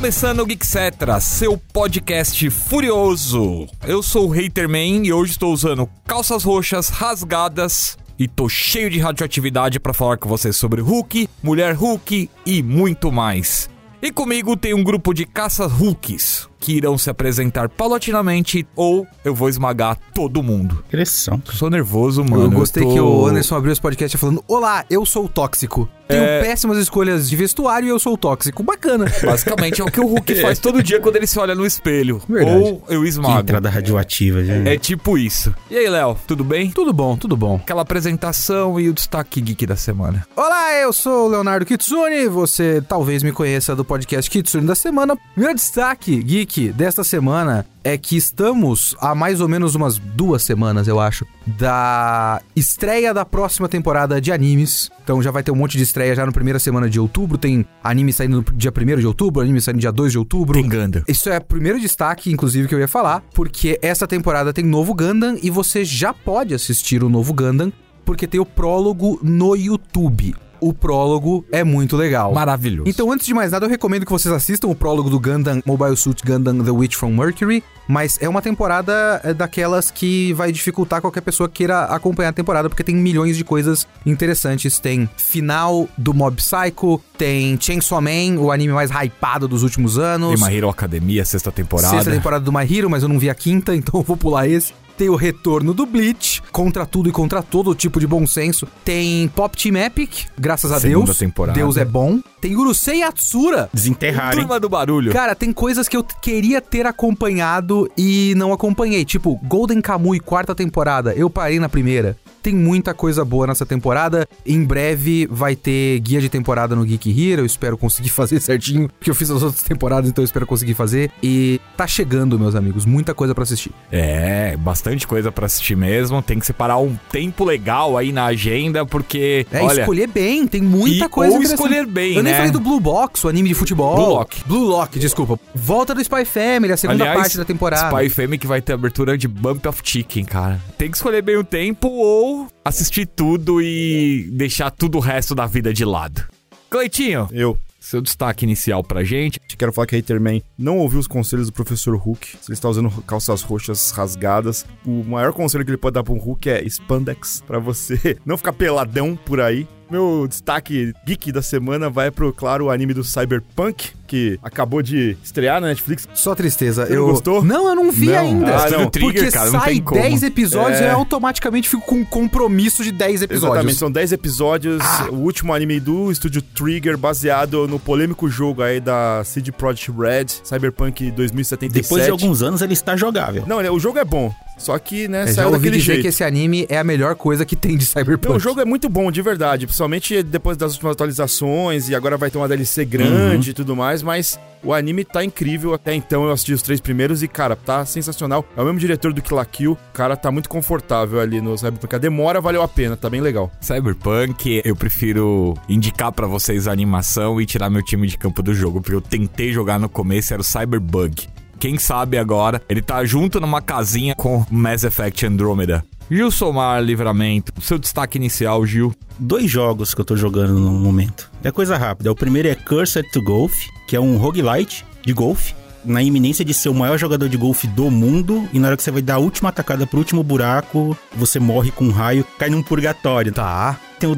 começando 0.00 0.40
o 0.40 0.46
Geekcetra, 0.46 1.20
seu 1.20 1.58
podcast 1.58 2.48
furioso. 2.48 3.66
Eu 3.86 4.02
sou 4.02 4.30
o 4.30 4.32
Haterman 4.32 5.06
e 5.06 5.12
hoje 5.12 5.32
estou 5.32 5.52
usando 5.52 5.86
calças 6.06 6.42
roxas 6.42 6.88
rasgadas 6.88 7.98
e 8.18 8.26
tô 8.26 8.48
cheio 8.48 8.88
de 8.88 8.98
radioatividade 8.98 9.78
para 9.78 9.92
falar 9.92 10.16
com 10.16 10.26
vocês 10.26 10.56
sobre 10.56 10.80
Hulk, 10.80 11.28
Mulher 11.42 11.74
Hulk 11.74 12.30
e 12.46 12.62
muito 12.62 13.12
mais. 13.12 13.68
E 14.00 14.10
comigo 14.10 14.56
tem 14.56 14.72
um 14.72 14.82
grupo 14.82 15.12
de 15.12 15.26
caça-Hulks, 15.26 16.48
que 16.60 16.74
irão 16.76 16.96
se 16.98 17.08
apresentar 17.10 17.68
paulatinamente 17.70 18.66
ou 18.76 19.06
eu 19.24 19.34
vou 19.34 19.48
esmagar 19.48 19.96
todo 20.14 20.42
mundo. 20.42 20.84
Pressão. 20.90 21.42
Sou 21.52 21.70
nervoso, 21.70 22.22
mano. 22.24 22.44
eu 22.44 22.50
gostei 22.50 22.82
tô- 22.84 22.92
que 22.92 23.00
o 23.00 23.26
Anderson 23.26 23.56
abriu 23.56 23.72
esse 23.72 23.80
podcast 23.80 24.16
falando: 24.18 24.44
Olá, 24.46 24.84
eu 24.90 25.04
sou 25.06 25.24
o 25.24 25.28
tóxico. 25.28 25.88
Tenho 26.06 26.24
É. 26.24 26.40
péssimas 26.40 26.76
escolhas 26.76 27.30
de 27.30 27.36
vestuário 27.36 27.86
e 27.86 27.90
eu 27.90 27.98
sou 27.98 28.14
o 28.14 28.16
tóxico. 28.18 28.64
Bacana. 28.64 29.04
Basicamente 29.24 29.80
é 29.80 29.84
o 29.84 29.90
que 29.90 30.00
o 30.00 30.06
Hulk 30.06 30.34
faz 30.42 30.58
todo 30.60 30.82
dia 30.82 30.98
quando 31.00 31.14
ele 31.16 31.26
se 31.26 31.38
olha 31.38 31.54
no 31.54 31.64
espelho. 31.64 32.20
Verdade. 32.28 32.56
Ou 32.58 32.82
eu 32.88 33.02
Que 33.02 33.08
esmago. 33.08 33.40
entrada 33.40 33.70
radioativa, 33.70 34.42
gente. 34.44 34.68
É 34.68 34.76
tipo 34.76 35.16
isso. 35.16 35.54
E 35.70 35.76
aí, 35.78 35.88
Léo, 35.88 36.16
tudo 36.26 36.42
bem? 36.42 36.70
tudo 36.72 36.92
bom, 36.92 37.16
tudo 37.16 37.36
bom. 37.36 37.56
Aquela 37.62 37.82
apresentação 37.82 38.78
e 38.80 38.88
o 38.88 38.92
destaque 38.92 39.40
geek 39.40 39.64
da 39.66 39.76
semana. 39.76 40.26
Olá, 40.34 40.74
eu 40.74 40.92
sou 40.92 41.26
o 41.26 41.28
Leonardo 41.30 41.64
Kitsune. 41.64 42.26
Você 42.26 42.82
talvez 42.88 43.22
me 43.22 43.30
conheça 43.30 43.76
do 43.76 43.84
podcast 43.84 44.28
Kitsune 44.28 44.66
da 44.66 44.74
semana. 44.74 45.16
Meu 45.36 45.54
destaque 45.54 46.20
geek 46.24 46.49
desta 46.72 47.04
semana 47.04 47.64
é 47.84 47.96
que 47.96 48.16
estamos 48.16 48.96
há 49.00 49.14
mais 49.14 49.40
ou 49.40 49.48
menos 49.48 49.74
umas 49.74 49.98
duas 49.98 50.42
semanas, 50.42 50.88
eu 50.88 50.98
acho, 50.98 51.24
da 51.46 52.42
estreia 52.56 53.14
da 53.14 53.24
próxima 53.24 53.68
temporada 53.68 54.20
de 54.20 54.32
animes. 54.32 54.90
Então 55.02 55.22
já 55.22 55.30
vai 55.30 55.42
ter 55.42 55.50
um 55.50 55.54
monte 55.54 55.76
de 55.76 55.84
estreia 55.84 56.14
já 56.14 56.26
na 56.26 56.32
primeira 56.32 56.58
semana 56.58 56.90
de 56.90 56.98
outubro. 56.98 57.38
Tem 57.38 57.64
anime 57.82 58.12
saindo 58.12 58.38
no 58.38 58.42
dia 58.56 58.72
1 58.76 59.00
de 59.00 59.06
outubro, 59.06 59.40
anime 59.40 59.60
saindo 59.60 59.78
dia 59.78 59.92
2 59.92 60.12
de 60.12 60.18
outubro. 60.18 60.54
Tem 60.54 60.68
Ganda. 60.68 61.04
Isso 61.06 61.30
é 61.30 61.38
o 61.38 61.44
primeiro 61.44 61.78
destaque, 61.78 62.32
inclusive, 62.32 62.66
que 62.66 62.74
eu 62.74 62.80
ia 62.80 62.88
falar, 62.88 63.22
porque 63.32 63.78
essa 63.80 64.06
temporada 64.06 64.52
tem 64.52 64.64
novo 64.64 64.94
Gundam 64.94 65.38
e 65.42 65.50
você 65.50 65.84
já 65.84 66.12
pode 66.12 66.54
assistir 66.54 67.04
o 67.04 67.08
novo 67.08 67.32
Gundam, 67.32 67.72
porque 68.04 68.26
tem 68.26 68.40
o 68.40 68.46
prólogo 68.46 69.20
no 69.22 69.54
YouTube. 69.54 70.34
O 70.60 70.72
prólogo 70.72 71.44
é 71.50 71.64
muito 71.64 71.96
legal. 71.96 72.32
Maravilhoso. 72.32 72.88
Então, 72.88 73.10
antes 73.10 73.26
de 73.26 73.34
mais 73.34 73.52
nada, 73.52 73.66
eu 73.66 73.70
recomendo 73.70 74.04
que 74.04 74.12
vocês 74.12 74.32
assistam 74.32 74.68
o 74.68 74.74
prólogo 74.74 75.08
do 75.08 75.18
Gundam 75.18 75.62
Mobile 75.64 75.96
Suit 75.96 76.22
Gundam 76.24 76.62
The 76.64 76.70
Witch 76.70 76.94
from 76.94 77.10
Mercury. 77.10 77.62
Mas 77.88 78.18
é 78.20 78.28
uma 78.28 78.40
temporada 78.40 79.20
é, 79.24 79.34
daquelas 79.34 79.90
que 79.90 80.32
vai 80.34 80.52
dificultar 80.52 81.00
qualquer 81.00 81.22
pessoa 81.22 81.48
que 81.48 81.56
queira 81.56 81.86
acompanhar 81.86 82.28
a 82.28 82.32
temporada, 82.32 82.68
porque 82.68 82.84
tem 82.84 82.94
milhões 82.94 83.36
de 83.36 83.42
coisas 83.42 83.86
interessantes. 84.06 84.78
Tem 84.78 85.10
final 85.16 85.88
do 85.98 86.14
Mob 86.14 86.36
Psycho, 86.36 87.02
tem 87.18 87.58
Chainsaw 87.60 88.00
Man, 88.00 88.38
o 88.38 88.52
anime 88.52 88.72
mais 88.72 88.90
hypado 88.90 89.48
dos 89.48 89.64
últimos 89.64 89.98
anos. 89.98 90.40
Tem 90.40 90.48
My 90.48 90.56
Hero 90.56 90.68
Academia, 90.68 91.24
sexta 91.24 91.50
temporada. 91.50 91.90
Sexta 91.90 92.12
temporada 92.12 92.44
do 92.44 92.52
My 92.52 92.62
Hero, 92.62 92.88
mas 92.88 93.02
eu 93.02 93.08
não 93.08 93.18
vi 93.18 93.28
a 93.28 93.34
quinta, 93.34 93.74
então 93.76 94.00
eu 94.00 94.04
vou 94.04 94.16
pular 94.16 94.46
esse. 94.46 94.72
Tem 95.00 95.08
o 95.08 95.16
retorno 95.16 95.72
do 95.72 95.86
Bleach, 95.86 96.42
contra 96.52 96.84
tudo 96.84 97.08
e 97.08 97.12
contra 97.12 97.42
todo 97.42 97.74
tipo 97.74 97.98
de 97.98 98.06
bom 98.06 98.26
senso. 98.26 98.68
Tem 98.84 99.28
Pop 99.28 99.56
Team 99.56 99.74
Epic, 99.82 100.26
graças 100.38 100.70
a 100.70 100.78
Segunda 100.78 101.06
Deus. 101.06 101.18
temporada. 101.18 101.58
Deus 101.58 101.78
é 101.78 101.86
bom. 101.86 102.20
Tem 102.38 102.54
Urusei 102.54 102.98
Yatsura. 102.98 103.70
Desenterrarem. 103.72 104.40
Turma 104.40 104.60
do 104.60 104.68
Barulho. 104.68 105.10
Cara, 105.10 105.34
tem 105.34 105.54
coisas 105.54 105.88
que 105.88 105.96
eu 105.96 106.04
queria 106.04 106.60
ter 106.60 106.84
acompanhado 106.84 107.90
e 107.96 108.34
não 108.36 108.52
acompanhei. 108.52 109.02
Tipo, 109.06 109.40
Golden 109.42 109.80
Kamuy, 109.80 110.20
quarta 110.20 110.54
temporada. 110.54 111.14
Eu 111.14 111.30
parei 111.30 111.58
na 111.58 111.70
primeira. 111.70 112.14
Tem 112.42 112.54
muita 112.54 112.94
coisa 112.94 113.24
boa 113.24 113.46
nessa 113.46 113.66
temporada. 113.66 114.28
Em 114.46 114.64
breve 114.64 115.26
vai 115.30 115.54
ter 115.54 116.00
guia 116.00 116.20
de 116.20 116.28
temporada 116.28 116.74
no 116.74 116.84
Geek 116.84 117.10
Hero. 117.10 117.42
Eu 117.42 117.46
espero 117.46 117.76
conseguir 117.76 118.08
fazer 118.10 118.40
certinho, 118.40 118.88
porque 118.88 119.10
eu 119.10 119.14
fiz 119.14 119.30
as 119.30 119.42
outras 119.42 119.62
temporadas, 119.62 120.08
então 120.10 120.22
eu 120.22 120.26
espero 120.26 120.46
conseguir 120.46 120.74
fazer. 120.74 121.10
E 121.22 121.60
tá 121.76 121.86
chegando, 121.86 122.38
meus 122.38 122.54
amigos. 122.54 122.86
Muita 122.86 123.14
coisa 123.14 123.34
pra 123.34 123.42
assistir. 123.44 123.72
É, 123.92 124.56
bastante 124.56 125.06
coisa 125.06 125.30
pra 125.30 125.46
assistir 125.46 125.76
mesmo. 125.76 126.22
Tem 126.22 126.38
que 126.38 126.46
separar 126.46 126.78
um 126.78 126.96
tempo 127.10 127.44
legal 127.44 127.96
aí 127.96 128.12
na 128.12 128.26
agenda, 128.26 128.84
porque. 128.86 129.46
É, 129.52 129.62
olha, 129.62 129.80
escolher 129.80 130.06
bem, 130.08 130.46
tem 130.46 130.62
muita 130.62 131.06
E- 131.06 131.08
coisa 131.08 131.34
ou 131.36 131.42
escolher 131.42 131.86
bem, 131.86 132.14
Eu 132.16 132.22
nem 132.22 132.32
né? 132.32 132.36
falei 132.38 132.50
do 132.52 132.60
Blue 132.60 132.80
Box, 132.80 133.24
o 133.24 133.28
anime 133.28 133.48
de 133.50 133.54
futebol. 133.54 133.94
Blue 133.96 134.08
Lock. 134.14 134.42
Blue 134.46 134.64
Lock, 134.64 134.98
desculpa. 134.98 135.38
Volta 135.54 135.94
do 135.94 136.00
Spy 136.00 136.24
Family, 136.24 136.72
a 136.72 136.76
segunda 136.76 137.04
aliás, 137.04 137.20
parte 137.20 137.36
da 137.36 137.44
temporada. 137.44 137.88
Spy 137.96 138.08
Family 138.08 138.38
que 138.38 138.46
vai 138.46 138.60
ter 138.60 138.72
abertura 138.72 139.16
de 139.18 139.28
Bump 139.28 139.66
of 139.66 139.80
Chicken, 139.82 140.24
cara. 140.24 140.60
Tem 140.78 140.90
que 140.90 140.96
escolher 140.96 141.22
bem 141.22 141.36
o 141.36 141.44
tempo 141.44 141.88
ou 141.88 142.29
assistir 142.64 143.06
tudo 143.06 143.60
e 143.60 144.28
deixar 144.32 144.70
tudo 144.70 144.98
o 144.98 145.00
resto 145.00 145.34
da 145.34 145.46
vida 145.46 145.72
de 145.72 145.84
lado. 145.84 146.24
Cleitinho, 146.68 147.28
Eu 147.32 147.58
seu 147.80 148.00
destaque 148.00 148.44
inicial 148.44 148.84
pra 148.84 149.02
gente. 149.02 149.40
quero 149.58 149.72
falar 149.72 149.86
que 149.86 149.96
Haterman 149.96 150.42
não 150.56 150.78
ouviu 150.78 151.00
os 151.00 151.06
conselhos 151.06 151.46
do 151.46 151.52
professor 151.52 151.96
Hulk. 151.96 152.26
Se 152.40 152.50
ele 152.50 152.52
está 152.52 152.68
usando 152.68 152.90
calças 153.02 153.42
roxas 153.42 153.90
rasgadas, 153.90 154.66
o 154.84 155.02
maior 155.02 155.32
conselho 155.32 155.64
que 155.64 155.70
ele 155.70 155.78
pode 155.78 155.94
dar 155.94 156.04
para 156.04 156.12
um 156.12 156.18
Hulk 156.18 156.48
é 156.48 156.64
spandex, 156.66 157.42
pra 157.46 157.58
você 157.58 158.18
não 158.24 158.36
ficar 158.36 158.52
peladão 158.52 159.16
por 159.16 159.40
aí. 159.40 159.66
Meu 159.90 160.26
destaque 160.28 160.92
geek 161.04 161.32
da 161.32 161.42
semana 161.42 161.90
vai 161.90 162.10
pro, 162.10 162.32
claro, 162.32 162.66
o 162.66 162.70
anime 162.70 162.94
do 162.94 163.02
Cyberpunk, 163.02 163.90
que 164.10 164.40
acabou 164.42 164.82
de 164.82 165.16
estrear 165.22 165.60
na 165.60 165.68
Netflix. 165.68 166.08
Só 166.14 166.34
tristeza. 166.34 166.84
Você 166.84 166.94
não 166.94 167.02
eu... 167.02 167.06
gostou? 167.10 167.44
Não, 167.44 167.68
eu 167.68 167.76
não 167.76 167.92
vi 167.92 168.06
Não. 168.06 168.18
ainda. 168.18 168.56
Ah, 168.56 168.68
não. 168.70 168.90
Porque 168.90 168.98
Trigger, 168.98 169.32
cara, 169.32 169.50
não 169.52 169.60
sai 169.60 169.72
tem 169.74 169.82
como. 169.82 170.00
10 170.02 170.22
episódios 170.24 170.80
É. 170.80 170.84
e 170.84 170.88
eu 170.88 170.96
automaticamente 170.96 171.68
fico 171.68 171.82
com 171.82 171.94
um 171.96 172.04
compromisso 172.04 172.82
de 172.82 172.90
10 172.90 173.22
episódios. 173.22 173.52
Exatamente, 173.54 173.78
são 173.78 173.90
10 173.90 174.10
episódios. 174.12 174.82
O 175.10 175.14
último 175.14 175.54
anime 175.54 175.78
do 175.78 176.10
estúdio 176.10 176.42
Trigger, 176.42 176.98
baseado 176.98 177.68
no 177.68 177.78
polêmico 177.78 178.28
jogo 178.28 178.62
aí 178.62 178.80
da 178.80 179.22
CD 179.24 179.52
Projekt 179.52 179.92
Red, 179.96 180.26
Cyberpunk 180.42 181.10
2077. 181.12 181.82
Depois 181.82 182.04
de 182.04 182.10
alguns 182.10 182.42
anos 182.42 182.62
ele 182.62 182.72
está 182.72 182.96
jogável. 182.96 183.44
Não, 183.46 183.58
o 183.72 183.78
jogo 183.78 183.98
é 184.00 184.04
bom. 184.04 184.34
Só 184.58 184.78
que, 184.78 185.08
né, 185.08 185.22
Eu 185.22 185.26
já 185.28 185.32
saiu 185.32 185.52
ouvi 185.54 185.70
dizer 185.70 185.80
jeito. 185.84 186.02
que 186.02 186.08
esse 186.08 186.22
anime 186.22 186.66
é 186.68 186.76
a 186.76 186.84
melhor 186.84 187.14
coisa 187.14 187.46
que 187.46 187.56
tem 187.56 187.78
de 187.78 187.86
Cyberpunk. 187.86 188.28
Não, 188.28 188.36
o 188.36 188.38
jogo 188.38 188.60
é 188.60 188.64
muito 188.66 188.90
bom, 188.90 189.10
de 189.10 189.22
verdade. 189.22 189.64
Principalmente 189.66 190.22
depois 190.22 190.54
das 190.58 190.72
últimas 190.74 190.92
atualizações 190.92 191.88
e 191.88 191.94
agora 191.94 192.18
vai 192.18 192.30
ter 192.30 192.36
uma 192.36 192.46
DLC 192.46 192.84
grande 192.84 193.50
e 193.50 193.52
tudo 193.54 193.74
mais, 193.74 193.99
mas 194.02 194.38
o 194.62 194.72
anime 194.72 195.04
tá 195.04 195.24
incrível. 195.24 195.74
Até 195.74 195.94
então 195.94 196.24
eu 196.24 196.32
assisti 196.32 196.52
os 196.52 196.62
três 196.62 196.80
primeiros 196.80 197.22
e, 197.22 197.28
cara, 197.28 197.56
tá 197.56 197.84
sensacional. 197.84 198.44
É 198.56 198.60
o 198.60 198.64
mesmo 198.64 198.78
diretor 198.78 199.12
do 199.12 199.22
Kill 199.22 199.44
Kill. 199.46 199.78
Cara 199.92 200.16
tá 200.16 200.30
muito 200.30 200.48
confortável 200.48 201.20
ali 201.20 201.40
no 201.40 201.56
Cyberpunk. 201.56 201.94
A 201.94 201.98
demora 201.98 202.40
valeu 202.40 202.62
a 202.62 202.68
pena, 202.68 202.96
tá 202.96 203.08
bem 203.08 203.20
legal. 203.20 203.50
Cyberpunk, 203.60 204.62
eu 204.64 204.76
prefiro 204.76 205.54
indicar 205.68 206.12
pra 206.12 206.26
vocês 206.26 206.68
a 206.68 206.72
animação 206.72 207.40
e 207.40 207.46
tirar 207.46 207.70
meu 207.70 207.82
time 207.82 208.06
de 208.06 208.18
campo 208.18 208.42
do 208.42 208.54
jogo, 208.54 208.80
porque 208.80 208.94
eu 208.94 209.00
tentei 209.00 209.52
jogar 209.52 209.78
no 209.78 209.88
começo, 209.88 210.32
era 210.32 210.40
o 210.40 210.44
Cyberbug. 210.44 211.28
Quem 211.58 211.76
sabe 211.76 212.16
agora, 212.16 212.62
ele 212.68 212.80
tá 212.80 213.04
junto 213.04 213.38
numa 213.38 213.60
casinha 213.60 214.14
com 214.14 214.44
Mass 214.50 214.82
Effect 214.82 215.26
Andromeda. 215.26 215.84
Gil 216.12 216.28
Somar 216.32 216.82
Livramento, 216.82 217.52
seu 217.62 217.78
destaque 217.78 218.18
inicial, 218.18 218.66
Gil. 218.66 218.92
Dois 219.16 219.48
jogos 219.48 219.94
que 219.94 220.00
eu 220.00 220.04
tô 220.04 220.16
jogando 220.16 220.58
no 220.58 220.72
momento. 220.72 221.30
É 221.44 221.52
coisa 221.52 221.76
rápida. 221.76 222.10
O 222.10 222.16
primeiro 222.16 222.48
é 222.48 222.54
Cursed 222.56 223.08
to 223.12 223.22
Golf, 223.22 223.54
que 223.86 223.94
é 223.94 224.00
um 224.00 224.16
roguelite 224.16 224.84
de 225.06 225.12
golfe. 225.12 225.54
Na 225.84 226.02
iminência 226.02 226.44
de 226.44 226.52
ser 226.52 226.68
o 226.68 226.74
maior 226.74 226.98
jogador 226.98 227.28
de 227.28 227.36
golfe 227.36 227.68
do 227.68 227.88
mundo, 227.92 228.48
e 228.52 228.58
na 228.58 228.66
hora 228.66 228.76
que 228.76 228.82
você 228.82 228.90
vai 228.90 229.00
dar 229.00 229.14
a 229.14 229.18
última 229.18 229.50
atacada 229.50 229.86
pro 229.86 230.00
último 230.00 230.24
buraco, 230.24 230.98
você 231.14 231.38
morre 231.38 231.70
com 231.70 231.84
um 231.84 231.92
raio, 231.92 232.26
cai 232.36 232.50
num 232.50 232.60
purgatório. 232.62 233.32
Tá. 233.32 233.78
Tem 234.00 234.10
o 234.10 234.16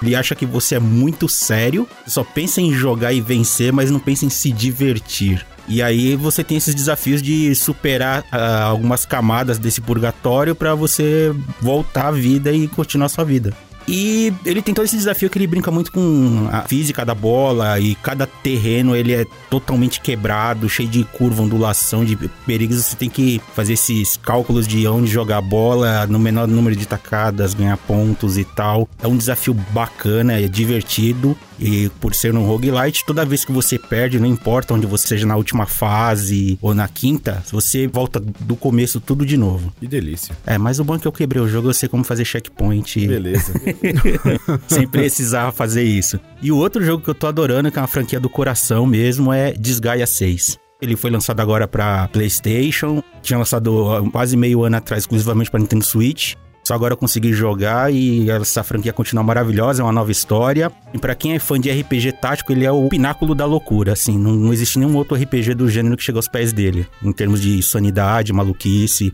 Ele 0.00 0.14
acha 0.14 0.36
que 0.36 0.46
você 0.46 0.76
é 0.76 0.80
muito 0.80 1.28
sério, 1.28 1.86
só 2.06 2.22
pensa 2.22 2.60
em 2.60 2.72
jogar 2.72 3.12
e 3.12 3.20
vencer, 3.20 3.72
mas 3.72 3.90
não 3.90 3.98
pensa 3.98 4.24
em 4.24 4.30
se 4.30 4.52
divertir. 4.52 5.44
E 5.70 5.80
aí 5.80 6.16
você 6.16 6.42
tem 6.42 6.56
esses 6.56 6.74
desafios 6.74 7.22
de 7.22 7.54
superar 7.54 8.24
ah, 8.32 8.64
algumas 8.64 9.06
camadas 9.06 9.56
desse 9.56 9.80
purgatório 9.80 10.52
pra 10.52 10.74
você 10.74 11.32
voltar 11.60 12.08
à 12.08 12.10
vida 12.10 12.50
e 12.50 12.66
continuar 12.66 13.08
sua 13.08 13.24
vida. 13.24 13.54
E 13.92 14.32
ele 14.46 14.62
tem 14.62 14.72
todo 14.72 14.84
esse 14.84 14.96
desafio 14.96 15.28
que 15.28 15.36
ele 15.36 15.48
brinca 15.48 15.68
muito 15.68 15.90
com 15.90 16.48
a 16.52 16.62
física 16.62 17.04
da 17.04 17.12
bola 17.12 17.80
e 17.80 17.96
cada 17.96 18.24
terreno 18.24 18.94
ele 18.94 19.12
é 19.12 19.26
totalmente 19.50 20.00
quebrado, 20.00 20.68
cheio 20.68 20.88
de 20.88 21.02
curva, 21.02 21.42
ondulação, 21.42 22.04
de 22.04 22.16
perigos. 22.46 22.76
Você 22.76 22.94
tem 22.94 23.10
que 23.10 23.42
fazer 23.52 23.72
esses 23.72 24.16
cálculos 24.16 24.68
de 24.68 24.86
onde 24.86 25.10
jogar 25.10 25.38
a 25.38 25.42
bola 25.42 26.06
no 26.06 26.20
menor 26.20 26.46
número 26.46 26.76
de 26.76 26.86
tacadas, 26.86 27.52
ganhar 27.52 27.76
pontos 27.78 28.38
e 28.38 28.44
tal. 28.44 28.88
É 29.02 29.08
um 29.08 29.16
desafio 29.16 29.54
bacana, 29.54 30.40
é 30.40 30.46
divertido. 30.46 31.36
E 31.60 31.90
por 32.00 32.14
ser 32.14 32.34
um 32.34 32.46
roguelite, 32.46 33.04
toda 33.04 33.24
vez 33.24 33.44
que 33.44 33.52
você 33.52 33.78
perde, 33.78 34.18
não 34.18 34.26
importa 34.26 34.72
onde 34.72 34.86
você 34.86 35.08
seja 35.08 35.26
na 35.26 35.36
última 35.36 35.66
fase 35.66 36.58
ou 36.62 36.74
na 36.74 36.88
quinta, 36.88 37.42
você 37.52 37.86
volta 37.86 38.18
do 38.18 38.56
começo 38.56 38.98
tudo 38.98 39.26
de 39.26 39.36
novo. 39.36 39.70
Que 39.78 39.86
delícia. 39.86 40.34
É, 40.46 40.56
mas 40.56 40.80
o 40.80 40.84
bom 40.84 40.94
é 40.94 40.98
que 40.98 41.06
eu 41.06 41.12
quebrei 41.12 41.42
o 41.42 41.46
jogo, 41.46 41.68
eu 41.68 41.74
sei 41.74 41.86
como 41.86 42.02
fazer 42.02 42.24
checkpoint 42.24 43.06
Beleza. 43.06 43.52
sem 44.68 44.86
precisar 44.86 45.52
fazer 45.52 45.82
isso. 45.82 46.18
E 46.42 46.50
o 46.50 46.56
outro 46.56 46.84
jogo 46.84 47.02
que 47.02 47.10
eu 47.10 47.14
tô 47.14 47.26
adorando, 47.26 47.70
que 47.70 47.78
é 47.78 47.82
uma 47.82 47.88
franquia 47.88 48.20
do 48.20 48.28
coração 48.28 48.86
mesmo, 48.86 49.32
é 49.32 49.52
Desgaia 49.52 50.06
6. 50.06 50.58
Ele 50.80 50.96
foi 50.96 51.10
lançado 51.10 51.40
agora 51.40 51.68
pra 51.68 52.08
PlayStation, 52.08 53.02
tinha 53.22 53.38
lançado 53.38 54.08
quase 54.10 54.36
meio 54.36 54.64
ano 54.64 54.76
atrás 54.76 55.02
exclusivamente 55.02 55.50
pra 55.50 55.60
Nintendo 55.60 55.84
Switch. 55.84 56.34
Só 56.64 56.74
agora 56.74 56.92
eu 56.92 56.96
consegui 56.96 57.32
jogar 57.32 57.92
e 57.92 58.30
essa 58.30 58.62
franquia 58.62 58.92
continua 58.92 59.24
maravilhosa, 59.24 59.82
é 59.82 59.84
uma 59.84 59.92
nova 59.92 60.12
história. 60.12 60.70
E 60.94 60.98
pra 60.98 61.14
quem 61.14 61.34
é 61.34 61.38
fã 61.38 61.58
de 61.58 61.70
RPG 61.70 62.12
tático, 62.20 62.52
ele 62.52 62.64
é 62.64 62.70
o 62.70 62.88
pináculo 62.88 63.34
da 63.34 63.44
loucura, 63.44 63.92
assim. 63.92 64.18
Não, 64.18 64.32
não 64.32 64.52
existe 64.52 64.78
nenhum 64.78 64.96
outro 64.96 65.16
RPG 65.16 65.54
do 65.54 65.68
gênero 65.68 65.96
que 65.96 66.02
chega 66.02 66.18
aos 66.18 66.28
pés 66.28 66.52
dele. 66.52 66.86
Em 67.02 67.12
termos 67.12 67.40
de 67.40 67.62
sanidade, 67.62 68.32
maluquice, 68.32 69.12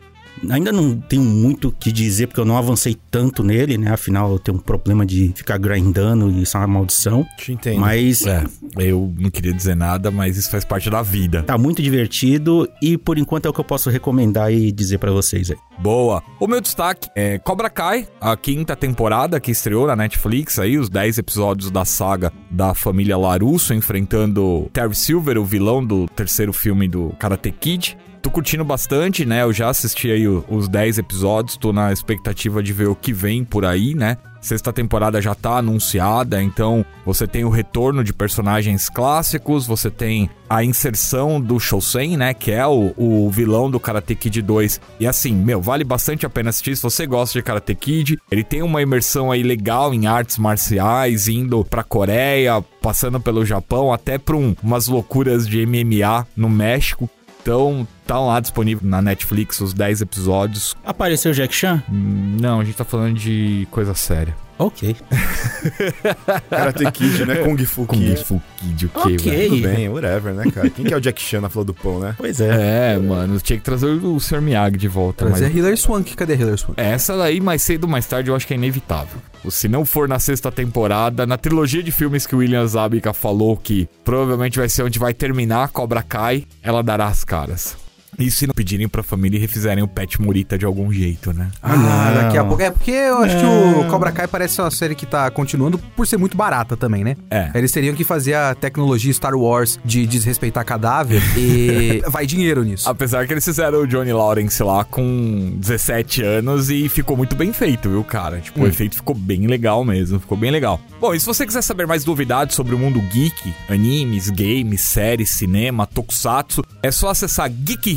Ainda 0.50 0.72
não 0.72 0.96
tenho 0.98 1.22
muito 1.22 1.68
o 1.68 1.72
que 1.72 1.90
dizer, 1.92 2.26
porque 2.26 2.40
eu 2.40 2.44
não 2.44 2.56
avancei 2.56 2.96
tanto 3.10 3.42
nele, 3.42 3.78
né? 3.78 3.90
Afinal, 3.92 4.32
eu 4.32 4.38
tenho 4.38 4.58
um 4.58 4.60
problema 4.60 5.04
de 5.06 5.32
ficar 5.34 5.58
grindando 5.58 6.30
e 6.30 6.42
isso 6.42 6.56
é 6.56 6.60
uma 6.60 6.66
maldição. 6.66 7.26
Te 7.38 7.52
entendo. 7.52 7.80
Mas 7.80 8.26
É, 8.26 8.44
eu 8.76 9.12
não 9.18 9.30
queria 9.30 9.52
dizer 9.52 9.74
nada, 9.76 10.10
mas 10.10 10.36
isso 10.36 10.50
faz 10.50 10.64
parte 10.64 10.90
da 10.90 11.02
vida. 11.02 11.42
tá 11.42 11.56
muito 11.56 11.82
divertido 11.82 12.68
e 12.82 12.96
por 12.98 13.18
enquanto 13.18 13.46
é 13.46 13.48
o 13.48 13.52
que 13.52 13.60
eu 13.60 13.64
posso 13.64 13.90
recomendar 13.90 14.52
e 14.52 14.70
dizer 14.72 14.98
pra 14.98 15.10
vocês 15.10 15.50
aí. 15.50 15.56
Boa. 15.78 16.22
O 16.40 16.46
meu 16.46 16.60
destaque 16.60 17.08
é 17.14 17.38
Cobra 17.38 17.68
Kai, 17.68 18.08
a 18.20 18.36
quinta 18.36 18.74
temporada 18.74 19.38
que 19.38 19.50
estreou 19.50 19.86
na 19.86 19.94
Netflix 19.96 20.58
aí, 20.58 20.78
os 20.78 20.88
10 20.88 21.18
episódios 21.18 21.70
da 21.70 21.84
saga 21.84 22.32
da 22.50 22.74
família 22.74 23.16
Larusso 23.16 23.74
enfrentando 23.74 24.68
Terry 24.72 24.94
Silver, 24.94 25.38
o 25.38 25.44
vilão 25.44 25.84
do 25.84 26.06
terceiro 26.08 26.52
filme 26.52 26.88
do 26.88 27.12
Karate 27.18 27.50
Kid. 27.50 27.96
Tô 28.26 28.30
curtindo 28.32 28.64
bastante, 28.64 29.24
né? 29.24 29.42
Eu 29.42 29.52
já 29.52 29.68
assisti 29.68 30.10
aí 30.10 30.26
os 30.26 30.68
10 30.68 30.98
episódios, 30.98 31.56
tô 31.56 31.72
na 31.72 31.92
expectativa 31.92 32.60
de 32.60 32.72
ver 32.72 32.88
o 32.88 32.94
que 32.96 33.12
vem 33.12 33.44
por 33.44 33.64
aí, 33.64 33.94
né? 33.94 34.16
Sexta 34.40 34.72
temporada 34.72 35.22
já 35.22 35.32
tá 35.32 35.58
anunciada, 35.58 36.42
então 36.42 36.84
você 37.04 37.24
tem 37.24 37.44
o 37.44 37.48
retorno 37.50 38.02
de 38.02 38.12
personagens 38.12 38.88
clássicos, 38.88 39.64
você 39.64 39.90
tem 39.90 40.28
a 40.50 40.64
inserção 40.64 41.40
do 41.40 41.60
Shosen, 41.60 42.16
né? 42.16 42.34
Que 42.34 42.50
é 42.50 42.66
o, 42.66 42.92
o 42.96 43.30
vilão 43.30 43.70
do 43.70 43.78
Karate 43.78 44.16
Kid 44.16 44.42
2. 44.42 44.80
E 44.98 45.06
assim, 45.06 45.32
meu, 45.32 45.62
vale 45.62 45.84
bastante 45.84 46.26
a 46.26 46.30
pena 46.30 46.50
assistir 46.50 46.76
se 46.76 46.82
você 46.82 47.06
gosta 47.06 47.38
de 47.38 47.44
Karate 47.44 47.76
Kid. 47.76 48.18
Ele 48.28 48.42
tem 48.42 48.60
uma 48.60 48.82
imersão 48.82 49.30
aí 49.30 49.44
legal 49.44 49.94
em 49.94 50.08
artes 50.08 50.36
marciais, 50.36 51.28
indo 51.28 51.64
pra 51.64 51.84
Coreia, 51.84 52.60
passando 52.82 53.20
pelo 53.20 53.44
Japão, 53.46 53.92
até 53.92 54.18
pra 54.18 54.36
um- 54.36 54.54
umas 54.62 54.88
loucuras 54.88 55.46
de 55.46 55.64
MMA 55.64 56.26
no 56.36 56.48
México. 56.50 57.08
Então, 57.46 57.86
tá 58.04 58.18
lá 58.18 58.40
disponível 58.40 58.88
na 58.88 59.00
Netflix 59.00 59.60
os 59.60 59.72
10 59.72 60.00
episódios. 60.00 60.74
Apareceu 60.84 61.30
o 61.30 61.34
Jack 61.34 61.54
Chan? 61.54 61.80
Hum, 61.88 62.38
Não, 62.40 62.58
a 62.58 62.64
gente 62.64 62.74
tá 62.76 62.84
falando 62.84 63.14
de 63.14 63.68
coisa 63.70 63.94
séria. 63.94 64.34
Ok. 64.58 64.96
Karate 66.48 66.90
Kid, 66.92 67.24
né? 67.26 67.36
Kung 67.36 67.58
Fu 67.64 67.84
Kung 67.86 67.98
Kid. 67.98 68.24
Fu 68.24 68.40
Kid, 68.56 68.86
o 68.86 68.88
quê, 68.88 68.98
Ok. 68.98 69.18
velho? 69.18 69.48
Tudo 69.50 69.62
bem, 69.62 69.88
whatever, 69.88 70.32
né, 70.34 70.50
cara? 70.50 70.70
Quem 70.70 70.84
que 70.86 70.94
é 70.94 70.96
o 70.96 71.00
Jack 71.00 71.20
Chan 71.20 71.40
na 71.42 71.48
Flor 71.50 71.64
do 71.64 71.74
Pão, 71.74 72.00
né? 72.00 72.14
Pois 72.16 72.40
é. 72.40 72.94
É, 72.94 72.98
mano, 72.98 73.38
tinha 73.40 73.58
que 73.58 73.64
trazer 73.64 73.86
o 73.86 74.18
Sr. 74.18 74.40
Miyagi 74.40 74.76
de 74.78 74.88
volta. 74.88 75.26
Trazer 75.26 75.44
a 75.44 75.48
Mas 75.48 75.56
Hilary 75.56 75.76
Swank. 75.76 76.16
Cadê 76.16 76.32
a 76.32 76.36
Hilary 76.36 76.58
Swank? 76.58 76.80
essa 76.80 77.16
daí, 77.16 77.40
mais 77.40 77.60
cedo 77.62 77.84
ou 77.84 77.90
mais 77.90 78.06
tarde, 78.06 78.30
eu 78.30 78.36
acho 78.36 78.46
que 78.46 78.54
é 78.54 78.56
inevitável. 78.56 79.18
Se 79.50 79.68
não 79.68 79.84
for 79.84 80.08
na 80.08 80.18
sexta 80.18 80.50
temporada, 80.50 81.26
na 81.26 81.36
trilogia 81.36 81.82
de 81.82 81.92
filmes 81.92 82.26
que 82.26 82.34
o 82.34 82.38
William 82.38 82.66
Zabka 82.66 83.12
falou 83.12 83.56
que 83.56 83.88
provavelmente 84.04 84.58
vai 84.58 84.68
ser 84.68 84.82
onde 84.82 84.98
vai 84.98 85.12
terminar 85.14 85.68
Cobra 85.68 86.02
Kai, 86.02 86.44
ela 86.62 86.82
dará 86.82 87.06
as 87.06 87.22
caras. 87.24 87.76
E 88.18 88.30
se 88.30 88.46
não 88.46 88.54
pedirem 88.54 88.88
pra 88.88 89.02
família 89.02 89.36
e 89.36 89.40
refizerem 89.40 89.82
o 89.82 89.88
Pet 89.88 90.20
Morita 90.20 90.56
de 90.56 90.64
algum 90.64 90.92
jeito, 90.92 91.32
né? 91.32 91.50
Ah, 91.62 91.76
não. 91.76 92.22
daqui 92.22 92.38
a 92.38 92.44
pouco. 92.44 92.62
É 92.62 92.70
porque 92.70 92.90
eu 92.90 93.18
acho 93.18 93.36
que 93.36 93.44
o 93.44 93.88
Cobra 93.88 94.10
Kai 94.12 94.26
parece 94.26 94.60
uma 94.60 94.70
série 94.70 94.94
que 94.94 95.06
tá 95.06 95.30
continuando 95.30 95.78
por 95.78 96.06
ser 96.06 96.16
muito 96.16 96.36
barata 96.36 96.76
também, 96.76 97.04
né? 97.04 97.16
É. 97.30 97.50
Eles 97.54 97.70
teriam 97.72 97.94
que 97.94 98.04
fazer 98.04 98.34
a 98.34 98.54
tecnologia 98.54 99.12
Star 99.12 99.34
Wars 99.34 99.78
de 99.84 100.06
desrespeitar 100.06 100.64
cadáver 100.64 101.22
e 101.36 102.02
vai 102.08 102.26
dinheiro 102.26 102.64
nisso. 102.64 102.88
Apesar 102.88 103.26
que 103.26 103.32
eles 103.32 103.44
fizeram 103.44 103.80
o 103.80 103.86
Johnny 103.86 104.12
Lawrence 104.12 104.62
lá 104.62 104.84
com 104.84 105.56
17 105.58 106.22
anos 106.22 106.70
e 106.70 106.88
ficou 106.88 107.16
muito 107.16 107.36
bem 107.36 107.52
feito, 107.52 107.88
viu, 107.88 108.02
cara? 108.04 108.40
Tipo, 108.40 108.62
o 108.62 108.66
efeito 108.66 108.96
ficou 108.96 109.14
bem 109.14 109.46
legal 109.46 109.84
mesmo, 109.84 110.18
ficou 110.18 110.36
bem 110.36 110.50
legal. 110.50 110.80
Bom, 111.00 111.14
e 111.14 111.20
se 111.20 111.26
você 111.26 111.46
quiser 111.46 111.62
saber 111.62 111.86
mais 111.86 112.04
novidades 112.04 112.54
sobre 112.54 112.74
o 112.74 112.78
mundo 112.78 113.00
geek, 113.00 113.52
animes, 113.68 114.30
games, 114.30 114.80
séries, 114.80 115.30
cinema, 115.30 115.86
tokusatsu, 115.86 116.64
é 116.82 116.90
só 116.90 117.10
acessar 117.10 117.50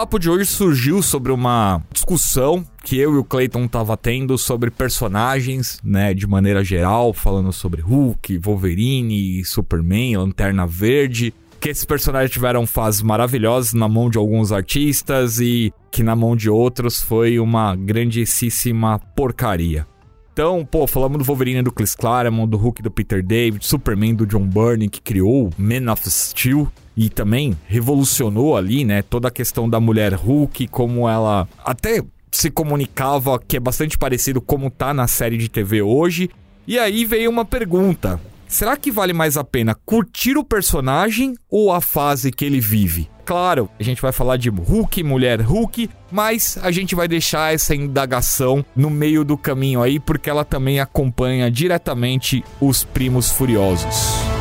Papo 0.09 0.19
de 0.19 0.31
hoje 0.31 0.47
surgiu 0.47 1.03
sobre 1.03 1.31
uma 1.31 1.83
discussão 1.93 2.65
que 2.83 2.97
eu 2.97 3.15
e 3.15 3.19
o 3.19 3.25
Clayton 3.25 3.69
tava 3.69 3.95
tendo 3.95 4.39
sobre 4.39 4.71
personagens, 4.71 5.79
né, 5.85 6.15
de 6.15 6.27
maneira 6.27 6.65
geral, 6.65 7.13
falando 7.13 7.53
sobre 7.53 7.83
Hulk, 7.83 8.39
Wolverine, 8.39 9.45
Superman, 9.45 10.17
Lanterna 10.17 10.67
Verde, 10.67 11.35
que 11.61 11.69
esses 11.69 11.85
personagens 11.85 12.31
tiveram 12.31 12.67
fases 12.67 13.03
maravilhosas 13.03 13.75
na 13.75 13.87
mão 13.87 14.09
de 14.09 14.17
alguns 14.17 14.51
artistas 14.51 15.41
e 15.41 15.75
que 15.91 16.03
na 16.03 16.17
mão 16.17 16.35
de 16.35 16.49
outros 16.49 17.03
foi 17.03 17.39
uma 17.39 17.77
grandíssima 17.77 18.99
porcaria. 19.15 19.87
Então, 20.33 20.65
pô, 20.65 20.87
falamos 20.87 21.19
do 21.19 21.25
Wolverine 21.25 21.61
do 21.61 21.71
Chris 21.71 21.95
Claremont, 21.95 22.49
do 22.49 22.57
Hulk 22.57 22.81
do 22.81 22.91
Peter 22.91 23.23
David, 23.23 23.67
Superman 23.67 24.15
do 24.15 24.27
John 24.27 24.47
Byrne, 24.47 24.89
que 24.89 25.03
criou 25.03 25.51
Man 25.59 25.93
of 25.93 26.09
Steel 26.09 26.73
e 26.99 27.09
também 27.09 27.57
revolucionou 27.69 28.57
ali, 28.57 28.85
né, 28.85 29.03
toda 29.03 29.29
a 29.29 29.31
questão 29.31 29.71
da 29.71 29.79
mulher 29.79 30.15
Hulk, 30.15 30.67
como 30.67 31.09
ela 31.09 31.49
até 31.65 32.03
se 32.33 32.51
comunicava, 32.51 33.39
que 33.39 33.57
é 33.57 33.61
bastante 33.61 33.97
parecido 33.97 34.41
como 34.41 34.69
tá 34.69 34.93
na 34.93 35.07
série 35.07 35.39
de 35.39 35.49
TV 35.49 35.81
hoje. 35.81 36.29
E 36.67 36.77
aí 36.77 37.05
veio 37.05 37.31
uma 37.31 37.45
pergunta. 37.45 38.21
será 38.49 38.77
que 38.77 38.91
vale 38.91 39.13
mais 39.13 39.37
a 39.37 39.45
pena 39.45 39.77
curtir 39.87 40.37
o 40.37 40.43
personagem 40.43 41.35
ou 41.49 41.73
a 41.73 41.81
fase 41.81 42.33
que 42.33 42.45
ele 42.45 42.61
vive? 42.61 43.09
Claro, 43.25 43.71
a 43.79 43.83
gente 43.83 44.03
vai 44.03 44.11
falar 44.11 44.37
de 44.37 44.49
Hulk, 44.49 45.03
mulher 45.05 45.41
Hulk, 45.41 45.89
mas 46.11 46.59
a 46.61 46.73
gente 46.73 46.97
vai 46.97 47.07
deixar 47.07 47.55
essa 47.55 47.77
indagação 47.77 48.65
no 48.75 48.91
meio 48.91 49.23
do 49.23 49.39
caminho 49.39 49.83
aí, 49.83 50.01
porque 50.01 50.29
ela 50.29 50.45
também 50.45 50.81
acompanha 50.81 51.49
diretamente 51.49 52.43
os 52.61 52.83
primos 52.83 53.31
furiosos. 53.31 54.38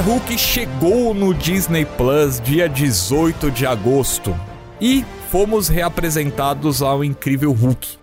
Hulk 0.00 0.38
chegou 0.38 1.12
no 1.12 1.34
Disney 1.34 1.84
Plus 1.84 2.40
dia 2.40 2.66
18 2.66 3.50
de 3.50 3.66
agosto 3.66 4.34
e 4.80 5.04
fomos 5.30 5.68
reapresentados 5.68 6.80
ao 6.80 7.04
incrível 7.04 7.52
Hulk. 7.52 7.98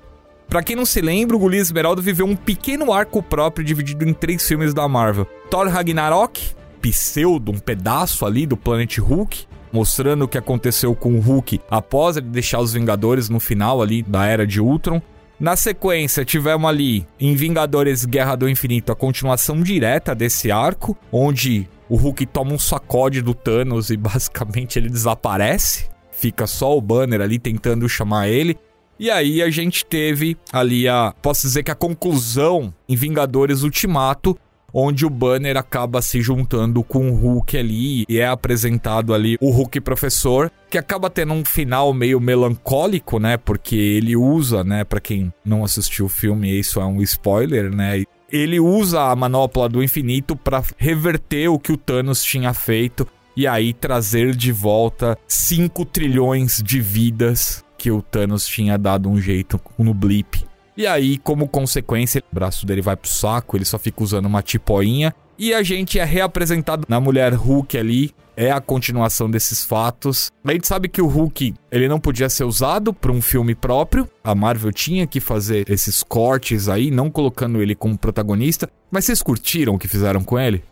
Pra 0.48 0.62
quem 0.62 0.76
não 0.76 0.86
se 0.86 1.02
lembra, 1.02 1.36
o 1.36 1.40
Guli 1.40 1.58
Esmeralda 1.58 2.00
viveu 2.00 2.28
um 2.28 2.36
pequeno 2.36 2.94
arco 2.94 3.24
próprio 3.24 3.66
dividido 3.66 4.08
em 4.08 4.14
três 4.14 4.48
filmes 4.48 4.76
da 4.76 4.88
Marvel: 4.88 5.26
Thor 5.50 5.68
Ragnarok, 5.68 6.40
pseudo, 6.80 7.52
um 7.52 7.58
pedaço 7.58 8.28
ali 8.28 8.46
do 8.46 8.56
Planet 8.56 9.00
Hulk, 9.00 9.48
mostrando 9.74 10.26
o 10.26 10.28
que 10.28 10.38
aconteceu 10.38 10.94
com 10.94 11.16
o 11.16 11.20
Hulk 11.20 11.60
após 11.70 12.16
ele 12.16 12.28
deixar 12.28 12.60
os 12.60 12.74
Vingadores 12.74 13.28
no 13.28 13.40
final 13.40 13.82
ali 13.82 14.04
da 14.04 14.24
Era 14.24 14.46
de 14.46 14.62
Ultron. 14.62 15.02
Na 15.40 15.56
sequência, 15.56 16.26
tivemos 16.26 16.68
ali 16.68 17.06
em 17.20 17.36
Vingadores 17.36 18.06
Guerra 18.06 18.36
do 18.36 18.50
Infinito 18.50 18.92
a 18.92 18.96
continuação 18.96 19.62
direta 19.62 20.16
desse 20.16 20.52
arco, 20.52 20.98
onde 21.12 21.70
o 21.88 21.96
Hulk 21.96 22.26
toma 22.26 22.54
um 22.54 22.60
sacode 22.60 23.22
do 23.22 23.36
Thanos 23.36 23.92
e 23.92 23.98
basicamente 23.98 24.80
ele 24.80 24.90
desaparece. 24.90 25.90
Fica 26.12 26.48
só 26.48 26.76
o 26.76 26.82
banner 26.82 27.22
ali 27.22 27.38
tentando 27.38 27.88
chamar 27.88 28.28
ele. 28.28 28.58
E 29.00 29.12
aí 29.12 29.44
a 29.44 29.50
gente 29.52 29.86
teve 29.86 30.36
ali 30.52 30.88
a. 30.88 31.14
Posso 31.22 31.44
dizer 31.44 31.62
que 31.62 31.70
a 31.70 31.76
conclusão 31.76 32.74
em 32.90 32.96
Vingadores 32.96 33.62
Ultimato, 33.62 34.36
onde 34.80 35.08
o 35.08 35.10
Banner 35.10 35.58
acaba 35.58 36.04
se 36.04 36.22
juntando 36.22 36.84
com 36.84 37.10
o 37.10 37.16
Hulk 37.16 37.58
ali 37.58 38.06
e 38.08 38.20
é 38.20 38.28
apresentado 38.28 39.12
ali 39.12 39.36
o 39.42 39.50
Hulk 39.50 39.82
professor, 39.82 40.52
que 40.70 40.78
acaba 40.78 41.10
tendo 41.10 41.34
um 41.34 41.44
final 41.44 41.92
meio 41.92 42.20
melancólico, 42.20 43.18
né? 43.18 43.38
Porque 43.38 43.76
ele 43.76 44.16
usa, 44.16 44.64
né, 44.64 44.84
para 44.84 45.00
quem 45.00 45.34
não 45.44 45.64
assistiu 45.64 46.06
o 46.06 46.10
filme, 46.10 46.60
isso 46.60 46.80
é 46.80 46.86
um 46.86 47.02
spoiler, 47.02 47.76
né? 47.76 48.04
Ele 48.32 48.60
usa 48.60 49.02
a 49.02 49.16
manopla 49.16 49.68
do 49.68 49.82
infinito 49.82 50.36
para 50.36 50.62
reverter 50.78 51.48
o 51.48 51.58
que 51.58 51.72
o 51.72 51.78
Thanos 51.78 52.24
tinha 52.24 52.54
feito 52.54 53.08
e 53.36 53.48
aí 53.48 53.74
trazer 53.74 54.36
de 54.36 54.52
volta 54.52 55.18
5 55.28 55.86
trilhões 55.86 56.62
de 56.64 56.80
vidas 56.80 57.66
que 57.80 57.90
o 57.90 58.02
Thanos 58.02 58.46
tinha 58.46 58.78
dado 58.78 59.10
um 59.10 59.20
jeito 59.20 59.60
no 59.80 59.94
blip. 59.94 60.47
E 60.78 60.86
aí, 60.86 61.18
como 61.18 61.48
consequência, 61.48 62.24
o 62.32 62.36
braço 62.36 62.64
dele 62.64 62.84
vai 62.84 62.96
pro 62.96 63.10
saco, 63.10 63.58
ele 63.58 63.66
só 63.66 63.80
fica 63.80 64.04
usando 64.04 64.28
uma 64.28 64.44
tipoinha. 64.44 65.12
E 65.40 65.52
a 65.52 65.64
gente 65.64 65.98
é 65.98 66.04
reapresentado 66.04 66.86
na 66.88 67.00
mulher 67.00 67.34
Hulk 67.34 67.76
ali. 67.76 68.12
É 68.36 68.52
a 68.52 68.62
continuação 68.62 69.30
desses 69.30 69.66
fatos. 69.66 70.32
A 70.46 70.52
gente 70.52 70.68
sabe 70.68 70.88
que 70.88 71.02
o 71.02 71.08
Hulk, 71.08 71.56
ele 71.72 71.88
não 71.88 72.00
podia 72.00 72.30
ser 72.30 72.44
usado 72.44 72.94
para 72.94 73.12
um 73.12 73.20
filme 73.20 73.56
próprio. 73.56 74.08
A 74.24 74.36
Marvel 74.36 74.72
tinha 74.72 75.08
que 75.08 75.20
fazer 75.20 75.68
esses 75.68 76.04
cortes 76.04 76.70
aí, 76.70 76.92
não 76.92 77.10
colocando 77.10 77.60
ele 77.60 77.74
como 77.74 77.98
protagonista. 77.98 78.70
Mas 78.92 79.06
vocês 79.06 79.24
curtiram 79.24 79.74
o 79.74 79.80
que 79.80 79.88
fizeram 79.88 80.24
com 80.24 80.38
ele? 80.38 80.64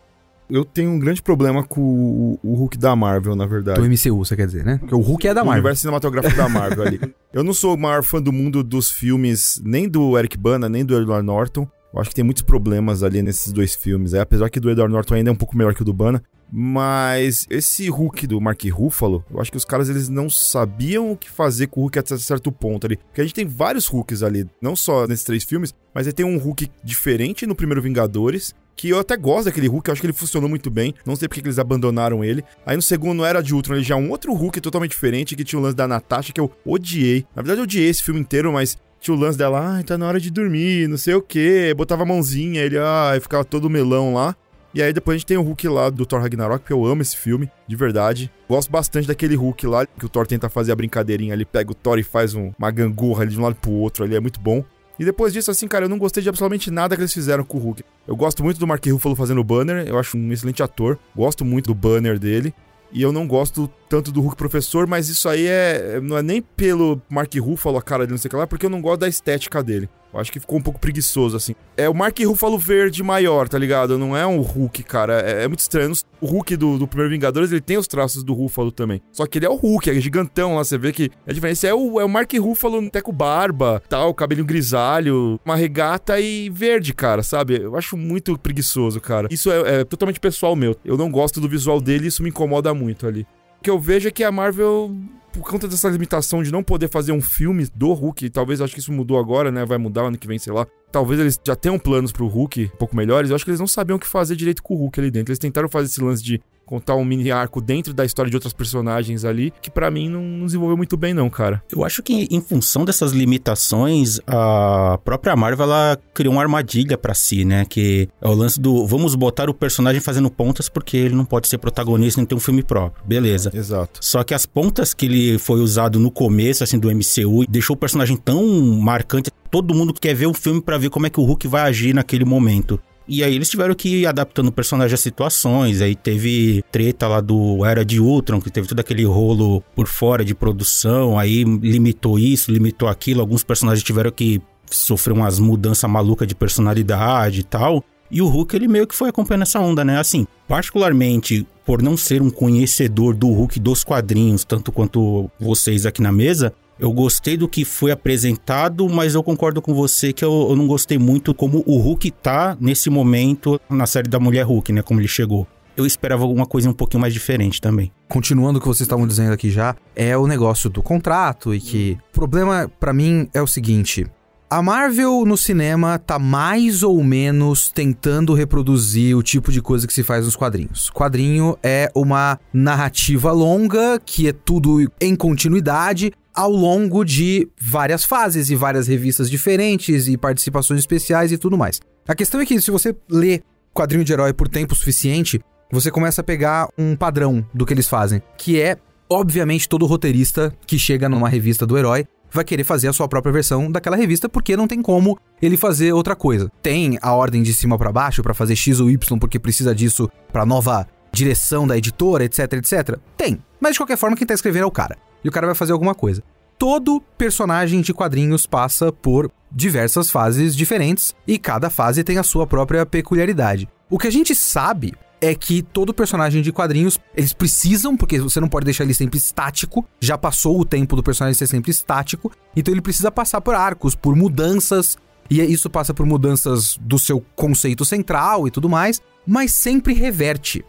Eu 0.48 0.64
tenho 0.64 0.90
um 0.90 0.98
grande 0.98 1.20
problema 1.20 1.64
com 1.64 1.80
o, 1.80 2.38
o 2.42 2.54
Hulk 2.54 2.78
da 2.78 2.94
Marvel, 2.94 3.34
na 3.34 3.46
verdade. 3.46 3.80
Do 3.80 3.86
MCU, 3.86 4.24
você 4.24 4.36
quer 4.36 4.46
dizer, 4.46 4.64
né? 4.64 4.78
Porque 4.78 4.94
o 4.94 5.00
Hulk 5.00 5.26
é 5.26 5.34
da 5.34 5.42
o 5.42 5.46
Marvel. 5.46 5.60
universo 5.60 5.80
cinematográfico 5.80 6.36
da 6.36 6.48
Marvel 6.48 6.86
ali. 6.86 7.00
Eu 7.32 7.42
não 7.42 7.52
sou 7.52 7.74
o 7.74 7.78
maior 7.78 8.02
fã 8.02 8.22
do 8.22 8.32
mundo 8.32 8.62
dos 8.62 8.90
filmes, 8.90 9.60
nem 9.64 9.88
do 9.88 10.16
Eric 10.18 10.36
Bana, 10.38 10.68
nem 10.68 10.84
do 10.84 10.96
Edward 10.96 11.26
Norton. 11.26 11.68
Eu 11.92 12.00
acho 12.00 12.10
que 12.10 12.16
tem 12.16 12.24
muitos 12.24 12.42
problemas 12.42 13.02
ali 13.02 13.22
nesses 13.22 13.52
dois 13.52 13.74
filmes. 13.74 14.14
É, 14.14 14.20
apesar 14.20 14.48
que 14.50 14.60
do 14.60 14.70
Edward 14.70 14.92
Norton 14.92 15.14
ainda 15.14 15.30
é 15.30 15.32
um 15.32 15.36
pouco 15.36 15.56
melhor 15.56 15.74
que 15.74 15.82
o 15.82 15.84
do 15.84 15.92
Bana. 15.92 16.22
Mas 16.52 17.44
esse 17.50 17.88
Hulk 17.88 18.26
do 18.26 18.40
Mark 18.40 18.62
Ruffalo, 18.70 19.24
eu 19.30 19.40
acho 19.40 19.50
que 19.50 19.56
os 19.56 19.64
caras 19.64 19.88
eles 19.88 20.08
não 20.08 20.30
sabiam 20.30 21.10
o 21.10 21.16
que 21.16 21.28
fazer 21.28 21.66
com 21.66 21.80
o 21.80 21.82
Hulk 21.84 21.98
até 21.98 22.16
certo 22.16 22.52
ponto 22.52 22.86
ali. 22.86 22.96
Porque 22.96 23.20
a 23.20 23.24
gente 23.24 23.34
tem 23.34 23.46
vários 23.46 23.88
Hulks 23.88 24.22
ali, 24.22 24.46
não 24.62 24.76
só 24.76 25.06
nesses 25.06 25.24
três 25.24 25.42
filmes, 25.42 25.74
mas 25.92 26.06
aí 26.06 26.12
tem 26.12 26.24
um 26.24 26.38
Hulk 26.38 26.70
diferente 26.84 27.46
no 27.46 27.54
primeiro 27.54 27.82
Vingadores, 27.82 28.54
que 28.76 28.90
eu 28.90 29.00
até 29.00 29.16
gosto 29.16 29.46
daquele 29.46 29.66
Hulk, 29.66 29.88
eu 29.88 29.92
acho 29.92 30.00
que 30.00 30.06
ele 30.06 30.12
funcionou 30.12 30.48
muito 30.48 30.70
bem. 30.70 30.94
Não 31.04 31.16
sei 31.16 31.26
porque 31.26 31.40
que 31.40 31.48
eles 31.48 31.58
abandonaram 31.58 32.22
ele. 32.22 32.44
Aí 32.64 32.76
no 32.76 32.82
segundo 32.82 33.24
era 33.24 33.42
de 33.42 33.54
Ultron, 33.54 33.76
ele 33.76 33.82
já 33.84 33.94
é 33.94 33.98
um 33.98 34.10
outro 34.10 34.34
Hulk 34.34 34.60
totalmente 34.60 34.90
diferente, 34.90 35.34
que 35.34 35.44
tinha 35.44 35.58
o 35.58 35.62
lance 35.62 35.74
da 35.74 35.88
Natasha, 35.88 36.32
que 36.32 36.40
eu 36.40 36.50
odiei. 36.64 37.24
Na 37.34 37.42
verdade, 37.42 37.60
eu 37.60 37.64
odiei 37.64 37.88
esse 37.88 38.02
filme 38.02 38.20
inteiro, 38.20 38.52
mas 38.52 38.76
tinha 39.00 39.16
o 39.16 39.18
lance 39.18 39.38
dela, 39.38 39.76
ai, 39.76 39.82
tá 39.82 39.96
na 39.96 40.06
hora 40.06 40.20
de 40.20 40.30
dormir, 40.30 40.88
não 40.88 40.98
sei 40.98 41.14
o 41.14 41.22
que. 41.22 41.72
Botava 41.74 42.02
a 42.02 42.06
mãozinha, 42.06 42.60
ele, 42.60 42.76
ai, 42.78 43.18
ficava 43.18 43.44
todo 43.44 43.70
melão 43.70 44.12
lá. 44.12 44.36
E 44.74 44.82
aí 44.82 44.92
depois 44.92 45.14
a 45.14 45.18
gente 45.18 45.26
tem 45.26 45.38
o 45.38 45.42
Hulk 45.42 45.68
lá 45.68 45.88
do 45.88 46.04
Thor 46.04 46.20
Ragnarok, 46.20 46.66
que 46.66 46.72
eu 46.72 46.84
amo 46.84 47.00
esse 47.00 47.16
filme, 47.16 47.50
de 47.66 47.74
verdade. 47.74 48.30
Gosto 48.46 48.70
bastante 48.70 49.08
daquele 49.08 49.34
Hulk 49.34 49.66
lá, 49.66 49.86
que 49.86 50.04
o 50.04 50.08
Thor 50.08 50.26
tenta 50.26 50.50
fazer 50.50 50.72
a 50.72 50.76
brincadeirinha 50.76 51.32
ali, 51.32 51.46
pega 51.46 51.70
o 51.70 51.74
Thor 51.74 51.98
e 51.98 52.02
faz 52.02 52.34
um, 52.34 52.52
uma 52.58 52.70
gangorra 52.70 53.22
ali 53.22 53.30
de 53.30 53.40
um 53.40 53.42
lado 53.42 53.54
pro 53.54 53.70
outro 53.70 54.04
ali, 54.04 54.14
é 54.14 54.20
muito 54.20 54.38
bom. 54.38 54.62
E 54.98 55.04
depois 55.04 55.32
disso, 55.32 55.50
assim, 55.50 55.68
cara, 55.68 55.84
eu 55.84 55.88
não 55.88 55.98
gostei 55.98 56.22
de 56.22 56.28
absolutamente 56.28 56.70
nada 56.70 56.96
que 56.96 57.02
eles 57.02 57.12
fizeram 57.12 57.44
com 57.44 57.58
o 57.58 57.60
Hulk. 57.60 57.82
Eu 58.06 58.16
gosto 58.16 58.42
muito 58.42 58.58
do 58.58 58.66
Mark 58.66 58.84
Ruffalo 58.86 59.14
fazendo 59.14 59.40
o 59.40 59.44
Banner, 59.44 59.86
eu 59.86 59.98
acho 59.98 60.16
um 60.16 60.32
excelente 60.32 60.62
ator, 60.62 60.98
gosto 61.14 61.44
muito 61.44 61.66
do 61.66 61.74
Banner 61.74 62.18
dele. 62.18 62.54
E 62.92 63.02
eu 63.02 63.12
não 63.12 63.26
gosto 63.26 63.68
tanto 63.88 64.12
do 64.12 64.20
Hulk 64.20 64.36
professor, 64.36 64.86
mas 64.86 65.08
isso 65.08 65.28
aí 65.28 65.46
é 65.46 66.00
não 66.00 66.16
é 66.16 66.22
nem 66.22 66.40
pelo 66.40 67.02
Mark 67.10 67.34
Ruffalo, 67.34 67.76
a 67.76 67.82
cara 67.82 68.04
dele, 68.04 68.12
não 68.12 68.18
sei 68.18 68.28
o 68.28 68.30
que 68.30 68.36
lá, 68.36 68.46
porque 68.46 68.64
eu 68.64 68.70
não 68.70 68.80
gosto 68.80 69.00
da 69.00 69.08
estética 69.08 69.62
dele. 69.62 69.88
Eu 70.16 70.20
acho 70.20 70.32
que 70.32 70.40
ficou 70.40 70.58
um 70.58 70.62
pouco 70.62 70.80
preguiçoso, 70.80 71.36
assim. 71.36 71.54
É 71.76 71.88
o 71.88 71.94
Mark 71.94 72.18
Ruffalo 72.20 72.58
verde 72.58 73.02
maior, 73.02 73.48
tá 73.48 73.58
ligado? 73.58 73.98
Não 73.98 74.16
é 74.16 74.26
um 74.26 74.40
Hulk, 74.40 74.82
cara. 74.82 75.20
É, 75.20 75.44
é 75.44 75.48
muito 75.48 75.60
estranho. 75.60 75.92
O 76.20 76.26
Hulk 76.26 76.56
do, 76.56 76.78
do 76.78 76.88
primeiro 76.88 77.10
Vingadores, 77.10 77.52
ele 77.52 77.60
tem 77.60 77.76
os 77.76 77.86
traços 77.86 78.24
do 78.24 78.32
Ruffalo 78.32 78.72
também. 78.72 79.02
Só 79.12 79.26
que 79.26 79.38
ele 79.38 79.46
é 79.46 79.50
o 79.50 79.54
Hulk, 79.54 79.90
é 79.90 80.00
gigantão 80.00 80.56
lá. 80.56 80.64
Você 80.64 80.78
vê 80.78 80.90
que 80.90 81.10
a 81.26 81.32
diferença 81.32 81.66
é 81.66 81.74
o, 81.74 82.00
é 82.00 82.04
o 82.04 82.08
Mark 82.08 82.32
Ruffalo 82.32 82.84
até 82.86 83.02
com 83.02 83.12
barba, 83.12 83.82
tal, 83.88 84.14
cabelinho 84.14 84.46
grisalho, 84.46 85.38
uma 85.44 85.54
regata 85.54 86.18
e 86.18 86.48
verde, 86.48 86.94
cara, 86.94 87.22
sabe? 87.22 87.60
Eu 87.60 87.76
acho 87.76 87.96
muito 87.96 88.38
preguiçoso, 88.38 89.00
cara. 89.00 89.28
Isso 89.30 89.50
é, 89.50 89.80
é 89.80 89.84
totalmente 89.84 90.18
pessoal 90.18 90.56
meu. 90.56 90.74
Eu 90.84 90.96
não 90.96 91.10
gosto 91.10 91.40
do 91.40 91.48
visual 91.48 91.80
dele 91.80 92.06
isso 92.06 92.22
me 92.22 92.30
incomoda 92.30 92.72
muito 92.72 93.06
ali. 93.06 93.26
O 93.60 93.62
que 93.62 93.70
eu 93.70 93.78
vejo 93.78 94.08
é 94.08 94.10
que 94.10 94.24
a 94.24 94.30
Marvel 94.30 94.94
por 95.36 95.50
conta 95.50 95.68
dessa 95.68 95.88
limitação 95.88 96.42
de 96.42 96.50
não 96.50 96.62
poder 96.62 96.88
fazer 96.88 97.12
um 97.12 97.20
filme 97.20 97.66
do 97.74 97.92
Hulk, 97.92 98.30
talvez 98.30 98.60
acho 98.60 98.72
que 98.72 98.80
isso 98.80 98.92
mudou 98.92 99.18
agora, 99.18 99.50
né? 99.50 99.64
Vai 99.64 99.78
mudar 99.78 100.02
ano 100.02 100.16
que 100.16 100.26
vem, 100.26 100.38
sei 100.38 100.52
lá. 100.52 100.66
Talvez 100.90 101.20
eles 101.20 101.40
já 101.44 101.54
tenham 101.54 101.78
planos 101.78 102.12
pro 102.12 102.26
Hulk 102.26 102.70
um 102.74 102.76
pouco 102.76 102.96
melhores. 102.96 103.30
Eu 103.30 103.36
acho 103.36 103.44
que 103.44 103.50
eles 103.50 103.60
não 103.60 103.66
sabiam 103.66 103.96
o 103.96 104.00
que 104.00 104.06
fazer 104.06 104.36
direito 104.36 104.62
com 104.62 104.74
o 104.74 104.78
Hulk 104.78 105.00
ali 105.00 105.10
dentro. 105.10 105.30
Eles 105.30 105.38
tentaram 105.38 105.68
fazer 105.68 105.86
esse 105.86 106.02
lance 106.02 106.22
de 106.22 106.40
contar 106.66 106.96
um 106.96 107.04
mini 107.04 107.30
arco 107.30 107.60
dentro 107.60 107.94
da 107.94 108.04
história 108.04 108.28
de 108.28 108.36
outras 108.36 108.52
personagens 108.52 109.24
ali, 109.24 109.52
que 109.62 109.70
para 109.70 109.88
mim 109.90 110.10
não, 110.10 110.20
não 110.20 110.46
desenvolveu 110.46 110.76
muito 110.76 110.96
bem 110.96 111.14
não, 111.14 111.30
cara. 111.30 111.62
Eu 111.70 111.84
acho 111.84 112.02
que 112.02 112.26
em 112.28 112.40
função 112.40 112.84
dessas 112.84 113.12
limitações, 113.12 114.18
a 114.26 114.98
própria 115.04 115.36
Marvel 115.36 115.64
ela 115.64 115.96
criou 116.12 116.34
uma 116.34 116.42
armadilha 116.42 116.98
para 116.98 117.14
si, 117.14 117.44
né? 117.44 117.64
Que 117.64 118.08
é 118.20 118.28
o 118.28 118.34
lance 118.34 118.60
do 118.60 118.84
vamos 118.84 119.14
botar 119.14 119.48
o 119.48 119.54
personagem 119.54 120.00
fazendo 120.00 120.28
pontas 120.28 120.68
porque 120.68 120.96
ele 120.96 121.14
não 121.14 121.24
pode 121.24 121.46
ser 121.46 121.58
protagonista 121.58 122.20
nem 122.20 122.26
ter 122.26 122.34
um 122.34 122.40
filme 122.40 122.64
próprio. 122.64 123.06
Beleza. 123.06 123.50
Exato. 123.54 124.00
Só 124.02 124.24
que 124.24 124.34
as 124.34 124.44
pontas 124.44 124.92
que 124.92 125.06
ele 125.06 125.38
foi 125.38 125.60
usado 125.60 126.00
no 126.00 126.10
começo 126.10 126.64
assim 126.64 126.78
do 126.78 126.90
MCU 126.90 127.46
deixou 127.48 127.76
o 127.76 127.78
personagem 127.78 128.16
tão 128.16 128.44
marcante, 128.80 129.30
todo 129.50 129.72
mundo 129.72 129.94
quer 129.94 130.14
ver 130.14 130.26
o 130.26 130.34
filme 130.34 130.60
para 130.60 130.75
ver 130.78 130.90
como 130.90 131.06
é 131.06 131.10
que 131.10 131.20
o 131.20 131.24
Hulk 131.24 131.46
vai 131.48 131.62
agir 131.62 131.94
naquele 131.94 132.24
momento. 132.24 132.80
E 133.08 133.22
aí 133.22 133.34
eles 133.34 133.48
tiveram 133.48 133.74
que 133.74 134.00
ir 134.00 134.06
adaptando 134.06 134.48
o 134.48 134.52
personagem 134.52 134.94
às 134.94 135.00
situações. 135.00 135.80
Aí 135.80 135.94
teve 135.94 136.64
treta 136.72 137.06
lá 137.06 137.20
do 137.20 137.64
Era 137.64 137.84
de 137.84 138.00
Ultron, 138.00 138.40
que 138.40 138.50
teve 138.50 138.66
todo 138.66 138.80
aquele 138.80 139.04
rolo 139.04 139.62
por 139.76 139.86
fora 139.86 140.24
de 140.24 140.34
produção. 140.34 141.18
Aí 141.18 141.44
limitou 141.44 142.18
isso, 142.18 142.50
limitou 142.50 142.88
aquilo. 142.88 143.20
Alguns 143.20 143.44
personagens 143.44 143.84
tiveram 143.84 144.10
que 144.10 144.40
sofrer 144.68 145.12
umas 145.12 145.38
mudanças 145.38 145.88
malucas 145.88 146.26
de 146.26 146.34
personalidade 146.34 147.40
e 147.40 147.44
tal. 147.44 147.84
E 148.10 148.20
o 148.20 148.28
Hulk, 148.28 148.54
ele 148.54 148.68
meio 148.68 148.86
que 148.86 148.94
foi 148.94 149.08
acompanhando 149.08 149.42
essa 149.42 149.60
onda, 149.60 149.84
né? 149.84 149.98
Assim, 149.98 150.26
particularmente 150.46 151.46
por 151.64 151.82
não 151.82 151.96
ser 151.96 152.22
um 152.22 152.30
conhecedor 152.30 153.14
do 153.14 153.28
Hulk 153.28 153.58
dos 153.58 153.82
quadrinhos, 153.82 154.44
tanto 154.44 154.70
quanto 154.70 155.28
vocês 155.38 155.84
aqui 155.84 156.00
na 156.00 156.12
mesa, 156.12 156.52
eu 156.78 156.92
gostei 156.92 157.36
do 157.36 157.48
que 157.48 157.64
foi 157.64 157.90
apresentado, 157.90 158.88
mas 158.88 159.14
eu 159.14 159.22
concordo 159.22 159.62
com 159.62 159.74
você 159.74 160.12
que 160.12 160.24
eu, 160.24 160.48
eu, 160.50 160.56
não 160.56 160.66
gostei 160.66 160.98
muito 160.98 161.34
como 161.34 161.62
o 161.66 161.78
Hulk 161.78 162.10
tá 162.10 162.56
nesse 162.60 162.90
momento 162.90 163.60
na 163.68 163.86
série 163.86 164.08
da 164.08 164.20
Mulher 164.20 164.42
Hulk, 164.42 164.72
né? 164.72 164.82
Como 164.82 165.00
ele 165.00 165.08
chegou. 165.08 165.46
Eu 165.76 165.84
esperava 165.84 166.22
alguma 166.22 166.46
coisa 166.46 166.70
um 166.70 166.72
pouquinho 166.72 167.00
mais 167.00 167.12
diferente 167.12 167.60
também. 167.60 167.92
Continuando 168.08 168.58
o 168.58 168.60
que 168.60 168.66
vocês 168.66 168.82
estavam 168.82 169.06
dizendo 169.06 169.32
aqui 169.32 169.50
já, 169.50 169.76
é 169.94 170.16
o 170.16 170.26
negócio 170.26 170.70
do 170.70 170.82
contrato 170.82 171.54
e 171.54 171.60
que. 171.60 171.98
O 172.10 172.12
problema 172.12 172.70
para 172.80 172.92
mim 172.92 173.28
é 173.34 173.42
o 173.42 173.46
seguinte: 173.46 174.06
A 174.48 174.62
Marvel 174.62 175.24
no 175.26 175.36
cinema 175.36 175.98
tá 175.98 176.18
mais 176.18 176.82
ou 176.82 177.02
menos 177.04 177.70
tentando 177.70 178.32
reproduzir 178.32 179.14
o 179.16 179.22
tipo 179.22 179.52
de 179.52 179.60
coisa 179.60 179.86
que 179.86 179.92
se 179.92 180.02
faz 180.02 180.24
nos 180.24 180.34
quadrinhos. 180.34 180.90
Quadrinho 180.90 181.58
é 181.62 181.90
uma 181.94 182.38
narrativa 182.54 183.30
longa, 183.32 184.00
que 184.02 184.28
é 184.28 184.32
tudo 184.32 184.90
em 184.98 185.14
continuidade, 185.14 186.10
ao 186.36 186.50
longo 186.50 187.02
de 187.02 187.48
várias 187.58 188.04
fases 188.04 188.50
e 188.50 188.54
várias 188.54 188.86
revistas 188.86 189.30
diferentes 189.30 190.06
e 190.06 190.18
participações 190.18 190.80
especiais 190.80 191.32
e 191.32 191.38
tudo 191.38 191.56
mais. 191.56 191.80
A 192.06 192.14
questão 192.14 192.40
é 192.40 192.46
que 192.46 192.60
se 192.60 192.70
você 192.70 192.94
lê 193.10 193.40
quadrinho 193.74 194.04
de 194.04 194.12
herói 194.12 194.32
por 194.32 194.46
tempo 194.46 194.74
suficiente, 194.74 195.40
você 195.72 195.90
começa 195.90 196.20
a 196.20 196.24
pegar 196.24 196.68
um 196.78 196.94
padrão 196.94 197.44
do 197.52 197.64
que 197.64 197.72
eles 197.72 197.88
fazem, 197.88 198.22
que 198.36 198.60
é 198.60 198.76
obviamente 199.08 199.68
todo 199.68 199.86
roteirista 199.86 200.54
que 200.66 200.78
chega 200.78 201.08
numa 201.08 201.28
revista 201.28 201.66
do 201.66 201.78
herói 201.78 202.06
vai 202.30 202.44
querer 202.44 202.64
fazer 202.64 202.88
a 202.88 202.92
sua 202.92 203.08
própria 203.08 203.32
versão 203.32 203.70
daquela 203.70 203.96
revista 203.96 204.28
porque 204.28 204.56
não 204.56 204.68
tem 204.68 204.82
como 204.82 205.18
ele 205.40 205.56
fazer 205.56 205.92
outra 205.92 206.14
coisa. 206.14 206.50
Tem 206.62 206.98
a 207.00 207.14
ordem 207.14 207.42
de 207.42 207.54
cima 207.54 207.78
para 207.78 207.90
baixo 207.90 208.22
para 208.22 208.34
fazer 208.34 208.54
X 208.54 208.78
ou 208.78 208.90
Y 208.90 209.18
porque 209.18 209.38
precisa 209.38 209.74
disso 209.74 210.10
para 210.32 210.44
nova 210.44 210.86
direção 211.12 211.66
da 211.66 211.78
editora, 211.78 212.24
etc, 212.24 212.52
etc. 212.54 212.98
Tem. 213.16 213.42
Mas 213.58 213.72
de 213.72 213.78
qualquer 213.78 213.96
forma 213.96 214.16
quem 214.16 214.26
tá 214.26 214.34
escrevendo 214.34 214.64
é 214.64 214.66
o 214.66 214.70
cara. 214.70 214.96
E 215.26 215.28
o 215.28 215.32
cara 215.32 215.46
vai 215.46 215.56
fazer 215.56 215.72
alguma 215.72 215.92
coisa. 215.92 216.22
Todo 216.56 217.02
personagem 217.18 217.80
de 217.80 217.92
quadrinhos 217.92 218.46
passa 218.46 218.92
por 218.92 219.28
diversas 219.50 220.08
fases 220.08 220.54
diferentes 220.54 221.16
e 221.26 221.36
cada 221.36 221.68
fase 221.68 222.04
tem 222.04 222.16
a 222.16 222.22
sua 222.22 222.46
própria 222.46 222.86
peculiaridade. 222.86 223.68
O 223.90 223.98
que 223.98 224.06
a 224.06 224.12
gente 224.12 224.36
sabe 224.36 224.94
é 225.20 225.34
que 225.34 225.62
todo 225.62 225.92
personagem 225.92 226.42
de 226.42 226.52
quadrinhos, 226.52 227.00
eles 227.16 227.32
precisam, 227.32 227.96
porque 227.96 228.20
você 228.20 228.38
não 228.38 228.48
pode 228.48 228.66
deixar 228.66 228.84
ele 228.84 228.94
sempre 228.94 229.18
estático, 229.18 229.84
já 230.00 230.16
passou 230.16 230.60
o 230.60 230.64
tempo 230.64 230.94
do 230.94 231.02
personagem 231.02 231.36
ser 231.36 231.48
sempre 231.48 231.72
estático, 231.72 232.30
então 232.54 232.72
ele 232.72 232.80
precisa 232.80 233.10
passar 233.10 233.40
por 233.40 233.56
arcos, 233.56 233.96
por 233.96 234.14
mudanças, 234.14 234.96
e 235.28 235.40
isso 235.40 235.68
passa 235.68 235.92
por 235.92 236.06
mudanças 236.06 236.78
do 236.80 237.00
seu 237.00 237.20
conceito 237.34 237.84
central 237.84 238.46
e 238.46 238.50
tudo 238.52 238.68
mais, 238.68 239.02
mas 239.26 239.52
sempre 239.52 239.92
reverte. 239.92 240.64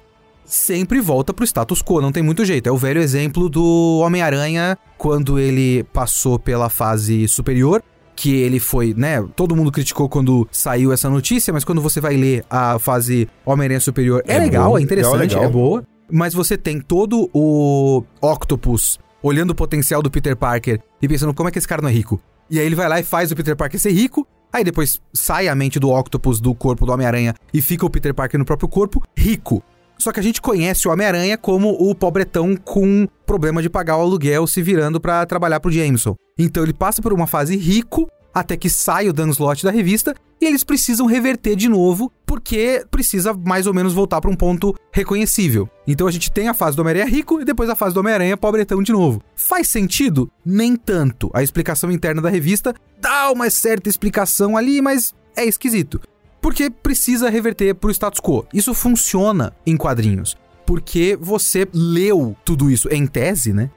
Sempre 0.47 1.01
volta 1.01 1.33
pro 1.33 1.45
status 1.45 1.83
quo, 1.83 1.99
não 2.01 2.11
tem 2.11 2.23
muito 2.23 2.45
jeito. 2.45 2.67
É 2.67 2.71
o 2.71 2.77
velho 2.77 3.01
exemplo 3.01 3.49
do 3.49 3.99
Homem-Aranha 4.01 4.77
quando 4.97 5.37
ele 5.37 5.83
passou 5.91 6.39
pela 6.39 6.69
fase 6.69 7.27
superior 7.27 7.83
que 8.15 8.33
ele 8.33 8.59
foi, 8.59 8.95
né? 8.97 9.23
Todo 9.35 9.55
mundo 9.55 9.71
criticou 9.71 10.09
quando 10.09 10.47
saiu 10.51 10.91
essa 10.91 11.07
notícia, 11.09 11.53
mas 11.53 11.63
quando 11.63 11.79
você 11.79 12.01
vai 12.01 12.17
ler 12.17 12.43
a 12.49 12.79
fase 12.79 13.29
Homem-Aranha 13.45 13.79
Superior, 13.79 14.23
é, 14.25 14.37
é 14.37 14.39
legal, 14.39 14.75
é 14.77 14.81
interessante, 14.81 15.19
legal, 15.19 15.41
legal. 15.41 15.43
é 15.43 15.53
boa. 15.53 15.83
Mas 16.11 16.33
você 16.33 16.57
tem 16.57 16.79
todo 16.79 17.29
o 17.31 18.03
Octopus 18.19 18.99
olhando 19.21 19.51
o 19.51 19.55
potencial 19.55 20.01
do 20.01 20.09
Peter 20.09 20.35
Parker 20.35 20.79
e 21.01 21.07
pensando 21.07 21.33
como 21.33 21.47
é 21.47 21.51
que 21.51 21.59
esse 21.59 21.67
cara 21.67 21.81
não 21.81 21.89
é 21.89 21.93
rico. 21.93 22.19
E 22.49 22.59
aí 22.59 22.65
ele 22.65 22.75
vai 22.75 22.89
lá 22.89 22.99
e 22.99 23.03
faz 23.03 23.31
o 23.31 23.35
Peter 23.35 23.55
Parker 23.55 23.79
ser 23.79 23.91
rico. 23.91 24.25
Aí 24.51 24.63
depois 24.63 24.99
sai 25.13 25.47
a 25.47 25.53
mente 25.53 25.79
do 25.79 25.91
Octopus 25.91 26.39
do 26.39 26.55
corpo 26.55 26.85
do 26.85 26.91
Homem-Aranha 26.91 27.35
e 27.53 27.61
fica 27.61 27.85
o 27.85 27.89
Peter 27.89 28.13
Parker 28.13 28.39
no 28.39 28.45
próprio 28.45 28.69
corpo, 28.69 29.03
rico. 29.15 29.61
Só 29.97 30.11
que 30.11 30.19
a 30.19 30.23
gente 30.23 30.41
conhece 30.41 30.87
o 30.87 30.91
Homem-Aranha 30.91 31.37
como 31.37 31.69
o 31.69 31.93
pobretão 31.95 32.55
com 32.55 33.07
problema 33.25 33.61
de 33.61 33.69
pagar 33.69 33.97
o 33.97 34.01
aluguel 34.01 34.47
se 34.47 34.61
virando 34.61 34.99
para 34.99 35.25
trabalhar 35.25 35.59
pro 35.59 35.71
Jameson. 35.71 36.15
Então 36.37 36.63
ele 36.63 36.73
passa 36.73 37.01
por 37.01 37.13
uma 37.13 37.27
fase 37.27 37.55
rico 37.55 38.07
até 38.33 38.55
que 38.55 38.69
sai 38.69 39.09
o 39.09 39.13
Dan 39.13 39.29
Slott 39.29 39.63
da 39.63 39.71
revista 39.71 40.15
e 40.39 40.45
eles 40.45 40.63
precisam 40.63 41.07
reverter 41.07 41.55
de 41.55 41.67
novo 41.67 42.11
porque 42.25 42.85
precisa 42.91 43.33
mais 43.33 43.65
ou 43.65 43.73
menos 43.73 43.93
voltar 43.93 44.21
para 44.21 44.29
um 44.29 44.35
ponto 44.35 44.75
reconhecível. 44.91 45.67
Então 45.87 46.05
a 46.05 46.11
gente 46.11 46.31
tem 46.31 46.47
a 46.47 46.53
fase 46.53 46.75
do 46.75 46.81
Homem-Aranha 46.81 47.09
rico 47.09 47.41
e 47.41 47.45
depois 47.45 47.69
a 47.69 47.75
fase 47.75 47.95
do 47.95 47.99
Homem-Aranha 47.99 48.37
pobretão 48.37 48.83
de 48.83 48.91
novo. 48.91 49.23
Faz 49.35 49.67
sentido? 49.67 50.31
Nem 50.45 50.75
tanto. 50.75 51.31
A 51.33 51.41
explicação 51.41 51.91
interna 51.91 52.21
da 52.21 52.29
revista 52.29 52.75
dá 53.01 53.31
uma 53.31 53.49
certa 53.49 53.89
explicação 53.89 54.55
ali, 54.55 54.81
mas 54.81 55.15
é 55.35 55.45
esquisito. 55.45 55.99
Porque 56.47 56.69
precisa 56.69 57.29
reverter 57.29 57.75
pro 57.75 57.91
status 57.91 58.21
quo. 58.21 58.47
Isso 58.53 58.73
funciona 58.73 59.51
em 59.65 59.75
quadrinhos. 59.75 60.37
Porque 60.65 61.17
você 61.19 61.67
leu 61.73 62.37
tudo 62.45 62.71
isso 62.71 62.87
em 62.87 63.05
tese, 63.05 63.51
né? 63.51 63.69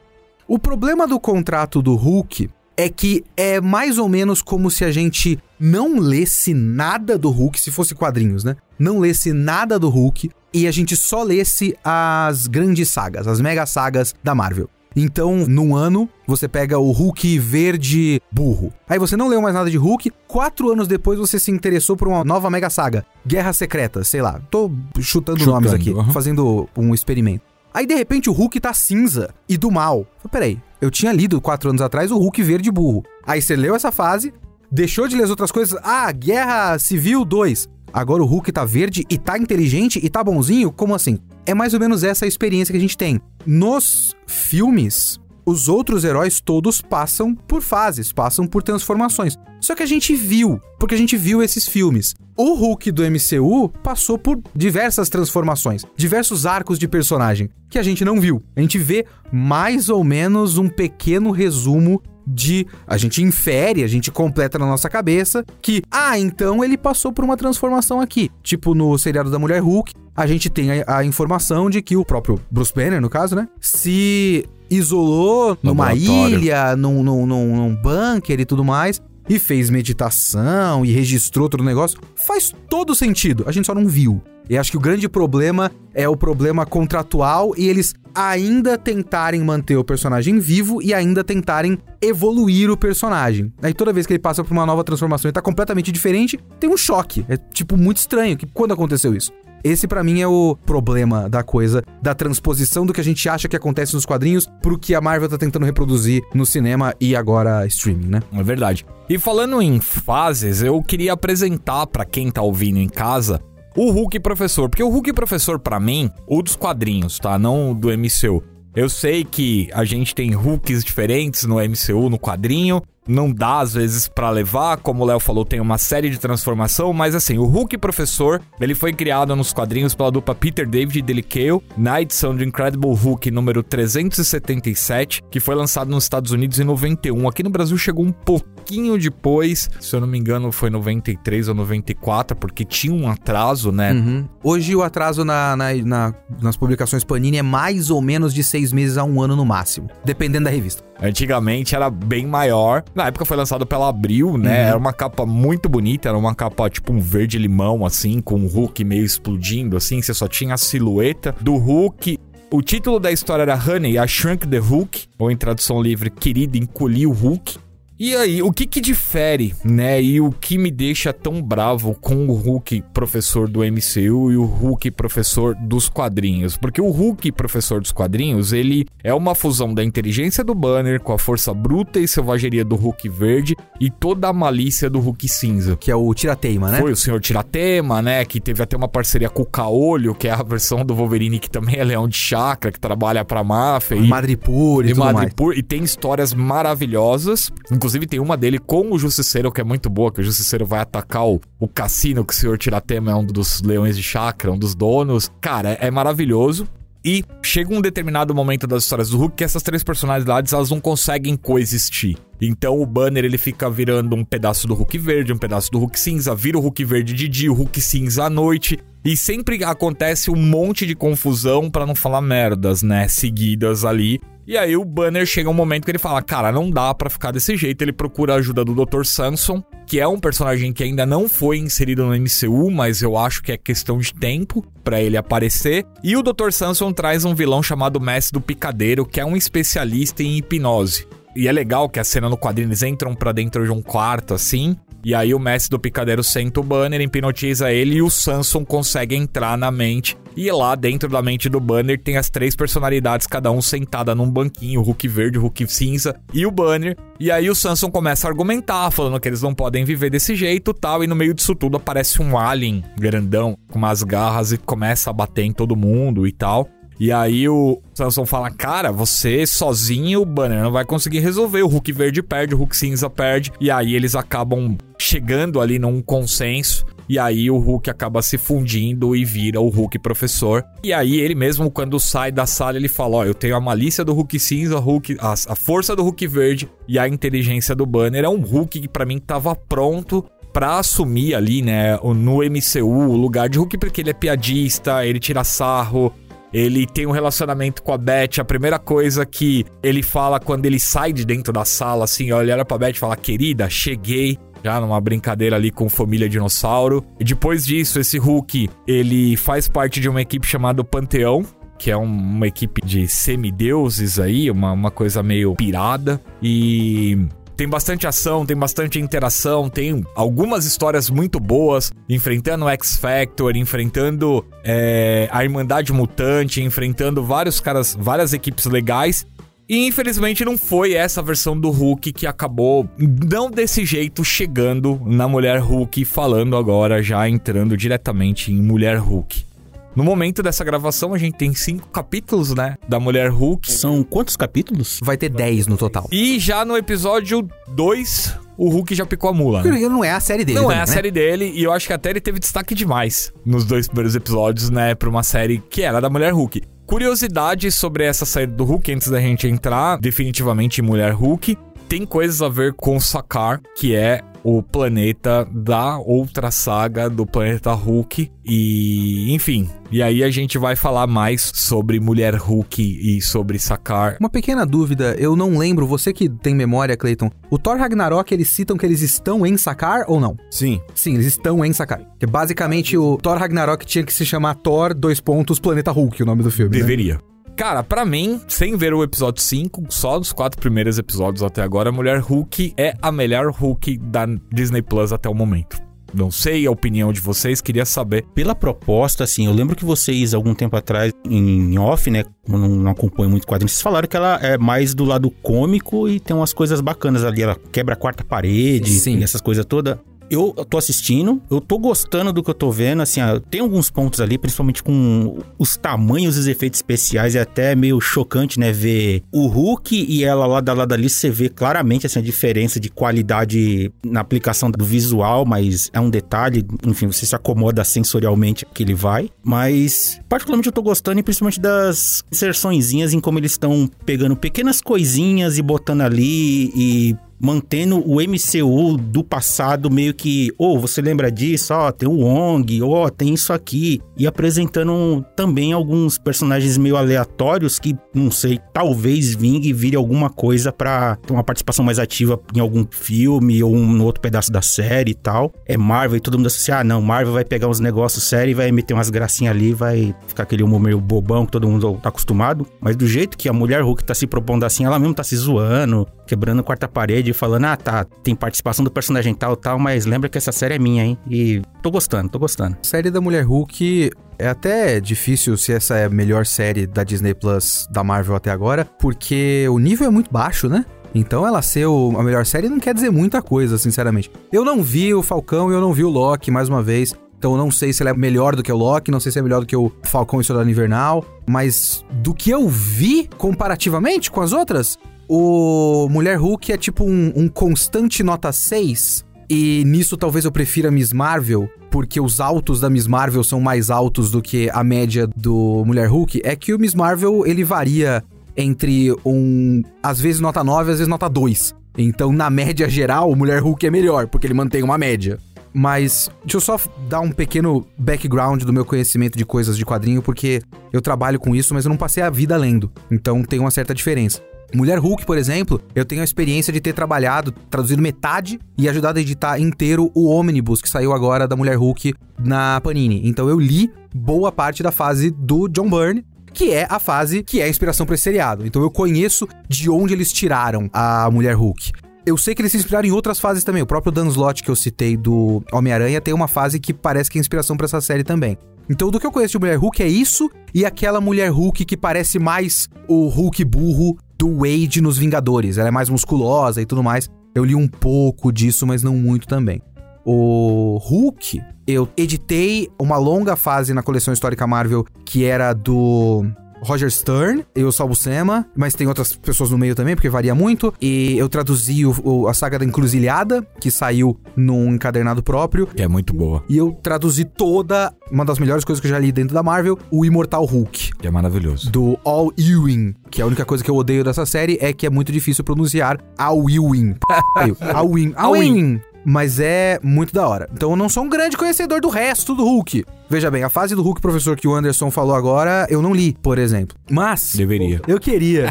O 0.47 0.57
problema 0.57 1.05
do 1.05 1.19
contrato 1.19 1.83
do 1.83 1.97
Hulk 1.97 2.49
é 2.77 2.89
que 2.89 3.25
é 3.37 3.61
mais 3.61 3.99
ou 3.99 4.09
menos 4.09 4.41
como 4.41 4.71
se 4.71 4.85
a 4.85 4.93
gente 4.93 5.37
não 5.59 5.99
lesse 5.99 6.55
nada 6.55 7.19
do 7.19 7.29
Hulk, 7.31 7.59
se 7.59 7.73
fosse 7.73 7.93
quadrinhos, 7.93 8.45
né? 8.45 8.55
Não 8.79 9.01
lesse 9.01 9.33
nada 9.33 9.77
do 9.77 9.89
Hulk 9.89 10.31
e 10.55 10.69
a 10.69 10.71
gente 10.71 10.95
só 10.95 11.25
lesse 11.25 11.77
as 11.83 12.47
grandes 12.47 12.89
sagas, 12.89 13.27
as 13.27 13.41
mega 13.41 13.67
sagas 13.67 14.15
da 14.23 14.33
Marvel. 14.33 14.71
Então, 14.95 15.47
num 15.47 15.75
ano, 15.77 16.09
você 16.27 16.49
pega 16.49 16.79
o 16.79 16.91
Hulk 16.91 17.39
verde 17.39 18.21
burro. 18.31 18.73
Aí 18.89 18.99
você 18.99 19.17
não 19.17 19.29
leu 19.29 19.41
mais 19.41 19.55
nada 19.55 19.71
de 19.71 19.77
Hulk. 19.77 20.13
Quatro 20.27 20.71
anos 20.71 20.89
depois, 20.89 21.19
você 21.19 21.39
se 21.39 21.51
interessou 21.51 21.97
por 21.97 22.09
uma 22.09 22.25
nova 22.25 22.51
mega 22.51 22.69
saga. 22.69 23.05
Guerra 23.27 23.53
Secreta, 23.53 24.03
sei 24.03 24.21
lá. 24.21 24.41
Tô 24.51 24.71
chutando, 24.99 25.39
chutando 25.39 25.47
nomes 25.47 25.73
aqui, 25.73 25.91
uhum. 25.91 26.13
fazendo 26.13 26.69
um 26.77 26.93
experimento. 26.93 27.45
Aí, 27.73 27.87
de 27.87 27.95
repente, 27.95 28.29
o 28.29 28.33
Hulk 28.33 28.59
tá 28.59 28.75
cinza 28.75 29.33
e 29.49 29.57
do 29.57 29.71
mal. 29.71 30.05
Peraí, 30.31 30.59
eu 30.81 30.91
tinha 30.91 31.13
lido 31.13 31.41
quatro 31.41 31.71
anos 31.71 31.81
atrás 31.83 32.11
o 32.11 32.19
Hulk 32.19 32.43
verde 32.43 32.71
burro. 32.71 33.05
Aí 33.25 33.41
você 33.41 33.55
leu 33.55 33.77
essa 33.77 33.93
fase, 33.93 34.35
deixou 34.71 35.07
de 35.07 35.17
ler 35.17 35.25
as 35.25 35.31
outras 35.31 35.53
coisas. 35.53 35.79
Ah, 35.85 36.11
Guerra 36.11 36.79
Civil 36.79 37.25
2. 37.25 37.69
Agora 37.93 38.23
o 38.23 38.27
Hulk 38.27 38.53
tá 38.53 38.65
verde 38.65 39.05
e 39.11 39.19
tá 39.19 39.37
inteligente 39.37 40.01
e 40.03 40.09
tá 40.09 40.23
bonzinho? 40.23 40.71
Como 40.71 40.95
assim? 40.95 41.19
É 41.45 41.55
mais 41.55 41.75
ou 41.75 41.81
menos 41.81 42.05
essa 42.05 42.25
a 42.25 42.29
experiência 42.29 42.73
que 42.73 42.79
a 42.79 42.81
gente 42.81 42.97
tem. 42.97 43.21
Nos 43.45 44.15
filmes, 44.51 45.21
os 45.47 45.69
outros 45.69 46.03
heróis 46.03 46.41
todos 46.41 46.81
passam 46.81 47.37
por 47.37 47.63
fases, 47.63 48.13
passam 48.13 48.49
por 48.49 48.65
transformações. 48.65 49.37
Só 49.61 49.77
que 49.77 49.83
a 49.85 49.87
gente 49.87 50.13
viu, 50.17 50.61
porque 50.77 50.97
a 50.97 50.99
gente 50.99 51.17
viu 51.17 51.41
esses 51.41 51.69
filmes. 51.69 52.17
O 52.37 52.55
Hulk 52.55 52.91
do 52.91 53.05
MCU 53.05 53.69
passou 53.81 54.19
por 54.19 54.43
diversas 54.53 55.09
transformações, 55.09 55.85
diversos 55.97 56.47
arcos 56.47 56.81
de 56.81 56.89
personagem 56.89 57.49
que 57.69 57.79
a 57.79 57.83
gente 57.85 58.05
não 58.05 58.21
viu. 58.21 58.43
A 58.57 58.61
gente 58.61 58.77
vê 58.77 59.07
mais 59.33 59.89
ou 59.89 60.03
menos 60.03 60.59
um 60.59 60.69
pequeno 60.69 61.31
resumo 61.31 62.03
de 62.35 62.67
a 62.87 62.97
gente 62.97 63.23
infere, 63.23 63.83
a 63.83 63.87
gente 63.87 64.11
completa 64.11 64.59
na 64.59 64.67
nossa 64.67 64.89
cabeça 64.89 65.45
que, 65.61 65.83
ah, 65.91 66.19
então 66.19 66.65
ele 66.65 66.77
passou 66.77 67.13
por 67.13 67.25
uma 67.25 67.37
transformação 67.37 68.01
aqui. 68.01 68.31
Tipo 68.43 68.75
no 68.75 68.97
seriado 68.99 69.31
da 69.31 69.39
Mulher 69.39 69.61
Hulk, 69.61 69.93
a 70.17 70.27
gente 70.27 70.49
tem 70.49 70.83
a, 70.83 70.99
a 70.99 71.05
informação 71.05 71.69
de 71.69 71.83
que 71.83 71.97
o 71.97 72.05
próprio 72.05 72.41
Bruce 72.51 72.73
Banner, 72.75 73.01
no 73.01 73.11
caso, 73.11 73.35
né, 73.35 73.49
se 73.61 74.45
isolou 74.71 75.59
numa 75.63 75.95
ilha, 75.95 76.77
num, 76.77 77.03
num, 77.03 77.27
num, 77.27 77.57
num 77.57 77.75
bunker 77.75 78.39
e 78.39 78.45
tudo 78.45 78.65
mais, 78.65 79.03
e 79.29 79.39
fez 79.39 79.71
meditação 79.71 80.85
e 80.85 80.91
registrou 80.91 81.49
todo 81.49 81.61
o 81.61 81.65
negócio, 81.65 82.01
faz 82.15 82.55
todo 82.69 82.95
sentido. 82.95 83.45
A 83.47 83.53
gente 83.53 83.67
só 83.67 83.75
não 83.75 83.87
viu. 83.87 84.23
E 84.51 84.59
acho 84.59 84.73
que 84.73 84.77
o 84.77 84.81
grande 84.81 85.09
problema 85.09 85.71
é 85.95 86.09
o 86.09 86.17
problema 86.17 86.67
contratual 86.67 87.55
e 87.57 87.69
eles 87.69 87.95
ainda 88.13 88.77
tentarem 88.77 89.41
manter 89.45 89.77
o 89.77 89.85
personagem 89.85 90.41
vivo 90.41 90.83
e 90.83 90.93
ainda 90.93 91.23
tentarem 91.23 91.79
evoluir 92.03 92.69
o 92.69 92.77
personagem. 92.77 93.53
Aí 93.63 93.73
toda 93.73 93.93
vez 93.93 94.09
que 94.09 94.13
ele 94.13 94.19
passa 94.19 94.43
por 94.43 94.53
uma 94.53 94.67
nova 94.67 94.83
transformação 94.83 95.29
e 95.29 95.33
tá 95.33 95.41
completamente 95.41 95.93
diferente, 95.93 96.37
tem 96.59 96.69
um 96.69 96.77
choque. 96.77 97.25
É 97.29 97.37
tipo 97.37 97.77
muito 97.77 97.99
estranho. 97.99 98.37
Que 98.37 98.45
quando 98.45 98.75
aconteceu 98.75 99.15
isso? 99.15 99.33
Esse 99.63 99.87
para 99.87 100.03
mim 100.03 100.21
é 100.21 100.27
o 100.27 100.57
problema 100.67 101.29
da 101.29 101.45
coisa, 101.45 101.85
da 102.03 102.15
transposição 102.15 102.85
do 102.85 102.93
que 102.93 103.01
a 103.01 103.05
gente 103.05 103.29
acha 103.29 103.47
que 103.47 103.57
acontece 103.57 103.95
nos 103.95 104.07
quadrinhos 104.07 104.49
pro 104.61 104.79
que 104.79 104.97
a 104.97 105.01
Marvel 105.01 105.29
tá 105.29 105.39
tentando 105.39 105.67
reproduzir 105.67 106.23
no 106.35 106.45
cinema 106.47 106.95
e 106.99 107.15
agora 107.15 107.67
streaming, 107.67 108.07
né? 108.07 108.23
É 108.33 108.43
verdade. 108.43 108.87
E 109.09 109.19
falando 109.19 109.61
em 109.61 109.81
fases, 109.81 110.63
eu 110.63 110.83
queria 110.83 111.13
apresentar 111.13 111.87
para 111.87 112.05
quem 112.05 112.31
tá 112.31 112.41
ouvindo 112.41 112.79
em 112.79 112.89
casa 112.89 113.41
o 113.77 113.91
Hulk 113.91 114.21
Professor, 114.21 114.69
porque 114.69 114.83
o 114.83 114.89
Hulk 114.89 115.13
Professor 115.13 115.59
para 115.59 115.79
mim, 115.79 116.11
o 116.27 116.43
dos 116.43 116.57
quadrinhos, 116.57 117.19
tá? 117.19 117.39
Não 117.39 117.75
do 117.75 117.89
MCU. 117.89 118.43
Eu 118.75 118.89
sei 118.89 119.25
que 119.25 119.69
a 119.73 119.85
gente 119.85 120.15
tem 120.15 120.35
Hulks 120.35 120.85
diferentes 120.85 121.45
no 121.45 121.57
MCU, 121.57 122.09
no 122.09 122.19
quadrinho, 122.19 122.83
não 123.11 123.33
dá 123.33 123.61
às 123.61 123.75
vezes 123.75 124.09
para 124.09 124.31
levar, 124.31 124.79
como 124.79 125.03
o 125.03 125.07
Léo 125.07 125.21
falou, 125.21 125.45
tem 125.45 125.61
uma 125.61 125.79
série 125.79 126.09
de 126.09 126.19
transformação, 126.19 126.93
mas 126.93 127.15
assim, 127.15 127.39
o 127.39 127.45
Hulk 127.45 127.77
Professor, 127.79 128.41
ele 128.61 128.75
foi 128.75 128.93
criado 128.93 129.35
nos 129.35 129.53
quadrinhos 129.53 129.95
pela 129.95 130.11
dupla 130.11 130.35
Peter 130.35 130.69
David 130.69 130.99
e 130.99 131.03
Dilly 131.03 131.23
Cale, 131.23 131.63
na 131.77 132.01
edição 132.01 132.35
de 132.35 132.45
Incredible 132.45 132.95
Hulk 132.95 133.31
número 133.31 133.63
377, 133.63 135.23
que 135.31 135.41
foi 135.41 135.55
lançado 135.55 135.91
nos 135.91 136.05
Estados 136.05 136.31
Unidos 136.31 136.59
em 136.61 136.65
91. 136.65 137.29
Aqui 137.29 137.43
no 137.43 137.51
Brasil 137.51 137.77
chegou 137.77 138.05
um 138.05 138.13
pouquinho 138.13 138.99
depois, 138.99 139.69
se 139.81 139.95
eu 139.95 140.01
não 140.01 140.07
me 140.07 140.19
engano 140.19 140.53
foi 140.53 140.71
93 140.71 141.49
ou 141.49 141.55
94, 141.55 142.37
porque 142.37 142.65
tinha 142.65 142.95
um 142.95 143.09
atraso, 143.09 143.73
né? 143.73 143.93
Uhum. 143.93 144.29
Hoje 144.43 144.75
o 144.77 144.83
atraso 144.83 145.25
na, 145.25 145.57
na, 145.57 145.75
na, 145.75 146.15
nas 146.41 146.57
publicações 146.57 147.05
Panini 147.05 147.39
é 147.39 147.43
mais 147.43 147.91
ou 147.91 148.01
menos 148.01 148.33
de 148.33 148.45
seis 148.45 148.73
meses 148.73 148.97
a 148.97 149.05
um 149.05 149.21
ano 149.21 149.35
no 149.35 149.45
máximo, 149.45 149.89
dependendo 150.05 150.45
da 150.45 150.51
revista. 150.51 150.90
Antigamente 151.03 151.75
era 151.75 151.89
bem 151.89 152.27
maior. 152.27 152.83
Na 152.95 153.07
época 153.07 153.25
foi 153.25 153.37
lançado 153.37 153.67
pela 153.67 153.89
Abril, 153.89 154.37
né? 154.37 154.63
Uhum. 154.63 154.69
Era 154.69 154.79
uma 154.79 154.93
capa 154.93 155.25
muito 155.25 155.69
bonita, 155.69 156.09
era 156.09 156.19
uma 156.19 156.35
capa 156.35 156.69
tipo 156.69 156.93
um 156.93 157.01
verde 157.01 157.39
limão 157.39 157.87
assim, 157.87 158.21
com 158.21 158.41
o 158.41 158.47
Hulk 158.47 158.85
meio 158.85 159.05
explodindo 159.05 159.77
assim, 159.77 160.03
você 160.03 160.13
só 160.13 160.29
tinha 160.29 160.55
a 160.55 160.59
silhueta 160.59 161.35
do 161.41 161.57
Hulk 161.57 162.19
o 162.53 162.61
título 162.63 162.99
da 162.99 163.13
história 163.13 163.43
era 163.43 163.55
Honey, 163.55 163.97
I 163.97 164.09
Shrunk 164.09 164.49
the 164.49 164.59
Hulk, 164.59 165.07
ou 165.17 165.31
em 165.31 165.37
tradução 165.37 165.81
livre, 165.81 166.11
Querida, 166.11 166.59
Encolhi 166.59 167.07
o 167.07 167.13
Hulk. 167.13 167.57
E 168.03 168.17
aí, 168.17 168.43
o 168.43 168.51
que 168.51 168.65
que 168.65 168.81
difere, 168.81 169.55
né? 169.63 170.01
E 170.01 170.23
o 170.23 170.33
que 170.33 170.57
me 170.57 170.71
deixa 170.71 171.13
tão 171.13 171.43
bravo 171.43 171.95
com 172.01 172.29
o 172.29 172.33
Hulk 172.33 172.83
professor 172.95 173.47
do 173.47 173.61
MCU 173.61 174.33
e 174.33 174.39
o 174.39 174.45
Hulk 174.47 174.91
professor 174.93 175.55
dos 175.55 175.91
quadrinhos? 175.91 176.57
Porque 176.57 176.81
o 176.81 176.89
Hulk 176.89 177.31
professor 177.33 177.79
dos 177.79 177.93
quadrinhos, 177.93 178.55
ele 178.55 178.87
é 179.05 179.13
uma 179.13 179.35
fusão 179.35 179.75
da 179.75 179.85
inteligência 179.85 180.43
do 180.43 180.55
Banner 180.55 180.99
com 180.99 181.13
a 181.13 181.19
força 181.19 181.53
bruta 181.53 182.01
e 182.01 182.09
selvageria 182.09 182.65
do 182.65 182.75
Hulk 182.75 183.07
verde 183.11 183.55
e 183.79 183.91
toda 183.91 184.29
a 184.29 184.33
malícia 184.33 184.89
do 184.89 184.99
Hulk 184.99 185.29
cinza. 185.29 185.77
Que 185.77 185.91
é 185.91 185.95
o 185.95 186.15
Tirateima, 186.15 186.71
né? 186.71 186.79
Foi 186.79 186.93
o 186.93 186.97
Senhor 186.97 187.21
Tiratema, 187.21 188.01
né? 188.01 188.25
Que 188.25 188.41
teve 188.41 188.63
até 188.63 188.79
uma 188.79 188.89
parceria 188.89 189.29
com 189.29 189.43
o 189.43 189.47
Caolho, 189.47 190.15
que 190.15 190.27
é 190.27 190.31
a 190.31 190.43
versão 190.43 190.87
do 190.87 190.95
Wolverine 190.95 191.39
que 191.39 191.51
também 191.51 191.77
é 191.77 191.85
leão 191.85 192.09
de 192.09 192.17
chakra, 192.17 192.73
que 192.73 192.81
trabalha 192.81 193.27
pra 193.27 193.45
máfia. 193.45 193.97
E... 193.97 194.09
Madripoor 194.09 194.87
e, 194.87 194.89
E 194.89 194.95
tudo 194.95 195.01
mais. 195.01 195.15
Madripoor, 195.15 195.53
e 195.55 195.63
tem 195.63 195.85
histórias 195.85 196.33
maravilhosas. 196.33 197.53
Inclusive, 197.71 197.90
tem 198.07 198.21
uma 198.21 198.37
dele 198.37 198.59
com 198.59 198.93
o 198.93 198.99
Justiceiro, 198.99 199.51
que 199.51 199.61
é 199.61 199.65
muito 199.65 199.89
boa, 199.91 200.13
que 200.13 200.21
o 200.21 200.25
Justiceiro 200.25 200.67
vai 200.67 200.81
atacar 200.81 201.27
o, 201.27 201.41
o 201.59 201.69
cassino, 201.69 202.25
que 202.25 202.33
o 202.33 202.37
Senhor 202.37 202.59
Tiratema 202.59 203.11
é 203.11 203.15
um 203.15 203.25
dos 203.25 203.61
leões 203.63 203.97
de 203.97 204.03
chakra, 204.03 204.53
um 204.53 204.59
dos 204.59 204.75
donos. 204.75 205.31
Cara, 205.41 205.73
é, 205.73 205.87
é 205.87 205.91
maravilhoso. 205.91 206.67
E 207.05 207.25
chega 207.43 207.75
um 207.75 207.81
determinado 207.81 208.35
momento 208.35 208.67
das 208.67 208.85
histórias 208.85 209.09
do 209.09 209.17
Hulk 209.17 209.37
que 209.37 209.45
essas 209.45 209.63
três 209.63 209.83
personalidades 209.83 210.53
elas 210.53 210.71
não 210.71 210.81
conseguem 210.81 211.35
coexistir. 211.35 212.19
Então 212.41 212.81
o 212.81 212.87
Banner 212.87 213.25
ele 213.25 213.39
fica 213.39 213.69
virando 213.69 214.17
um 214.17 214.25
pedaço 214.25 214.67
do 214.67 214.75
Hulk 214.75 214.99
verde, 214.99 215.33
um 215.33 215.39
pedaço 215.39 215.71
do 215.71 215.79
Hulk 215.79 215.99
cinza, 215.99 216.35
vira 216.35 216.59
o 216.59 216.61
Hulk 216.61 216.85
verde 216.85 217.13
de 217.13 217.29
dia, 217.29 217.53
o 217.53 217.55
Hulk 217.55 217.81
cinza 217.81 218.25
à 218.25 218.31
noite. 218.31 218.79
E 219.05 219.17
sempre 219.17 219.63
acontece 219.65 220.31
um 220.31 220.37
monte 220.37 220.87
de 220.87 220.95
confusão, 220.95 221.71
pra 221.71 221.87
não 221.87 221.95
falar 221.95 222.21
merdas, 222.21 222.83
né? 222.83 223.09
Seguidas 223.09 223.85
ali. 223.85 224.21
E 224.47 224.59
aí 224.59 224.77
o 224.77 224.85
Banner 224.85 225.25
chega 225.25 225.49
um 225.49 225.55
momento 225.55 225.85
que 225.85 225.91
ele 225.91 225.99
fala: 225.99 226.21
Cara, 226.21 226.51
não 226.51 226.71
dá 226.71 226.93
pra 226.93 227.09
ficar 227.09 227.31
desse 227.31 227.57
jeito. 227.57 227.83
Ele 227.83 227.93
procura 227.93 228.35
a 228.35 228.37
ajuda 228.37 228.65
do 228.65 228.75
Dr. 228.75 229.05
Samson, 229.05 229.63
que 229.87 230.01
é 230.01 230.09
um 230.09 230.19
personagem 230.19 230.73
que 230.73 230.83
ainda 230.83 231.07
não 231.07 231.29
foi 231.29 231.59
inserido 231.59 232.05
no 232.05 232.15
MCU, 232.15 232.71
mas 232.71 233.01
eu 233.01 233.17
acho 233.17 233.43
que 233.43 233.53
é 233.53 233.57
questão 233.57 233.99
de 233.99 234.13
tempo 234.13 234.67
pra 234.83 235.01
ele 235.01 235.17
aparecer. 235.17 235.87
E 236.03 236.17
o 236.17 236.23
Dr. 236.23 236.51
Samson 236.51 236.93
traz 236.93 237.25
um 237.25 237.35
vilão 237.35 237.63
chamado 237.63 238.01
Mestre 238.01 238.33
do 238.33 238.41
Picadeiro, 238.41 239.07
que 239.07 239.21
é 239.21 239.25
um 239.25 239.37
especialista 239.37 240.23
em 240.23 240.37
hipnose. 240.37 241.07
E 241.35 241.47
é 241.47 241.53
legal 241.53 241.89
que 241.89 242.01
a 242.01 242.05
cena 242.05 242.29
no 242.29 242.37
quadrinho 242.37 242.69
eles 242.69 242.83
entram 242.83 243.15
pra 243.15 243.33
dentro 243.33 243.65
de 243.65 243.71
um 243.71 243.81
quarto 243.81 244.35
assim. 244.35 244.77
E 245.03 245.15
aí 245.15 245.33
o 245.33 245.39
mestre 245.39 245.71
do 245.71 245.79
picadeiro 245.79 246.23
senta 246.23 246.61
o 246.61 246.63
banner, 246.63 247.01
hipnotiza 247.01 247.73
ele 247.73 247.97
e 247.97 248.03
o 248.03 248.11
Samson 248.11 248.65
consegue 248.65 249.15
entrar 249.15 249.57
na 249.57 249.71
mente. 249.71 250.17
E 250.37 250.51
lá 250.51 250.75
dentro 250.75 251.09
da 251.09 251.23
mente 251.23 251.49
do 251.49 251.59
banner 251.59 251.99
tem 251.99 252.17
as 252.17 252.29
três 252.29 252.55
personalidades, 252.55 253.27
cada 253.27 253.51
um 253.51 253.63
sentada 253.63 254.15
num 254.15 254.31
banquinho, 254.31 254.83
Hulk 254.83 255.09
verde, 255.09 255.39
Hulk 255.39 255.67
cinza 255.69 256.15
e 256.35 256.45
o 256.45 256.51
banner. 256.51 256.97
E 257.19 257.31
aí 257.31 257.49
o 257.49 257.55
Samson 257.55 257.91
começa 257.91 258.27
a 258.27 258.31
argumentar, 258.31 258.91
falando 258.91 259.19
que 259.19 259.29
eles 259.29 259.43
não 259.43 259.55
podem 259.55 259.85
viver 259.85 260.11
desse 260.11 260.35
jeito 260.35 260.75
tal. 260.75 261.03
E 261.03 261.07
no 261.07 261.17
meio 261.17 261.33
disso 261.33 261.55
tudo 261.55 261.79
aparece 261.79 262.21
um 262.21 262.37
alien 262.37 262.85
grandão 262.99 263.57
com 263.71 263.79
umas 263.79 264.03
garras 264.03 264.53
e 264.53 264.59
começa 264.59 265.09
a 265.09 265.13
bater 265.13 265.45
em 265.45 265.53
todo 265.53 265.77
mundo 265.77 266.27
e 266.27 266.33
tal. 266.33 266.69
E 267.01 267.11
aí 267.11 267.49
o 267.49 267.81
Samson 267.95 268.27
fala: 268.27 268.51
Cara, 268.51 268.93
você 268.93 269.47
sozinho, 269.47 270.21
o 270.21 270.27
Banner 270.27 270.63
não 270.63 270.71
vai 270.71 270.85
conseguir 270.85 271.21
resolver. 271.21 271.63
O 271.63 271.67
Hulk 271.67 271.91
verde 271.93 272.23
perde, 272.23 272.55
o 272.55 272.59
Hulk 272.59 272.77
cinza 272.77 273.09
perde. 273.09 273.51
E 273.59 273.71
aí 273.71 273.95
eles 273.95 274.15
acabam 274.15 274.77
chegando 274.99 275.63
ali 275.63 275.79
num 275.79 276.03
consenso. 276.03 276.85
E 277.09 277.19
aí 277.19 277.51
o 277.51 277.59
Hulk 277.59 277.89
acaba 277.89 278.21
se 278.21 278.37
fundindo 278.37 279.17
e 279.17 279.25
vira 279.25 279.61
o 279.61 279.69
Hulk 279.71 279.99
professor. 279.99 280.63
E 280.85 280.93
aí 280.93 281.19
ele 281.19 281.35
mesmo, 281.35 281.71
quando 281.71 281.99
sai 281.99 282.31
da 282.31 282.45
sala, 282.45 282.77
ele 282.77 282.87
fala: 282.87 283.17
Ó, 283.17 283.25
eu 283.25 283.35
tenho 283.35 283.57
a 283.57 283.61
malícia 283.61 284.05
do 284.05 284.13
Hulk 284.13 284.39
cinza, 284.39 284.79
Hulk, 284.79 285.17
a, 285.19 285.33
a 285.33 285.57
força 285.57 285.97
do 285.97 286.03
Hulk 286.03 286.27
verde 286.27 286.69
e 286.87 286.99
a 286.99 287.09
inteligência 287.09 287.75
do 287.75 287.87
Banner. 287.87 288.25
É 288.25 288.29
um 288.29 288.43
Hulk 288.43 288.79
que 288.79 288.89
pra 288.89 289.07
mim 289.07 289.19
tava 289.19 289.57
pronto 289.57 290.23
pra 290.53 290.79
assumir 290.79 291.35
ali, 291.35 291.63
né, 291.63 291.97
no 291.97 292.39
MCU, 292.39 292.85
o 292.85 293.17
lugar 293.17 293.49
de 293.49 293.57
Hulk, 293.57 293.79
porque 293.79 294.01
ele 294.01 294.11
é 294.11 294.13
piadista, 294.15 295.07
ele 295.07 295.21
tira 295.21 295.45
sarro, 295.45 296.13
ele 296.53 296.87
tem 296.87 297.07
um 297.07 297.11
relacionamento 297.11 297.83
com 297.83 297.93
a 297.93 297.99
Beth. 297.99 298.39
A 298.41 298.45
primeira 298.45 298.79
coisa 298.79 299.25
que 299.27 299.65
ele 299.83 300.03
fala 300.03 300.39
quando 300.41 300.67
ele 300.67 300.79
sai 300.81 301.13
de 301.13 301.25
dentro 301.25 301.53
da 301.53 301.65
sala, 301.65 302.05
assim, 302.05 302.33
olha 302.33 302.65
pra 302.65 302.79
Beth 302.79 302.91
e 302.91 302.99
fala: 302.99 303.17
Querida, 303.17 303.69
cheguei. 303.71 304.39
Já 304.63 304.79
numa 304.79 305.01
brincadeira 305.01 305.57
ali 305.57 305.71
com 305.71 305.89
família 305.89 306.29
dinossauro. 306.29 307.03
E 307.19 307.25
depois 307.25 307.65
disso, 307.65 307.99
esse 307.99 308.19
Hulk, 308.19 308.69
ele 308.87 309.35
faz 309.37 309.67
parte 309.67 310.01
de 310.01 310.09
uma 310.09 310.21
equipe 310.21 310.47
chamada 310.47 310.85
Panteão. 310.85 311.43
Que 311.79 311.91
é 311.91 311.97
um- 311.97 312.03
uma 312.05 312.47
equipe 312.47 312.83
de 312.85 313.09
semideuses 313.09 314.19
aí, 314.19 314.51
uma, 314.51 314.71
uma 314.73 314.91
coisa 314.91 315.23
meio 315.23 315.55
pirada. 315.55 316.21
E 316.43 317.17
tem 317.61 317.69
bastante 317.69 318.07
ação, 318.07 318.47
tem 318.47 318.57
bastante 318.57 318.99
interação, 318.99 319.69
tem 319.69 320.03
algumas 320.15 320.65
histórias 320.65 321.11
muito 321.11 321.39
boas, 321.39 321.93
enfrentando 322.09 322.65
o 322.65 322.69
X-Factor, 322.71 323.55
enfrentando 323.55 324.43
é, 324.65 325.29
a 325.31 325.45
Irmandade 325.45 325.93
Mutante, 325.93 326.63
enfrentando 326.63 327.23
vários 327.23 327.61
caras, 327.61 327.95
várias 328.01 328.33
equipes 328.33 328.65
legais. 328.65 329.27
E 329.69 329.87
infelizmente 329.87 330.43
não 330.43 330.57
foi 330.57 330.95
essa 330.95 331.21
versão 331.21 331.55
do 331.55 331.69
Hulk 331.69 332.15
que 332.15 332.27
acabou 332.27 332.89
não 332.99 333.51
desse 333.51 333.85
jeito 333.85 334.25
chegando 334.25 334.99
na 335.05 335.29
Mulher 335.29 335.59
Hulk, 335.59 336.07
falando 336.07 336.57
agora, 336.57 337.03
já 337.03 337.29
entrando 337.29 337.77
diretamente 337.77 338.51
em 338.51 338.63
Mulher 338.63 338.97
Hulk. 338.97 339.50
No 339.95 340.05
momento 340.05 340.43
dessa 340.43 340.63
gravação, 340.65 341.13
a 341.15 341.19
gente 341.19 341.37
tem 341.37 341.53
cinco 341.55 341.89
capítulos, 341.89 342.55
né? 342.55 342.77
Da 342.89 343.01
Mulher 343.01 343.31
Hulk. 343.31 343.71
São 343.73 344.03
quantos 344.05 344.37
capítulos? 344.37 345.01
Vai 345.03 345.17
ter 345.17 345.29
10 345.29 345.67
no 345.67 345.77
total. 345.77 346.07
E 346.13 346.39
já 346.39 346.65
no 346.65 346.77
episódio 346.77 347.49
2, 347.69 348.39
o 348.57 348.69
Hulk 348.69 348.95
já 348.95 349.05
picou 349.05 349.31
a 349.31 349.33
mula. 349.33 349.63
né? 349.63 349.81
Não 349.89 350.05
é 350.05 350.13
a 350.13 350.21
série 350.21 350.45
dele. 350.45 350.59
Não 350.59 350.67
também, 350.67 350.79
é 350.79 350.83
a 350.83 350.87
né? 350.87 350.93
série 350.93 351.11
dele, 351.11 351.53
e 351.55 351.63
eu 351.63 351.73
acho 351.73 351.87
que 351.87 351.93
até 351.93 352.11
ele 352.11 352.21
teve 352.21 352.39
destaque 352.39 352.75
demais 352.75 353.33
nos 353.45 353.65
dois 353.65 353.89
primeiros 353.89 354.15
episódios, 354.15 354.71
né? 354.71 354.95
Pra 354.95 355.09
uma 355.09 355.23
série 355.23 355.59
que 355.69 355.83
era 355.83 356.01
da 356.01 356.09
Mulher 356.09 356.33
Hulk. 356.33 356.63
Curiosidade 356.87 357.71
sobre 357.73 358.05
essa 358.05 358.25
série 358.27 358.47
do 358.49 358.65
Hulk, 358.65 358.93
antes 358.93 359.09
da 359.09 359.21
gente 359.21 359.47
entrar 359.47 359.97
definitivamente 359.99 360.81
em 360.81 360.85
Mulher 360.85 361.13
Hulk, 361.13 361.57
tem 361.89 362.05
coisas 362.07 362.41
a 362.43 362.49
ver 362.49 362.75
com 362.75 363.01
Sakar, 363.01 363.61
que 363.77 363.95
é 363.95 364.21
o 364.43 364.63
planeta 364.63 365.47
da 365.51 365.99
outra 365.99 366.51
saga 366.51 367.09
do 367.09 367.27
planeta 367.27 367.73
Hulk. 367.73 368.31
E, 368.45 369.33
enfim, 369.33 369.69
e 369.91 370.03
aí 370.03 370.25
a 370.25 370.31
gente 370.31 370.59
vai 370.59 370.75
falar 370.75 371.07
mais 371.07 371.53
sobre 371.55 372.01
Mulher 372.01 372.35
Hulk 372.35 372.83
e 372.83 373.21
sobre 373.21 373.59
Sakar. 373.59 374.17
Uma 374.19 374.31
pequena 374.31 374.67
dúvida, 374.67 375.15
eu 375.19 375.37
não 375.37 375.57
lembro, 375.57 375.87
você 375.87 376.13
que 376.13 376.29
tem 376.29 376.55
memória, 376.55 376.97
Clayton. 376.97 377.31
O 377.51 377.59
Thor 377.59 377.77
Ragnarok, 377.77 378.33
eles 378.33 378.49
citam 378.49 378.77
que 378.77 378.85
eles 378.85 379.03
estão 379.03 379.47
em 379.47 379.57
Sakar 379.57 380.05
ou 380.09 380.19
não? 380.19 380.37
Sim. 380.51 380.81
Sim, 380.95 381.15
eles 381.15 381.27
estão 381.27 381.65
em 381.65 381.73
Sakar. 381.73 382.01
Que 382.19 382.27
basicamente 382.27 382.97
o 382.97 383.17
Thor 383.19 383.39
Ragnarok 383.39 383.85
tinha 383.87 384.05
que 384.05 384.13
se 384.13 384.27
chamar 384.27 384.55
Thor, 384.57 384.95
dois 384.95 385.21
pontos, 385.21 385.61
Planeta 385.61 385.91
Hulk, 385.93 386.23
o 386.23 386.27
nome 386.27 386.43
do 386.43 386.51
filme. 386.51 386.77
né? 387.15 387.30
Cara, 387.57 387.83
pra 387.83 388.05
mim, 388.07 388.41
sem 388.49 388.77
ver 388.77 388.95
o 388.95 389.03
episódio 389.03 389.43
5, 389.43 389.85
só 389.91 390.19
dos 390.19 390.33
quatro 390.33 390.59
primeiros 390.61 390.99
episódios 390.99 391.43
até 391.43 391.63
agora, 391.63 391.91
a 391.91 391.93
Mulher 391.93 392.19
Hulk 392.21 392.73
é 392.77 392.95
a 393.03 393.13
melhor 393.13 393.51
Hulk 393.53 393.99
da 393.99 394.27
Disney 394.53 394.83
Plus 394.83 395.13
até 395.13 395.29
o 395.29 395.35
momento. 395.35 395.79
Não 396.13 396.31
sei 396.31 396.67
a 396.67 396.71
opinião 396.71 397.13
de 397.13 397.21
vocês, 397.21 397.61
queria 397.61 397.85
saber. 397.85 398.25
Pela 398.35 398.55
proposta, 398.55 399.25
assim, 399.25 399.47
eu 399.47 399.53
lembro 399.53 399.77
que 399.77 399.85
vocês, 399.85 400.35
algum 400.35 400.55
tempo 400.55 400.77
atrás, 400.77 401.13
em 401.25 401.79
off, 401.79 402.11
né? 402.11 402.25
Não, 402.49 402.59
não 402.69 402.91
acompanho 402.91 403.31
muito 403.31 403.47
quadrinhos, 403.47 403.73
vocês 403.73 403.83
falaram 403.83 404.09
que 404.09 404.17
ela 404.17 404.39
é 404.43 404.59
mais 404.59 404.93
do 404.95 405.05
lado 405.05 405.31
cômico 405.43 406.09
e 406.09 406.19
tem 406.19 406.35
umas 406.37 406.53
coisas 406.53 406.81
bacanas 406.81 407.25
ali. 407.25 407.43
Ela 407.43 407.57
quebra 407.71 407.95
a 407.95 407.97
quarta 407.97 408.25
parede 408.25 408.91
Sim. 408.91 409.19
e 409.19 409.23
essas 409.23 409.41
coisas 409.41 409.65
todas. 409.65 409.99
Eu 410.31 410.55
tô 410.69 410.79
assistindo, 410.79 411.43
eu 411.51 411.61
tô 411.61 411.77
gostando 411.77 412.33
do 412.33 412.43
que 412.43 412.51
eu 412.51 412.55
tô 412.55 412.71
vendo, 412.71 413.03
assim, 413.03 413.21
tem 413.51 413.61
alguns 413.61 413.91
pontos 413.91 414.21
ali, 414.21 414.39
principalmente 414.39 414.83
com 414.83 415.39
os 415.59 415.77
tamanhos 415.77 416.37
dos 416.37 416.47
efeitos 416.47 416.79
especiais, 416.79 417.35
é 417.35 417.41
até 417.41 417.75
meio 417.75 418.01
chocante, 418.01 418.59
né, 418.59 418.71
ver 418.73 419.25
o 419.33 419.49
Hulk 419.49 420.07
e 420.09 420.23
ela 420.23 420.47
lá 420.47 420.61
da 420.61 420.73
lado 420.73 420.93
ali, 420.93 421.11
você 421.11 421.31
vê 421.31 421.49
claramente, 421.49 422.07
assim, 422.07 422.21
a 422.21 422.23
diferença 422.23 422.79
de 422.79 422.89
qualidade 422.89 423.93
na 424.05 424.21
aplicação 424.21 424.71
do 424.71 424.85
visual, 424.85 425.45
mas 425.45 425.91
é 425.93 425.99
um 425.99 426.09
detalhe, 426.09 426.65
enfim, 426.87 427.09
você 427.09 427.27
se 427.27 427.35
acomoda 427.35 427.83
sensorialmente 427.83 428.65
que 428.73 428.85
ele 428.85 428.95
vai, 428.95 429.29
mas 429.43 430.21
particularmente 430.29 430.69
eu 430.69 430.73
tô 430.73 430.83
gostando 430.83 431.19
e 431.19 431.23
principalmente 431.25 431.61
das 431.61 432.23
inserçõezinhas 432.31 433.13
em 433.13 433.21
como 433.21 433.39
eles 433.39 433.53
estão 433.53 433.91
pegando 434.07 434.37
pequenas 434.37 434.81
coisinhas 434.81 435.59
e 435.59 435.63
botando 435.63 436.03
ali 436.03 436.71
e 436.75 437.17
mantendo 437.41 437.99
o 438.07 438.17
MCU 438.21 438.99
do 438.99 439.25
passado 439.25 439.91
meio 439.91 440.13
que, 440.13 440.53
ou 440.59 440.79
você 440.79 441.01
lembra 441.01 441.31
disso, 441.33 441.73
ó, 441.73 441.91
tem 441.91 442.09
o 442.09 442.21
Wong, 442.21 442.83
ó, 442.83 443.09
tem 443.09 443.33
isso 443.33 443.53
aqui, 443.53 444.01
e 444.17 444.27
apresentando 444.27 445.25
também 445.35 445.73
alguns 445.73 446.19
personagens 446.19 446.77
meio 446.77 446.97
aleatórios 446.97 447.79
que, 447.79 447.97
não 448.15 448.31
sei, 448.31 448.61
talvez 448.73 449.35
vingue 449.35 449.73
vire 449.73 449.97
alguma 449.97 450.29
coisa 450.29 450.71
pra 450.71 451.17
ter 451.17 451.33
uma 451.33 451.43
participação 451.43 451.85
mais 451.85 451.99
ativa 451.99 452.39
em 452.55 452.61
algum 452.61 452.85
filme 452.91 453.63
ou 453.63 453.75
um 453.75 454.03
outro 454.03 454.21
pedaço 454.21 454.53
da 454.53 454.61
série 454.61 455.13
e 455.13 455.15
tal. 455.15 455.53
É 455.67 455.77
Marvel 455.77 456.19
e 456.19 456.21
todo 456.21 456.37
mundo 456.37 456.49
associa, 456.49 456.79
ah, 456.79 456.85
não, 456.85 457.01
Marvel 457.01 457.33
vai 457.33 457.45
pegar 457.45 457.69
uns 457.69 457.81
negócios 457.81 458.25
sérios 458.25 458.53
e 458.53 458.55
vai 458.55 458.71
meter 458.71 458.93
umas 458.93 459.09
gracinhas 459.09 459.55
ali, 459.55 459.73
vai 459.73 460.15
ficar 460.27 460.43
aquele 460.43 460.63
humor 460.63 460.81
meio 460.81 461.01
bobão 461.01 461.47
que 461.47 461.53
todo 461.53 461.69
mundo 461.69 461.99
tá 462.03 462.11
acostumado, 462.11 462.67
mas 462.81 462.97
do 462.97 463.07
jeito 463.07 463.39
que 463.39 463.49
a 463.49 463.53
mulher 463.53 463.83
Hulk 463.83 464.05
tá 464.05 464.15
se 464.15 464.27
propondo 464.27 464.65
assim, 464.65 464.85
ela 464.85 464.99
mesmo 464.99 465.15
tá 465.15 465.25
se 465.25 465.37
zoando, 465.37 466.07
quebrando 466.27 466.61
a 466.61 466.63
quarta 466.63 466.87
parede, 466.87 467.30
falando, 467.33 467.65
ah, 467.67 467.77
tá, 467.77 468.05
tem 468.23 468.35
participação 468.35 468.85
do 468.85 468.91
personagem 468.91 469.35
tal, 469.35 469.57
tal, 469.57 469.79
mas 469.79 470.07
lembra 470.07 470.29
que 470.29 470.39
essa 470.39 470.53
série 470.53 470.75
é 470.75 470.79
minha, 470.79 471.05
hein? 471.05 471.19
E 471.29 471.63
tô 471.83 471.91
gostando, 471.91 472.29
tô 472.29 472.39
gostando. 472.39 472.77
Série 472.83 473.11
da 473.11 473.21
Mulher 473.21 473.45
Hulk 473.45 474.11
é 474.39 474.49
até 474.49 475.01
difícil 475.01 475.57
se 475.57 475.73
essa 475.73 475.97
é 475.97 476.05
a 476.07 476.11
melhor 476.11 476.47
série 476.47 476.87
da 476.87 477.05
Disney 477.05 477.35
Plus 477.35 477.87
da 477.91 478.03
Marvel 478.03 478.35
até 478.35 478.51
agora, 478.51 478.85
porque 478.99 479.67
o 479.71 479.79
nível 479.79 480.07
é 480.07 480.11
muito 480.11 480.31
baixo, 480.33 480.69
né? 480.69 480.85
Então 481.15 481.47
ela 481.47 481.61
ser 481.61 481.87
o- 481.87 482.15
a 482.19 482.23
melhor 482.23 482.47
série 482.47 482.69
não 482.69 482.79
quer 482.79 482.95
dizer 482.95 483.11
muita 483.11 483.43
coisa, 483.43 483.77
sinceramente. 483.79 484.31
Eu 484.53 484.65
não 484.65 484.83
vi 484.83 485.13
o 485.13 485.23
Falcão 485.23 485.71
e 485.71 485.75
eu 485.75 485.81
não 485.81 485.93
vi 485.93 486.05
o 486.05 486.09
Loki, 486.09 486.51
mais 486.51 486.69
uma 486.69 486.83
vez. 486.83 487.13
Então 487.37 487.53
eu 487.53 487.59
não 487.59 487.71
sei 487.71 487.93
se 487.93 488.03
ela 488.03 488.11
é 488.11 488.15
melhor 488.15 488.55
do 488.55 488.63
que 488.63 488.71
o 488.71 488.77
Loki, 488.77 489.11
não 489.11 489.19
sei 489.19 489.33
se 489.33 489.39
é 489.39 489.43
melhor 489.43 489.61
do 489.61 489.67
que 489.67 489.75
o 489.75 489.91
Falcão 490.05 490.41
e 490.41 490.45
Soldado 490.45 490.69
Invernal. 490.71 491.25
Mas 491.49 492.05
do 492.13 492.33
que 492.33 492.51
eu 492.51 492.69
vi 492.69 493.29
comparativamente 493.39 494.31
com 494.31 494.41
as 494.41 494.53
outras, 494.53 494.99
o 495.33 496.09
Mulher 496.09 496.37
Hulk 496.37 496.73
é 496.73 496.77
tipo 496.77 497.05
um, 497.05 497.33
um 497.37 497.47
constante 497.47 498.21
nota 498.21 498.51
6. 498.51 499.25
E 499.49 499.85
nisso 499.85 500.17
talvez 500.17 500.45
eu 500.45 500.51
prefira 500.51 500.91
Miss 500.91 501.13
Marvel, 501.13 501.71
porque 501.89 502.21
os 502.21 502.41
altos 502.41 502.81
da 502.81 502.91
Miss 502.91 503.07
Marvel 503.07 503.45
são 503.45 503.61
mais 503.61 503.91
altos 503.91 504.33
do 504.33 504.43
que 504.43 504.69
a 504.71 504.83
média 504.83 505.29
do 505.37 505.85
Mulher 505.87 506.09
Hulk. 506.09 506.41
É 506.43 506.57
que 506.57 506.75
o 506.75 506.81
Miss 506.81 506.97
Marvel 506.97 507.47
ele 507.47 507.63
varia 507.63 508.25
entre 508.57 509.15
um. 509.25 509.83
às 510.03 510.21
vezes 510.21 510.41
nota 510.41 510.65
9, 510.65 510.91
às 510.91 510.99
vezes 510.99 511.09
nota 511.09 511.29
2. 511.29 511.77
Então, 511.97 512.33
na 512.33 512.51
média 512.51 512.89
geral, 512.89 513.31
o 513.31 513.37
Mulher 513.37 513.63
Hulk 513.63 513.87
é 513.87 513.91
melhor, 513.91 514.27
porque 514.27 514.49
ele 514.49 514.55
mantém 514.55 514.83
uma 514.83 514.99
média. 514.99 515.39
Mas 515.73 516.29
deixa 516.43 516.57
eu 516.57 516.61
só 516.61 516.77
dar 517.09 517.21
um 517.21 517.31
pequeno 517.31 517.87
background 517.97 518.65
do 518.65 518.73
meu 518.73 518.85
conhecimento 518.85 519.39
de 519.39 519.45
coisas 519.45 519.79
de 519.79 519.87
quadrinho, 519.87 520.23
porque 520.23 520.61
eu 520.93 521.01
trabalho 521.01 521.39
com 521.39 521.55
isso, 521.55 521.73
mas 521.73 521.85
eu 521.85 521.89
não 521.89 521.97
passei 521.97 522.21
a 522.21 522.31
vida 522.31 522.57
lendo. 522.57 522.91
Então 523.09 523.45
tem 523.45 523.61
uma 523.61 523.71
certa 523.71 523.95
diferença. 523.95 524.43
Mulher 524.75 524.99
Hulk, 524.99 525.27
por 525.27 525.37
exemplo, 525.37 525.81
eu 525.95 526.05
tenho 526.05 526.21
a 526.21 526.25
experiência 526.25 526.73
de 526.73 526.81
ter 526.81 526.93
trabalhado, 526.93 527.53
traduzido 527.69 528.01
metade 528.01 528.61
e 528.79 528.89
ajudado 528.89 529.19
a 529.19 529.23
editar 529.23 529.59
inteiro 529.59 530.11
o 530.15 530.31
Omnibus 530.31 530.81
que 530.81 530.89
saiu 530.89 531.13
agora 531.13 531.49
da 531.49 531.57
Mulher 531.57 531.77
Hulk 531.77 532.15
na 532.39 532.81
Panini. 532.81 533.23
Então 533.25 533.49
eu 533.49 533.59
li 533.59 533.91
boa 534.15 534.53
parte 534.53 534.83
da 534.83 534.93
fase 534.93 535.31
do 535.31 535.69
John 535.69 535.89
Byrne, 535.89 536.25
que 536.53 536.73
é 536.73 536.87
a 536.89 536.99
fase 536.99 537.43
que 537.43 537.61
é 537.61 537.65
a 537.65 537.69
inspiração 537.69 538.07
para 538.07 538.15
esse 538.15 538.25
seriado. 538.25 538.67
Então 538.67 538.81
eu 538.83 538.91
conheço 538.91 539.49
de 539.69 539.91
onde 539.91 540.15
eles 540.15 540.33
tiraram 540.33 540.89
a 540.93 541.29
Mulher 541.31 541.55
Hulk. 541.55 541.93
Eu 542.25 542.37
sei 542.37 542.55
que 542.55 542.63
eles 542.63 542.71
se 542.71 542.79
inspiraram 542.79 543.09
em 543.09 543.13
outras 543.13 543.41
fases 543.41 543.65
também. 543.65 543.83
O 543.83 543.87
próprio 543.87 544.13
Dan 544.13 544.29
Slott 544.29 544.63
que 544.63 544.71
eu 544.71 544.77
citei 544.77 545.17
do 545.17 545.65
Homem-Aranha 545.73 546.21
tem 546.21 546.35
uma 546.35 546.47
fase 546.47 546.79
que 546.79 546.95
parece 546.95 547.31
que 547.31 547.39
é 547.39 547.41
inspiração 547.41 547.77
pra 547.77 547.87
essa 547.87 548.01
série 548.01 548.23
também. 548.23 548.57
Então, 548.89 549.09
do 549.09 549.21
que 549.21 549.27
eu 549.27 549.31
conheço 549.31 549.53
de 549.53 549.59
Mulher 549.61 549.77
Hulk 549.77 550.03
é 550.03 550.09
isso 550.09 550.51
e 550.75 550.85
aquela 550.85 551.21
Mulher 551.21 551.49
Hulk 551.51 551.85
que 551.85 551.97
parece 551.97 552.41
mais 552.41 552.89
o 553.07 553.29
Hulk 553.29 553.65
burro 553.65 554.19
do 554.41 554.57
Wade 554.57 555.03
nos 555.03 555.19
Vingadores. 555.19 555.77
Ela 555.77 555.89
é 555.89 555.91
mais 555.91 556.09
musculosa 556.09 556.81
e 556.81 556.87
tudo 556.87 557.03
mais. 557.03 557.29
Eu 557.55 557.63
li 557.63 557.75
um 557.75 557.87
pouco 557.87 558.51
disso, 558.51 558.87
mas 558.87 559.03
não 559.03 559.15
muito 559.15 559.47
também. 559.47 559.83
O 560.25 560.99
Hulk, 560.99 561.61
eu 561.87 562.09
editei 562.17 562.89
uma 562.99 563.19
longa 563.19 563.55
fase 563.55 563.93
na 563.93 564.03
coleção 564.03 564.33
histórica 564.33 564.67
Marvel 564.67 565.05
que 565.27 565.45
era 565.45 565.75
do 565.75 566.47
Roger 566.83 567.11
Stern, 567.11 567.65
eu 567.75 567.91
salvo 567.93 568.15
Sema, 568.17 568.67
mas 568.77 568.95
tem 568.95 569.07
outras 569.07 569.35
pessoas 569.37 569.71
no 569.71 569.79
meio 569.79 569.95
também, 569.95 570.15
porque 570.15 570.29
varia 570.29 570.55
muito. 570.55 570.93
E 571.01 571.37
eu 571.39 571.49
traduzi 571.49 572.05
o- 572.07 572.15
o- 572.25 572.49
a 572.49 572.55
saga 572.55 572.79
da 572.79 572.85
Encruzilhada, 572.85 573.67
que 573.81 573.91
saiu 573.91 574.39
num 574.57 574.95
encadernado 574.95 575.43
próprio. 575.43 575.87
Que 575.87 576.03
é 576.03 576.09
muito 576.09 576.33
boa. 576.35 576.63
E 576.69 576.77
eu 576.77 576.93
traduzi 577.03 577.45
toda, 577.45 578.13
uma 578.31 578.45
das 578.45 578.59
melhores 578.59 578.85
coisas 578.85 579.01
que 579.01 579.07
eu 579.07 579.11
já 579.11 579.19
li 579.19 579.31
dentro 579.33 579.55
da 579.55 579.63
Marvel, 579.63 579.99
o 580.11 580.25
Imortal 580.25 580.65
Hulk. 580.65 581.13
Que 581.19 581.27
é 581.27 581.31
maravilhoso. 581.31 581.91
Do 581.91 582.19
All 582.25 582.53
Ewing, 582.59 583.15
que 583.31 583.43
a 583.43 583.47
única 583.47 583.65
coisa 583.65 583.85
que 583.85 583.91
eu 583.91 583.97
odeio 583.97 584.25
dessa 584.25 584.47
série 584.47 584.79
é 584.81 584.93
que 584.93 585.07
é 585.07 585.11
muito 585.11 585.31
difícil 585.33 585.63
pronunciar 585.65 586.19
All 586.39 586.69
Ewing. 586.69 587.17
All 587.95 588.09
Ewing. 588.19 588.33
All 588.37 588.57
Ewing. 588.57 589.01
Mas 589.25 589.61
é 589.61 589.99
muito 590.03 590.33
da 590.33 590.47
hora. 590.47 590.69
Então 590.73 590.91
eu 590.91 590.97
não 590.97 591.09
sou 591.09 591.25
um 591.25 591.29
grande 591.29 591.57
conhecedor 591.57 592.01
do 592.01 592.09
resto 592.09 592.55
do 592.55 592.65
Hulk. 592.65 593.05
Veja 593.29 593.49
bem, 593.49 593.63
a 593.63 593.69
fase 593.69 593.95
do 593.95 594.03
Hulk, 594.03 594.21
professor, 594.21 594.57
que 594.57 594.67
o 594.67 594.75
Anderson 594.75 595.09
falou 595.09 595.37
agora, 595.37 595.87
eu 595.89 596.03
não 596.03 596.13
li, 596.13 596.37
por 596.43 596.59
exemplo. 596.59 596.97
Mas. 597.09 597.55
Deveria. 597.55 598.03
Eu 598.09 598.19
queria. 598.19 598.71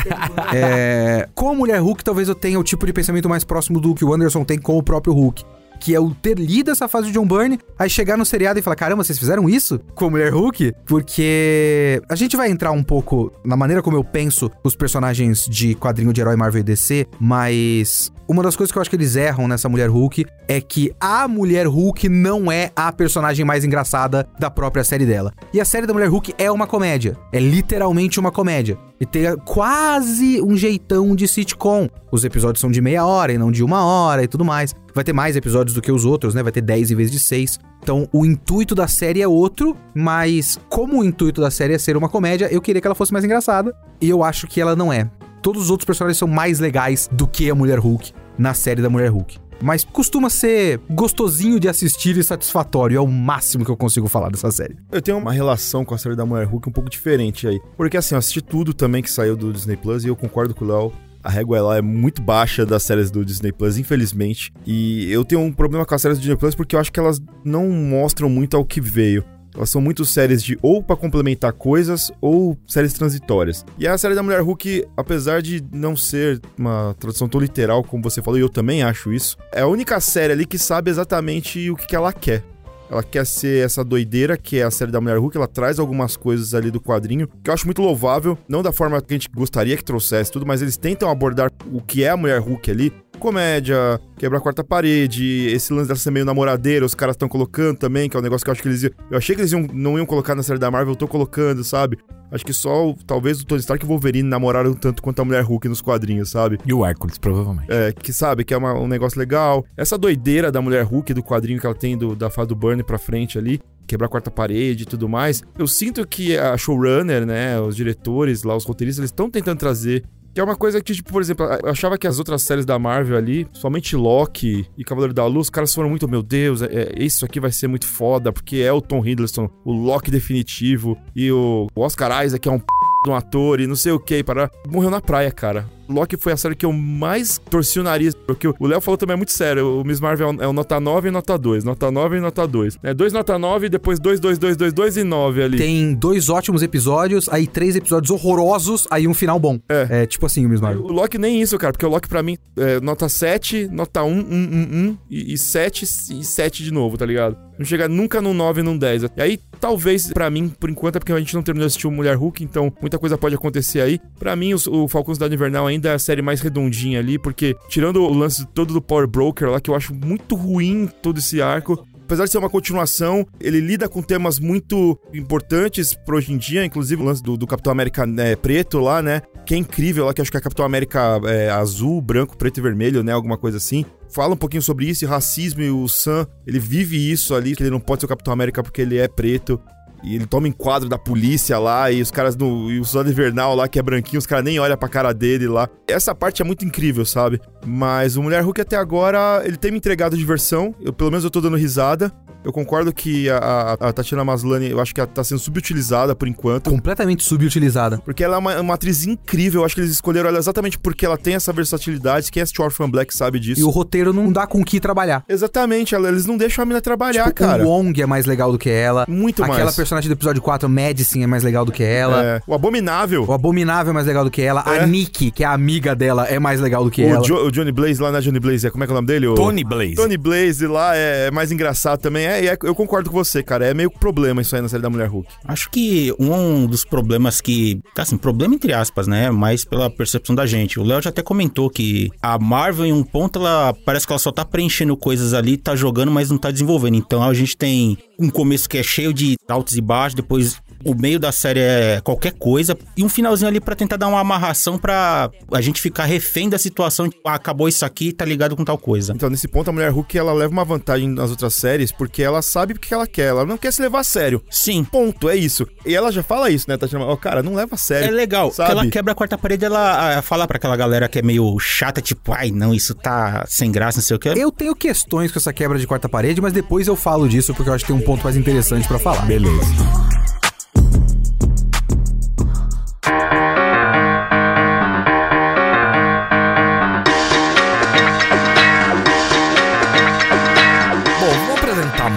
é, 0.54 1.30
com 1.34 1.50
a 1.50 1.54
Mulher 1.54 1.80
Hulk, 1.80 2.04
talvez 2.04 2.28
eu 2.28 2.36
tenha 2.36 2.60
o 2.60 2.64
tipo 2.64 2.86
de 2.86 2.92
pensamento 2.92 3.30
mais 3.30 3.46
próximo 3.46 3.80
do 3.80 3.96
que 3.96 4.04
o 4.04 4.14
Anderson 4.14 4.44
tem 4.44 4.60
com 4.60 4.78
o 4.78 4.84
próprio 4.84 5.14
Hulk. 5.14 5.46
Que 5.80 5.96
é 5.96 6.00
o 6.00 6.14
ter 6.14 6.38
lido 6.38 6.72
essa 6.72 6.90
fase 6.90 7.08
de 7.08 7.14
John 7.14 7.26
Byrne, 7.26 7.58
aí 7.78 7.90
chegar 7.90 8.18
no 8.18 8.26
seriado 8.26 8.60
e 8.60 8.62
falar: 8.62 8.76
caramba, 8.76 9.02
vocês 9.02 9.18
fizeram 9.18 9.48
isso 9.48 9.80
com 9.96 10.08
a 10.08 10.10
Mulher 10.10 10.34
Hulk? 10.34 10.74
Porque 10.86 12.02
a 12.10 12.16
gente 12.16 12.36
vai 12.36 12.52
entrar 12.52 12.74
um 12.74 12.84
pouco 12.84 13.32
na 13.46 13.56
maneira 13.56 13.82
como 13.82 13.96
eu 13.96 14.04
penso 14.04 14.52
os 14.62 14.76
personagens 14.76 15.46
de 15.46 15.76
quadrinho 15.76 16.12
de 16.12 16.20
herói 16.20 16.36
Marvel 16.36 16.60
e 16.60 16.64
DC, 16.64 17.08
mas 17.18 18.12
uma 18.30 18.44
das 18.44 18.56
coisas 18.56 18.72
que 18.72 18.78
eu 18.78 18.82
acho 18.82 18.92
que 18.92 18.96
eles 18.96 19.16
erram 19.16 19.48
nessa 19.48 19.68
Mulher 19.68 19.90
Hulk 19.90 20.24
é 20.48 20.62
que 20.62 20.94
a 21.00 21.28
Mulher 21.28 21.66
Hulk 21.66 22.08
não 22.08 22.52
é 22.52 22.72
a 22.76 22.92
personagem 22.92 23.44
mais 23.44 23.66
engraçada 23.66 24.30
da 24.38 24.52
própria 24.52 24.84
série 24.84 25.04
dela. 25.04 25.34
E 25.52 25.60
a 25.60 25.66
série 25.66 25.88
da 25.88 25.94
Mulher 25.94 26.10
Hulk 26.10 26.36
é 26.38 26.52
uma 26.52 26.68
comédia. 26.68 27.18
É 27.34 27.40
literalmente 27.40 28.20
uma 28.20 28.32
comédia. 28.32 28.78
E 29.00 29.06
tem 29.06 29.36
quase 29.46 30.40
um 30.44 30.56
jeitão 30.56 31.16
de 31.16 31.28
sitcom. 31.28 31.90
Os 32.12 32.24
episódios 32.24 32.62
são 32.62 32.70
de 32.70 32.80
meia 32.82 33.04
hora 33.04 33.34
e 33.34 33.38
não 33.38 33.52
de 33.52 33.64
uma 33.64 33.84
hora 33.84 34.22
e 34.24 34.28
tudo 34.28 34.46
mais. 34.46 34.76
Vai 34.94 35.04
ter 35.04 35.14
mais 35.14 35.36
episódios 35.36 35.74
do 35.74 35.82
que 35.82 35.92
os 35.92 36.06
outros, 36.06 36.36
né? 36.36 36.44
Vai 36.44 36.52
ter 36.52 36.62
10 36.62 36.92
em 36.92 36.96
vez 36.96 37.10
de 37.10 37.18
6. 37.18 37.60
Então, 37.82 38.08
o 38.14 38.26
intuito 38.28 38.76
da 38.76 38.88
série 38.88 39.24
é 39.24 39.28
outro, 39.28 39.76
mas 39.96 40.60
como 40.70 41.00
o 41.00 41.04
intuito 41.04 41.42
da 41.42 41.50
série 41.50 41.74
é 41.74 41.80
ser 41.80 41.98
uma 41.98 42.10
comédia, 42.10 42.48
eu 42.52 42.62
queria 42.62 42.80
que 42.80 42.88
ela 42.88 42.96
fosse 42.96 43.12
mais 43.12 43.26
engraçada. 43.26 43.76
E 44.00 44.08
eu 44.08 44.24
acho 44.24 44.46
que 44.46 44.62
ela 44.62 44.76
não 44.76 44.94
é. 44.94 45.10
Todos 45.42 45.64
os 45.64 45.70
outros 45.70 45.86
personagens 45.86 46.18
são 46.18 46.28
mais 46.28 46.60
legais 46.60 47.10
do 47.12 47.28
que 47.28 47.50
a 47.50 47.56
Mulher 47.56 47.80
Hulk 47.80 48.12
na 48.38 48.54
série 48.54 48.82
da 48.82 48.90
Mulher 48.90 49.10
Hulk. 49.10 49.38
Mas 49.62 49.84
costuma 49.84 50.30
ser 50.30 50.80
gostosinho 50.90 51.60
de 51.60 51.68
assistir 51.68 52.18
e 52.18 52.24
satisfatório. 52.24 52.98
É 52.98 53.02
o 53.02 53.08
máximo 53.08 53.66
que 53.66 53.72
eu 53.72 53.76
consigo 53.76 54.08
falar 54.08 54.30
dessa 54.30 54.50
série. 54.52 54.78
Eu 54.92 55.02
tenho 55.02 55.18
uma 55.18 55.34
relação 55.34 55.84
com 55.84 55.94
a 55.94 55.98
série 55.98 56.16
da 56.16 56.26
Mulher 56.26 56.46
Hulk 56.46 56.70
um 56.70 56.72
pouco 56.72 56.90
diferente 56.90 57.48
aí. 57.48 57.60
Porque 57.76 57.98
assim, 57.98 58.16
eu 58.16 58.20
assisti 58.20 58.42
tudo 58.42 58.74
também 58.74 59.04
que 59.04 59.12
saiu 59.12 59.36
do 59.36 59.52
Disney 59.52 59.76
Plus 59.76 60.06
e 60.06 60.08
eu 60.08 60.16
concordo 60.16 60.56
com 60.56 60.64
o 60.64 60.68
Léo. 60.68 60.94
A 61.22 61.30
régua 61.30 61.62
lá 61.62 61.78
é 61.78 61.82
muito 61.82 62.22
baixa 62.22 62.66
das 62.66 62.84
séries 62.84 63.12
do 63.12 63.26
Disney 63.26 63.52
Plus, 63.52 63.78
infelizmente. 63.78 64.54
E 64.66 65.12
eu 65.12 65.26
tenho 65.26 65.42
um 65.42 65.52
problema 65.52 65.86
com 65.86 65.94
as 65.94 66.02
séries 66.02 66.18
do 66.18 66.22
Disney 66.22 66.38
Plus 66.38 66.56
porque 66.56 66.78
eu 66.78 66.80
acho 66.80 66.92
que 66.92 67.00
elas 67.00 67.22
não 67.44 67.70
mostram 67.70 68.30
muito 68.30 68.56
ao 68.56 68.64
que 68.64 68.80
veio. 68.80 69.26
Elas 69.56 69.70
são 69.70 69.82
muito 69.82 70.06
séries 70.06 70.44
de 70.44 70.58
ou 70.62 70.82
pra 70.84 70.96
complementar 70.96 71.54
coisas 71.54 72.12
ou 72.22 72.58
séries 72.68 72.94
transitórias. 72.94 73.66
E 73.78 73.88
a 73.88 73.98
série 73.98 74.16
da 74.16 74.24
Mulher 74.24 74.42
Hulk, 74.42 74.86
apesar 74.96 75.42
de 75.42 75.64
não 75.72 75.96
ser 75.96 76.40
uma 76.58 76.96
tradução 77.00 77.28
tão 77.28 77.40
literal 77.40 77.84
como 77.84 78.04
você 78.04 78.22
falou, 78.22 78.38
e 78.38 78.42
eu 78.42 78.50
também 78.50 78.84
acho 78.84 79.12
isso, 79.12 79.38
é 79.52 79.62
a 79.62 79.68
única 79.68 80.00
série 80.00 80.34
ali 80.34 80.46
que 80.46 80.58
sabe 80.58 80.90
exatamente 80.90 81.70
o 81.70 81.76
que 81.76 81.88
que 81.88 81.96
ela 81.96 82.14
quer. 82.14 82.44
Ela 82.90 83.04
quer 83.04 83.26
ser 83.26 83.64
essa 83.64 83.84
doideira 83.84 84.36
que 84.36 84.58
é 84.58 84.64
a 84.64 84.72
série 84.72 84.92
da 84.92 85.00
Mulher 85.00 85.20
Hulk. 85.20 85.38
Ela 85.38 85.48
traz 85.48 85.78
algumas 85.78 86.18
coisas 86.18 86.56
ali 86.56 86.72
do 86.72 86.82
quadrinho 86.82 87.28
que 87.44 87.50
eu 87.50 87.54
acho 87.54 87.66
muito 87.66 87.82
louvável. 87.82 88.38
Não 88.48 88.64
da 88.64 88.72
forma 88.72 89.00
que 89.00 89.14
a 89.14 89.16
gente 89.16 89.30
gostaria 89.32 89.78
que 89.78 89.84
trouxesse 89.84 90.32
tudo, 90.32 90.46
mas 90.46 90.62
eles 90.62 90.76
tentam 90.76 91.10
abordar 91.10 91.52
o 91.72 91.82
que 91.82 92.04
é 92.04 92.10
a 92.10 92.18
Mulher 92.18 92.40
Hulk 92.40 92.72
ali. 92.72 92.92
Comédia, 93.20 94.00
quebrar 94.18 94.40
a 94.40 94.42
quarta 94.42 94.64
parede, 94.64 95.48
esse 95.54 95.72
lance 95.74 95.96
ser 95.98 96.12
meio 96.12 96.26
namoradeira, 96.26 96.86
os 96.86 96.96
caras 96.96 97.14
estão 97.16 97.28
colocando 97.30 97.78
também, 97.78 98.10
que 98.10 98.16
é 98.18 98.20
um 98.20 98.24
negócio 98.24 98.44
que 98.44 98.50
eu 98.50 98.54
acho 98.54 98.62
que 98.62 98.68
eles 98.68 98.84
iam. 98.84 98.92
Eu 99.12 99.18
achei 99.18 99.36
que 99.36 99.42
eles 99.42 99.52
iam, 99.52 99.68
não 99.74 99.98
iam 99.98 100.06
colocar 100.06 100.34
na 100.36 100.42
série 100.44 100.60
da 100.60 100.72
Marvel, 100.72 100.94
eu 100.94 100.98
tô 100.98 101.08
colocando, 101.08 101.64
sabe? 101.64 101.98
Acho 102.32 102.46
que 102.46 102.54
só, 102.54 102.94
talvez, 103.08 103.42
o 103.42 103.46
Tony 103.46 103.60
Stark 103.60 103.84
e 103.84 103.88
o 103.88 103.90
Wolverine 103.90 104.28
namoraram 104.30 104.74
tanto 104.74 105.02
quanto 105.02 105.20
a 105.22 105.26
Mulher 105.26 105.44
Hulk 105.44 105.68
nos 105.68 105.82
quadrinhos, 105.82 106.30
sabe? 106.30 106.60
E 106.66 106.72
o 106.74 106.86
Hércules, 106.86 107.18
provavelmente. 107.18 107.72
É, 107.72 107.92
que 107.92 108.14
sabe, 108.14 108.44
que 108.44 108.54
é 108.54 108.58
uma- 108.58 108.74
um 108.80 108.88
negócio 108.88 109.18
legal. 109.20 109.66
Essa 109.76 109.98
doideira 109.98 110.52
da 110.52 110.62
mulher 110.62 110.84
Hulk, 110.86 111.14
do 111.14 111.24
quadrinho 111.24 111.60
que 111.60 111.66
ela 111.66 111.74
tem 111.76 111.98
do- 111.98 112.16
da 112.16 112.30
fase 112.30 112.50
do 112.50 112.56
Burn 112.56 112.84
pra 112.84 113.00
frente 113.00 113.38
ali, 113.38 113.60
quebrar 113.88 114.06
a 114.06 114.10
quarta 114.10 114.30
parede 114.30 114.84
e 114.84 114.86
tudo 114.86 115.10
mais. 115.10 115.42
Eu 115.58 115.68
sinto 115.68 116.06
que 116.08 116.38
a 116.38 116.56
showrunner, 116.56 117.26
né, 117.26 117.60
os 117.60 117.76
diretores 117.76 118.44
lá, 118.44 118.56
os 118.56 118.64
roteiristas, 118.64 119.00
eles 119.00 119.10
estão 119.10 119.28
tentando 119.32 119.58
trazer. 119.58 120.04
Que 120.34 120.42
é 120.42 120.44
uma 120.44 120.56
coisa 120.56 120.82
que, 120.82 120.94
tipo, 120.94 121.12
por 121.12 121.22
exemplo, 121.22 121.46
eu 121.46 121.70
achava 121.70 121.98
que 121.98 122.08
as 122.08 122.20
outras 122.20 122.42
séries 122.44 122.66
da 122.66 122.78
Marvel 122.78 123.18
ali, 123.18 123.48
somente 123.54 123.96
Loki 123.96 124.66
e 124.78 124.84
Cavaleiro 124.84 125.14
da 125.14 125.26
Luz, 125.26 125.48
os 125.48 125.50
caras 125.50 125.74
foram 125.74 125.90
muito, 125.90 126.08
meu 126.08 126.22
Deus, 126.22 126.62
é, 126.62 126.66
é, 126.66 127.04
isso 127.04 127.26
aqui 127.26 127.40
vai 127.40 127.52
ser 127.52 127.68
muito 127.68 127.88
foda, 127.88 128.32
porque 128.32 128.58
é 128.58 128.72
o 128.72 128.82
Tom 128.82 129.06
Hiddleston, 129.06 129.50
o 129.66 129.72
Loki 129.72 130.12
definitivo, 130.12 130.98
e 131.16 131.32
o 131.32 131.68
Oscar 131.76 132.24
Isaac 132.26 132.48
é 132.48 132.52
um 132.52 132.60
p 132.60 132.66
de 133.04 133.10
um 133.10 133.16
ator 133.16 133.60
e 133.60 133.68
não 133.68 133.76
sei 133.76 133.92
o 133.92 134.00
que, 134.00 134.24
para 134.24 134.52
morreu 134.68 134.90
na 134.90 135.02
praia, 135.02 135.32
cara. 135.32 135.79
Loki 135.90 136.18
foi 136.18 136.34
a 136.34 136.38
série 136.38 136.56
que 136.56 136.66
eu 136.66 136.72
mais 136.74 137.40
torci 137.50 137.80
o 137.80 137.84
nariz, 137.84 138.14
porque 138.14 138.48
o 138.48 138.68
Léo 138.68 138.80
falou 138.82 138.98
também 138.98 139.14
é 139.14 139.18
muito 139.18 139.32
sério, 139.32 139.82
o 139.82 139.84
Miss 139.84 140.00
Marvel 140.00 140.36
é 140.40 140.48
o 140.48 140.54
nota 140.54 140.80
9 140.80 141.08
e 141.08 141.12
nota 141.12 141.38
2, 141.38 141.64
nota 141.64 141.90
9 141.92 142.18
e 142.18 142.20
nota 142.20 142.48
2. 142.48 142.78
É 142.84 142.94
2 142.94 143.14
nota 143.14 143.38
9, 143.40 143.70
depois 143.70 144.00
2, 144.00 144.20
2, 144.20 144.38
2, 144.38 144.56
2, 144.58 144.74
2 144.74 144.98
e 144.98 145.04
9 145.04 145.44
ali. 145.44 145.58
Tem 145.58 145.94
dois 145.94 146.30
ótimos 146.30 146.62
episódios, 146.64 147.28
aí 147.30 147.48
três 147.48 147.76
episódios 147.76 148.12
horrorosos, 148.12 148.88
aí 148.92 149.08
um 149.08 149.14
final 149.14 149.40
bom. 149.40 149.60
É. 149.68 149.88
É 150.04 150.06
tipo 150.06 150.26
assim 150.26 150.46
o 150.46 150.50
Miss 150.50 150.62
Marvel. 150.62 150.84
O 150.86 150.92
Loki 150.92 151.18
nem 151.18 151.42
isso, 151.42 151.58
cara, 151.58 151.74
porque 151.74 151.86
o 151.86 151.90
Loki 151.90 152.08
pra 152.08 152.22
mim 152.24 152.38
é 152.58 152.80
nota 152.80 153.08
7, 153.10 153.68
nota 153.72 154.04
1, 154.04 154.08
1, 154.12 154.20
1, 154.20 154.90
1 154.92 154.98
e, 155.10 155.34
e 155.34 155.38
7 155.38 155.84
e 155.84 156.24
7 156.24 156.64
de 156.64 156.72
novo, 156.72 156.98
tá 156.98 157.06
ligado? 157.06 157.38
Não 157.58 157.66
chega 157.66 157.90
nunca 157.90 158.22
no 158.22 158.34
9 158.34 158.62
e 158.62 158.64
no 158.64 158.78
10. 158.80 159.04
E 159.04 159.22
aí, 159.22 159.40
talvez, 159.60 160.08
pra 160.14 160.30
mim, 160.30 160.48
por 160.48 160.70
enquanto, 160.70 160.96
é 160.96 161.00
porque 161.00 161.12
a 161.12 161.20
gente 161.20 161.34
não 161.36 161.44
terminou 161.44 161.66
de 161.66 161.72
assistir 161.72 161.88
o 161.88 161.92
Mulher 161.92 162.16
Hulk, 162.16 162.42
então 162.44 162.72
muita 162.80 162.98
coisa 162.98 163.18
pode 163.18 163.36
acontecer 163.36 163.82
aí. 163.82 164.00
Pra 164.18 164.34
mim, 164.36 164.54
os- 164.54 164.66
o 164.66 164.88
Falcão 164.88 165.14
Cidade 165.14 165.36
Invernal 165.36 165.68
ainda 165.68 165.79
ainda 165.80 165.94
a 165.94 166.00
série 166.00 166.22
mais 166.22 166.42
redondinha 166.42 167.00
ali, 167.00 167.18
porque 167.18 167.56
tirando 167.70 168.04
o 168.04 168.14
lance 168.14 168.46
todo 168.54 168.74
do 168.74 168.82
Power 168.82 169.08
Broker 169.08 169.50
lá, 169.50 169.60
que 169.60 169.70
eu 169.70 169.76
acho 169.76 169.94
muito 169.94 170.36
ruim 170.36 170.88
todo 171.02 171.20
esse 171.20 171.42
arco, 171.42 171.84
apesar 172.10 172.26
de 172.26 172.32
ser 172.32 172.38
uma 172.38 172.50
continuação, 172.50 173.26
ele 173.40 173.60
lida 173.60 173.88
com 173.88 174.02
temas 174.02 174.40
muito 174.40 175.00
importantes 175.14 175.94
para 175.94 176.16
hoje 176.16 176.34
em 176.34 176.38
dia, 176.38 176.66
inclusive 176.66 177.02
o 177.02 177.06
lance 177.06 177.24
do, 177.24 177.38
do 177.38 177.48
Capitão 177.48 177.72
América 177.72 178.06
né, 178.06 178.36
preto 178.36 178.80
lá, 178.80 179.02
né? 179.02 179.22
Que 179.46 179.54
é 179.56 179.58
incrível 179.58 180.06
lá, 180.06 180.14
que 180.14 180.22
acho 180.22 180.32
que 180.32 180.38
é 180.38 180.42
Capitão 180.42 180.66
América 180.66 181.20
é, 181.26 181.50
azul, 181.50 182.02
branco, 182.02 182.36
preto 182.36 182.58
e 182.58 182.62
vermelho, 182.62 183.04
né? 183.04 183.12
Alguma 183.12 183.38
coisa 183.38 183.58
assim. 183.58 183.86
Fala 184.12 184.34
um 184.34 184.38
pouquinho 184.38 184.62
sobre 184.62 184.88
isso, 184.88 185.06
racismo, 185.06 185.62
e 185.62 185.70
o 185.70 185.88
Sam, 185.88 186.26
ele 186.48 186.58
vive 186.58 187.12
isso 187.12 187.36
ali, 187.36 187.56
que 187.56 187.62
ele 187.62 187.70
não 187.70 187.80
pode 187.80 188.02
ser 188.02 188.06
o 188.08 188.10
Capitão 188.10 188.34
América 188.34 188.64
porque 188.64 188.82
ele 188.82 188.98
é 188.98 189.08
preto. 189.08 189.62
E 190.04 190.16
ele 190.16 190.26
toma 190.26 190.48
enquadro 190.48 190.88
da 190.88 190.98
polícia 190.98 191.58
lá, 191.60 191.92
e 191.92 192.02
os 192.02 192.12
caras 192.12 192.36
no. 192.36 192.72
E 192.72 192.80
o 192.80 192.86
Soldado 192.86 193.12
Invernal 193.12 193.56
lá, 193.56 193.68
que 193.68 193.78
é 193.80 193.82
branquinho, 193.82 194.20
os 194.20 194.26
caras 194.26 194.46
nem 194.46 194.60
olham 194.60 194.78
pra 194.78 194.88
cara 194.90 195.14
dele 195.14 195.48
lá. 195.48 195.68
Essa 195.88 196.14
parte 196.16 196.42
é 196.42 196.46
muito 196.46 196.64
incrível, 196.66 197.06
sabe? 197.06 197.42
Mas 197.66 198.16
o 198.16 198.24
Mulher 198.24 198.44
Hulk 198.44 198.62
até 198.62 198.76
agora, 198.78 199.42
ele 199.46 199.58
tem 199.58 199.72
me 199.72 199.78
entregado 199.78 200.18
diversão. 200.18 200.74
Eu, 200.82 200.94
pelo 200.94 201.10
menos 201.12 201.24
eu 201.24 201.30
tô 201.30 201.42
dando 201.42 201.58
risada. 201.58 202.12
Eu 202.42 202.54
concordo 202.54 202.94
que 202.94 203.30
a, 203.30 203.38
a, 203.38 203.74
a 203.90 203.92
Tatiana 203.94 204.24
Maslany, 204.24 204.70
eu 204.70 204.80
acho 204.80 204.96
que 204.96 205.02
ela 205.02 205.08
tá 205.08 205.22
sendo 205.26 205.40
subutilizada 205.40 206.16
por 206.16 206.26
enquanto. 206.26 206.70
Completamente 206.70 207.22
subutilizada. 207.22 207.98
Porque 207.98 208.24
ela 208.24 208.36
é 208.36 208.40
uma, 208.40 208.62
uma 208.62 208.74
atriz 208.76 209.06
incrível. 209.06 209.60
Eu 209.60 209.66
acho 209.66 209.76
que 209.76 209.82
eles 209.82 209.92
escolheram 209.92 210.30
ela 210.30 210.40
exatamente 210.40 210.80
porque 210.80 211.06
ela 211.06 211.18
tem 211.18 211.36
essa 211.36 211.52
versatilidade. 211.52 212.32
Quem 212.32 212.42
assistiu 212.42 212.64
Orphan 212.64 212.90
Black 212.90 213.14
sabe 213.14 213.42
disso. 213.42 213.60
E 213.60 213.64
o 213.66 213.70
roteiro 213.70 214.14
não 214.14 214.32
dá 214.32 214.48
com 214.48 214.62
o 214.62 214.64
que 214.64 214.80
trabalhar. 214.80 215.22
Exatamente, 215.28 215.94
ela- 215.94 216.08
eles 216.08 216.26
não 216.26 216.38
deixam 216.38 216.64
a 216.64 216.66
mina 216.66 216.80
trabalhar, 216.80 217.24
Tipo, 217.26 217.36
cara. 217.36 217.66
O 217.66 217.68
Wong 217.68 218.02
é 218.02 218.06
mais 218.06 218.26
legal 218.26 218.54
do 218.54 218.58
que 218.58 218.70
ela. 218.70 219.06
Muito 219.06 219.44
Aquela 219.44 219.66
mais. 219.66 219.76
Personagem 219.90 220.08
do 220.08 220.14
episódio 220.14 220.42
4, 220.42 220.70
Madison, 220.70 221.20
é 221.22 221.28
mais 221.28 221.42
legal 221.44 221.66
do 221.66 221.72
que 221.72 221.84
ela. 221.84 222.24
É, 222.24 222.42
o 222.46 222.54
Abominável. 222.54 223.26
O 223.28 223.34
Abominável 223.34 223.90
é 223.90 223.94
mais 223.94 224.06
legal 224.06 224.24
do 224.24 224.30
que 224.30 224.42
ela. 224.42 224.64
É. 224.68 224.80
A 224.82 224.86
Nick, 224.86 225.32
que 225.32 225.44
é 225.44 225.48
a 225.48 225.54
amiga 225.54 225.96
dela, 225.96 226.26
é 226.28 226.38
mais 226.38 226.62
legal 226.62 226.84
do 226.84 226.92
que 226.92 227.04
O, 227.04 227.10
ela. 227.10 227.24
Jo- 227.26 227.48
o 227.48 227.52
Johnny 227.52 227.72
Blaze 227.72 228.00
lá, 228.00 228.12
né? 228.12 228.22
Johnny 228.22 228.40
Blaze, 228.40 228.68
é- 228.68 228.70
como 228.70 228.84
é 228.84 228.88
que 228.88 228.92
é 228.92 228.94
o 228.94 228.96
nome 228.96 229.08
dele? 229.08 229.28
O... 229.28 229.34
Tony 229.34 229.64
Blaze. 229.64 229.96
Tony 229.96 230.16
Blaze 230.16 230.68
lá 230.68 230.96
é, 230.96 231.28
é 231.28 231.32
mais 231.32 231.52
engraçado 231.52 232.00
também. 232.00 232.26
É, 232.26 232.46
é- 232.46 232.58
eu 232.64 232.76
concordo 232.76 233.10
com 233.10 233.18
você, 233.18 233.42
cara. 233.42 233.66
É 233.66 233.74
meio 233.74 233.90
problema 233.90 234.42
isso 234.42 234.56
aí 234.56 234.62
na 234.62 234.70
série 234.70 234.84
da 234.84 234.90
Mulher 234.92 235.08
Hulk. 235.10 235.28
Acho 235.46 235.70
que 235.72 236.14
um 236.20 236.68
dos 236.68 236.86
problemas 236.86 237.42
que. 237.42 237.80
Assim, 237.98 238.16
problema 238.18 238.54
entre 238.54 238.72
aspas, 238.74 239.08
né? 239.08 239.32
Mas 239.32 239.66
pela 239.66 239.90
percepção 239.90 240.36
da 240.36 240.46
gente. 240.46 240.80
O 240.80 240.84
Léo 240.84 241.02
já 241.02 241.10
até 241.10 241.24
comentou 241.24 241.68
que 241.70 242.12
a 242.22 242.38
Marvel, 242.38 242.86
em 242.86 242.94
um 242.94 243.04
ponto, 243.04 243.40
ela 243.40 243.74
parece 243.86 244.06
que 244.06 244.14
ela 244.14 244.20
só 244.20 244.32
tá 244.32 244.46
preenchendo 244.46 244.96
coisas 244.96 245.34
ali, 245.34 245.58
tá 245.58 245.76
jogando, 245.76 246.12
mas 246.12 246.30
não 246.30 246.38
tá 246.38 246.52
desenvolvendo. 246.52 246.96
Então 246.96 247.24
a 247.24 247.34
gente 247.34 247.58
tem 247.58 247.98
um 248.20 248.30
começo 248.30 248.68
que 248.68 248.78
é 248.78 248.84
cheio 248.84 249.14
de 249.14 249.38
altos 249.48 249.78
e 249.78 249.79
baixos, 249.82 250.16
depois. 250.16 250.62
O 250.84 250.94
meio 250.94 251.20
da 251.20 251.32
série 251.32 251.60
é 251.60 252.02
qualquer 252.02 252.34
coisa 252.34 252.78
e 252.96 253.04
um 253.04 253.10
finalzinho 253.10 253.48
ali 253.48 253.60
pra 253.60 253.76
tentar 253.76 253.98
dar 253.98 254.08
uma 254.08 254.20
amarração 254.20 254.78
pra 254.78 255.30
a 255.52 255.62
gente 255.62 255.82
ficar 255.82 256.06
refém 256.06 256.50
da 256.50 256.58
situação. 256.58 257.10
Tipo, 257.10 257.28
ah, 257.28 257.36
acabou 257.36 257.68
isso 257.68 257.86
aqui, 257.86 258.12
tá 258.12 258.26
ligado 258.26 258.56
com 258.56 258.64
tal 258.64 258.78
coisa. 258.78 259.14
Então, 259.14 259.30
nesse 259.30 259.48
ponto, 259.48 259.70
a 259.70 259.74
Mulher 259.74 259.92
Hulk 259.92 260.18
ela 260.18 260.34
leva 260.34 260.52
uma 260.52 260.66
vantagem 260.66 261.08
nas 261.08 261.30
outras 261.30 261.54
séries 261.54 261.92
porque 261.92 262.22
ela 262.22 262.42
sabe 262.42 262.74
o 262.74 262.80
que 262.80 262.94
ela 262.94 263.08
quer. 263.08 263.28
Ela 263.28 263.46
não 263.46 263.58
quer 263.58 263.72
se 263.72 263.82
levar 263.82 264.00
a 264.00 264.04
sério. 264.04 264.42
Sim, 264.50 264.84
Ponto, 264.92 265.30
é 265.30 265.36
isso. 265.36 265.68
E 265.86 265.96
ela 265.96 266.12
já 266.12 266.24
fala 266.24 266.50
isso, 266.50 266.66
né, 266.68 266.76
Tatiana? 266.76 267.06
Ó, 267.06 267.16
cara, 267.16 267.44
não 267.44 267.54
leva 267.54 267.76
a 267.76 267.78
sério. 267.78 268.08
É 268.08 268.12
legal, 268.12 268.52
sabe? 268.52 268.70
porque 268.70 268.82
ela 268.82 268.92
quebra 268.92 269.12
a 269.14 269.16
quarta 269.16 269.38
parede, 269.38 269.66
ela 269.66 270.22
fala 270.22 270.48
pra 270.48 270.58
aquela 270.58 270.76
galera 270.76 271.08
que 271.08 271.20
é 271.20 271.22
meio 271.22 271.58
chata, 271.60 272.02
tipo, 272.02 272.34
ai, 272.34 272.52
não, 272.52 272.74
isso 272.74 272.96
tá 272.96 273.46
sem 273.48 273.72
graça, 273.72 274.00
não 274.00 274.04
sei 274.04 274.18
o 274.18 274.20
que. 274.20 274.30
Eu 274.30 274.52
tenho 274.52 274.76
questões 274.76 275.32
com 275.32 275.40
essa 275.40 275.54
quebra 275.54 275.78
de 275.78 275.88
quarta 275.88 276.10
parede, 276.10 276.42
mas 276.42 276.54
depois 276.54 276.88
eu 276.88 276.96
falo 276.96 277.30
disso 277.30 277.54
porque 277.54 277.70
eu 277.70 277.74
acho 277.74 277.86
que 277.86 277.94
tem 277.94 278.02
um 278.02 278.06
ponto 278.06 278.24
mais 278.24 278.36
interessante 278.36 278.88
pra 278.88 279.00
falar. 279.00 279.26
Beleza. 279.26 280.29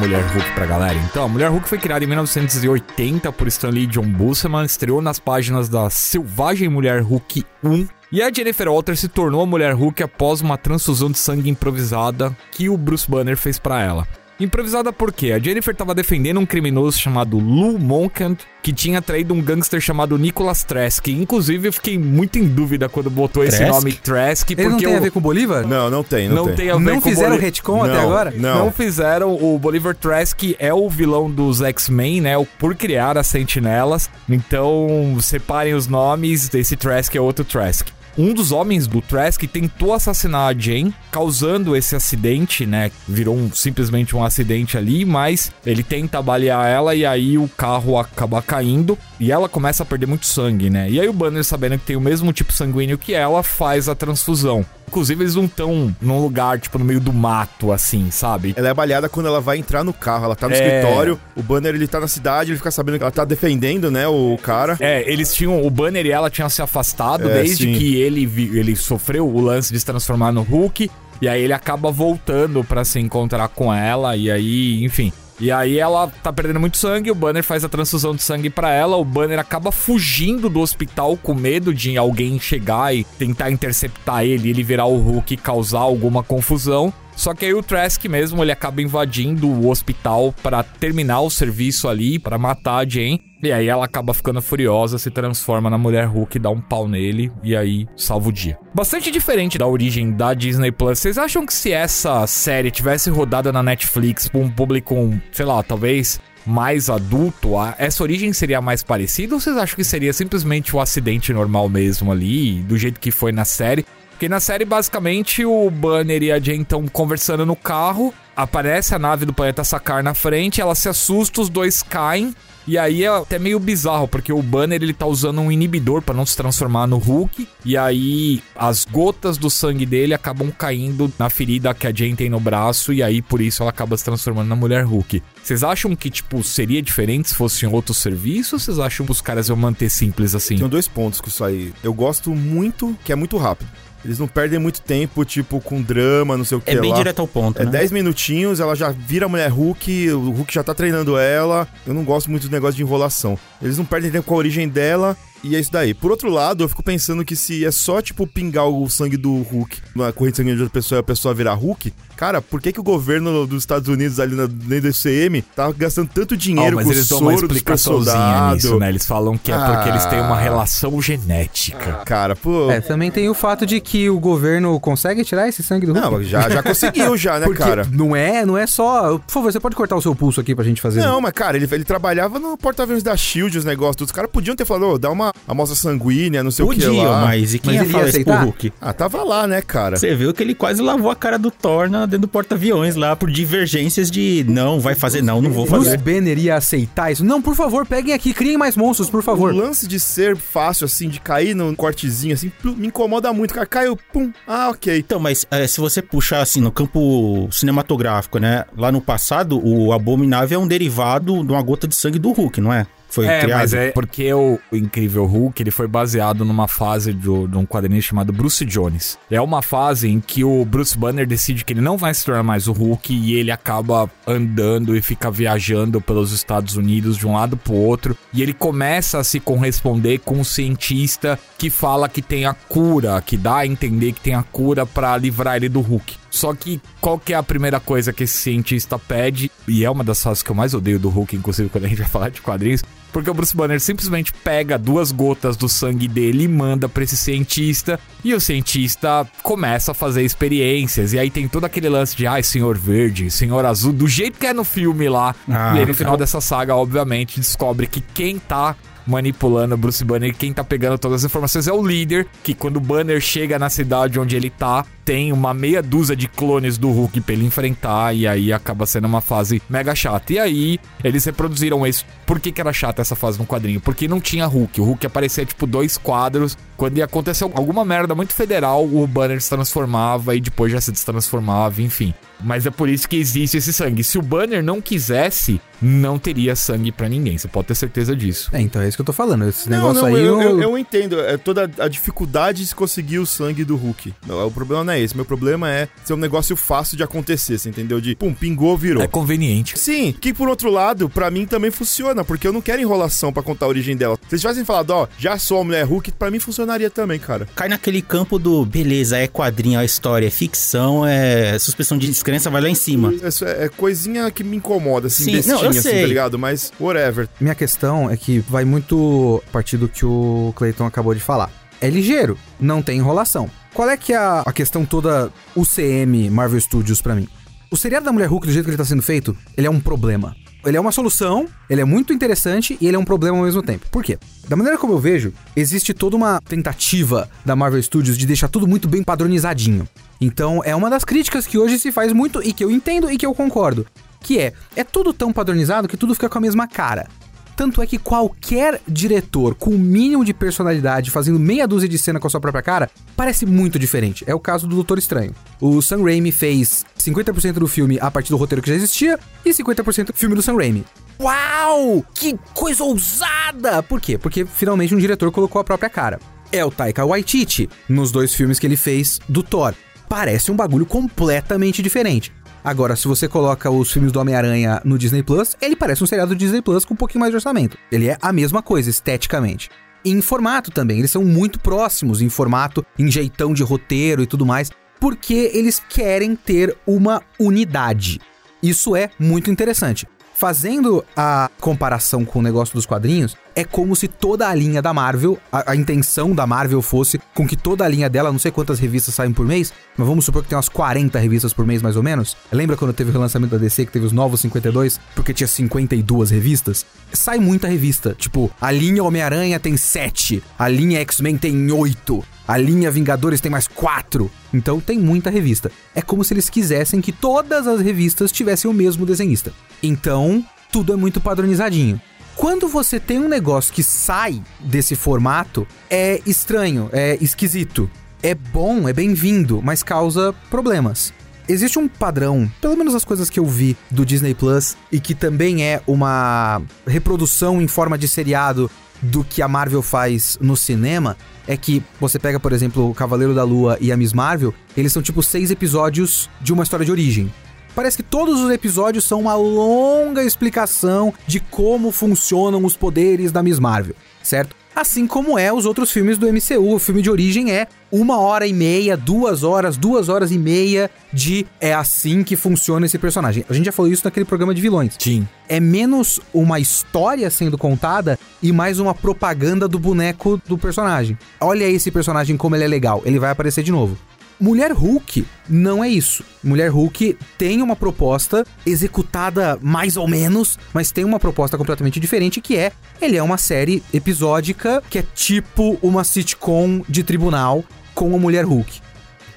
Mulher 0.03 0.25
Hulk 0.25 0.53
pra 0.55 0.67
galera. 0.67 0.99
Então, 0.99 1.27
a 1.27 1.29
Mulher 1.29 1.49
Hulk 1.49 1.69
foi 1.69 1.79
criada 1.79 2.05
em 2.05 2.09
1980 2.09 3.31
por 3.31 3.47
Stan 3.47 3.69
Lee 3.69 3.85
e 3.85 3.87
John 3.87 4.03
Buscema, 4.03 4.65
estreou 4.65 5.01
nas 5.01 5.21
páginas 5.21 5.69
da 5.69 5.89
Selvagem 5.91 6.69
Mulher 6.69 7.03
Hulk 7.03 7.45
1. 7.63 7.87
E 8.11 8.21
a 8.21 8.29
Jennifer 8.29 8.69
Walters 8.69 8.99
se 8.99 9.07
tornou 9.07 9.41
a 9.41 9.47
Mulher 9.47 9.73
Hulk 9.75 10.03
após 10.03 10.41
uma 10.41 10.59
transfusão 10.59 11.09
de 11.09 11.19
sangue 11.19 11.49
improvisada 11.49 12.37
que 12.51 12.69
o 12.69 12.77
Bruce 12.77 13.09
Banner 13.09 13.37
fez 13.37 13.61
pra 13.61 13.81
ela. 13.81 14.09
Improvisada 14.43 14.93
por 14.93 15.13
quê? 15.13 15.33
A 15.33 15.39
Jennifer 15.39 15.73
estava 15.73 15.95
defendendo 15.95 16.41
um 16.41 16.47
criminoso 16.47 16.99
chamado 16.99 17.39
Lou 17.39 17.79
Monkant, 17.79 18.39
que 18.63 18.73
tinha 18.73 19.01
traído 19.01 19.33
um 19.35 19.41
gangster 19.41 19.81
chamado 19.81 20.19
Nicholas 20.19 20.65
Trask. 20.65 21.07
Inclusive, 21.09 21.69
eu 21.69 21.73
fiquei 21.73 21.97
muito 21.99 22.39
em 22.39 22.47
dúvida 22.47 22.89
quando 22.89 23.09
botou 23.09 23.45
esse 23.45 23.65
nome 23.65 23.93
Trask, 23.93 24.51
Ele 24.51 24.63
não 24.65 24.71
porque 24.73 24.85
tem 24.87 24.95
a 24.95 24.99
o- 24.99 25.03
ver 25.03 25.11
com 25.11 25.19
o 25.19 25.23
Bolívar? 25.23 25.67
Não, 25.67 25.89
não 25.89 26.03
tem, 26.03 26.29
não, 26.29 26.37
não 26.37 26.45
tem. 26.47 26.55
tem 26.57 26.71
a 26.71 26.77
ver 26.77 26.81
Não 26.81 27.01
com 27.01 27.09
fizeram 27.09 27.31
Boli- 27.31 27.43
retcon 27.43 27.85
até 27.85 27.95
Não. 27.95 28.01
agora? 28.03 28.35
Não. 28.37 28.65
Não 28.65 28.73
fizeram. 28.73 29.33
O 29.35 29.59
Bolivar 29.59 29.95
Trask 29.95 30.43
é 30.59 30.75
o 30.75 30.89
vilão 30.91 31.31
dos 31.31 31.61
X-Men, 31.61 32.21
né? 32.21 32.37
o- 32.37 32.45
Por 32.47 32.75
criar 32.75 33.17
as 33.17 33.27
sentinelas. 33.29 34.11
Então, 34.29 35.17
separem 35.21 35.75
os 35.75 35.87
nomes. 35.87 36.53
Esse 36.55 36.77
Trask 36.77 37.15
é 37.15 37.21
outro 37.21 37.45
Trask. 37.45 37.89
Um 38.17 38.35
dos 38.35 38.53
homens 38.53 38.87
do 38.87 39.01
Trask 39.01 39.43
tentou 39.45 39.95
assassinar 39.95 40.49
a 40.51 40.59
Jane, 40.59 40.95
causando 41.11 41.75
esse 41.75 41.97
acidente, 41.97 42.67
né? 42.67 42.91
Virou 43.09 43.35
um- 43.37 43.51
simplesmente 43.53 44.15
um 44.15 44.23
acidente 44.23 44.77
ali, 44.77 45.05
mas 45.05 45.51
ele 45.65 45.83
tenta 45.83 46.21
balear 46.21 46.67
ela 46.67 46.95
e 46.95 47.07
aí 47.07 47.39
o 47.39 47.49
carro 47.49 47.99
acaba 47.99 48.43
caindo 48.43 48.99
e 49.19 49.33
ela 49.33 49.49
começa 49.49 49.83
a 49.83 49.87
perder 49.87 50.07
muito 50.07 50.27
sangue, 50.27 50.69
né? 50.69 50.91
E 50.91 51.01
aí 51.01 51.09
o 51.09 51.13
Banner, 51.13 51.43
sabendo 51.43 51.79
que 51.79 51.87
tem 51.87 51.97
o 51.97 52.01
mesmo 52.01 52.33
tipo 52.33 52.53
sanguíneo 52.53 52.99
que 52.99 53.15
ela, 53.15 53.43
faz 53.43 53.89
a 53.89 53.95
transfusão. 53.95 54.65
Inclusive, 54.93 55.25
eles 55.25 55.35
não 55.35 55.47
estão 55.47 55.97
num 56.03 56.21
lugar, 56.21 56.61
tipo, 56.61 56.79
no 56.79 56.85
meio 56.85 57.01
do 57.01 57.15
mato, 57.15 57.73
assim, 57.73 58.11
sabe? 58.11 58.53
Ela 58.55 58.69
é 58.69 58.75
baleada 58.75 59.09
quando 59.09 59.25
ela 59.25 59.41
vai 59.41 59.57
entrar 59.57 59.83
no 59.83 59.93
carro. 59.95 60.27
Ela 60.27 60.37
tá 60.37 60.47
no 60.47 60.55
É. 60.55 60.59
escritório, 60.59 61.19
o 61.35 61.43
Banner 61.43 61.75
ele 61.75 61.89
tá 61.89 61.99
na 61.99 62.07
cidade, 62.07 62.51
ele 62.51 62.59
fica 62.59 62.71
sabendo 62.71 62.99
que 62.99 63.03
ela 63.05 63.11
tá 63.11 63.25
defendendo, 63.25 63.91
né, 63.91 64.07
o 64.07 64.37
cara. 64.43 64.77
É, 64.79 65.11
eles 65.11 65.33
tinham. 65.33 65.65
O 65.65 65.71
Banner 65.71 66.05
e 66.05 66.11
ela 66.13 66.29
tinham 66.29 66.51
se 66.51 66.61
afastado 66.61 67.27
É, 67.31 67.43
desde 67.43 67.65
sim. 67.65 67.73
que 67.79 67.97
ele, 67.97 68.25
ele 68.55 68.77
sofreu 68.77 69.27
o 69.27 69.41
lance 69.41 69.73
de 69.73 69.81
se 69.81 69.87
transformar 69.87 70.31
no 70.31 70.43
Hulk. 70.43 70.91
E 71.23 71.29
aí 71.29 71.41
ele 71.43 71.53
acaba 71.55 71.91
voltando 71.91 72.63
pra 72.63 72.85
se 72.85 73.01
encontrar 73.01 73.49
com 73.49 73.73
ela. 73.73 74.15
E 74.15 74.31
aí, 74.31 74.85
enfim. 74.85 75.11
E 75.43 75.51
aí 75.51 75.77
ela 75.77 76.07
tá 76.23 76.33
perdendo 76.33 76.61
muito 76.61 76.77
sangue, 76.77 77.11
o 77.11 77.17
Banner 77.17 77.43
faz 77.43 77.65
a 77.65 77.69
transfusão 77.69 78.15
de 78.15 78.23
sangue 78.23 78.49
pra 78.49 78.71
ela, 78.71 78.97
o 78.97 79.05
Banner 79.05 79.41
acaba 79.41 79.73
fugindo 79.73 80.49
do 80.49 80.61
hospital 80.61 81.17
com 81.17 81.35
medo 81.35 81.75
de 81.75 81.97
alguém 81.97 82.39
chegar 82.39 82.95
e 82.95 83.03
tentar 83.03 83.51
interceptar 83.51 84.23
ele, 84.23 84.51
ele 84.51 84.63
virar 84.63 84.87
o 84.87 84.99
Hulk 84.99 85.35
e 85.35 85.37
causar 85.37 85.81
alguma 85.81 86.23
confusão. 86.23 86.95
Só 87.15 87.35
que 87.35 87.45
aí 87.45 87.55
o 87.55 87.63
Trask 87.63 88.05
mesmo, 88.07 88.43
ele 88.43 88.53
acaba 88.53 88.83
invadindo 88.83 89.49
o 89.49 89.69
hospital 89.69 90.35
pra 90.43 90.63
terminar 90.63 91.21
o 91.21 91.31
serviço 91.31 91.89
ali, 91.89 92.19
pra 92.19 92.39
matar 92.39 92.79
a 92.79 92.89
Jane. 92.89 93.21
E 93.43 93.51
aí 93.51 93.67
ela 93.67 93.85
acaba 93.85 94.15
ficando 94.15 94.41
furiosa, 94.41 94.99
se 94.99 95.11
transforma 95.11 95.69
na 95.69 95.77
mulher 95.77 96.07
Hulk, 96.07 96.39
dá 96.39 96.49
um 96.49 96.61
pau 96.61 96.87
nele 96.87 97.33
e 97.43 97.57
aí 97.57 97.89
salva 97.97 98.29
o 98.29 98.33
dia. 98.33 98.57
Bastante 98.73 99.11
diferente 99.11 99.59
da 99.59 99.67
origem 99.67 100.13
da 100.13 100.33
Disney 100.33 100.71
Plus. 100.71 101.01
Vocês 101.01 101.19
acham 101.19 101.45
que 101.45 101.53
se 101.53 101.73
essa 101.73 102.25
série 102.29 102.71
tivesse 102.71 103.11
rodada 103.11 103.53
na 103.53 103.61
Netflix 103.61 104.29
pra 104.29 104.41
um 104.41 104.49
público, 104.49 104.95
sei 105.33 105.45
lá, 105.45 105.61
talvez 105.61 106.21
mais 106.47 106.89
adulto, 106.89 107.53
essa 107.79 108.03
origem 108.03 108.33
seria 108.33 108.61
mais 108.61 108.83
parecida 108.83 109.35
ou 109.35 109.41
vocês 109.41 109.57
acham 109.57 109.77
que 109.77 109.85
seria 109.85 110.13
simplesmente 110.13 110.75
o 110.75 110.81
acidente 110.81 111.33
normal 111.33 111.69
mesmo 111.69 112.11
ali, 112.11 112.63
do 112.63 112.77
jeito 112.77 113.01
que 113.01 113.11
foi 113.11 113.33
na 113.33 113.45
série? 113.45 113.85
Porque 114.23 114.29
na 114.29 114.39
série, 114.39 114.65
basicamente, 114.65 115.45
o 115.45 115.69
Banner 115.69 116.23
e 116.23 116.31
a 116.31 116.39
Jane 116.39 116.63
estão 116.63 116.87
conversando 116.87 117.45
no 117.45 117.57
carro. 117.57 118.15
Aparece 118.37 118.95
a 118.95 118.99
nave 118.99 119.27
do 119.27 119.33
planeta 119.33 119.65
Sakar 119.65 120.01
na 120.01 120.15
frente, 120.15 120.61
ela 120.61 120.77
se 120.77 120.89
assusta, 120.89 121.41
os 121.41 121.49
dois 121.49 121.83
caem. 121.83 122.33
E 122.65 122.79
aí 122.79 123.03
é 123.03 123.09
até 123.09 123.37
meio 123.37 123.59
bizarro, 123.59 124.07
porque 124.07 124.33
o 124.33 124.41
Banner 124.41 124.81
ele 124.81 124.95
tá 124.95 125.07
usando 125.07 125.41
um 125.41 125.51
inibidor 125.51 126.03
pra 126.03 126.15
não 126.15 126.25
se 126.25 126.37
transformar 126.37 126.87
no 126.87 126.99
Hulk. 126.99 127.49
E 127.65 127.77
aí 127.77 128.41
as 128.55 128.85
gotas 128.85 129.37
do 129.37 129.51
sangue 129.51 129.85
dele 129.85 130.15
acabam 130.15 130.53
caindo 130.53 131.13
na 131.19 131.29
ferida 131.29 131.75
que 131.75 131.89
a 131.89 131.93
Jane 131.93 132.15
tem 132.15 132.31
no 132.31 132.39
braço. 132.39 132.93
E 132.93 133.03
aí 133.03 133.21
por 133.21 133.41
isso 133.41 133.65
ela 133.65 133.71
acaba 133.71 133.97
se 133.97 134.05
transformando 134.05 134.47
na 134.47 134.55
mulher 134.55 134.85
Hulk. 134.85 135.21
Vocês 135.43 135.65
acham 135.65 135.97
que, 135.97 136.09
tipo, 136.09 136.45
seria 136.45 136.81
diferente 136.81 137.31
se 137.31 137.35
fosse 137.35 137.67
em 137.67 137.69
outro 137.69 137.93
serviço? 137.93 138.55
Ou 138.55 138.61
vocês 138.61 138.79
acham 138.79 139.05
que 139.05 139.11
os 139.11 139.21
caras 139.21 139.49
iam 139.49 139.57
manter 139.57 139.91
simples 139.91 140.33
assim? 140.33 140.59
Tenho 140.59 140.69
dois 140.69 140.87
pontos 140.87 141.21
com 141.21 141.27
isso 141.27 141.43
aí. 141.43 141.75
Eu 141.83 141.93
gosto 141.93 142.31
muito 142.31 142.97
que 143.05 143.11
é 143.11 143.17
muito 143.17 143.37
rápido. 143.37 143.69
Eles 144.05 144.19
não 144.19 144.27
perdem 144.27 144.59
muito 144.59 144.81
tempo, 144.81 145.25
tipo, 145.25 145.61
com 145.61 145.81
drama, 145.81 146.37
não 146.37 146.45
sei 146.45 146.59
o 146.59 146.61
que 146.61 146.71
É 146.71 146.81
bem 146.81 146.91
lá. 146.91 146.97
direto 146.99 147.21
ao 147.21 147.29
ponto, 147.29 147.61
É 147.63 147.65
né? 147.65 147.71
10 147.71 147.93
minutinhos, 147.93 148.59
ela 148.61 148.75
já 148.75 148.91
vira 148.91 149.29
mulher 149.29 149.49
Hulk, 149.51 150.11
o 150.13 150.31
Hulk 150.31 150.53
já 150.53 150.65
tá 150.65 150.75
treinando 150.75 151.17
ela. 151.17 151.69
Eu 151.87 151.95
não 151.95 152.03
gosto 152.05 152.31
muito 152.31 152.49
do 152.49 152.53
negócio 152.53 152.77
de 152.77 152.83
enrolação. 152.83 153.39
Eles 153.61 153.79
não 153.79 153.85
perdem 153.85 154.11
tempo 154.11 154.27
com 154.27 154.35
a 154.35 154.39
origem 154.39 154.69
dela. 154.69 155.17
E 155.45 155.57
é 155.57 155.59
isso 155.61 155.73
daí. 155.73 155.93
Por 155.93 156.11
outro 156.13 156.31
lado, 156.31 156.63
eu 156.63 156.69
fico 156.69 156.85
pensando 156.85 157.25
que 157.25 157.35
se 157.35 157.65
é 157.65 157.71
só, 157.73 158.01
tipo, 158.01 158.29
pingar 158.29 158.69
o 158.69 158.89
sangue 158.89 159.17
do 159.17 159.43
Hulk 159.43 159.77
na 159.95 160.13
corrente 160.13 160.37
sanguínea 160.37 160.57
de 160.57 160.63
outra 160.63 160.75
pessoa 160.81 160.99
e 160.99 161.01
a 161.01 161.03
pessoa 161.03 161.35
virar 161.35 161.55
Hulk, 161.55 161.93
cara, 162.17 162.41
por 162.43 162.61
que, 162.61 162.73
que 162.73 162.81
o 162.81 162.83
governo 162.83 163.47
dos 163.47 163.63
Estados 163.63 163.89
Unidos 163.89 164.19
ali 164.21 164.35
na, 164.35 164.47
dentro 164.47 164.91
do 164.91 164.97
CM 164.97 165.43
tá 165.43 165.71
gastando 165.73 166.09
tanto 166.13 166.37
dinheiro 166.37 166.73
Oh, 166.73 166.77
mas 166.77 166.87
com 166.87 166.93
eles 166.93 167.07
o 167.07 167.09
dão 167.11 167.19
uma 167.21 167.33
soro 167.35 167.49
dos 167.49 167.57
explicaçãozinha 167.57 168.55
nisso, 168.55 168.79
né? 168.79 168.89
Eles 168.89 169.07
falam 169.07 169.37
que 169.39 169.51
é 169.53 169.57
porque 169.59 169.89
eles 169.89 170.05
têm 170.07 170.21
uma 170.21 170.37
Ah. 170.37 170.41
relação 170.41 171.01
genética. 171.01 172.01
Cara, 172.05 172.35
pô... 172.37 172.71
É, 172.71 172.81
também 172.81 173.11
tem 173.11 173.29
o 173.29 173.35
fato 173.35 173.65
de 173.67 173.81
que 173.81 174.09
o 174.11 174.19
governo 174.19 174.79
consegue 174.81 175.25
tirar 175.25 175.49
esse 175.49 175.63
sangue 175.63 175.87
do 175.87 175.93
Hulk. 175.93 176.11
Não, 176.11 176.23
já, 176.23 176.49
já 176.49 176.63
conseguiu 176.63 177.17
já, 177.17 177.39
né, 177.39 177.47
Porque 177.47 177.63
cara? 177.63 177.87
não 177.91 178.15
é, 178.15 178.45
não 178.45 178.57
é 178.59 178.67
só. 178.67 179.19
Por 179.19 179.33
favor, 179.33 179.53
você 179.53 179.61
pode 179.61 179.77
cortar 179.77 179.97
o 179.97 180.03
seu 180.03 180.15
pulso 180.15 180.41
aqui 180.41 180.55
pra 180.55 180.65
gente 180.65 180.81
fazer. 180.81 181.01
Não, 181.01 181.21
mas, 181.21 181.33
cara, 181.33 181.57
ele, 181.57 181.69
ele 181.71 181.85
trabalhava 181.85 182.39
no 182.39 182.57
porta-aviões 182.57 183.03
da 183.03 183.17
SHIELD, 183.17 183.59
os 183.59 183.65
negócios. 183.65 184.07
Os 184.07 184.13
caras 184.13 184.31
podiam 184.31 184.55
ter 184.57 184.65
falado, 184.65 184.87
ô, 184.89 184.99
dá 184.99 185.11
uma 185.11 185.33
amostra 185.47 185.77
sanguínea, 185.77 186.43
não 186.43 186.51
sei 186.51 186.65
o 186.65 186.69
que 186.71 186.81
Podiam, 186.83 187.05
lá. 187.05 187.23
mas 187.23 187.55
e 187.55 187.59
quem 187.59 187.73
Mas 187.73 187.81
ia 187.81 187.83
ele 187.85 187.93
falar 187.93 188.05
ia 188.05 188.09
isso 188.11 188.21
pro 188.25 188.33
aceitar? 188.33 188.45
Hulk? 188.45 188.73
Ah, 188.81 188.93
tava 188.93 189.23
lá, 189.25 189.47
né, 189.47 189.63
cara? 189.63 189.97
Você 189.97 190.15
viu 190.15 190.33
que 190.35 190.43
ele 190.43 190.55
quase 190.55 190.83
lavou 190.83 191.11
a 191.11 191.17
cara 191.17 191.39
do 191.39 191.51
Thor 191.51 191.89
na- 191.89 192.02
dentro 192.07 192.23
do 192.23 192.29
porta-aviões 192.29 192.97
lá 192.97 193.15
por 193.17 193.31
divergências 193.31 194.11
de 194.11 194.45
não, 194.49 194.81
vai 194.81 194.95
fazer 194.95 195.23
não, 195.23 195.41
não 195.41 195.51
vou 195.51 195.67
Bruce 195.67 195.85
fazer. 195.85 195.99
Banner 195.99 196.39
ia 196.39 196.57
aceitar 196.57 197.11
isso? 197.11 197.25
Não, 197.25 197.41
por 197.41 197.55
favor, 197.55 197.87
peguem 197.87 198.15
aqui, 198.15 198.33
criem 198.33 198.57
mais 198.57 198.77
monstros, 198.77 199.09
por 199.11 199.21
O 199.21 199.23
favor. 199.23 199.55
lance 199.55 199.87
de 199.87 199.99
ser 200.01 200.37
fácil, 200.37 200.85
assim, 200.85 201.09
de 201.09 201.21
cair 201.21 201.55
num 201.55 201.75
cortezinho, 201.75 202.35
assim, 202.35 202.51
me 202.65 202.89
incomoda 202.89 203.33
muito. 203.33 203.55
Cara, 203.55 203.67
caiu, 203.67 203.97
pum, 204.13 204.33
ah, 204.47 204.71
ok. 204.71 204.99
Então, 204.99 205.19
mas 205.21 205.47
é, 205.51 205.67
se 205.67 205.81
você 205.81 206.01
puxar 206.03 206.41
assim 206.41 206.61
no 206.61 206.71
campo 206.73 207.49
cinematográfico, 207.51 208.39
né? 208.39 208.65
Lá 208.77 208.91
no 208.93 209.01
passado, 209.01 209.61
o 209.65 209.93
Abominável 209.93 210.61
é 210.61 210.63
um 210.63 210.67
derivado 210.67 211.45
de 211.45 211.53
uma 211.53 211.63
gota 211.63 211.87
de 211.89 211.95
sangue 211.95 212.19
do 212.19 212.33
Hulk, 212.33 212.61
não 212.61 212.73
é? 212.73 212.87
Foi 213.13 213.27
É, 213.27 213.41
criado. 213.43 213.59
mas 213.61 213.75
é 213.75 213.91
porque 213.93 214.33
o 214.33 214.59
Incrível 214.73 215.27
Hulk 215.27 215.63
ele 215.63 215.71
foi 215.71 215.87
baseado 215.87 216.45
numa 216.47 216.67
fase 216.67 217.13
de, 217.13 217.21
de 217.21 217.57
um 217.59 217.67
quadrinho 217.67 218.01
chamado 218.01 218.33
Bruce 218.33 218.65
Jones. 218.65 219.19
É 219.31 219.39
uma 219.41 219.61
fase 219.61 220.09
em 220.09 220.19
que 220.19 220.43
o 220.43 220.65
Bruce 220.65 220.97
Banner 220.97 221.27
decide 221.27 221.63
que 221.63 221.75
ele 221.75 221.83
não 221.83 221.99
vai 221.99 222.15
se 222.15 222.25
tornar 222.25 222.43
mais 222.43 222.69
o 222.69 222.73
Hulk 222.73 223.13
e 223.13 223.35
ele 223.35 223.51
acaba 223.51 224.11
andando 224.27 224.97
e 224.97 225.03
fica 225.03 225.31
viajando 225.31 226.01
pelos 226.01 226.33
Estados 226.33 226.75
Unidos 226.77 227.19
de 227.19 227.27
um 227.27 227.35
lado 227.35 227.55
pro 227.57 227.75
outro. 227.75 228.17
E 228.33 228.41
ele 228.43 228.55
começa 228.55 229.19
a 229.19 229.25
se 229.25 229.39
corresponder 229.39 230.19
com 230.21 230.37
um 230.39 230.45
cientista 230.45 231.39
que 231.59 231.69
fala 231.69 232.09
que 232.09 232.23
tem 232.23 232.47
a 232.47 232.55
cura, 232.55 233.21
que 233.21 233.37
dá 233.37 233.59
a 233.59 233.67
entender 233.67 234.13
que 234.13 234.21
tem 234.23 234.35
a 234.35 234.43
cura 234.43 234.87
pra 234.87 235.17
livrar 235.19 235.57
ele 235.57 235.69
do 235.69 235.81
Hulk. 235.83 236.22
Só 236.33 236.55
que 236.55 236.81
qual 236.99 237.19
que 237.19 237.35
é 237.35 237.37
a 237.37 237.43
primeira 237.43 237.79
coisa 237.79 238.11
que 238.11 238.25
esse 238.25 238.39
cientista 238.39 238.99
pede? 238.99 239.51
E 239.69 239.85
é 239.85 239.91
uma 239.91 240.03
das 240.03 240.23
fases 240.23 240.43
que 240.43 240.51
eu 240.51 240.55
mais 240.55 240.73
odeio 240.73 240.99
do 240.99 241.11
Hulk, 241.11 241.37
inclusive 241.37 241.69
quando 241.69 241.85
a 241.85 241.89
gente 241.89 241.99
vai 241.99 242.09
falar 242.09 242.31
de 242.31 242.41
quadrinhos, 242.41 242.83
porque 243.13 243.29
o 243.29 243.35
Bruce 243.35 243.55
Banner 243.55 243.79
simplesmente 243.79 244.33
pega 244.33 244.79
duas 244.79 245.13
gotas 245.13 245.59
do 245.59 245.69
sangue 245.69 246.09
dele 246.09 246.45
e 246.45 246.49
manda 246.49 246.89
pra 246.89 247.05
esse 247.05 247.19
cientista, 247.19 248.01
e 248.25 248.33
o 248.33 248.41
cientista 248.41 249.29
começa 249.43 249.93
a 249.93 249.95
fazer 249.95 250.23
experiências, 250.25 251.13
e 251.13 251.19
aí 251.19 251.31
tem 251.31 251.47
todo 251.47 251.67
aquele 251.67 251.91
lance 251.91 252.17
de, 252.17 252.27
ai, 252.27 252.43
senhor 252.43 252.79
verde, 252.79 253.31
senhor 253.31 253.67
azul, 253.67 253.93
do 253.93 254.09
jeito 254.09 254.39
que 254.39 254.47
é 254.47 254.55
no 254.55 254.65
filme 254.65 255.11
lá. 255.11 255.37
Ah, 255.47 255.75
e 255.77 255.81
aí 255.81 255.87
no 255.87 255.93
final 255.93 256.17
dessa 256.17 256.41
saga, 256.41 256.75
obviamente, 256.75 257.39
descobre 257.39 257.87
que 257.87 258.01
quem 258.01 258.39
tá 258.39 258.75
manipulando 259.07 259.77
Bruce 259.77 260.05
Banner, 260.05 260.35
quem 260.35 260.53
tá 260.53 260.65
pegando 260.65 260.99
todas 260.99 261.23
as 261.23 261.31
informações 261.31 261.67
é 261.67 261.73
o 261.73 261.85
líder, 261.85 262.27
que 262.43 262.55
quando 262.55 262.77
o 262.77 262.81
Banner 262.81 263.21
chega 263.21 263.59
na 263.59 263.69
cidade 263.69 264.19
onde 264.19 264.37
ele 264.37 264.51
tá, 264.51 264.85
tem 265.05 265.33
uma 265.33 265.53
meia 265.53 265.83
dúzia 265.83 266.15
de 266.15 266.29
clones 266.29 266.79
do 266.79 266.91
Hulk 266.91 267.21
pra 267.21 267.35
ele 267.35 267.45
enfrentar, 267.45 268.15
e 268.15 268.27
aí 268.27 268.53
acaba 268.53 268.87
sendo 268.87 269.07
uma 269.07 269.21
fase 269.21 269.61
mega 269.69 269.95
chata. 269.95 270.33
E 270.33 270.39
aí, 270.39 270.79
eles 271.03 271.25
reproduziram 271.25 271.87
isso. 271.87 272.05
Por 272.25 272.39
que, 272.39 272.53
que 272.53 272.61
era 272.61 272.73
chata 272.73 273.03
essa 273.03 273.17
fase 273.17 273.39
no 273.39 273.47
quadrinho? 273.47 273.81
Porque 273.81 274.07
não 274.07 274.21
tinha 274.21 274.47
Hulk. 274.47 274.81
O 274.81 274.85
Hulk 274.85 275.07
aparecia, 275.07 275.45
tipo, 275.45 275.67
dois 275.67 275.99
quadros. 275.99 276.57
Quando 276.77 276.99
ia 276.99 277.05
acontecer 277.05 277.45
alguma 277.45 277.85
merda 277.85 278.15
muito 278.15 278.33
federal, 278.33 278.85
o 278.85 279.07
Banner 279.07 279.41
se 279.41 279.49
transformava 279.49 280.35
e 280.37 280.41
depois 280.41 280.73
já 280.73 280.81
se 280.81 280.93
destransformava, 280.93 281.83
enfim. 281.83 282.15
Mas 282.45 282.67
é 282.67 282.71
por 282.71 282.89
isso 282.89 283.09
que 283.09 283.17
existe 283.17 283.57
esse 283.57 283.73
sangue. 283.73 284.03
Se 284.05 284.19
o 284.19 284.23
Banner 284.23 284.63
não 284.63 284.81
quisesse, 284.81 285.61
não 285.81 286.19
teria 286.19 286.55
sangue 286.55 286.93
pra 286.93 287.09
ninguém. 287.09 287.37
Você 287.39 287.49
pode 287.49 287.69
ter 287.69 287.75
certeza 287.75 288.15
disso. 288.15 288.51
É, 288.53 288.61
então 288.61 288.81
é 288.83 288.89
isso 288.89 288.97
que 288.97 289.01
eu 289.01 289.07
tô 289.07 289.13
falando. 289.13 289.49
Esse 289.49 289.69
Não, 289.69 289.77
negócio 289.79 290.03
não, 290.03 290.09
aí. 290.09 290.15
eu, 290.25 290.41
eu, 290.41 290.51
eu- 290.51 290.61
eu 290.63 290.79
entendo. 290.79 291.21
É 291.21 291.37
toda 291.37 291.71
a 291.79 291.89
dificuldade 291.89 292.63
de 292.63 292.67
se 292.69 292.75
conseguir 292.75 293.19
o 293.19 293.27
sangue 293.27 293.65
do 293.65 293.77
Hulk. 293.77 294.15
Não, 294.27 294.47
o 294.47 294.51
problema 294.51 294.85
não 294.85 294.93
é 294.93 295.01
esse. 295.01 295.15
Meu 295.17 295.25
problema 295.25 295.71
é 295.71 295.89
ser 296.05 296.15
um 296.15 296.17
negócio 296.19 296.55
fácil 296.57 296.97
de 296.97 297.03
acontecer, 297.03 297.59
você 297.59 297.69
entendeu? 297.69 298.01
De 298.01 298.15
pum, 298.15 298.33
pingou, 298.35 298.77
virou. 298.77 299.03
É 299.03 299.07
conveniente. 299.07 299.79
Sim, 299.79 300.15
que 300.21 300.33
por 300.33 300.49
outro 300.49 300.71
lado, 300.71 301.09
pra 301.09 301.31
mim 301.31 301.47
também 301.47 301.71
funciona, 301.71 302.25
porque 302.25 302.47
eu 302.47 302.53
não 302.53 302.61
quero 302.63 302.81
enrolação 302.81 303.33
pra 303.33 303.43
contar 303.43 303.67
a 303.67 303.69
origem 303.69 303.97
dela. 303.97 304.17
Se 304.29 304.35
eles 304.35 304.41
tivessem 304.41 304.65
falado, 304.65 304.91
ó, 304.91 305.09
já 305.19 305.37
sou 305.39 305.61
a 305.61 305.65
mulher 305.65 305.85
Hulk, 305.85 306.13
pra 306.13 306.31
mim 306.31 306.39
funcionaria 306.39 306.91
também, 306.91 307.19
cara. 307.19 307.47
Cai 307.57 307.69
naquele 307.69 308.03
campo 308.03 308.39
do 308.39 308.65
beleza, 308.65 309.17
é 309.19 309.27
quadrinho, 309.27 309.81
é 309.81 309.85
história, 309.85 310.27
é 310.27 310.31
ficção, 310.31 311.07
é 311.07 311.59
suspensão 311.59 311.99
de 311.99 312.07
descrença, 312.33 312.51
vai 312.51 312.63
lá 312.63 312.69
em 312.69 312.75
cima. 312.75 313.13
Isso 313.13 313.45
é, 313.45 313.65
é 313.65 313.69
coisinha 313.69 314.31
que 314.31 314.43
me 314.43 314.57
incomoda, 314.57 315.07
assim, 315.09 315.25
Sim, 315.25 315.33
bestinha, 315.33 315.57
não, 315.57 315.69
assim, 315.69 315.81
sei. 315.83 316.01
tá 316.03 316.07
ligado? 316.07 316.39
Mas, 316.39 316.73
whatever. 316.81 317.29
Minha 317.41 317.55
questão 317.55 318.11
é 318.11 318.17
que 318.17 318.39
vai 318.41 318.65
muito 318.65 319.43
a 319.49 319.51
partir 319.51 319.77
do 319.77 319.89
que 319.89 320.05
o 320.05 320.53
Clayton 320.57 320.87
acabou 320.87 321.15
de 321.15 321.21
falar. 321.21 321.51
É 321.81 321.91
ligeiro, 321.91 322.39
não 322.61 322.81
tem 322.81 322.99
enrolação. 322.99 323.51
Qual 323.75 323.89
é 323.89 323.97
que 323.97 324.13
é 324.13 324.17
a, 324.17 324.43
a 324.47 324.53
questão 324.53 324.85
toda 324.85 325.33
UCM 325.57 326.31
Marvel 326.31 326.61
Studios 326.61 327.03
pra 327.03 327.15
mim? 327.15 327.29
O 327.71 327.77
seriado 327.77 328.05
da 328.05 328.13
Mulher 328.13 328.29
Hulk, 328.29 328.47
do 328.47 328.53
jeito 328.53 328.65
que 328.67 328.71
ele 328.71 328.77
tá 328.77 328.85
sendo 328.85 329.03
feito, 329.03 329.37
ele 329.57 329.67
é 329.67 329.71
um 329.71 329.81
problema. 329.81 330.37
Ele 330.65 330.77
é 330.77 330.81
uma 330.81 330.93
solução, 330.93 331.49
ele 331.69 331.81
é 331.81 331.85
muito 331.85 332.13
interessante 332.13 332.79
e 332.81 332.87
ele 332.87 332.97
é 332.97 332.99
um 332.99 333.05
problema 333.05 333.37
ao 333.37 333.45
mesmo 333.45 333.63
tempo. 333.63 333.87
Por 333.91 334.05
quê? 334.05 334.19
Da 334.49 334.55
maneira 334.55 334.79
como 334.79 334.93
eu 334.93 334.99
vejo, 334.99 335.33
existe 335.57 335.93
toda 335.93 336.17
uma 336.17 336.41
tentativa 336.41 337.29
da 337.45 337.57
Marvel 337.57 337.83
Studios 337.83 338.17
de 338.17 338.27
deixar 338.27 338.49
tudo 338.49 338.67
muito 338.67 338.89
bem 338.89 339.03
padronizadinho. 339.03 339.89
Então, 340.21 340.63
é 340.65 340.75
uma 340.75 340.89
das 340.89 341.05
críticas 341.05 341.47
que 341.47 341.59
hoje 341.59 341.79
se 341.79 341.91
faz 341.91 342.13
muito 342.13 342.41
e 342.43 342.53
que 342.53 342.65
eu 342.65 342.71
entendo 342.71 343.11
e 343.11 343.19
que 343.19 343.27
eu 343.27 343.35
concordo. 343.35 343.85
Que 344.21 344.39
é, 344.39 344.53
é 344.77 344.85
tudo 344.85 345.13
tão 345.13 345.33
padronizado 345.33 345.89
que 345.89 345.97
tudo 345.97 346.15
fica 346.15 346.29
com 346.29 346.39
a 346.39 346.41
mesma 346.41 346.69
cara. 346.69 347.09
Tanto 347.57 347.83
é 347.83 347.87
que 347.87 347.99
qualquer 347.99 348.81
diretor 348.89 349.55
com 349.55 349.71
o 349.71 349.79
mínimo 349.79 350.25
de 350.25 350.33
personalidade 350.33 351.11
fazendo 351.11 351.39
meia 351.39 351.67
dúzia 351.67 351.89
de 351.89 351.99
cena 351.99 352.19
com 352.19 352.27
a 352.27 352.31
sua 352.31 352.41
própria 352.41 352.63
cara 352.63 352.91
parece 353.17 353.45
muito 353.45 353.79
diferente. 353.79 354.25
É 354.27 354.35
o 354.35 354.41
caso 354.41 354.67
do 354.67 354.77
Doutor 354.77 354.99
Estranho. 354.99 355.35
O 355.61 355.83
Sam 355.83 356.03
Raimi 356.03 356.33
fez 356.33 356.85
50% 357.03 357.55
do 357.55 357.67
filme 357.67 357.99
a 358.01 358.11
partir 358.11 358.31
do 358.31 358.37
roteiro 358.37 358.63
que 358.63 358.69
já 358.69 358.75
existia 358.75 359.19
e 359.45 359.51
50% 359.51 360.07
do 360.07 360.13
filme 360.13 360.35
do 360.35 360.43
Sam 360.43 360.57
Raimi. 360.57 360.85
Uau! 361.21 362.05
Que 362.15 362.39
coisa 362.55 362.85
ousada! 362.85 363.83
Por 363.83 364.01
quê? 364.01 364.17
Porque 364.17 364.45
finalmente 364.45 364.95
um 364.95 364.99
diretor 364.99 365.31
colocou 365.31 365.61
a 365.61 365.65
própria 365.65 365.91
cara. 365.91 366.19
É 366.51 366.65
o 366.65 366.71
Taika 366.71 367.05
Waititi 367.05 367.69
nos 367.89 368.13
dois 368.13 368.35
filmes 368.35 368.59
que 368.59 368.67
ele 368.67 368.77
fez 368.77 369.19
do 369.29 369.43
Thor. 369.43 369.75
Parece 370.09 370.53
um 370.53 370.57
bagulho 370.57 370.85
completamente 370.85 371.83
diferente. 371.83 372.33
Agora, 372.65 372.95
se 372.95 373.09
você 373.09 373.27
coloca 373.27 373.69
os 373.71 373.91
filmes 373.91 374.13
do 374.13 374.21
Homem-Aranha 374.21 374.81
no 374.85 374.97
Disney 374.97 375.23
Plus, 375.23 375.57
ele 375.61 375.75
parece 375.75 376.05
um 376.05 376.07
seriado 376.07 376.35
do 376.35 376.39
Disney 376.39 376.63
Plus 376.63 376.85
com 376.85 376.95
um 376.95 376.97
pouquinho 376.97 377.21
mais 377.21 377.33
de 377.33 377.37
orçamento. 377.37 377.77
Ele 377.91 378.09
é 378.09 378.17
a 378.23 378.33
mesma 378.33 378.63
coisa, 378.63 378.89
esteticamente. 378.89 379.69
E 380.05 380.11
em 380.11 380.21
formato 380.21 380.71
também, 380.71 380.99
eles 380.99 381.11
são 381.11 381.25
muito 381.25 381.59
próximos 381.59 382.21
em 382.21 382.29
formato, 382.29 382.85
em 382.99 383.11
jeitão 383.11 383.53
de 383.53 383.63
roteiro 383.63 384.23
e 384.23 384.27
tudo 384.27 384.47
mais, 384.47 384.71
porque 385.03 385.51
eles 385.53 385.83
querem 385.89 386.37
ter 386.37 386.79
uma 386.87 387.25
unidade. 387.37 388.21
Isso 388.63 388.95
é 388.95 389.11
muito 389.19 389.51
interessante. 389.51 390.07
Fazendo 390.33 391.05
a 391.17 391.51
comparação 391.61 392.25
com 392.25 392.39
o 392.39 392.43
negócio 392.43 392.73
dos 392.73 392.87
quadrinhos, 392.87 393.37
é 393.55 393.65
como 393.65 393.95
se 393.95 394.09
toda 394.09 394.49
a 394.49 394.55
linha 394.55 394.81
da 394.81 394.93
Marvel, 394.93 395.39
a, 395.51 395.73
a 395.73 395.77
intenção 395.77 396.35
da 396.35 396.47
Marvel 396.47 396.83
fosse 396.83 397.21
com 397.35 397.47
que 397.47 397.57
toda 397.57 397.85
a 397.85 397.89
linha 397.89 398.09
dela, 398.09 398.33
não 398.33 398.39
sei 398.39 398.51
quantas 398.51 398.79
revistas 398.79 399.15
saem 399.15 399.33
por 399.33 399.47
mês, 399.47 399.73
mas 399.97 400.07
vamos 400.07 400.25
supor 400.25 400.43
que 400.43 400.49
tem 400.49 400.57
umas 400.57 400.69
40 400.69 401.19
revistas 401.19 401.53
por 401.53 401.67
mês 401.67 401.83
mais 401.83 401.97
ou 401.97 402.03
menos. 402.03 402.37
Lembra 402.51 402.77
quando 402.77 402.93
teve 402.93 403.11
o 403.11 403.13
relançamento 403.13 403.53
da 403.53 403.59
DC 403.59 403.87
que 403.87 403.93
teve 403.93 404.07
os 404.07 404.13
novos 404.13 404.41
52? 404.41 405.01
Porque 405.15 405.35
tinha 405.35 405.47
52 405.47 406.31
revistas? 406.31 406.87
Sai 407.13 407.39
muita 407.39 407.69
revista. 407.69 408.15
Tipo, 408.17 408.51
a 408.61 408.71
linha 408.71 409.05
Homem-Aranha 409.05 409.61
tem 409.61 409.77
7, 409.77 410.43
a 410.59 410.69
linha 410.69 411.01
X-Men 411.01 411.37
tem 411.37 411.71
8, 411.71 412.25
a 412.47 412.57
linha 412.57 412.91
Vingadores 412.91 413.41
tem 413.41 413.51
mais 413.51 413.69
4. 413.69 414.31
Então 414.53 414.81
tem 414.81 414.99
muita 414.99 415.31
revista. 415.31 415.71
É 415.95 416.03
como 416.03 416.25
se 416.25 416.35
eles 416.35 416.51
quisessem 416.51 417.01
que 417.01 417.13
todas 417.13 417.67
as 417.67 417.81
revistas 417.81 418.33
tivessem 418.33 418.71
o 418.71 418.75
mesmo 418.75 419.07
desenhista. 419.07 419.53
Então, 419.83 420.45
tudo 420.71 420.93
é 420.93 420.97
muito 420.97 421.21
padronizadinho. 421.21 422.01
Quando 422.37 422.67
você 422.67 422.99
tem 422.99 423.19
um 423.19 423.29
negócio 423.29 423.73
que 423.73 423.83
sai 423.83 424.43
desse 424.59 424.97
formato, 424.97 425.67
é 425.91 426.21
estranho, 426.27 426.89
é 426.93 427.17
esquisito. 427.21 427.91
É 428.23 428.35
bom, 428.35 428.89
é 428.89 428.93
bem-vindo, 428.93 429.61
mas 429.63 429.83
causa 429.83 430.35
problemas. 430.49 431.13
Existe 431.49 431.79
um 431.79 431.89
padrão, 431.89 432.51
pelo 432.61 432.77
menos 432.77 432.95
as 432.95 433.05
coisas 433.05 433.29
que 433.29 433.39
eu 433.39 433.45
vi 433.45 433.77
do 433.91 434.07
Disney 434.07 434.35
Plus, 434.35 434.77
e 434.91 435.01
que 435.01 435.15
também 435.15 435.65
é 435.65 435.83
uma 435.87 436.63
reprodução 436.87 437.61
em 437.61 437.69
forma 437.69 437.99
de 437.99 438.09
seriado 438.09 438.71
do 439.03 439.25
que 439.25 439.43
a 439.43 439.49
Marvel 439.49 439.83
faz 439.83 440.39
no 440.41 440.57
cinema, 440.57 441.17
é 441.47 441.57
que 441.57 441.83
você 442.01 442.19
pega, 442.19 442.39
por 442.39 442.53
exemplo, 442.53 442.89
o 442.89 442.95
Cavaleiro 442.95 443.35
da 443.35 443.43
Lua 443.43 443.77
e 443.81 443.91
a 443.91 443.97
Miss 443.97 444.13
Marvel, 444.13 444.55
eles 444.77 444.93
são 444.93 445.03
tipo 445.03 445.23
seis 445.23 445.51
episódios 445.51 446.31
de 446.41 446.53
uma 446.53 446.63
história 446.63 446.87
de 446.87 446.93
origem. 446.93 447.33
Parece 447.75 447.97
que 447.97 448.03
todos 448.03 448.41
os 448.41 448.51
episódios 448.51 449.05
são 449.05 449.21
uma 449.21 449.35
longa 449.35 450.23
explicação 450.23 451.13
de 451.27 451.41
como 451.41 451.91
funcionam 451.91 452.65
os 452.65 452.77
poderes 452.77 453.33
da 453.33 453.43
Miss 453.43 453.59
Marvel, 453.59 453.95
certo? 454.23 454.55
Assim 454.75 455.07
como 455.07 455.39
é 455.39 455.53
os 455.53 455.67
outros 455.67 455.91
filmes 455.91 456.17
do 456.17 456.27
MCU. 456.27 456.75
O 456.75 456.79
filme 456.79 457.03
de 457.03 457.11
origem 457.11 457.53
é 457.53 457.67
uma 457.91 458.19
hora 458.19 458.47
e 458.47 458.55
meia, 458.55 458.97
duas 458.97 459.43
horas, 459.43 459.77
duas 459.77 460.09
horas 460.09 460.33
e 460.33 460.39
meia 460.39 460.91
de 461.13 461.47
é 461.61 461.75
assim 461.75 462.25
que 462.25 462.37
funciona 462.37 462.87
esse 462.87 462.99
personagem. 462.99 463.45
A 463.51 463.53
gente 463.53 463.67
já 463.67 463.73
falou 463.73 463.93
isso 463.93 464.05
naquele 464.05 464.25
programa 464.25 464.55
de 464.55 464.63
vilões. 464.63 464.97
Sim. 464.99 465.29
É 465.47 465.61
menos 465.61 466.19
uma 466.33 466.59
história 466.59 467.29
sendo 467.29 467.59
contada 467.59 468.19
e 468.43 468.51
mais 468.51 468.79
uma 468.79 468.95
propaganda 468.95 469.69
do 469.69 469.79
boneco 469.79 470.41
do 470.47 470.57
personagem. 470.57 471.19
Olha 471.39 471.65
esse 471.65 471.91
personagem 471.91 472.39
como 472.39 472.57
ele 472.57 472.65
é 472.65 472.69
legal, 472.69 473.03
ele 473.05 473.19
vai 473.19 473.31
aparecer 473.31 473.63
de 473.63 473.71
novo. 473.71 473.99
Mulher 474.43 474.73
Hulk 474.73 475.25
não 475.49 475.85
é 475.85 475.89
isso. 475.89 476.25
Mulher 476.43 476.69
Hulk 476.69 477.17
tem 477.39 477.63
uma 477.63 477.77
proposta 477.77 478.45
executada 478.67 479.57
mais 479.63 479.97
ou 479.97 480.09
menos, 480.09 480.59
mas 480.75 480.91
tem 480.91 481.05
uma 481.05 481.21
proposta 481.21 481.57
completamente 481.57 482.01
diferente 482.01 482.41
que 482.41 482.57
é, 482.57 482.73
ele 483.01 483.17
é 483.17 483.23
uma 483.23 483.39
série 483.39 483.85
episódica 483.95 484.83
que 484.91 484.99
é 484.99 485.05
tipo 485.15 485.79
uma 485.81 486.03
sitcom 486.03 486.83
de 486.89 487.05
tribunal 487.05 487.65
com 487.95 488.13
a 488.17 488.19
Mulher 488.19 488.45
Hulk. 488.45 488.81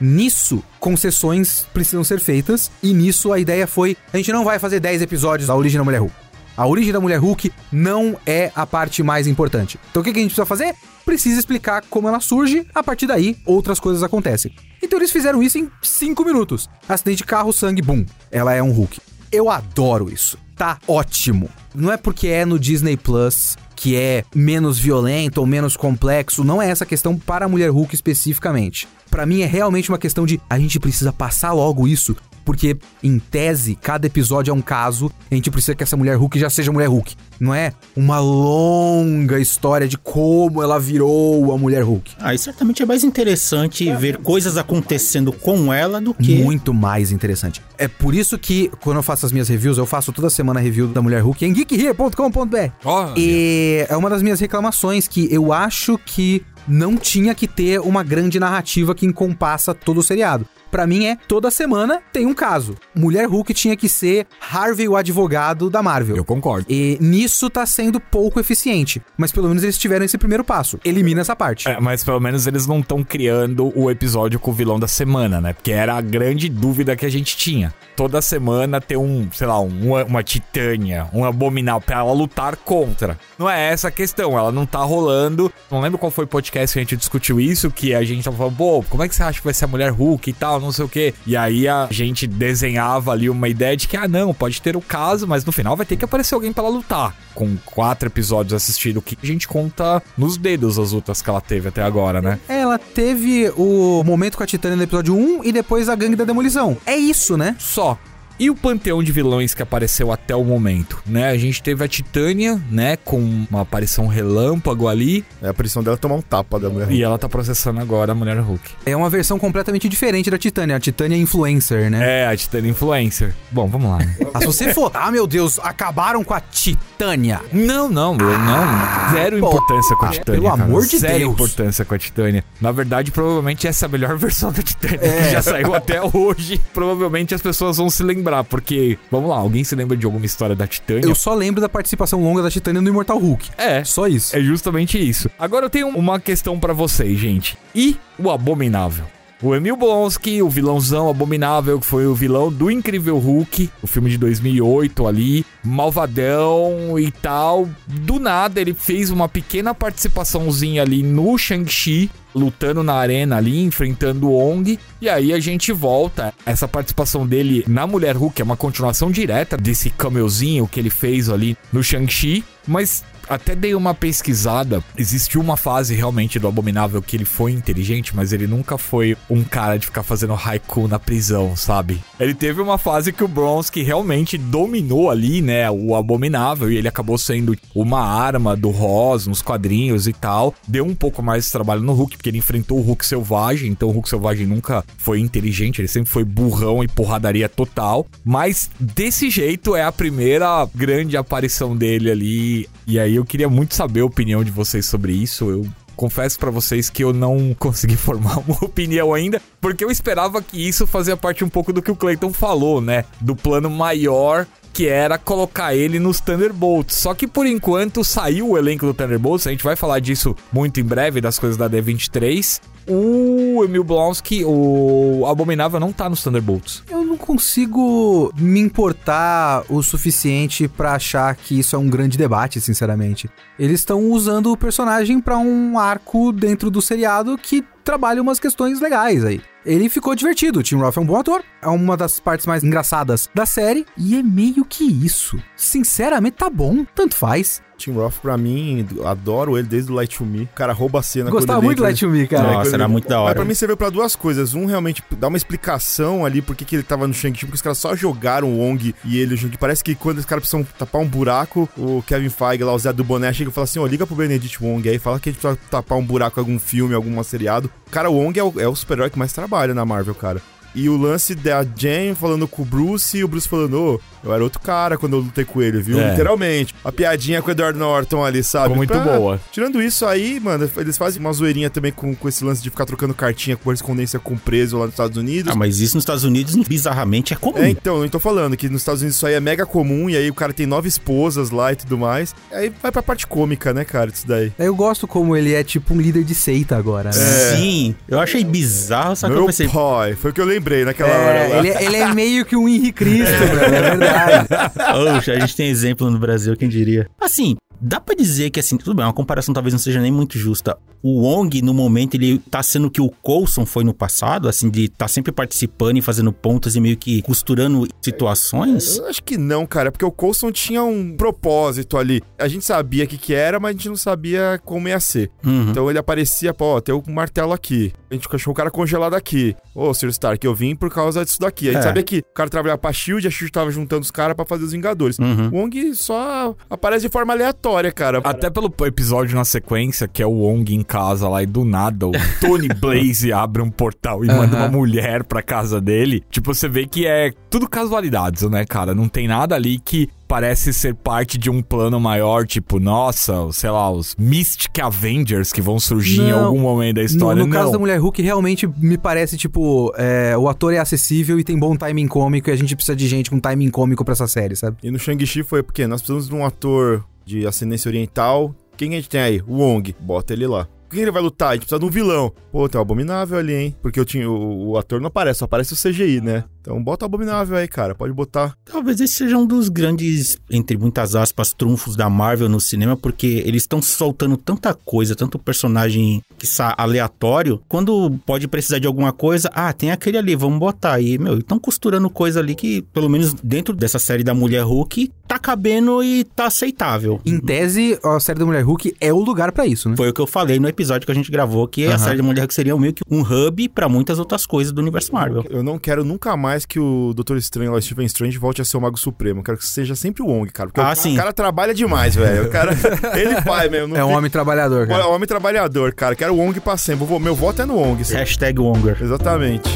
Nisso, 0.01 0.63
concessões 0.79 1.67
precisam 1.71 2.03
ser 2.03 2.19
feitas 2.19 2.71
e 2.81 2.91
nisso 2.91 3.31
a 3.31 3.37
ideia 3.37 3.67
foi, 3.67 3.95
a 4.11 4.17
gente 4.17 4.31
não 4.31 4.43
vai 4.43 4.57
fazer 4.57 4.79
10 4.79 5.03
episódios 5.03 5.49
da 5.49 5.55
origem 5.55 5.77
da 5.77 5.83
Mulher 5.83 5.99
Hulk. 5.99 6.24
A 6.57 6.65
origem 6.65 6.93
da 6.93 6.99
Mulher 6.99 7.19
Hulk 7.19 7.51
não 7.71 8.17
é 8.25 8.51
a 8.55 8.65
parte 8.65 9.03
mais 9.03 9.27
importante. 9.27 9.79
Então 9.91 10.01
o 10.01 10.03
que, 10.03 10.11
a 10.11 10.13
gente 10.13 10.27
precisa 10.27 10.45
fazer? 10.45 10.75
Precisa 11.03 11.39
explicar 11.39 11.83
como 11.89 12.07
ela 12.07 12.19
surge, 12.19 12.65
a 12.73 12.81
partir 12.81 13.07
daí 13.07 13.37
outras 13.45 13.79
coisas 13.79 14.03
acontecem. 14.03 14.53
Então 14.81 14.97
eles 14.97 15.11
fizeram 15.11 15.43
isso 15.43 15.57
em 15.57 15.69
5 15.81 16.23
minutos. 16.23 16.69
Acidente 16.87 17.17
de 17.17 17.23
carro, 17.25 17.51
sangue, 17.51 17.81
bum. 17.81 18.05
Ela 18.31 18.53
é 18.53 18.63
um 18.63 18.71
Hulk. 18.71 18.99
Eu 19.31 19.49
adoro 19.49 20.11
isso. 20.11 20.37
Tá 20.55 20.79
ótimo. 20.87 21.49
Não 21.73 21.91
é 21.91 21.97
porque 21.97 22.27
é 22.27 22.45
no 22.45 22.57
Disney 22.57 22.95
Plus 22.95 23.57
que 23.75 23.95
é 23.95 24.23
menos 24.33 24.79
violento 24.79 25.39
ou 25.39 25.45
menos 25.45 25.75
complexo, 25.75 26.43
não 26.43 26.61
é 26.61 26.69
essa 26.69 26.85
questão 26.85 27.17
para 27.17 27.45
a 27.45 27.49
Mulher 27.49 27.69
Hulk 27.69 27.93
especificamente. 27.93 28.87
Para 29.11 29.25
mim 29.25 29.41
é 29.41 29.45
realmente 29.45 29.89
uma 29.89 29.97
questão 29.97 30.25
de 30.25 30.41
a 30.49 30.57
gente 30.57 30.79
precisa 30.79 31.11
passar 31.11 31.51
logo 31.51 31.87
isso 31.87 32.15
porque, 32.45 32.77
em 33.03 33.17
tese, 33.19 33.75
cada 33.81 34.05
episódio 34.07 34.51
é 34.51 34.53
um 34.53 34.61
caso, 34.61 35.11
e 35.29 35.33
a 35.33 35.35
gente 35.35 35.51
precisa 35.51 35.75
que 35.75 35.83
essa 35.83 35.97
mulher 35.97 36.15
Hulk 36.15 36.39
já 36.39 36.49
seja 36.49 36.71
mulher 36.71 36.87
Hulk. 36.87 37.15
Não 37.39 37.53
é 37.53 37.73
uma 37.97 38.19
longa 38.19 39.39
história 39.39 39.87
de 39.87 39.97
como 39.97 40.61
ela 40.63 40.79
virou 40.79 41.51
a 41.51 41.57
mulher 41.57 41.83
Hulk. 41.83 42.13
Aí 42.19 42.37
certamente 42.37 42.81
é 42.83 42.85
mais 42.85 43.03
interessante 43.03 43.91
ver 43.95 44.17
coisas 44.17 44.57
acontecendo 44.57 45.33
com 45.33 45.73
ela 45.73 45.99
do 45.99 46.13
que. 46.13 46.35
Muito 46.35 46.73
mais 46.73 47.11
interessante. 47.11 47.61
É 47.77 47.87
por 47.87 48.13
isso 48.13 48.37
que, 48.37 48.71
quando 48.79 48.97
eu 48.97 49.03
faço 49.03 49.25
as 49.25 49.31
minhas 49.31 49.49
reviews, 49.49 49.77
eu 49.77 49.85
faço 49.85 50.13
toda 50.13 50.29
semana 50.29 50.59
review 50.59 50.87
da 50.87 51.01
Mulher 51.01 51.21
Hulk 51.21 51.43
em 51.45 51.53
geekhere.com.br. 51.53 52.71
Olha. 52.85 53.13
E 53.17 53.85
é 53.89 53.97
uma 53.97 54.09
das 54.09 54.21
minhas 54.21 54.39
reclamações 54.39 55.07
que 55.07 55.27
eu 55.33 55.51
acho 55.51 55.97
que 56.05 56.43
não 56.67 56.97
tinha 56.97 57.35
que 57.35 57.47
ter 57.47 57.79
uma 57.79 58.03
grande 58.03 58.39
narrativa 58.39 58.95
que 58.95 59.05
encompassa 59.05 59.73
todo 59.73 59.99
o 59.99 60.03
seriado. 60.03 60.47
Pra 60.71 60.87
mim 60.87 61.05
é 61.05 61.17
toda 61.27 61.51
semana 61.51 62.01
tem 62.11 62.25
um 62.25 62.33
caso. 62.33 62.75
Mulher 62.93 63.27
Hulk 63.27 63.53
tinha 63.53 63.75
que 63.75 63.87
ser 63.87 64.27
Harvey 64.51 64.87
o 64.87 64.95
advogado 64.95 65.69
da 65.69 65.81
Marvel. 65.81 66.15
Eu 66.15 66.25
concordo. 66.25 66.65
E 66.69 66.97
nisso 66.99 67.49
tá 67.49 67.65
sendo 67.65 67.99
pouco 67.99 68.39
eficiente. 68.39 69.01
Mas 69.17 69.31
pelo 69.31 69.47
menos 69.47 69.63
eles 69.63 69.77
tiveram 69.77 70.05
esse 70.05 70.17
primeiro 70.17 70.43
passo. 70.43 70.79
Elimina 70.83 71.21
essa 71.21 71.35
parte. 71.35 71.67
É, 71.67 71.79
mas 71.79 72.03
pelo 72.03 72.19
menos 72.19 72.47
eles 72.47 72.67
não 72.67 72.79
estão 72.79 73.03
criando 73.03 73.71
o 73.75 73.89
episódio 73.89 74.39
com 74.39 74.51
o 74.51 74.53
vilão 74.53 74.79
da 74.79 74.87
semana, 74.87 75.39
né? 75.39 75.53
Porque 75.53 75.71
era 75.71 75.95
a 75.95 76.01
grande 76.01 76.49
dúvida 76.49 76.95
que 76.95 77.05
a 77.05 77.09
gente 77.09 77.37
tinha. 77.37 77.73
Toda 77.95 78.21
semana 78.21 78.81
ter 78.81 78.97
um, 78.97 79.29
sei 79.31 79.47
lá, 79.47 79.59
um, 79.59 79.93
uma 80.03 80.23
titânia, 80.23 81.07
um 81.13 81.23
abominal 81.23 81.79
pra 81.79 81.99
ela 81.99 82.11
lutar 82.11 82.55
contra. 82.57 83.17
Não 83.37 83.49
é 83.49 83.69
essa 83.71 83.87
a 83.87 83.91
questão, 83.91 84.37
ela 84.37 84.51
não 84.51 84.65
tá 84.65 84.79
rolando. 84.79 85.51
Não 85.71 85.79
lembro 85.79 85.97
qual 85.97 86.11
foi 86.11 86.25
o 86.25 86.27
podcast 86.27 86.73
que 86.73 86.79
a 86.79 86.81
gente 86.81 86.97
discutiu 86.97 87.39
isso, 87.39 87.71
que 87.71 87.93
a 87.93 88.03
gente 88.03 88.23
tava 88.23 88.37
falando, 88.37 88.55
pô, 88.55 88.83
como 88.89 89.03
é 89.03 89.07
que 89.07 89.15
você 89.15 89.23
acha 89.23 89.39
que 89.39 89.45
vai 89.45 89.53
ser 89.53 89.65
a 89.65 89.67
mulher 89.67 89.91
Hulk 89.91 90.29
e 90.29 90.33
tal, 90.33 90.59
não 90.65 90.71
sei 90.71 90.85
o 90.85 90.89
quê. 90.89 91.13
E 91.25 91.35
aí 91.35 91.67
a 91.67 91.87
gente 91.91 92.27
desenhava 92.27 93.11
ali 93.11 93.29
uma 93.29 93.47
ideia 93.47 93.75
de 93.75 93.87
que, 93.87 93.97
ah, 93.97 94.07
não, 94.07 94.33
pode 94.33 94.61
ter 94.61 94.75
o 94.75 94.81
caso, 94.81 95.27
mas 95.27 95.45
no 95.45 95.51
final 95.51 95.75
vai 95.75 95.85
ter 95.85 95.95
que 95.95 96.05
aparecer 96.05 96.35
alguém 96.35 96.51
pra 96.51 96.63
ela 96.63 96.73
lutar. 96.73 97.15
Com 97.33 97.57
quatro 97.65 98.07
episódios 98.07 98.53
assistidos, 98.53 99.03
que 99.03 99.17
a 99.21 99.25
gente 99.25 99.47
conta 99.47 100.01
nos 100.17 100.37
dedos 100.37 100.79
as 100.79 100.91
lutas 100.91 101.21
que 101.21 101.29
ela 101.29 101.41
teve 101.41 101.69
até 101.69 101.83
agora, 101.83 102.21
né? 102.21 102.39
Ela 102.47 102.77
teve 102.77 103.51
o 103.55 104.03
momento 104.03 104.37
com 104.37 104.43
a 104.43 104.47
Titânia 104.47 104.75
no 104.77 104.83
episódio 104.83 105.15
1 105.15 105.43
e 105.43 105.51
depois 105.51 105.89
a 105.89 105.95
gangue 105.95 106.15
da 106.15 106.23
demolição. 106.23 106.77
É 106.85 106.95
isso, 106.95 107.37
né? 107.37 107.55
Só. 107.59 107.97
E 108.39 108.49
o 108.49 108.55
panteão 108.55 109.01
de 109.01 109.11
vilões 109.11 109.53
que 109.53 109.61
apareceu 109.63 110.11
até 110.11 110.35
o 110.35 110.43
momento, 110.43 111.01
né? 111.05 111.29
A 111.29 111.37
gente 111.37 111.61
teve 111.63 111.83
a 111.83 111.87
Titânia, 111.87 112.61
né, 112.69 112.97
com 112.97 113.17
uma 113.49 113.61
aparição 113.61 114.07
relâmpago 114.07 114.87
ali, 114.87 115.23
É 115.41 115.47
a 115.47 115.51
aparição 115.51 115.81
dela 115.83 115.95
tomar 115.97 116.15
um 116.15 116.21
tapa 116.21 116.59
da 116.59 116.69
mulher. 116.69 116.91
e 116.91 117.01
ela 117.01 117.17
tá 117.17 117.29
processando 117.29 117.79
agora 117.79 118.11
a 118.11 118.15
Mulher 118.15 118.37
Hulk. 118.39 118.61
É 118.85 118.95
uma 118.95 119.09
versão 119.09 119.39
completamente 119.39 119.87
diferente 119.87 120.29
da 120.29 120.37
Titânia. 120.37 120.75
A 120.75 120.79
Titânia 120.79 121.15
é 121.15 121.19
influencer, 121.19 121.89
né? 121.89 122.23
É, 122.23 122.27
a 122.27 122.35
Titânia 122.35 122.69
Influencer. 122.69 123.33
Bom, 123.51 123.67
vamos 123.67 123.89
lá. 123.89 123.97
né? 123.99 124.15
Ah, 124.35 124.39
se 124.41 124.47
você 124.47 124.73
for, 124.73 124.91
ah, 124.93 125.09
meu 125.11 125.25
Deus, 125.25 125.57
acabaram 125.59 126.21
com 126.21 126.33
a 126.33 126.41
Titânia. 126.41 127.39
Não, 127.53 127.87
não, 127.89 128.17
eu 128.17 128.37
não. 128.37 129.11
Zero 129.13 129.39
pô, 129.39 129.47
importância 129.47 129.95
com 129.95 130.05
a 130.05 130.09
ah, 130.09 130.11
Titânia. 130.11 130.41
pelo 130.41 130.51
cara. 130.51 130.63
amor 130.63 130.85
de 130.85 130.97
Zero 130.97 131.19
Deus. 131.19 131.31
importância 131.33 131.85
com 131.85 131.93
a 131.95 131.97
Titânia. 131.97 132.43
Na 132.59 132.71
verdade, 132.73 133.11
provavelmente 133.11 133.65
essa 133.67 133.85
é 133.85 133.87
a 133.87 133.89
melhor 133.89 134.17
versão 134.17 134.51
da 134.51 134.61
Titânia 134.61 134.99
É. 135.01 135.23
que 135.23 135.31
já 135.31 135.41
saiu 135.41 135.73
até 135.73 136.01
hoje. 136.01 136.59
Provavelmente 136.73 137.33
as 137.33 137.41
pessoas 137.41 137.77
vão 137.77 137.89
se 137.89 138.03
lembrar, 138.03 138.24
porque, 138.43 138.97
vamos 139.11 139.29
lá, 139.29 139.37
alguém 139.37 139.63
se 139.63 139.75
lembra 139.75 139.95
de 139.97 140.05
alguma 140.05 140.25
história 140.25 140.55
da 140.55 140.67
Titânia? 140.67 141.07
Eu 141.07 141.15
só 141.15 141.33
lembro 141.33 141.61
da 141.61 141.69
participação 141.69 142.23
longa 142.23 142.41
da 142.41 142.51
Titânia 142.51 142.81
no 142.81 142.89
Imortal 142.89 143.17
Hulk. 143.17 143.51
É. 143.57 143.83
Só 143.83 144.07
isso. 144.07 144.35
É 144.35 144.41
justamente 144.41 144.97
isso. 144.97 145.29
Agora 145.37 145.65
eu 145.65 145.69
tenho 145.69 145.87
uma 145.89 146.19
questão 146.19 146.59
pra 146.59 146.73
vocês, 146.73 147.17
gente. 147.17 147.57
E 147.73 147.97
o 148.17 148.29
Abominável? 148.29 149.05
O 149.41 149.53
Emil 149.53 149.75
Blonsky, 149.75 150.41
o 150.41 150.49
vilãozão 150.49 151.09
abominável, 151.09 151.79
que 151.79 151.85
foi 151.85 152.07
o 152.07 152.15
vilão 152.15 152.51
do 152.51 152.71
Incrível 152.71 153.17
Hulk, 153.17 153.69
o 153.81 153.85
filme 153.85 154.09
de 154.09 154.17
2008 154.17 155.05
ali, 155.05 155.45
malvadão 155.61 156.97
e 156.97 157.11
tal. 157.11 157.67
Do 157.85 158.17
nada 158.17 158.61
ele 158.61 158.73
fez 158.73 159.11
uma 159.11 159.27
pequena 159.27 159.73
participaçãozinha 159.73 160.81
ali 160.81 161.03
no 161.03 161.37
Shang-Chi, 161.37 162.09
lutando 162.35 162.83
na 162.83 162.93
arena 162.93 163.37
ali, 163.37 163.63
enfrentando 163.63 164.29
o 164.29 164.37
Ong. 164.37 164.77
E 165.01 165.09
aí 165.09 165.33
a 165.33 165.39
gente 165.39 165.71
volta. 165.71 166.33
Essa 166.45 166.67
participação 166.67 167.25
dele 167.25 167.63
na 167.67 167.87
Mulher 167.87 168.15
Hulk 168.17 168.41
é 168.41 168.45
uma 168.45 168.57
continuação 168.57 169.09
direta 169.09 169.55
desse 169.55 169.89
cameozinho 169.89 170.67
que 170.67 170.79
ele 170.79 170.89
fez 170.89 171.29
ali 171.29 171.57
no 171.71 171.81
Shang-Chi. 171.81 172.43
Mas 172.67 173.03
até 173.29 173.55
dei 173.55 173.75
uma 173.75 173.93
pesquisada. 173.93 174.83
Existiu 174.97 175.41
uma 175.41 175.57
fase 175.57 175.93
realmente 175.93 176.39
do 176.39 176.47
Abominável 176.47 177.01
que 177.01 177.15
ele 177.15 177.25
foi 177.25 177.51
inteligente, 177.51 178.15
mas 178.15 178.33
ele 178.33 178.47
nunca 178.47 178.77
foi 178.77 179.17
um 179.29 179.43
cara 179.43 179.77
de 179.77 179.87
ficar 179.87 180.03
fazendo 180.03 180.33
haiku 180.33 180.87
na 180.87 180.99
prisão, 180.99 181.55
sabe? 181.55 182.01
Ele 182.19 182.33
teve 182.33 182.61
uma 182.61 182.77
fase 182.77 183.11
que 183.11 183.23
o 183.23 183.27
Bronski 183.27 183.81
realmente 183.81 184.37
dominou 184.37 185.09
ali, 185.09 185.41
né? 185.41 185.69
O 185.69 185.95
Abominável, 185.95 186.71
e 186.71 186.77
ele 186.77 186.87
acabou 186.87 187.17
sendo 187.17 187.55
uma 187.73 188.01
arma 188.01 188.55
do 188.55 188.69
Ross 188.69 189.27
nos 189.27 189.41
quadrinhos 189.41 190.07
e 190.07 190.13
tal. 190.13 190.53
Deu 190.67 190.85
um 190.85 190.95
pouco 190.95 191.21
mais 191.21 191.45
de 191.45 191.51
trabalho 191.51 191.81
no 191.81 191.93
Hulk, 191.93 192.17
porque 192.17 192.29
ele 192.29 192.37
enfrentou 192.37 192.79
o 192.79 192.81
Hulk 192.81 193.05
selvagem, 193.05 193.71
então 193.71 193.89
o 193.89 193.91
Hulk 193.91 194.09
selvagem 194.09 194.45
nunca 194.45 194.83
foi 194.97 195.19
inteligente, 195.19 195.81
ele 195.81 195.87
sempre 195.87 196.11
foi 196.11 196.23
burrão 196.23 196.83
e 196.83 196.87
porradaria 196.87 197.49
total. 197.49 198.05
Mas 198.23 198.69
desse 198.79 199.29
jeito 199.29 199.75
é 199.75 199.83
a 199.83 199.91
primeira 199.91 200.67
grande 200.73 201.17
aparição 201.17 201.75
dele 201.75 202.11
ali. 202.11 202.69
E 202.87 202.99
aí 202.99 203.14
eu 203.15 203.25
queria 203.25 203.49
muito 203.49 203.75
saber 203.75 204.01
a 204.01 204.05
opinião 204.05 204.43
de 204.43 204.51
vocês 204.51 204.85
sobre 204.85 205.13
isso. 205.13 205.49
Eu 205.49 205.65
confesso 205.95 206.37
pra 206.37 206.51
vocês 206.51 206.89
que 206.89 207.03
eu 207.03 207.13
não 207.13 207.55
consegui 207.59 207.95
formar 207.95 208.39
uma 208.39 208.57
opinião 208.63 209.13
ainda, 209.13 209.41
porque 209.61 209.83
eu 209.83 209.91
esperava 209.91 210.41
que 210.41 210.67
isso 210.67 210.85
fazia 210.85 211.15
parte 211.17 211.43
um 211.43 211.49
pouco 211.49 211.71
do 211.71 211.81
que 211.81 211.91
o 211.91 211.95
Clayton 211.95 212.31
falou, 212.33 212.81
né? 212.81 213.05
Do 213.21 213.35
plano 213.35 213.69
maior 213.69 214.45
que 214.75 214.89
era 214.89 215.17
colocar 215.17 215.73
ele 215.73 215.99
nos 215.99 216.19
Thunderbolts. 216.19 216.97
Só 216.97 217.13
que 217.13 217.25
por 217.25 217.47
enquanto 217.47 218.03
saiu 218.03 218.49
o 218.49 218.57
elenco 218.57 218.85
do 218.85 218.93
Thunderbolts, 218.93 219.47
a 219.47 219.51
gente 219.51 219.63
vai 219.63 219.77
falar 219.77 219.99
disso 219.99 220.35
muito 220.51 220.81
em 220.81 220.83
breve, 220.83 221.21
das 221.21 221.39
coisas 221.39 221.55
da 221.55 221.69
D23. 221.69 222.59
O 222.85 223.63
Emil 223.63 223.85
Blonsky, 223.85 224.43
o 224.45 225.25
Abominável, 225.27 225.79
não 225.79 225.93
tá 225.93 226.09
nos 226.09 226.21
Thunderbolts. 226.21 226.83
Eu 226.91 227.05
não 227.05 227.15
consigo 227.15 228.33
me 228.37 228.59
importar 228.59 229.63
o 229.69 229.81
suficiente 229.81 230.67
pra 230.67 230.95
achar 230.95 231.33
que 231.37 231.57
isso 231.57 231.73
é 231.73 231.79
um 231.79 231.87
grande 231.87 232.17
debate, 232.17 232.59
sinceramente. 232.59 233.29
Eles 233.57 233.79
estão 233.79 234.11
usando 234.11 234.51
o 234.51 234.57
personagem 234.57 235.21
pra 235.21 235.37
um 235.37 235.79
arco 235.79 236.33
dentro 236.33 236.69
do 236.69 236.81
seriado 236.81 237.37
que 237.37 237.63
trabalha 237.81 238.21
umas 238.21 238.41
questões 238.41 238.81
legais 238.81 239.23
aí. 239.23 239.41
Ele 239.65 239.89
ficou 239.89 240.15
divertido. 240.15 240.59
O 240.59 240.63
Tim 240.63 240.75
Roth 240.75 240.97
é 240.97 240.99
um 240.99 241.05
bom 241.05 241.17
ator, 241.17 241.43
é 241.61 241.67
uma 241.67 241.97
das 241.97 242.19
partes 242.19 242.45
mais 242.45 242.63
engraçadas 242.63 243.29
da 243.33 243.45
série, 243.45 243.85
e 243.97 244.15
é 244.15 244.23
meio 244.23 244.63
que 244.63 244.83
isso. 244.83 245.41
Sinceramente, 245.55 246.37
tá 246.37 246.49
bom, 246.49 246.85
tanto 246.93 247.15
faz. 247.15 247.61
Tim 247.77 247.91
Roth, 247.91 248.15
pra 248.21 248.37
mim, 248.37 248.87
adoro 249.05 249.57
ele 249.57 249.67
desde 249.67 249.91
o 249.91 249.95
Light 249.95 250.17
to 250.17 250.25
Me. 250.25 250.43
O 250.43 250.47
cara 250.55 250.73
rouba 250.73 250.99
a 250.99 251.03
cena. 251.03 251.29
Gostava 251.29 251.61
muito 251.61 251.77
do 251.77 251.83
Light 251.83 251.99
to 251.99 252.09
Me, 252.09 252.27
cara. 252.27 252.53
Nossa, 252.53 252.75
era 252.75 252.87
muito 252.87 253.07
da 253.07 253.17
Mas 253.17 253.25
hora. 253.25 253.35
pra 253.35 253.45
mim 253.45 253.53
serviu 253.53 253.77
pra 253.77 253.89
duas 253.89 254.15
coisas. 254.15 254.53
Um, 254.53 254.65
realmente, 254.65 255.03
dar 255.17 255.27
uma 255.27 255.37
explicação 255.37 256.25
ali 256.25 256.41
por 256.41 256.55
que 256.55 256.65
que 256.65 256.75
ele 256.75 256.83
tava 256.83 257.07
no 257.07 257.13
Shang-Chi, 257.13 257.45
porque 257.45 257.55
os 257.55 257.61
caras 257.61 257.77
só 257.77 257.95
jogaram 257.95 258.49
o 258.49 258.59
Wong 258.59 258.95
e 259.03 259.19
ele, 259.19 259.33
o 259.33 259.37
Shang-Chi. 259.37 259.57
Parece 259.57 259.83
que 259.83 259.95
quando 259.95 260.19
os 260.19 260.25
caras 260.25 260.43
precisam 260.43 260.65
tapar 260.77 261.01
um 261.01 261.07
buraco, 261.07 261.69
o 261.77 262.03
Kevin 262.03 262.29
Feige 262.29 262.63
lá, 262.63 262.73
o 262.73 262.79
Zé 262.79 262.93
do 262.93 263.03
Boné, 263.03 263.31
chega 263.33 263.49
e 263.49 263.53
fala 263.53 263.65
assim, 263.65 263.79
ó, 263.79 263.85
liga 263.85 264.05
pro 264.07 264.15
Benedict 264.15 264.63
Wong 264.63 264.87
aí, 264.87 264.97
fala 264.99 265.19
que 265.19 265.29
a 265.29 265.31
gente 265.31 265.41
precisa 265.41 265.59
tapar 265.69 265.97
um 265.97 266.05
buraco 266.05 266.39
em 266.39 266.41
algum 266.41 266.59
filme, 266.59 266.93
algum 266.95 267.21
seriado. 267.23 267.69
Cara, 267.91 268.09
o 268.09 268.15
Wong 268.15 268.37
é 268.39 268.43
o, 268.43 268.53
é 268.59 268.67
o 268.67 268.75
super-herói 268.75 269.09
que 269.09 269.19
mais 269.19 269.33
trabalha 269.33 269.73
na 269.73 269.85
Marvel, 269.85 270.15
cara. 270.15 270.41
E 270.75 270.89
o 270.89 270.97
lance 270.97 271.33
da 271.33 271.63
Jane 271.75 272.13
falando 272.15 272.47
com 272.47 272.61
o 272.61 272.65
Bruce 272.65 273.17
e 273.17 273.23
o 273.23 273.27
Bruce 273.27 273.47
falando, 273.47 273.79
ô, 273.81 274.01
eu 274.23 274.33
era 274.33 274.43
outro 274.43 274.59
cara 274.59 274.97
quando 274.97 275.13
eu 275.13 275.19
lutei 275.19 275.45
com 275.45 275.61
ele, 275.61 275.81
viu? 275.81 275.99
É. 275.99 276.11
Literalmente. 276.11 276.75
A 276.83 276.91
piadinha 276.91 277.41
com 277.41 277.47
o 277.47 277.51
Edward 277.51 277.77
Norton 277.79 278.23
ali, 278.23 278.43
sabe? 278.43 278.65
Ficou 278.65 278.77
muito 278.77 278.89
Pra- 278.93 279.03
boa. 279.17 279.39
Tirando 279.51 279.81
isso 279.81 280.05
aí, 280.05 280.39
mano, 280.39 280.69
eles 280.77 280.97
fazem 280.97 281.19
uma 281.21 281.31
zoeirinha 281.31 281.69
também 281.69 281.91
com, 281.91 282.13
com 282.15 282.27
esse 282.27 282.43
lance 282.43 282.61
de 282.61 282.69
ficar 282.69 282.85
trocando 282.85 283.13
cartinha 283.13 283.55
com 283.55 283.63
correspondência 283.63 284.19
com 284.19 284.35
preso 284.37 284.77
lá 284.77 284.85
nos 284.85 284.93
Estados 284.93 285.17
Unidos. 285.17 285.51
Ah, 285.51 285.55
mas 285.55 285.79
isso 285.79 285.95
nos 285.95 286.01
Estados 286.03 286.23
Unidos, 286.23 286.55
bizarramente, 286.67 287.33
é 287.33 287.37
comum. 287.37 287.57
É, 287.57 287.69
então, 287.69 288.03
eu 288.03 288.09
tô 288.09 288.19
falando 288.19 288.57
que 288.57 288.67
nos 288.67 288.81
Estados 288.81 289.01
Unidos 289.01 289.15
isso 289.17 289.25
aí 289.25 289.33
é 289.35 289.39
mega 289.39 289.65
comum, 289.65 290.09
e 290.09 290.17
aí 290.17 290.29
o 290.29 290.33
cara 290.33 290.51
tem 290.53 290.65
nove 290.65 290.87
esposas 290.89 291.51
lá 291.51 291.71
e 291.71 291.75
tudo 291.75 291.97
mais. 291.97 292.35
Aí 292.51 292.71
vai 292.81 292.91
pra 292.91 293.01
parte 293.01 293.25
cômica, 293.25 293.73
né, 293.73 293.85
cara, 293.85 294.11
isso 294.13 294.27
daí. 294.27 294.51
Eu 294.59 294.75
gosto 294.75 295.07
como 295.07 295.35
ele 295.35 295.53
é 295.53 295.63
tipo 295.63 295.93
um 295.93 296.01
líder 296.01 296.23
de 296.23 296.35
seita 296.35 296.75
agora, 296.75 297.11
né? 297.11 297.17
É. 297.21 297.55
Sim, 297.55 297.95
eu 298.07 298.19
achei 298.19 298.43
bizarro, 298.43 299.13
eu 299.23 299.29
Meu 299.29 299.45
pensei, 299.45 299.67
pai, 299.67 300.15
foi 300.15 300.31
o 300.31 300.33
que 300.33 300.41
eu 300.41 300.45
lembrei 300.45 300.64
naquela 300.85 301.09
É, 301.09 301.17
hora 301.17 301.57
ele, 301.59 301.69
ele 301.85 301.95
é 301.97 302.13
meio 302.13 302.45
que 302.45 302.55
um 302.55 302.67
Henri 302.67 302.91
Cristo, 302.91 303.31
velho, 303.37 303.75
é 303.75 303.81
verdade. 303.81 304.47
Poxa, 305.15 305.33
a 305.33 305.39
gente 305.39 305.55
tem 305.55 305.67
exemplo 305.69 306.09
no 306.09 306.17
Brasil, 306.19 306.55
quem 306.57 306.67
diria? 306.69 307.07
Assim, 307.19 307.55
dá 307.85 307.99
pra 307.99 308.15
dizer 308.15 308.49
que, 308.49 308.59
assim, 308.59 308.77
tudo 308.77 308.93
bem, 308.95 309.05
uma 309.05 309.13
comparação 309.13 309.53
talvez 309.53 309.73
não 309.73 309.79
seja 309.79 310.01
nem 310.01 310.11
muito 310.11 310.37
justa. 310.37 310.77
O 311.03 311.21
Wong, 311.21 311.61
no 311.61 311.71
momento, 311.73 312.15
ele 312.15 312.39
tá 312.39 312.63
sendo 312.63 312.87
o 312.87 312.91
que 312.91 312.99
o 312.99 313.09
Coulson 313.09 313.63
foi 313.65 313.83
no 313.83 313.93
passado, 313.93 314.49
assim, 314.49 314.69
de 314.71 314.89
tá 314.89 315.07
sempre 315.07 315.31
participando 315.31 315.97
e 315.97 316.01
fazendo 316.01 316.33
pontas 316.33 316.75
e 316.75 316.79
meio 316.79 316.97
que 316.97 317.21
costurando 317.21 317.87
situações. 318.01 318.97
Eu 318.97 319.07
acho 319.07 319.21
que 319.23 319.37
não, 319.37 319.65
cara, 319.67 319.91
porque 319.91 320.05
o 320.05 320.11
Coulson 320.11 320.51
tinha 320.51 320.83
um 320.83 321.15
propósito 321.15 321.97
ali. 321.97 322.21
A 322.39 322.47
gente 322.47 322.65
sabia 322.65 323.03
o 323.03 323.07
que, 323.07 323.17
que 323.17 323.33
era, 323.33 323.59
mas 323.59 323.69
a 323.69 323.73
gente 323.73 323.89
não 323.89 323.95
sabia 323.95 324.59
como 324.65 324.87
ia 324.87 324.99
ser. 324.99 325.29
Uhum. 325.45 325.69
Então 325.69 325.89
ele 325.89 325.99
aparecia, 325.99 326.53
pô, 326.53 326.77
ó, 326.77 326.81
tem 326.81 326.95
um 326.95 327.03
martelo 327.13 327.53
aqui. 327.53 327.93
A 328.09 328.13
gente 328.15 328.27
achou 328.31 328.51
o 328.51 328.55
cara 328.55 328.71
congelado 328.71 329.13
aqui. 329.13 329.55
Ô, 329.75 329.93
Sr. 329.93 330.07
Stark, 330.09 330.45
eu 330.45 330.55
vim 330.55 330.75
por 330.75 330.89
causa 330.89 331.23
disso 331.23 331.39
daqui. 331.39 331.69
A 331.69 331.73
gente 331.73 331.81
É. 331.81 331.83
sabia 331.83 332.03
que 332.03 332.19
o 332.19 332.33
cara 332.33 332.49
trabalhava 332.49 332.79
pra 332.79 332.91
Shield, 332.93 333.27
a 333.27 333.29
Shield 333.29 333.51
tava 333.51 333.69
juntando 333.69 334.01
os 334.01 334.11
caras 334.11 334.35
pra 334.35 334.45
fazer 334.45 334.63
os 334.63 334.71
Vingadores. 334.71 335.19
Uhum. 335.19 335.49
O 335.51 335.57
Wong 335.61 335.93
só 335.95 336.55
aparece 336.69 337.05
de 337.05 337.11
forma 337.11 337.33
aleatória, 337.33 337.74
cara. 337.91 338.19
Até 338.23 338.49
pelo 338.49 338.73
episódio 338.85 339.35
na 339.35 339.45
sequência, 339.45 340.07
que 340.07 340.21
é 340.21 340.25
o 340.25 340.31
Wong 340.31 340.73
em 340.73 340.81
casa 340.83 341.27
lá 341.29 341.41
e 341.43 341.45
do 341.45 341.63
nada 341.65 342.07
o 342.07 342.11
Tony 342.41 342.67
Blaze 342.69 343.31
abre 343.31 343.61
um 343.61 343.69
portal 343.69 344.23
e 344.23 344.27
manda 344.27 344.57
Aham. 344.57 344.65
uma 344.65 344.67
mulher 344.77 345.23
pra 345.23 345.41
casa 345.41 345.79
dele. 345.81 346.23
Tipo, 346.29 346.53
você 346.53 346.67
vê 346.67 346.85
que 346.87 347.05
é 347.05 347.31
tudo 347.49 347.67
casualidades, 347.69 348.43
né, 348.49 348.65
cara? 348.65 348.93
Não 348.95 349.07
tem 349.07 349.27
nada 349.27 349.55
ali 349.55 349.79
que 349.79 350.09
parece 350.27 350.73
ser 350.73 350.95
parte 350.95 351.37
de 351.37 351.51
um 351.51 351.61
plano 351.61 351.99
maior, 351.99 352.47
tipo, 352.47 352.79
nossa, 352.79 353.33
sei 353.51 353.69
lá, 353.69 353.91
os 353.91 354.15
Mystic 354.17 354.79
Avengers 354.81 355.53
que 355.53 355.61
vão 355.61 355.79
surgir 355.79 356.21
em 356.21 356.31
Não. 356.31 356.45
algum 356.45 356.59
momento 356.59 356.95
da 356.95 357.01
No, 357.01 357.05
história. 357.05 357.45
no 357.45 357.51
caso 357.51 357.65
não. 357.65 357.71
da 357.73 357.79
Mulher 357.79 357.99
Hulk, 357.99 358.21
realmente 358.23 358.67
me 358.77 358.97
parece, 358.97 359.37
tipo, 359.37 359.93
é, 359.95 360.35
o 360.35 360.49
ator 360.49 360.73
é 360.73 360.79
acessível 360.79 361.39
e 361.39 361.43
tem 361.43 361.57
bom 361.59 361.75
timing 361.75 362.07
cômico 362.07 362.49
e 362.49 362.53
a 362.53 362.55
gente 362.55 362.75
precisa 362.75 362.95
de 362.95 363.07
gente 363.07 363.29
com 363.29 363.39
timing 363.39 363.69
cômico 363.69 364.03
pra 364.03 364.13
essa 364.13 364.25
série, 364.27 364.55
sabe? 364.55 364.77
E 364.81 364.89
no 364.89 364.97
Shang-Chi 364.97 365.43
foi 365.43 365.61
porque 365.61 365.85
nós 365.85 366.01
precisamos 366.01 366.27
de 366.27 366.33
um 366.33 366.43
ator 366.43 367.03
de 367.25 367.45
ascendência 367.47 367.89
oriental. 367.89 368.55
Quem 368.77 368.93
a 368.93 368.95
gente 368.95 369.09
tem 369.09 369.21
aí? 369.21 369.41
O 369.47 369.57
Wong. 369.57 369.95
Bota 369.99 370.33
ele 370.33 370.47
lá. 370.47 370.67
Quem 370.89 371.01
ele 371.01 371.11
vai 371.11 371.21
lutar? 371.21 371.49
A 371.49 371.53
gente 371.53 371.61
precisa 371.61 371.79
de 371.79 371.85
um 371.85 371.89
vilão. 371.89 372.31
Pô, 372.51 372.69
tem 372.69 372.77
o 372.77 372.81
Abominável 372.81 373.37
ali, 373.37 373.53
hein? 373.53 373.75
Porque 373.81 373.99
eu 373.99 374.05
tinha, 374.05 374.29
o, 374.29 374.69
o 374.69 374.77
ator 374.77 375.01
não 375.01 375.07
aparece, 375.07 375.39
só 375.39 375.45
aparece 375.45 375.73
o 375.73 375.77
CGI, 375.77 376.21
né? 376.21 376.43
Então 376.65 376.81
bota 376.81 377.05
o 377.05 377.07
Abominável 377.07 377.57
aí, 377.57 377.67
cara. 377.67 377.93
Pode 377.93 378.11
botar. 378.11 378.55
Talvez 378.65 378.99
esse 378.99 379.13
seja 379.13 379.37
um 379.37 379.45
dos 379.45 379.69
grandes, 379.69 380.39
entre 380.49 380.75
muitas 380.75 381.15
aspas, 381.15 381.53
trunfos 381.53 381.95
da 381.95 382.09
Marvel 382.09 382.49
no 382.49 382.59
cinema, 382.59 382.97
porque 382.97 383.43
eles 383.45 383.63
estão 383.63 383.83
soltando 383.83 384.35
tanta 384.35 384.73
coisa, 384.73 385.15
tanto 385.15 385.37
personagem 385.37 386.23
que 386.39 386.45
está 386.45 386.73
aleatório, 386.75 387.61
quando 387.69 388.17
pode 388.25 388.47
precisar 388.47 388.79
de 388.79 388.87
alguma 388.87 389.13
coisa, 389.13 389.49
ah, 389.53 389.71
tem 389.71 389.91
aquele 389.91 390.17
ali, 390.17 390.35
vamos 390.35 390.57
botar 390.59 390.93
aí, 390.93 391.19
meu, 391.19 391.37
estão 391.37 391.59
costurando 391.59 392.09
coisa 392.09 392.39
ali 392.39 392.55
que, 392.55 392.81
pelo 392.81 393.09
menos 393.09 393.33
dentro 393.33 393.75
dessa 393.75 393.99
série 393.99 394.23
da 394.23 394.33
Mulher 394.33 394.63
Hulk, 394.63 395.11
tá 395.27 395.37
cabendo 395.37 396.03
e 396.03 396.23
tá 396.23 396.47
aceitável. 396.47 397.21
Em 397.25 397.39
tese, 397.39 397.97
a 398.03 398.19
série 398.19 398.39
da 398.39 398.45
Mulher 398.45 398.63
Hulk 398.63 398.95
é 398.99 399.13
o 399.13 399.19
lugar 399.19 399.51
pra 399.51 399.67
isso, 399.67 399.87
né? 399.89 399.95
Foi 399.95 400.09
o 400.09 400.13
que 400.13 400.21
eu 400.21 400.27
falei 400.27 400.59
no 400.59 400.67
episódio 400.67 401.05
que 401.05 401.11
a 401.11 401.15
gente 401.15 401.31
gravou, 401.31 401.67
que 401.67 401.85
a 401.85 401.91
Aham. 401.91 401.97
série 401.99 402.17
da 402.17 402.23
Mulher 402.23 402.41
Hulk 402.41 402.53
seria 402.53 402.75
meio 402.77 402.93
que 402.93 403.03
um 403.09 403.21
hub 403.21 403.69
pra 403.69 403.87
muitas 403.87 404.17
outras 404.19 404.45
coisas 404.45 404.73
do 404.73 404.81
universo 404.81 405.13
Marvel. 405.13 405.45
Eu 405.49 405.63
não 405.63 405.77
quero 405.77 406.03
nunca 406.03 406.35
mais 406.35 406.54
que 406.63 406.79
o 406.79 407.11
Doutor 407.15 407.35
Estranho, 407.37 407.73
lá, 407.73 407.81
Stephen 407.81 408.05
Strange, 408.05 408.37
volte 408.37 408.61
a 408.61 408.65
ser 408.65 408.77
o 408.77 408.81
Mago 408.81 408.97
Supremo. 408.97 409.39
Eu 409.39 409.43
quero 409.43 409.57
que 409.57 409.65
seja 409.67 409.95
sempre 409.95 410.21
o 410.23 410.27
Wong, 410.27 410.49
cara. 410.51 410.69
Porque 410.69 410.79
Ah, 410.79 410.91
o, 410.91 410.95
sim. 410.95 411.13
o 411.13 411.17
cara 411.17 411.33
trabalha 411.33 411.73
demais, 411.73 412.15
velho. 412.15 412.45
O 412.45 412.49
cara. 412.49 412.71
ele 413.19 413.41
faz 413.41 413.69
mesmo. 413.71 413.95
É 413.97 414.03
um 414.03 414.07
fica- 414.07 414.17
homem 414.19 414.29
trabalhador, 414.31 414.83
É 414.83 414.87
cara. 414.87 415.07
um 415.09 415.11
homem 415.13 415.27
trabalhador, 415.27 415.93
cara. 415.93 416.15
Quero 416.15 416.33
o 416.33 416.37
Wong 416.37 416.59
pra 416.59 416.77
sempre. 416.77 417.05
Vou- 417.05 417.19
Meu 417.19 417.35
voto 417.35 417.61
é 417.63 417.65
no 417.65 417.75
Wong. 417.75 418.01
Hashtag 418.03 418.59
Wonger. 418.59 418.97
Exatamente. 419.01 419.69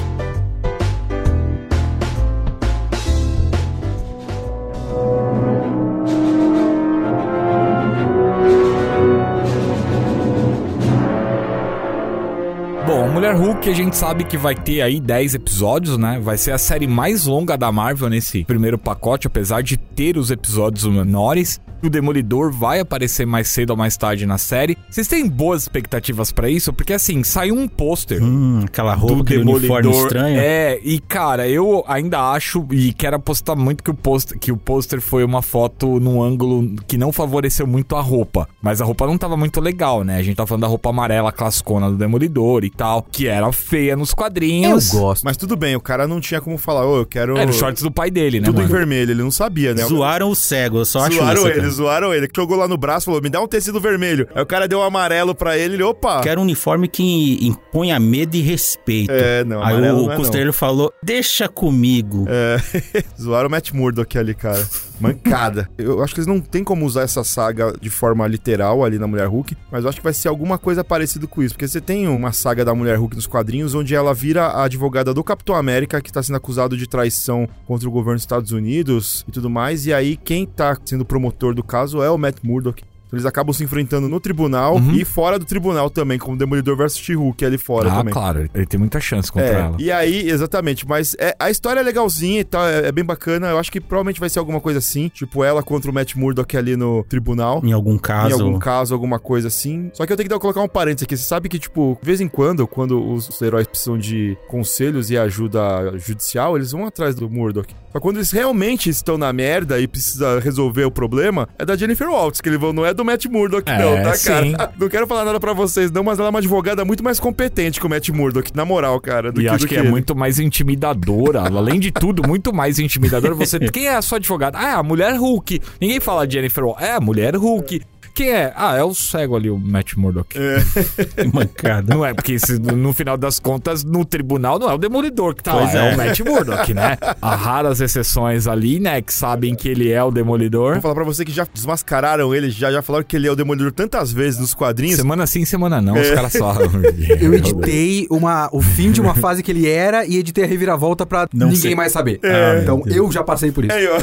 Bom, 12.90 13.08
Mulher 13.08 13.36
Hulk 13.36 13.70
a 13.70 13.74
gente 13.76 13.96
sabe 13.96 14.24
que 14.24 14.36
vai 14.36 14.56
ter 14.56 14.82
aí 14.82 15.00
10 15.00 15.36
episódios, 15.36 15.96
né? 15.96 16.20
Vai 16.20 16.40
ser 16.40 16.54
a 16.54 16.58
série 16.58 16.88
mais 16.88 17.28
longa 17.28 17.56
da 17.56 17.72
Marvel 17.72 18.10
nesse 18.10 18.44
primeiro 18.44 18.80
pacote, 18.80 19.28
apesar 19.28 19.62
de 19.62 19.78
ter 19.78 20.18
os 20.18 20.32
episódios 20.32 20.86
menores. 20.86 21.62
O 21.82 21.90
Demolidor 21.90 22.52
vai 22.52 22.80
aparecer 22.80 23.26
mais 23.26 23.48
cedo 23.50 23.72
ou 23.72 23.78
mais 23.78 23.96
tarde 23.98 24.26
na 24.26 24.38
série. 24.38 24.78
Vocês 24.90 25.08
têm 25.08 25.28
boas 25.28 25.64
expectativas 25.64 26.32
pra 26.32 26.50
isso? 26.50 26.74
Porque 26.74 26.94
assim, 26.94 27.24
saiu 27.24 27.56
um 27.56 27.68
pôster 27.68 28.22
Hum, 28.22 28.62
aquela 28.66 28.94
roupa, 28.94 29.16
do 29.18 29.24
Demolidor. 29.24 30.04
estranho. 30.04 30.40
É, 30.40 30.80
e 30.84 31.00
cara, 31.00 31.48
eu 31.48 31.84
ainda 31.88 32.20
acho 32.32 32.66
e 32.72 32.92
quero 32.94 33.16
apostar 33.16 33.56
muito 33.56 33.84
que 33.84 33.90
o 33.90 33.94
pôster 33.94 34.38
que 34.40 34.52
o 34.52 34.58
pôster 34.58 35.02
foi 35.02 35.24
uma 35.24 35.42
foto 35.42 36.00
num 36.00 36.22
ângulo 36.22 36.76
que 36.88 36.98
não 36.98 37.12
favoreceu 37.12 37.66
muito 37.66 37.96
a 37.96 38.02
roupa, 38.02 38.48
mas 38.62 38.82
a 38.82 38.86
roupa 38.86 39.06
não 39.08 39.18
tava 39.18 39.36
muito 39.38 39.60
legal, 39.62 40.04
né? 40.04 40.18
A 40.18 40.22
gente 40.24 40.36
tá 40.36 40.46
falando 40.46 40.62
da 40.62 40.68
roupa 40.68 40.90
amarela 40.90 41.32
classicona 41.32 41.90
do 41.90 41.98
Demolidor 41.98 42.64
e 42.64 42.70
tal, 42.70 43.02
que 43.10 43.28
era 43.28 43.50
feia 43.52 43.96
nos 43.96 44.10
Eu 44.10 44.16
quadrinhos. 44.16 44.92
gosto. 44.92 45.24
Mas 45.24 45.38
tudo 45.38 45.56
bem, 45.56 45.76
o 45.76 45.82
cara 45.82 46.08
não 46.08 46.20
tinha 46.20 46.42
como 46.42 46.58
falar, 46.58 46.86
ô, 46.86 46.98
eu 46.98 47.06
quero. 47.06 47.38
Era 47.38 47.50
os 47.50 47.58
shorts 47.58 47.82
do 47.84 47.92
pai 47.92 48.10
dele, 48.12 48.40
né, 48.40 48.46
Tudo 48.48 48.60
em 48.62 48.64
mano? 48.64 48.76
vermelho, 48.76 49.12
ele 49.12 49.24
não 49.24 49.32
sabia, 49.32 49.74
né? 49.74 49.84
Zoaram 49.86 50.30
o 50.30 50.36
cego, 50.36 50.80
eu 50.80 50.86
só 50.86 51.00
acho 51.06 51.18
zoaram 51.18 51.42
isso. 51.48 51.48
ele, 51.60 51.69
cara. 51.70 51.78
zoaram 51.78 52.14
ele. 52.14 52.28
Jogou 52.36 52.58
lá 52.58 52.68
no 52.68 52.78
braço, 52.78 53.06
falou, 53.06 53.22
me 53.22 53.30
dá 53.30 53.42
um 53.42 53.48
tecido 53.48 53.80
vermelho. 53.80 54.28
Aí 54.34 54.42
o 54.42 54.46
cara 54.46 54.68
deu 54.68 54.80
um 54.80 54.84
amarelo 54.84 55.34
pra 55.34 55.58
ele, 55.58 55.76
ele, 55.76 55.84
opa. 55.84 56.22
Quero 56.22 56.42
um 56.42 56.44
uniforme 56.44 56.88
que 56.88 57.40
imponha 57.46 58.00
medo 58.00 58.36
e 58.36 58.42
respeito. 58.42 59.12
É, 59.12 59.44
não, 59.44 59.64
Aí 59.64 59.76
o 59.76 59.80
não 59.80 60.12
é, 60.12 60.16
costeiro 60.16 60.54
falou, 60.54 60.94
deixa 61.04 61.48
comigo. 61.48 62.26
É, 62.28 62.58
zoaram 63.20 63.48
o 63.48 63.52
Matt 63.52 63.72
Murdock 63.72 64.18
ali, 64.18 64.34
cara. 64.34 64.66
Mancada. 65.00 65.70
Eu 65.78 66.04
acho 66.04 66.14
que 66.14 66.20
eles 66.20 66.28
não 66.28 66.40
tem 66.40 66.64
como 66.64 66.86
usar 66.86 67.02
essa 67.02 67.24
saga 67.24 67.74
de 67.80 67.90
forma 67.90 68.28
literal 68.28 68.84
ali 68.84 69.00
na 69.00 69.08
Mulher 69.08 69.28
Hulk, 69.28 69.56
mas 69.72 69.84
eu 69.84 69.90
acho 69.90 70.00
que 70.00 70.04
vai 70.04 70.14
ser 70.14 70.28
alguma 70.28 70.58
coisa 70.58 70.84
parecida 70.84 71.28
com 71.28 71.42
isso. 71.42 71.54
Porque 71.56 71.68
você 71.68 71.82
tem 71.82 72.08
uma 72.08 72.32
saga 72.32 72.66
da 72.66 72.74
Mulher 72.74 72.98
Hulk 72.98 73.16
nos 73.16 73.28
quadrinhos, 73.28 73.74
onde 73.76 73.96
ela 73.96 74.14
vira 74.14 74.48
a 74.48 74.64
advogada 74.64 75.14
do 75.14 75.24
Capitão 75.24 75.56
América, 75.56 76.02
que 76.02 76.12
tá 76.12 76.22
sendo 76.22 76.36
acusado 76.36 76.78
de 76.78 76.88
traição 76.88 77.48
contra 77.66 77.88
o 77.88 77.92
governo 77.92 78.16
dos 78.16 78.24
Estados 78.24 78.52
Unidos 78.52 79.26
e 79.28 79.32
tudo 79.32 79.50
mais. 79.50 79.86
E 79.86 79.94
aí, 79.94 80.18
quem 80.18 80.46
tá 80.46 80.78
sendo 80.84 81.06
promotor 81.06 81.54
do 81.54 81.64
caso 81.64 82.02
é 82.02 82.10
o 82.10 82.18
Matt 82.18 82.38
Murdock. 82.44 82.84
Então 83.10 83.18
eles 83.18 83.26
acabam 83.26 83.52
se 83.52 83.64
enfrentando 83.64 84.08
no 84.08 84.20
tribunal 84.20 84.76
Uhum. 84.76 84.94
e 84.94 85.04
fora 85.04 85.40
do 85.40 85.46
tribunal 85.46 85.90
também, 85.90 86.20
como 86.20 86.38
Demolidor 86.38 86.78
versus 86.78 87.00
She-Hulk 87.00 87.44
ali 87.44 87.58
fora 87.58 87.92
ah, 87.92 87.96
também. 87.98 88.14
claro, 88.14 88.48
ele 88.54 88.66
tem 88.68 88.80
muita 88.80 89.00
chance 89.00 89.32
contra 89.32 89.48
É, 89.50 89.54
ela. 89.62 89.76
E 89.80 89.92
aí, 89.92 90.30
exatamente, 90.30 90.88
mas 90.88 91.16
é, 91.20 91.36
a 91.40 91.50
história 91.50 91.80
é 91.80 91.84
legalzinha 91.84 92.40
e 92.42 92.44
tal, 92.44 92.66
é, 92.68 92.88
é 92.88 92.92
bem 92.92 93.04
bacana. 93.04 93.48
Eu 93.48 93.58
acho 93.58 93.72
que 93.72 93.82
provavelmente 93.82 94.20
vai 94.20 94.30
ser 94.30 94.38
alguma 94.38 94.62
coisa 94.62 94.78
assim, 94.78 95.08
tipo 95.10 95.44
ela 95.44 95.64
contra 95.64 95.90
o 95.90 95.94
Matt 95.94 96.16
Murdock 96.16 96.56
ali 96.56 96.76
no 96.78 97.04
tribunal. 97.10 97.62
Em 97.64 97.72
algum 97.72 97.96
Em 97.96 97.98
caso. 97.98 98.44
algum 98.44 98.60
caso, 98.60 98.94
alguma 98.94 99.18
coisa 99.20 99.48
assim. 99.48 99.90
Só 99.94 100.06
que 100.06 100.14
eu 100.14 100.18
tenho 100.18 100.30
que 100.30 100.34
dar, 100.36 100.40
colocar 100.40 100.62
um 100.62 100.68
parênteses 100.68 101.04
aqui. 101.04 101.18
Você 101.18 101.24
sabe 101.24 101.50
que, 101.50 101.58
tipo, 101.58 101.98
de 102.00 102.06
vez 102.06 102.22
em 102.22 102.28
quando, 102.28 102.68
quando 102.68 103.04
os 103.12 103.42
heróis 103.42 103.66
precisam 103.66 103.98
de 103.98 104.38
conselhos 104.48 105.10
e 105.10 105.18
ajuda 105.18 105.98
judicial, 105.98 106.56
eles 106.56 106.72
vão 106.72 106.86
atrás 106.86 107.16
do 107.16 107.30
Murdock. 107.30 107.74
Só 107.92 108.00
quando 108.00 108.18
eles 108.18 108.30
realmente 108.32 108.90
estão 108.90 109.18
na 109.18 109.34
merda 109.34 109.80
e 109.80 109.88
precisa 109.88 110.40
resolver 110.40 110.84
o 110.86 110.92
problema, 110.92 111.50
é 111.58 111.66
da 111.66 111.76
Jennifer 111.76 112.08
Waltz, 112.08 112.40
que 112.40 112.48
ele 112.50 112.58
vão, 112.58 112.72
não 112.72 112.86
é 112.86 112.94
do 113.00 113.06
Matt 113.06 113.26
Murdock, 113.26 113.70
É, 113.70 113.78
não, 113.78 114.04
tá, 114.04 114.14
sim. 114.16 114.54
cara? 114.54 114.74
Não 114.78 114.90
quero 114.90 115.08
falar 115.08 115.26
nada 115.26 115.40
pra 115.40 115.54
vocês, 115.54 115.92
não, 115.92 116.04
mas 116.04 116.20
ela 116.20 116.28
é 116.28 116.32
uma 116.32 116.40
advogada 116.40 116.84
muito 116.86 117.04
mais 117.04 117.20
competente 117.20 117.80
que 117.80 117.86
o 117.86 117.90
Matt 117.90 118.10
Murdock, 118.10 118.52
na 118.56 118.66
moral, 118.66 119.00
cara. 119.00 119.32
Do 119.32 119.40
E 119.42 119.44
que, 119.46 119.50
acho 119.50 119.66
do 119.66 119.68
que, 119.68 119.76
é 119.76 119.84
muito 119.84 120.16
mais 120.16 120.40
intimidadora. 120.40 121.42
Além 121.42 121.80
de 121.80 121.92
tudo, 121.92 122.28
muito 122.28 122.54
mais 122.54 122.80
intimidadora. 122.80 123.34
Você, 123.36 123.60
quem 123.72 123.88
é 123.88 123.96
a 123.96 124.02
sua 124.02 124.18
advogada? 124.18 124.58
Ah, 124.58 124.70
é 124.70 124.74
a 124.74 124.84
mulher 124.84 125.16
Hulk. 125.16 125.62
Ninguém 125.80 126.00
fala 126.00 126.28
de 126.28 126.36
Jennifer. 126.36 126.64
É 126.80 126.92
a 126.94 127.00
mulher 127.00 127.36
Hulk. 127.36 127.82
Quem 128.14 128.32
é? 128.32 128.52
Ah, 128.56 128.76
é 128.76 128.84
o 128.84 128.94
cego 128.94 129.36
ali, 129.36 129.50
o 129.50 129.58
Matt 129.58 129.96
Murdock. 129.96 130.36
Que 130.36 131.28
mancada. 131.34 131.94
Não 131.94 132.06
é, 132.06 132.14
porque 132.14 132.38
se, 132.40 132.60
no 132.60 132.94
final 132.94 133.18
das 133.18 133.40
contas, 133.40 133.84
no 133.84 134.04
tribunal, 134.06 134.60
não 134.60 134.70
é 134.70 134.74
o 134.74 134.78
Demolidor 134.78 135.36
que 135.36 135.44
tá 135.44 135.52
Pois 135.54 135.74
lá, 135.74 135.86
é. 135.86 135.92
é. 135.92 135.94
o 135.94 135.98
Matt 135.98 136.20
Murdock, 136.20 136.74
né? 136.74 136.98
Há 137.22 137.36
raras 137.36 137.82
exceções 137.82 138.48
ali, 138.48 138.80
né, 138.80 139.02
que 139.02 139.14
sabem 139.14 139.56
que 139.56 139.68
ele 139.70 139.92
é 139.92 140.04
o 140.04 140.12
Demolidor. 140.12 140.74
Vou 140.74 140.82
falar 140.82 140.96
pra 140.96 141.04
você 141.04 141.24
que 141.24 141.32
já 141.32 141.48
desmascararam 141.54 142.34
ele, 142.34 142.50
já, 142.50 142.72
já 142.72 142.82
falaram 142.82 143.06
que 143.06 143.16
ele 143.16 143.28
é 143.28 143.32
o 143.32 143.36
Demolidor 143.36 143.72
tantas 143.72 144.12
vezes 144.12 144.40
nos 144.40 144.54
quadrinhos. 144.54 144.98
Semana 144.98 145.26
sim, 145.28 145.46
semana 145.46 145.82
não, 145.82 146.00
os 146.00 146.10
caras 146.12 146.34
só... 146.34 146.56
Eu 147.20 147.34
editei 147.34 148.08
uma, 148.10 148.50
o 148.52 148.62
fim 148.62 148.92
de 148.92 149.02
uma 149.02 149.16
fase 149.16 149.42
que 149.44 149.52
ele 149.52 149.68
era 149.68 150.06
e 150.06 150.18
editei 150.18 150.44
a 150.44 150.48
reviravolta 150.48 151.06
pra 151.06 151.28
Não 151.34 151.48
ninguém 151.48 151.62
sei. 151.62 151.76
mais 151.76 151.92
saber. 151.92 152.20
É. 152.24 152.60
então 152.62 152.84
eu 152.88 153.12
já 153.12 153.24
passei 153.24 153.52
por 153.52 153.66
isso. 153.66 153.74
Aí, 153.74 153.88
ó. 153.88 154.00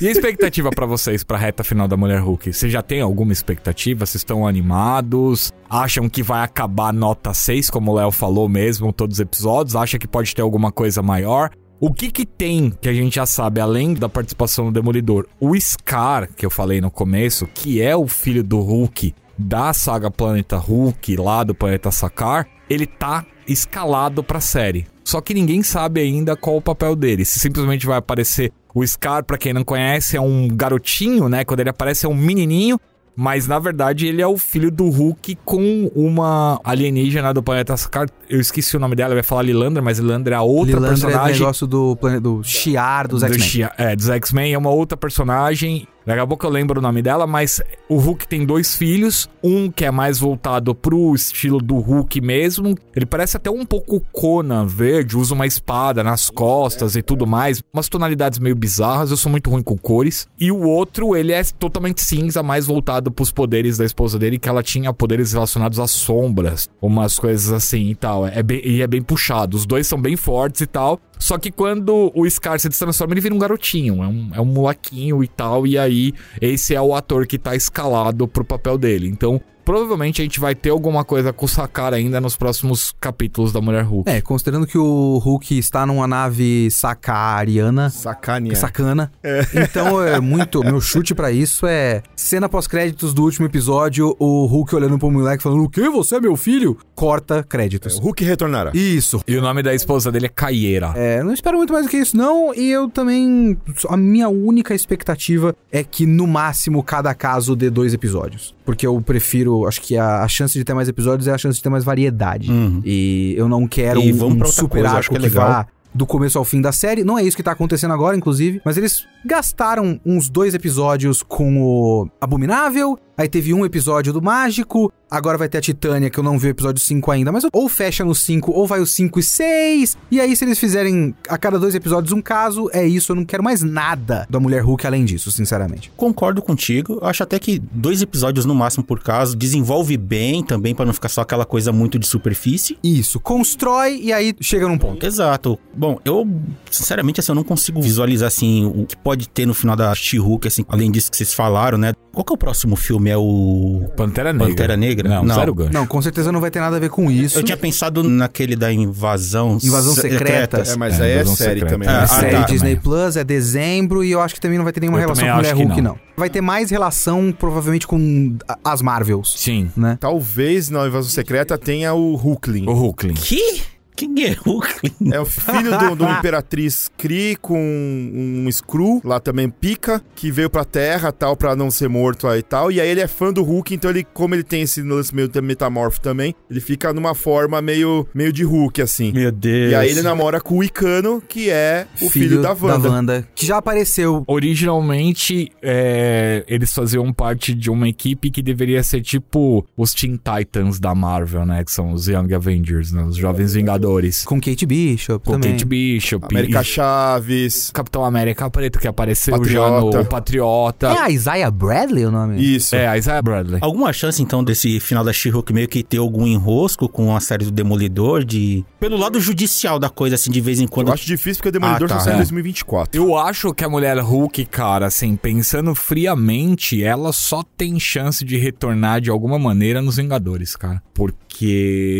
E 0.00 0.08
a 0.08 0.10
expectativa 0.10 0.70
pra 0.70 0.86
vocês 0.86 1.22
pra 1.24 1.36
reta 1.38 1.64
final 1.64 1.88
da 1.88 1.96
Mulher 1.96 2.20
Hulk? 2.20 2.52
Vocês 2.52 2.72
já 2.72 2.82
têm 2.82 3.00
alguma 3.00 3.32
expectativa? 3.56 4.06
Vocês 4.06 4.20
estão 4.20 4.46
animados? 4.46 5.52
Acham 5.68 6.08
que 6.08 6.22
vai 6.22 6.44
acabar 6.44 6.92
nota 6.92 7.34
6, 7.34 7.70
como 7.70 7.92
o 7.92 7.94
Léo 7.94 8.12
falou 8.12 8.48
mesmo, 8.48 8.92
todos 8.92 9.16
os 9.16 9.20
episódios? 9.20 9.74
Acha 9.74 9.98
que 9.98 10.06
pode 10.06 10.34
ter 10.34 10.42
alguma 10.42 10.70
coisa 10.70 11.02
maior? 11.02 11.50
O 11.80 11.92
que 11.92 12.10
que 12.10 12.24
tem 12.24 12.70
que 12.70 12.88
a 12.88 12.94
gente 12.94 13.16
já 13.16 13.26
sabe, 13.26 13.60
além 13.60 13.94
da 13.94 14.08
participação 14.08 14.66
do 14.66 14.72
Demolidor? 14.72 15.26
O 15.40 15.58
Scar, 15.58 16.28
que 16.34 16.46
eu 16.46 16.50
falei 16.50 16.80
no 16.80 16.90
começo, 16.90 17.46
que 17.46 17.82
é 17.82 17.94
o 17.94 18.06
filho 18.06 18.42
do 18.42 18.60
Hulk 18.60 19.14
da 19.36 19.72
saga 19.74 20.10
Planeta 20.10 20.56
Hulk, 20.56 21.16
lá 21.16 21.44
do 21.44 21.54
Planeta 21.54 21.90
Sakar, 21.90 22.48
ele 22.70 22.86
tá 22.86 23.26
escalado 23.46 24.24
pra 24.24 24.40
série. 24.40 24.86
Só 25.04 25.20
que 25.20 25.34
ninguém 25.34 25.62
sabe 25.62 26.00
ainda 26.00 26.34
qual 26.34 26.56
o 26.56 26.62
papel 26.62 26.96
dele. 26.96 27.24
Se 27.24 27.38
simplesmente 27.38 27.86
vai 27.86 27.98
aparecer 27.98 28.52
o 28.74 28.84
Scar, 28.84 29.24
pra 29.24 29.38
quem 29.38 29.52
não 29.52 29.62
conhece, 29.62 30.16
é 30.16 30.20
um 30.20 30.48
garotinho, 30.48 31.28
né? 31.28 31.44
Quando 31.44 31.60
ele 31.60 31.70
aparece 31.70 32.06
é 32.06 32.08
um 32.08 32.14
menininho, 32.14 32.80
mas 33.16 33.46
na 33.48 33.58
verdade 33.58 34.06
ele 34.06 34.20
é 34.20 34.26
o 34.26 34.36
filho 34.36 34.70
do 34.70 34.88
Hulk 34.90 35.38
com 35.44 35.90
uma 35.94 36.60
alienígena 36.62 37.32
do 37.32 37.42
planeta 37.42 37.76
Sakar. 37.76 38.06
Eu 38.28 38.40
esqueci 38.40 38.76
o 38.76 38.80
nome 38.80 38.94
dela, 38.94 39.14
vai 39.14 39.22
falar 39.22 39.42
Lilandra, 39.42 39.82
mas 39.82 39.98
Lilandra 39.98 40.34
é 40.34 40.38
a 40.38 40.42
outra 40.42 40.74
Lilandra 40.74 40.90
é 40.90 40.92
o 40.92 41.00
personagem 41.00 41.40
negócio 41.40 41.66
do, 41.66 41.98
do 42.20 42.42
Shiar 42.44 43.08
dos 43.08 43.20
do 43.20 43.26
X-Men. 43.26 43.48
Xia- 43.48 43.72
É, 43.78 43.96
dos 43.96 44.08
X-Men, 44.10 44.52
é 44.52 44.58
uma 44.58 44.70
outra 44.70 44.96
personagem. 44.96 45.88
Daqui 46.06 46.20
a 46.20 46.26
pouco 46.26 46.46
eu 46.46 46.50
lembro 46.50 46.78
o 46.78 46.82
nome 46.82 47.02
dela, 47.02 47.26
mas 47.26 47.60
o 47.88 47.96
Hulk 47.96 48.28
tem 48.28 48.46
dois 48.46 48.76
filhos. 48.76 49.28
Um 49.42 49.68
que 49.68 49.84
é 49.84 49.90
mais 49.90 50.20
voltado 50.20 50.72
pro 50.72 51.12
estilo 51.16 51.58
do 51.58 51.78
Hulk 51.78 52.20
mesmo. 52.20 52.76
Ele 52.94 53.04
parece 53.04 53.36
até 53.36 53.50
um 53.50 53.66
pouco 53.66 54.00
Conan 54.12 54.66
verde, 54.66 55.16
usa 55.16 55.34
uma 55.34 55.48
espada 55.48 56.04
nas 56.04 56.30
costas 56.30 56.94
e 56.94 57.02
tudo 57.02 57.26
mais. 57.26 57.60
Umas 57.74 57.88
tonalidades 57.88 58.38
meio 58.38 58.54
bizarras, 58.54 59.10
eu 59.10 59.16
sou 59.16 59.32
muito 59.32 59.50
ruim 59.50 59.62
com 59.62 59.76
cores. 59.76 60.28
E 60.38 60.52
o 60.52 60.60
outro, 60.62 61.16
ele 61.16 61.32
é 61.32 61.42
totalmente 61.42 62.00
cinza, 62.00 62.40
mais 62.40 62.66
voltado 62.66 63.10
pros 63.10 63.32
poderes 63.32 63.76
da 63.76 63.84
esposa 63.84 64.16
dele, 64.16 64.38
que 64.38 64.48
ela 64.48 64.62
tinha 64.62 64.92
poderes 64.92 65.32
relacionados 65.32 65.80
às 65.80 65.90
sombras. 65.90 66.70
Umas 66.80 67.18
coisas 67.18 67.50
assim 67.50 67.90
e 67.90 67.96
tal. 67.96 68.24
É 68.24 68.44
bem, 68.44 68.60
e 68.64 68.80
é 68.80 68.86
bem 68.86 69.02
puxado. 69.02 69.56
Os 69.56 69.66
dois 69.66 69.88
são 69.88 70.00
bem 70.00 70.16
fortes 70.16 70.60
e 70.60 70.66
tal. 70.66 71.00
Só 71.18 71.38
que 71.38 71.50
quando 71.50 72.12
o 72.14 72.28
Scar 72.28 72.58
se 72.58 72.68
transforma, 72.68 73.14
ele 73.14 73.20
vira 73.20 73.34
um 73.34 73.38
garotinho. 73.38 74.02
É 74.02 74.06
um, 74.06 74.30
é 74.34 74.40
um 74.40 74.44
molequinho 74.44 75.22
e 75.24 75.28
tal. 75.28 75.66
E 75.66 75.78
aí, 75.78 76.12
esse 76.40 76.74
é 76.74 76.80
o 76.80 76.94
ator 76.94 77.26
que 77.26 77.38
tá 77.38 77.54
escalado 77.54 78.28
pro 78.28 78.44
papel 78.44 78.76
dele. 78.76 79.08
Então, 79.08 79.40
provavelmente 79.66 80.22
a 80.22 80.24
gente 80.24 80.38
vai 80.38 80.54
ter 80.54 80.70
alguma 80.70 81.04
coisa 81.04 81.32
com 81.32 81.44
o 81.44 81.48
Sakar 81.48 81.92
ainda 81.92 82.20
nos 82.20 82.36
próximos 82.36 82.94
capítulos 83.00 83.52
da 83.52 83.60
Mulher 83.60 83.82
Hulk. 83.82 84.08
É, 84.08 84.20
considerando 84.20 84.64
que 84.64 84.78
o 84.78 85.18
Hulk 85.18 85.58
está 85.58 85.84
numa 85.84 86.06
nave 86.06 86.70
sacariana, 86.70 87.90
Sacaninha. 87.90 88.54
sacana. 88.54 89.12
Então, 89.52 90.00
é 90.00 90.20
muito. 90.20 90.60
Meu 90.62 90.80
chute 90.80 91.14
pra 91.14 91.32
isso 91.32 91.66
é 91.66 92.02
cena 92.14 92.48
pós-créditos 92.48 93.12
do 93.12 93.24
último 93.24 93.46
episódio, 93.46 94.14
o 94.20 94.46
Hulk 94.46 94.72
olhando 94.76 94.98
pro 94.98 95.10
moleque 95.10 95.42
falando: 95.42 95.64
O 95.64 95.68
que? 95.68 95.90
Você 95.90 96.14
é 96.16 96.20
meu 96.20 96.36
filho? 96.36 96.78
Corta 96.94 97.42
créditos. 97.42 97.98
O 97.98 98.02
Hulk 98.02 98.24
retornará. 98.24 98.70
Isso. 98.72 99.20
E 99.26 99.36
o 99.36 99.42
nome 99.42 99.64
da 99.64 99.74
esposa 99.74 100.12
dele 100.12 100.26
é 100.26 100.28
Caieira. 100.28 100.92
É, 100.94 101.24
não 101.24 101.32
espero 101.32 101.56
muito 101.56 101.72
mais 101.72 101.86
do 101.86 101.90
que 101.90 101.96
isso, 101.96 102.16
não. 102.16 102.54
E 102.54 102.70
eu 102.70 102.88
também. 102.88 103.58
A 103.88 103.96
minha 103.96 104.28
única 104.28 104.74
expectativa 104.74 105.56
é 105.72 105.82
que, 105.82 106.06
no 106.06 106.26
máximo, 106.28 106.84
cada 106.84 107.12
caso 107.14 107.56
dê 107.56 107.68
dois 107.68 107.92
episódios. 107.92 108.55
Porque 108.66 108.86
eu 108.86 109.00
prefiro. 109.00 109.66
Acho 109.66 109.80
que 109.80 109.96
a, 109.96 110.22
a 110.22 110.28
chance 110.28 110.52
de 110.52 110.64
ter 110.64 110.74
mais 110.74 110.88
episódios 110.88 111.26
é 111.28 111.32
a 111.32 111.38
chance 111.38 111.56
de 111.56 111.62
ter 111.62 111.70
mais 111.70 111.84
variedade. 111.84 112.50
Uhum. 112.50 112.82
E 112.84 113.34
eu 113.38 113.48
não 113.48 113.66
quero 113.66 114.00
E 114.00 114.12
um, 114.12 114.26
um 114.26 114.44
super 114.44 114.82
coisa, 114.82 114.96
arco 114.96 115.10
que 115.10 115.16
é 115.16 115.20
que 115.20 115.28
vá 115.28 115.66
do 115.94 116.04
começo 116.04 116.36
ao 116.36 116.44
fim 116.44 116.60
da 116.60 116.72
série. 116.72 117.02
Não 117.02 117.18
é 117.18 117.22
isso 117.22 117.36
que 117.36 117.42
tá 117.42 117.52
acontecendo 117.52 117.94
agora, 117.94 118.16
inclusive. 118.16 118.60
Mas 118.64 118.76
eles 118.76 119.06
gastaram 119.24 119.98
uns 120.04 120.28
dois 120.28 120.52
episódios 120.52 121.22
com 121.22 121.62
o 121.62 122.08
Abominável. 122.20 122.98
Aí 123.16 123.28
teve 123.28 123.54
um 123.54 123.64
episódio 123.64 124.12
do 124.12 124.20
Mágico. 124.20 124.92
Agora 125.10 125.38
vai 125.38 125.48
ter 125.48 125.58
a 125.58 125.60
Titânia, 125.60 126.10
que 126.10 126.18
eu 126.18 126.24
não 126.24 126.38
vi 126.38 126.48
o 126.48 126.50
episódio 126.50 126.82
5 126.82 127.10
ainda. 127.12 127.32
Mas 127.32 127.46
ou 127.52 127.68
fecha 127.68 128.04
no 128.04 128.14
5, 128.14 128.50
ou 128.50 128.66
vai 128.66 128.80
o 128.80 128.86
5 128.86 129.20
e 129.20 129.22
6. 129.22 129.96
E 130.10 130.20
aí, 130.20 130.34
se 130.34 130.44
eles 130.44 130.58
fizerem 130.58 131.14
a 131.28 131.38
cada 131.38 131.58
dois 131.58 131.74
episódios 131.74 132.12
um 132.12 132.20
caso, 132.20 132.68
é 132.72 132.84
isso. 132.86 133.12
Eu 133.12 133.16
não 133.16 133.24
quero 133.24 133.42
mais 133.42 133.62
nada 133.62 134.26
da 134.28 134.40
Mulher 134.40 134.62
Hulk 134.62 134.86
além 134.86 135.04
disso, 135.04 135.30
sinceramente. 135.30 135.92
Concordo 135.96 136.42
contigo. 136.42 136.98
Acho 137.02 137.22
até 137.22 137.38
que 137.38 137.58
dois 137.72 138.02
episódios 138.02 138.44
no 138.44 138.54
máximo 138.54 138.84
por 138.84 139.00
caso 139.00 139.36
desenvolve 139.36 139.96
bem 139.96 140.44
também 140.44 140.74
pra 140.74 140.84
não 140.84 140.92
ficar 140.92 141.08
só 141.08 141.20
aquela 141.20 141.46
coisa 141.46 141.72
muito 141.72 141.98
de 141.98 142.06
superfície. 142.06 142.76
Isso. 142.82 143.20
Constrói 143.20 144.00
e 144.02 144.12
aí 144.12 144.34
chega 144.40 144.68
num 144.68 144.76
ponto. 144.76 145.06
Exato. 145.06 145.58
Bom, 145.74 146.00
eu 146.04 146.28
sinceramente 146.70 147.20
assim 147.20 147.30
eu 147.30 147.36
não 147.36 147.44
consigo 147.44 147.80
visualizar 147.80 148.26
assim 148.26 148.64
o 148.66 148.84
que 148.84 148.96
pode 148.96 149.28
ter 149.28 149.46
no 149.46 149.54
final 149.54 149.76
da 149.76 149.94
She-Hulk 149.94 150.48
assim, 150.48 150.64
além 150.68 150.90
disso 150.90 151.10
que 151.10 151.16
vocês 151.16 151.32
falaram, 151.32 151.78
né? 151.78 151.92
Qual 152.16 152.24
que 152.24 152.32
é 152.32 152.34
o 152.34 152.38
próximo 152.38 152.76
filme? 152.76 153.10
É 153.10 153.16
o 153.18 153.82
Pantera 153.94 154.32
Negra. 154.32 154.48
Pantera 154.48 154.74
Negra? 154.74 155.06
Não, 155.06 155.22
Não. 155.22 155.34
zero 155.34 155.54
gancho. 155.54 155.74
Não, 155.74 155.86
com 155.86 156.00
certeza 156.00 156.32
não 156.32 156.40
vai 156.40 156.50
ter 156.50 156.60
nada 156.60 156.76
a 156.76 156.80
ver 156.80 156.88
com 156.88 157.10
isso. 157.10 157.38
Eu 157.38 157.42
tinha 157.42 157.58
pensado 157.58 158.02
naquele 158.02 158.56
da 158.56 158.72
invasão 158.72 159.58
Invasão 159.62 159.94
secreta. 159.94 160.62
É, 160.66 160.76
mas 160.76 160.98
É, 160.98 161.02
aí 161.02 161.10
é 161.10 161.14
Invasão 161.16 161.36
série 161.36 161.60
Secreta. 161.60 161.72
também. 161.74 161.86
Né? 161.86 161.94
É 161.94 161.98
ah, 161.98 162.06
série 162.06 162.36
tá. 162.36 162.42
Disney 162.44 162.76
Plus, 162.76 163.16
é 163.18 163.22
dezembro 163.22 164.02
e 164.02 164.12
eu 164.12 164.22
acho 164.22 164.34
que 164.34 164.40
também 164.40 164.56
não 164.56 164.64
vai 164.64 164.72
ter 164.72 164.80
nenhuma 164.80 164.96
Eu 164.96 165.02
relação 165.02 165.28
com 165.28 165.34
Mulher 165.34 165.54
Hulk, 165.54 165.82
não. 165.82 165.90
não. 165.90 165.98
Vai 166.16 166.30
ter 166.30 166.40
mais 166.40 166.70
relação, 166.70 167.30
provavelmente, 167.38 167.86
com 167.86 168.38
as 168.64 168.80
Marvels, 168.80 169.34
Sim. 169.36 169.70
né? 169.76 169.98
Talvez 170.00 170.70
na 170.70 170.86
invasão 170.86 171.10
secreta 171.10 171.58
tenha 171.58 171.92
o 171.92 172.14
Hulkling. 172.14 172.66
O 172.66 172.72
Hulkling. 172.72 173.12
Que? 173.12 173.60
Quem 173.96 174.24
é 174.24 174.32
Hulk? 174.32 174.92
É 175.10 175.18
o 175.18 175.24
filho 175.24 175.78
do, 175.78 175.96
do 175.96 176.04
Imperatriz 176.04 176.90
Kree 176.98 177.34
com 177.36 177.58
um 177.58 178.46
Skrull, 178.48 179.00
lá 179.02 179.18
também 179.18 179.48
pica, 179.48 180.02
que 180.14 180.30
veio 180.30 180.50
pra 180.50 180.64
Terra 180.64 181.10
tal, 181.10 181.34
pra 181.34 181.56
não 181.56 181.70
ser 181.70 181.88
morto 181.88 182.26
lá 182.26 182.36
e 182.36 182.42
tal. 182.42 182.70
E 182.70 182.78
aí 182.78 182.88
ele 182.88 183.00
é 183.00 183.06
fã 183.06 183.32
do 183.32 183.42
Hulk, 183.42 183.74
então 183.74 183.88
ele, 183.88 184.04
como 184.04 184.34
ele 184.34 184.42
tem 184.42 184.62
esse 184.62 184.82
lance 184.82 185.14
meio 185.14 185.30
metamorfo 185.42 185.98
também, 186.00 186.34
ele 186.50 186.60
fica 186.60 186.92
numa 186.92 187.14
forma 187.14 187.62
meio, 187.62 188.06
meio 188.14 188.32
de 188.32 188.44
Hulk, 188.44 188.82
assim. 188.82 189.12
Meu 189.12 189.32
Deus. 189.32 189.72
E 189.72 189.74
aí 189.74 189.90
ele 189.90 190.02
namora 190.02 190.40
com 190.40 190.58
o 190.58 190.64
Icano, 190.64 191.22
que 191.26 191.48
é 191.48 191.86
o 192.02 192.10
filho, 192.10 192.42
da 192.42 192.52
Wanda. 192.52 193.26
que 193.34 193.46
já 193.46 193.56
apareceu. 193.56 194.24
Originalmente, 194.26 195.50
é, 195.62 196.44
eles 196.46 196.72
faziam 196.72 197.10
parte 197.12 197.54
de 197.54 197.70
uma 197.70 197.88
equipe 197.88 198.30
que 198.30 198.42
deveria 198.42 198.82
ser 198.82 199.00
tipo 199.00 199.66
os 199.76 199.94
Teen 199.94 200.18
Titans 200.18 200.78
da 200.78 200.94
Marvel, 200.94 201.46
né? 201.46 201.64
Que 201.64 201.72
são 201.72 201.92
os 201.92 202.08
Young 202.08 202.34
Avengers, 202.34 202.92
né? 202.92 203.02
Os 203.02 203.16
Jovens 203.16 203.54
Vingadores. 203.54 203.85
Com 204.24 204.40
Kate 204.40 204.66
Bishop 204.66 205.24
Com 205.24 205.32
também. 205.32 205.52
Kate 205.52 205.64
Bishop. 205.64 206.26
América 206.30 206.60
e- 206.60 206.64
Chaves. 206.64 207.70
Capitão 207.72 208.04
América 208.04 208.48
Preto, 208.50 208.78
que 208.78 208.88
apareceu 208.88 209.36
Patriota. 209.38 209.92
já 209.92 209.98
no 209.98 210.04
Patriota. 210.06 210.86
É 210.88 210.98
a 210.98 211.10
Isaiah 211.10 211.50
Bradley 211.50 212.04
o 212.06 212.10
nome? 212.10 212.40
Isso. 212.42 212.74
É, 212.74 212.86
a 212.86 212.96
Isaiah 212.98 213.22
Bradley. 213.22 213.58
Alguma 213.62 213.92
chance, 213.92 214.22
então, 214.22 214.42
desse 214.42 214.80
final 214.80 215.04
da 215.04 215.12
She-Hulk 215.12 215.52
meio 215.52 215.68
que 215.68 215.82
ter 215.82 215.98
algum 215.98 216.26
enrosco 216.26 216.88
com 216.88 217.14
a 217.14 217.20
série 217.20 217.44
do 217.44 217.50
Demolidor? 217.50 218.24
de 218.24 218.64
Pelo 218.80 218.96
lado 218.96 219.20
judicial 219.20 219.78
da 219.78 219.88
coisa, 219.88 220.14
assim, 220.16 220.30
de 220.30 220.40
vez 220.40 220.60
em 220.60 220.66
quando. 220.66 220.88
Eu 220.88 220.94
acho 220.94 221.06
difícil 221.06 221.36
porque 221.36 221.48
o 221.48 221.52
Demolidor 221.52 221.86
Ah, 221.90 221.94
tá, 221.94 221.98
só 221.98 222.04
sai 222.04 222.12
em 222.12 222.16
é. 222.16 222.18
2024. 222.18 223.00
Eu 223.00 223.16
acho 223.16 223.52
que 223.54 223.64
a 223.64 223.68
mulher 223.68 223.98
Hulk, 223.98 224.44
cara, 224.46 224.86
assim, 224.86 225.16
pensando 225.16 225.74
friamente, 225.74 226.82
ela 226.82 227.12
só 227.12 227.42
tem 227.56 227.78
chance 227.80 228.24
de 228.24 228.36
retornar 228.36 229.00
de 229.00 229.10
alguma 229.10 229.38
maneira 229.38 229.80
nos 229.82 229.96
Vingadores, 229.96 230.54
cara. 230.56 230.82
Porque 230.94 231.25